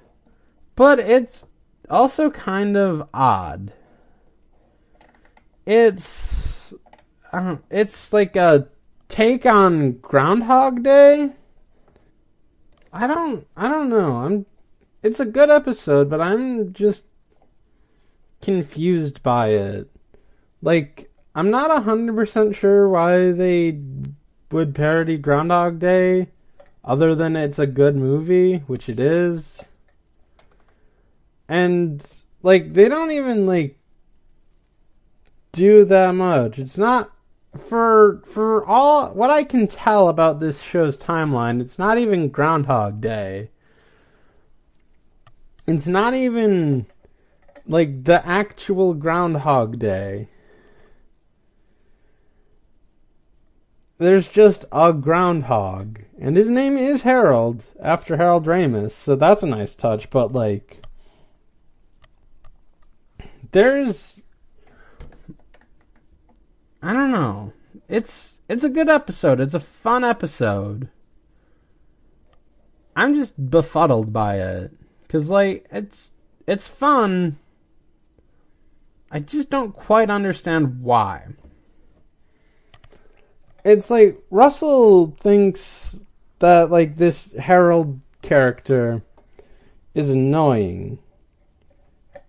But 0.75 0.99
it's 0.99 1.45
also 1.91 2.29
kind 2.29 2.75
of 2.77 3.07
odd. 3.13 3.73
It's 5.65 6.73
uh, 7.31 7.57
it's 7.69 8.11
like 8.11 8.35
a 8.35 8.67
take 9.09 9.45
on 9.45 9.93
Groundhog 9.99 10.83
Day. 10.83 11.33
I 12.91 13.07
don't 13.07 13.45
I 13.55 13.67
don't 13.67 13.89
know. 13.89 14.17
I'm 14.17 14.45
it's 15.03 15.19
a 15.19 15.25
good 15.25 15.49
episode, 15.49 16.09
but 16.09 16.21
I'm 16.21 16.73
just 16.73 17.05
confused 18.41 19.21
by 19.21 19.49
it. 19.49 19.89
Like 20.61 21.11
I'm 21.35 21.49
not 21.49 21.71
100% 21.85 22.55
sure 22.55 22.89
why 22.89 23.31
they 23.31 23.79
would 24.51 24.75
parody 24.75 25.17
Groundhog 25.17 25.79
Day 25.79 26.27
other 26.83 27.15
than 27.15 27.35
it's 27.35 27.59
a 27.59 27.67
good 27.67 27.95
movie, 27.95 28.57
which 28.67 28.89
it 28.89 28.99
is. 28.99 29.61
And 31.51 32.01
like 32.43 32.75
they 32.75 32.87
don't 32.87 33.11
even 33.11 33.45
like 33.45 33.77
do 35.51 35.83
that 35.83 36.15
much. 36.15 36.57
It's 36.57 36.77
not 36.77 37.11
for 37.67 38.23
for 38.25 38.65
all 38.65 39.09
what 39.09 39.29
I 39.29 39.43
can 39.43 39.67
tell 39.67 40.07
about 40.07 40.39
this 40.39 40.61
show's 40.61 40.97
timeline, 40.97 41.59
it's 41.59 41.77
not 41.77 41.97
even 41.97 42.29
Groundhog 42.29 43.01
Day. 43.01 43.49
It's 45.67 45.85
not 45.85 46.13
even 46.13 46.85
like 47.67 48.05
the 48.05 48.25
actual 48.25 48.93
Groundhog 48.93 49.77
Day. 49.77 50.29
There's 53.97 54.29
just 54.29 54.63
a 54.71 54.93
groundhog, 54.93 55.99
and 56.17 56.37
his 56.37 56.47
name 56.49 56.77
is 56.77 57.01
Harold 57.01 57.65
after 57.79 58.15
Harold 58.15 58.45
Ramis, 58.45 58.91
so 58.91 59.17
that's 59.17 59.43
a 59.43 59.47
nice 59.47 59.75
touch. 59.75 60.09
But 60.09 60.31
like, 60.31 60.80
there's 63.51 64.23
I 66.81 66.93
don't 66.93 67.11
know. 67.11 67.53
It's 67.87 68.39
it's 68.49 68.63
a 68.63 68.69
good 68.69 68.89
episode. 68.89 69.39
It's 69.39 69.53
a 69.53 69.59
fun 69.59 70.03
episode. 70.03 70.89
I'm 72.95 73.15
just 73.15 73.49
befuddled 73.49 74.11
by 74.11 74.39
it 74.39 74.71
cuz 75.07 75.29
like 75.29 75.67
it's 75.71 76.11
it's 76.47 76.67
fun. 76.67 77.37
I 79.11 79.19
just 79.19 79.49
don't 79.49 79.73
quite 79.73 80.09
understand 80.09 80.81
why. 80.81 81.27
It's 83.63 83.89
like 83.89 84.17
Russell 84.31 85.15
thinks 85.19 85.95
that 86.39 86.71
like 86.71 86.97
this 86.97 87.31
Harold 87.33 87.99
character 88.21 89.03
is 89.93 90.09
annoying. 90.09 90.99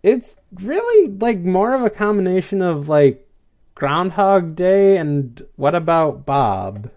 It's 0.03 0.37
really 0.55 1.13
like 1.13 1.39
more 1.39 1.75
of 1.75 1.83
a 1.83 1.91
combination 1.91 2.61
of 2.61 2.89
like 2.89 3.29
Groundhog 3.75 4.57
Day 4.57 4.97
and 4.97 5.41
What 5.57 5.75
About 5.75 6.27
Bob? 6.27 6.91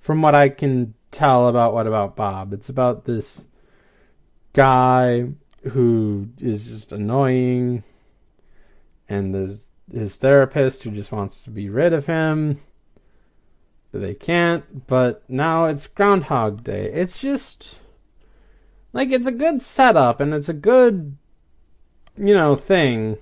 From 0.00 0.22
what 0.22 0.34
I 0.34 0.48
can 0.48 0.94
tell 1.10 1.48
about 1.48 1.74
What 1.74 1.86
About 1.86 2.16
Bob, 2.16 2.52
it's 2.52 2.68
about 2.68 3.04
this 3.04 3.42
guy 4.54 5.28
who 5.70 6.28
is 6.38 6.68
just 6.68 6.92
annoying, 6.92 7.82
and 9.08 9.34
there's 9.34 9.68
his 9.92 10.16
therapist 10.16 10.82
who 10.82 10.90
just 10.90 11.12
wants 11.12 11.42
to 11.44 11.50
be 11.50 11.68
rid 11.68 11.92
of 11.92 12.06
him, 12.06 12.60
but 13.92 14.00
they 14.00 14.14
can't. 14.14 14.86
But 14.86 15.22
now 15.28 15.66
it's 15.66 15.86
Groundhog 15.86 16.64
Day. 16.64 16.90
It's 16.92 17.20
just 17.20 17.76
like 18.92 19.10
it's 19.10 19.26
a 19.26 19.32
good 19.32 19.60
setup 19.60 20.20
and 20.20 20.32
it's 20.32 20.48
a 20.48 20.54
good, 20.54 21.16
you 22.18 22.34
know, 22.34 22.56
thing 22.56 23.18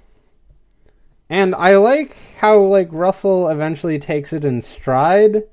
and 1.29 1.55
I 1.55 1.77
like 1.77 2.17
how 2.39 2.61
like 2.61 2.89
Russell 2.91 3.49
eventually 3.49 3.99
takes 3.99 4.33
it 4.33 4.45
in 4.45 4.63
stride. 4.63 5.45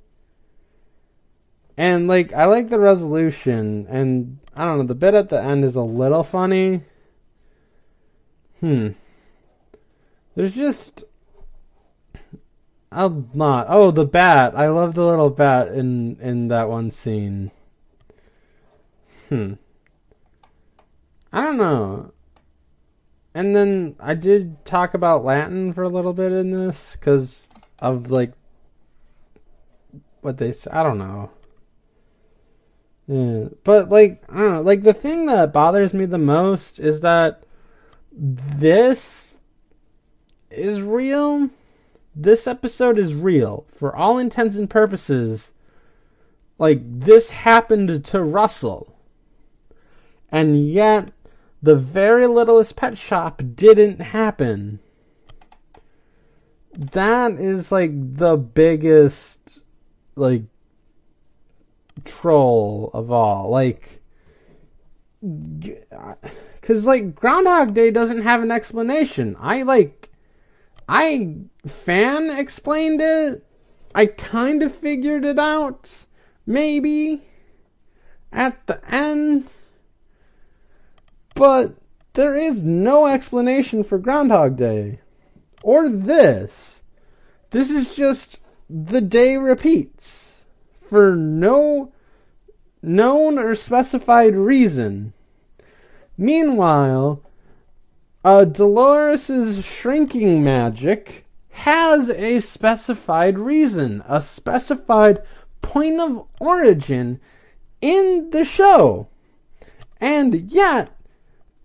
And 1.76 2.07
like 2.07 2.32
I 2.34 2.45
like 2.45 2.70
the 2.70 2.80
resolution 2.80 3.88
and 3.90 4.40
I 4.56 4.65
don't 4.65 4.80
know, 4.80 4.84
the 4.84 4.95
bit 4.95 5.15
at 5.15 5.30
the 5.30 5.41
end 5.41 5.65
is 5.65 5.76
a 5.76 5.82
little 5.82 6.24
funny. 6.24 6.82
Hmm. 8.60 8.90
There's 10.36 10.53
just 10.53 11.03
I'll 12.91 13.26
not. 13.34 13.65
Oh, 13.70 13.90
the 13.90 14.06
bat. 14.06 14.53
I 14.56 14.68
love 14.68 14.94
the 14.94 15.03
little 15.03 15.32
bat 15.32 15.70
in 15.70 16.18
in 16.22 16.49
that 16.49 16.70
one 16.70 16.91
scene. 16.91 17.49
Hmm. 19.30 19.53
I 21.32 21.41
don't 21.41 21.57
know 21.57 22.12
and 23.34 23.55
then 23.55 23.95
I 23.99 24.14
did 24.14 24.64
talk 24.65 24.93
about 24.93 25.26
Latin 25.26 25.73
for 25.73 25.84
a 25.84 25.89
little 25.89 26.14
bit 26.14 26.31
in 26.31 26.51
this 26.51 26.91
because 26.93 27.47
of 27.80 28.11
like 28.11 28.34
what 30.22 30.38
they 30.38 30.53
I 30.72 30.84
don't 30.84 30.99
know. 30.99 31.31
Yeah. 33.07 33.49
But 33.64 33.89
like 33.89 34.23
I 34.30 34.38
don't 34.38 34.53
know, 34.53 34.61
like 34.61 34.84
the 34.84 34.93
thing 34.93 35.26
that 35.26 35.51
bothers 35.51 35.93
me 35.93 36.05
the 36.05 36.18
most 36.18 36.80
is 36.80 37.01
that 37.01 37.43
this 38.11 39.38
is 40.51 40.81
real. 40.81 41.49
This 42.15 42.45
episode 42.45 42.99
is 42.99 43.15
real 43.15 43.65
for 43.76 43.95
all 43.95 44.19
intents 44.19 44.55
and 44.55 44.69
purposes. 44.69 45.51
Like 46.60 46.81
this 46.84 47.30
happened 47.30 48.05
to 48.05 48.22
Russell. 48.22 48.95
And 50.31 50.68
yet 50.68 51.11
the 51.64 51.76
very 51.76 52.27
littlest 52.27 52.76
pet 52.76 52.98
shop 52.98 53.41
didn't 53.56 54.02
happen. 54.02 54.80
That 56.73 57.31
is 57.40 57.72
like 57.72 57.91
the 57.94 58.35
biggest 58.35 59.61
like 60.15 60.44
troll 62.03 62.91
of 62.94 63.10
all. 63.11 63.49
Like 63.49 64.02
cuz 66.61 66.85
like 66.85 67.15
Groundhog 67.15 67.73
Day 67.73 67.91
doesn't 67.91 68.23
have 68.23 68.44
an 68.44 68.52
explanation. 68.52 69.38
I 69.40 69.61
like 69.61 70.10
I 70.90 71.38
fan 71.65 72.30
explained 72.30 72.99
it. 73.02 73.45
I 73.95 74.07
kind 74.07 74.61
of 74.64 74.76
figured 74.76 75.23
it 75.23 75.40
out 75.40 76.06
maybe 76.45 77.23
at 78.34 78.68
the 78.68 78.81
end 78.94 79.48
but 81.34 81.76
there 82.14 82.35
is 82.35 82.61
no 82.61 83.07
explanation 83.07 83.84
for 83.84 83.97
Groundhog 83.97 84.55
Day. 84.55 84.99
Or 85.64 85.89
this. 85.89 86.81
This 87.51 87.69
is 87.69 87.93
just 87.93 88.39
the 88.69 89.01
day 89.01 89.38
repeats 89.38 90.45
for 90.81 91.15
no 91.15 91.91
known 92.81 93.39
or 93.39 93.55
specified 93.55 94.35
reason. 94.35 95.14
Meanwhile, 96.18 97.23
uh, 98.23 98.45
Dolores's 98.45 99.65
shrinking 99.65 100.43
magic 100.43 101.26
has 101.49 102.10
a 102.10 102.39
specified 102.39 103.38
reason, 103.38 104.03
a 104.07 104.22
specified 104.22 105.22
point 105.61 105.99
of 105.99 106.27
origin 106.39 107.19
in 107.81 108.30
the 108.31 108.43
show. 108.43 109.07
And 109.99 110.51
yet, 110.51 110.95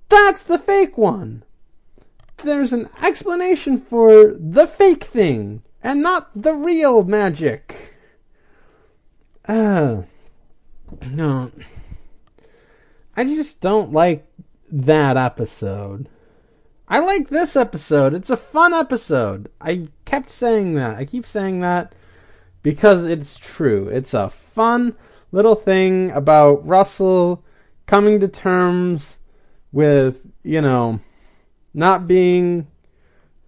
that's 0.08 0.42
the 0.42 0.58
fake 0.58 0.96
one. 0.96 1.44
There's 2.38 2.72
an 2.72 2.88
explanation 3.02 3.80
for 3.80 4.34
the 4.38 4.66
fake 4.66 5.04
thing 5.04 5.62
and 5.82 6.02
not 6.02 6.30
the 6.34 6.54
real 6.54 7.02
magic. 7.02 7.94
Uh, 9.46 10.02
no. 11.10 11.50
I 13.16 13.24
just 13.24 13.60
don't 13.60 13.92
like 13.92 14.26
that 14.70 15.16
episode. 15.16 16.08
I 16.86 17.00
like 17.00 17.28
this 17.28 17.56
episode. 17.56 18.14
It's 18.14 18.30
a 18.30 18.36
fun 18.36 18.72
episode. 18.72 19.50
I 19.60 19.88
kept 20.04 20.30
saying 20.30 20.74
that. 20.74 20.96
I 20.96 21.04
keep 21.04 21.26
saying 21.26 21.60
that 21.60 21.94
because 22.62 23.04
it's 23.04 23.38
true. 23.38 23.88
It's 23.88 24.14
a 24.14 24.30
fun 24.30 24.96
little 25.32 25.54
thing 25.54 26.10
about 26.12 26.66
Russell 26.66 27.44
coming 27.86 28.20
to 28.20 28.28
terms 28.28 29.17
with, 29.72 30.20
you 30.42 30.60
know, 30.60 31.00
not 31.74 32.06
being 32.06 32.66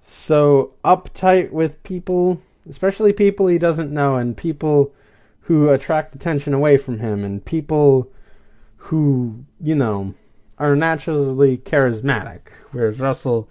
so 0.03 0.75
uptight 0.85 1.51
with 1.51 1.83
people, 1.83 2.43
especially 2.69 3.13
people 3.13 3.47
he 3.47 3.59
doesn't 3.59 3.93
know 3.93 4.17
and 4.17 4.37
people 4.37 4.93
who 5.43 5.69
attract 5.69 6.15
attention 6.15 6.55
away 6.55 6.77
from 6.77 6.99
him 7.01 7.25
and 7.25 7.45
people 7.45 8.11
who, 8.77 9.45
you 9.61 9.75
know, 9.75 10.15
are 10.59 10.77
naturally 10.77 11.57
charismatic, 11.57 12.41
whereas 12.73 13.01
Russell 13.01 13.49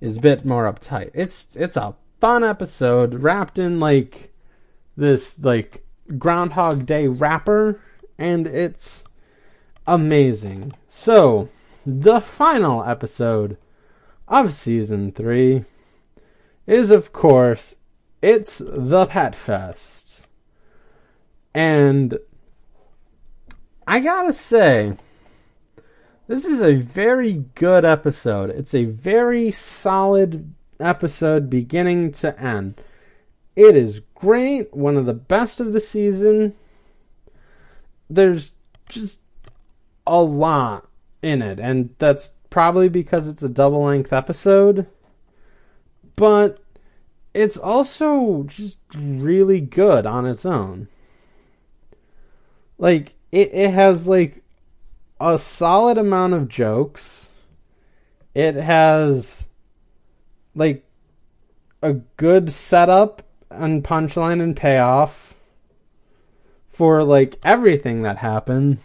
is 0.00 0.16
a 0.16 0.20
bit 0.20 0.44
more 0.44 0.70
uptight. 0.72 1.10
It's 1.14 1.48
it's 1.54 1.76
a 1.76 1.94
fun 2.20 2.42
episode 2.42 3.22
wrapped 3.22 3.58
in 3.58 3.78
like 3.78 4.32
this 4.96 5.38
like 5.38 5.84
Groundhog 6.16 6.86
Day 6.86 7.06
wrapper, 7.06 7.80
and 8.18 8.46
it's 8.46 9.04
amazing. 9.86 10.72
So, 10.88 11.48
the 11.88 12.20
final 12.20 12.84
episode 12.84 13.56
of 14.28 14.52
season 14.52 15.10
three 15.10 15.64
is, 16.66 16.90
of 16.90 17.14
course, 17.14 17.76
it's 18.20 18.58
the 18.58 19.06
Pet 19.06 19.34
Fest. 19.34 20.20
And 21.54 22.18
I 23.86 24.00
gotta 24.00 24.34
say, 24.34 24.98
this 26.26 26.44
is 26.44 26.60
a 26.60 26.74
very 26.74 27.44
good 27.54 27.86
episode. 27.86 28.50
It's 28.50 28.74
a 28.74 28.84
very 28.84 29.50
solid 29.50 30.52
episode 30.78 31.48
beginning 31.48 32.12
to 32.12 32.38
end. 32.38 32.82
It 33.56 33.74
is 33.74 34.02
great, 34.14 34.74
one 34.74 34.98
of 34.98 35.06
the 35.06 35.14
best 35.14 35.58
of 35.58 35.72
the 35.72 35.80
season. 35.80 36.54
There's 38.10 38.52
just 38.90 39.20
a 40.06 40.20
lot 40.20 40.88
in 41.22 41.42
it, 41.42 41.58
and 41.58 41.94
that's 41.98 42.32
probably 42.50 42.88
because 42.88 43.28
it's 43.28 43.42
a 43.42 43.48
double 43.48 43.82
length 43.82 44.12
episode. 44.12 44.86
But 46.16 46.62
it's 47.34 47.56
also 47.56 48.44
just 48.44 48.78
really 48.94 49.60
good 49.60 50.06
on 50.06 50.26
its 50.26 50.44
own. 50.44 50.88
Like 52.78 53.14
it, 53.30 53.52
it 53.52 53.70
has 53.72 54.06
like 54.06 54.42
a 55.20 55.38
solid 55.38 55.98
amount 55.98 56.34
of 56.34 56.48
jokes. 56.48 57.28
It 58.34 58.54
has 58.54 59.44
like 60.54 60.84
a 61.82 61.94
good 61.94 62.50
setup 62.50 63.22
and 63.50 63.84
punchline 63.84 64.40
and 64.40 64.56
payoff 64.56 65.34
for 66.68 67.02
like 67.02 67.38
everything 67.42 68.02
that 68.02 68.18
happens. 68.18 68.80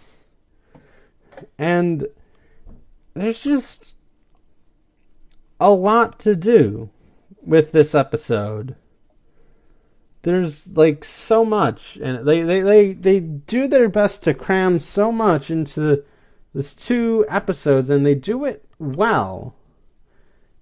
And 1.57 2.07
there's 3.13 3.43
just 3.43 3.95
a 5.59 5.71
lot 5.71 6.19
to 6.19 6.35
do 6.35 6.89
with 7.41 7.71
this 7.71 7.93
episode. 7.93 8.75
There's 10.23 10.67
like 10.67 11.03
so 11.03 11.43
much 11.43 11.97
and 11.97 12.25
they, 12.27 12.41
they, 12.41 12.61
they, 12.61 12.93
they 12.93 13.19
do 13.19 13.67
their 13.67 13.89
best 13.89 14.23
to 14.23 14.33
cram 14.33 14.79
so 14.79 15.11
much 15.11 15.51
into 15.51 16.03
this 16.53 16.73
two 16.73 17.25
episodes 17.29 17.89
and 17.89 18.05
they 18.05 18.15
do 18.15 18.45
it 18.45 18.65
well. 18.79 19.55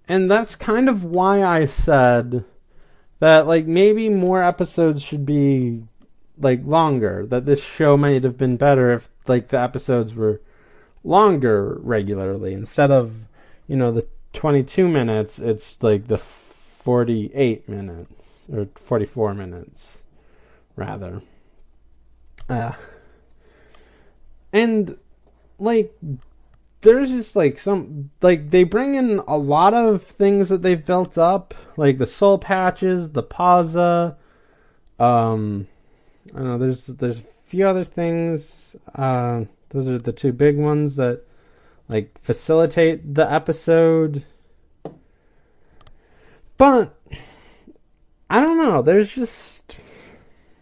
And 0.08 0.30
that's 0.30 0.56
kind 0.56 0.90
of 0.90 1.04
why 1.04 1.44
I 1.44 1.68
said 1.68 2.44
that 3.20 3.46
like 3.48 3.68
maybe 3.68 4.10
more 4.10 4.44
episodes 4.44 5.04
should 5.04 5.26
be 5.26 5.84
like 6.38 6.66
longer. 6.66 7.26
That 7.26 7.46
this 7.46 7.64
show 7.64 7.96
might 7.96 8.24
have 8.24 8.38
been 8.38 8.58
better 8.58 8.92
if 8.92 9.10
like 9.28 9.50
the 9.50 9.60
episodes 9.60 10.16
were 10.16 10.42
longer 11.04 11.80
regularly 11.82 12.54
instead 12.54 12.92
of 12.92 13.14
you 13.68 13.76
know 13.76 13.92
the 13.92 14.08
22 14.34 14.88
minutes. 14.88 15.40
It's 15.40 15.82
like 15.82 16.08
the 16.08 16.18
48 16.18 17.68
minutes 17.68 18.14
or 18.52 18.68
44 18.76 19.34
minutes 19.34 20.00
rather. 20.76 21.22
Uh, 22.50 22.74
and 24.52 24.98
like 25.60 25.94
there's 26.82 27.10
just 27.10 27.36
like 27.36 27.60
some 27.60 28.10
like 28.22 28.50
they 28.50 28.64
bring 28.64 28.96
in 28.96 29.22
a 29.28 29.38
lot 29.38 29.74
of 29.74 30.04
things 30.04 30.50
that 30.50 30.62
they've 30.62 30.86
built 30.86 31.18
up, 31.18 31.54
like 31.78 31.98
the 31.98 32.08
soul 32.08 32.38
patches, 32.38 33.12
the 33.12 33.24
pausa. 33.24 34.16
Um, 35.00 35.68
I 36.34 36.38
don't 36.38 36.48
know. 36.48 36.58
There's 36.58 36.86
there's 36.88 37.20
a 37.20 37.24
few 37.46 37.68
other 37.68 37.84
things. 37.84 38.76
Uh, 38.94 39.46
those 39.72 39.88
are 39.88 39.98
the 39.98 40.14
two 40.14 40.32
big 40.32 40.58
ones 40.58 40.96
that 40.96 41.24
like 41.90 42.18
facilitate 42.22 43.16
the 43.16 43.32
episode. 43.32 44.24
But 46.58 46.96
I 48.30 48.40
don't 48.40 48.58
know. 48.58 48.82
There's 48.82 49.12
just 49.12 49.76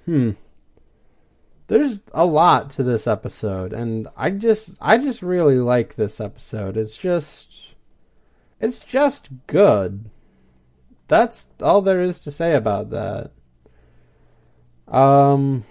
hmm 0.06 0.32
there's 1.68 2.02
a 2.14 2.26
lot 2.26 2.72
to 2.72 2.82
this 2.82 3.06
episode 3.06 3.74
and 3.74 4.08
I 4.18 4.32
just 4.32 4.72
I 4.82 4.98
just 4.98 5.22
really 5.22 5.60
like 5.60 5.96
this 5.96 6.20
episode. 6.20 6.78
It's 6.78 6.98
just 6.98 7.76
it's 8.60 8.80
just 8.80 9.30
good. 9.46 10.10
That's 11.08 11.48
all 11.62 11.82
there 11.82 12.02
is 12.02 12.20
to 12.22 12.32
say 12.32 12.54
about 12.56 12.90
that. 12.90 13.32
Um 14.88 15.66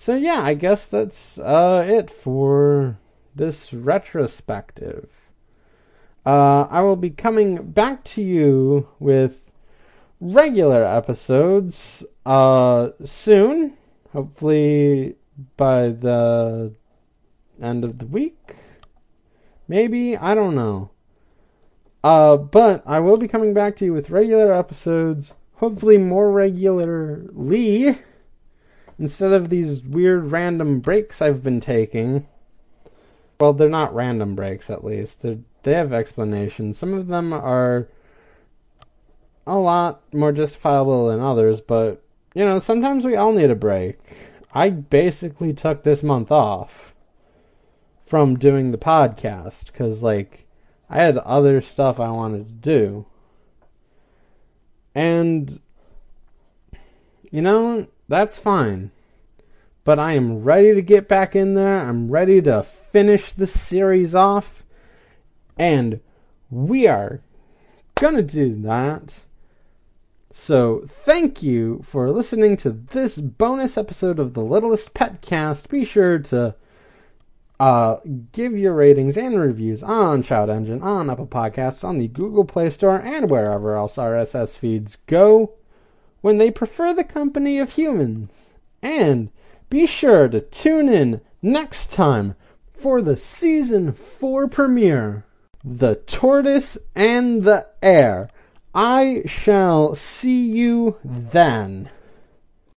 so 0.00 0.14
yeah, 0.16 0.40
I 0.42 0.54
guess 0.54 0.88
that's 0.88 1.36
uh 1.38 1.84
it 1.86 2.10
for 2.10 2.98
this 3.36 3.74
retrospective. 3.74 5.10
Uh 6.24 6.62
I 6.62 6.80
will 6.80 6.96
be 6.96 7.10
coming 7.10 7.70
back 7.70 8.02
to 8.14 8.22
you 8.22 8.88
with 8.98 9.42
regular 10.20 10.84
episodes 10.84 12.02
uh 12.24 12.90
soon 13.04 13.76
Hopefully 14.12 15.14
by 15.56 15.90
the 15.90 16.74
end 17.62 17.84
of 17.84 17.98
the 17.98 18.06
week. 18.06 18.56
Maybe, 19.68 20.16
I 20.16 20.34
don't 20.34 20.56
know. 20.56 20.90
Uh, 22.02 22.36
but 22.36 22.82
I 22.86 22.98
will 22.98 23.18
be 23.18 23.28
coming 23.28 23.54
back 23.54 23.76
to 23.76 23.84
you 23.84 23.92
with 23.92 24.10
regular 24.10 24.52
episodes, 24.52 25.34
hopefully 25.56 25.96
more 25.96 26.32
regularly, 26.32 27.98
instead 29.00 29.32
of 29.32 29.48
these 29.48 29.82
weird 29.82 30.30
random 30.30 30.78
breaks 30.78 31.20
I've 31.22 31.42
been 31.42 31.60
taking. 31.60 32.28
Well, 33.40 33.54
they're 33.54 33.70
not 33.70 33.94
random 33.94 34.36
breaks, 34.36 34.68
at 34.68 34.84
least. 34.84 35.22
They're, 35.22 35.38
they 35.62 35.72
have 35.72 35.94
explanations. 35.94 36.78
Some 36.78 36.92
of 36.92 37.06
them 37.06 37.32
are 37.32 37.88
a 39.46 39.56
lot 39.56 40.02
more 40.12 40.30
justifiable 40.30 41.08
than 41.08 41.20
others, 41.20 41.60
but 41.60 42.02
you 42.34 42.44
know, 42.44 42.58
sometimes 42.58 43.04
we 43.04 43.16
all 43.16 43.32
need 43.32 43.50
a 43.50 43.56
break. 43.56 43.98
I 44.52 44.70
basically 44.70 45.52
took 45.52 45.82
this 45.82 46.02
month 46.02 46.30
off 46.30 46.94
from 48.06 48.38
doing 48.38 48.70
the 48.70 48.78
podcast 48.78 49.66
because, 49.66 50.02
like, 50.02 50.46
I 50.88 50.98
had 50.98 51.18
other 51.18 51.60
stuff 51.60 51.98
I 51.98 52.10
wanted 52.10 52.46
to 52.46 52.52
do. 52.52 53.06
And, 54.94 55.60
you 57.30 57.42
know, 57.42 57.86
that's 58.10 58.36
fine. 58.36 58.90
But 59.84 59.98
I 59.98 60.12
am 60.12 60.44
ready 60.44 60.74
to 60.74 60.82
get 60.82 61.08
back 61.08 61.34
in 61.34 61.54
there. 61.54 61.80
I'm 61.80 62.10
ready 62.10 62.42
to 62.42 62.62
finish 62.62 63.32
the 63.32 63.46
series 63.46 64.14
off. 64.14 64.62
And 65.58 66.00
we 66.50 66.86
are 66.86 67.22
going 67.94 68.16
to 68.16 68.22
do 68.22 68.54
that 68.62 69.14
so, 70.40 70.86
thank 70.86 71.42
you 71.42 71.84
for 71.84 72.10
listening 72.10 72.56
to 72.58 72.70
this 72.70 73.18
bonus 73.18 73.76
episode 73.76 74.18
of 74.18 74.32
the 74.32 74.40
Littlest 74.40 74.94
Pet 74.94 75.20
Cast. 75.20 75.68
Be 75.68 75.84
sure 75.84 76.18
to 76.18 76.54
uh, 77.58 77.96
give 78.32 78.56
your 78.56 78.72
ratings 78.72 79.18
and 79.18 79.38
reviews 79.38 79.82
on 79.82 80.22
Shout 80.22 80.48
Engine, 80.48 80.80
on 80.80 81.10
Apple 81.10 81.26
Podcasts, 81.26 81.84
on 81.84 81.98
the 81.98 82.08
Google 82.08 82.46
Play 82.46 82.70
Store, 82.70 83.02
and 83.04 83.28
wherever 83.28 83.76
else 83.76 83.96
RSS 83.96 84.56
feeds 84.56 84.96
go 85.06 85.52
when 86.20 86.38
they 86.38 86.50
prefer 86.50 86.92
the 86.92 87.04
company 87.04 87.58
of 87.58 87.72
humans. 87.72 88.30
And 88.82 89.30
be 89.68 89.86
sure 89.86 90.28
to 90.28 90.40
tune 90.40 90.88
in 90.88 91.20
next 91.42 91.90
time 91.90 92.34
for 92.72 93.02
the 93.02 93.16
season 93.16 93.92
4 93.92 94.48
premiere 94.48 95.24
The 95.64 95.96
Tortoise 95.96 96.78
and 96.94 97.44
the 97.44 97.66
Hare 97.82 98.30
I 98.74 99.22
shall 99.26 99.94
see 99.94 100.48
you 100.48 100.96
then. 101.04 101.90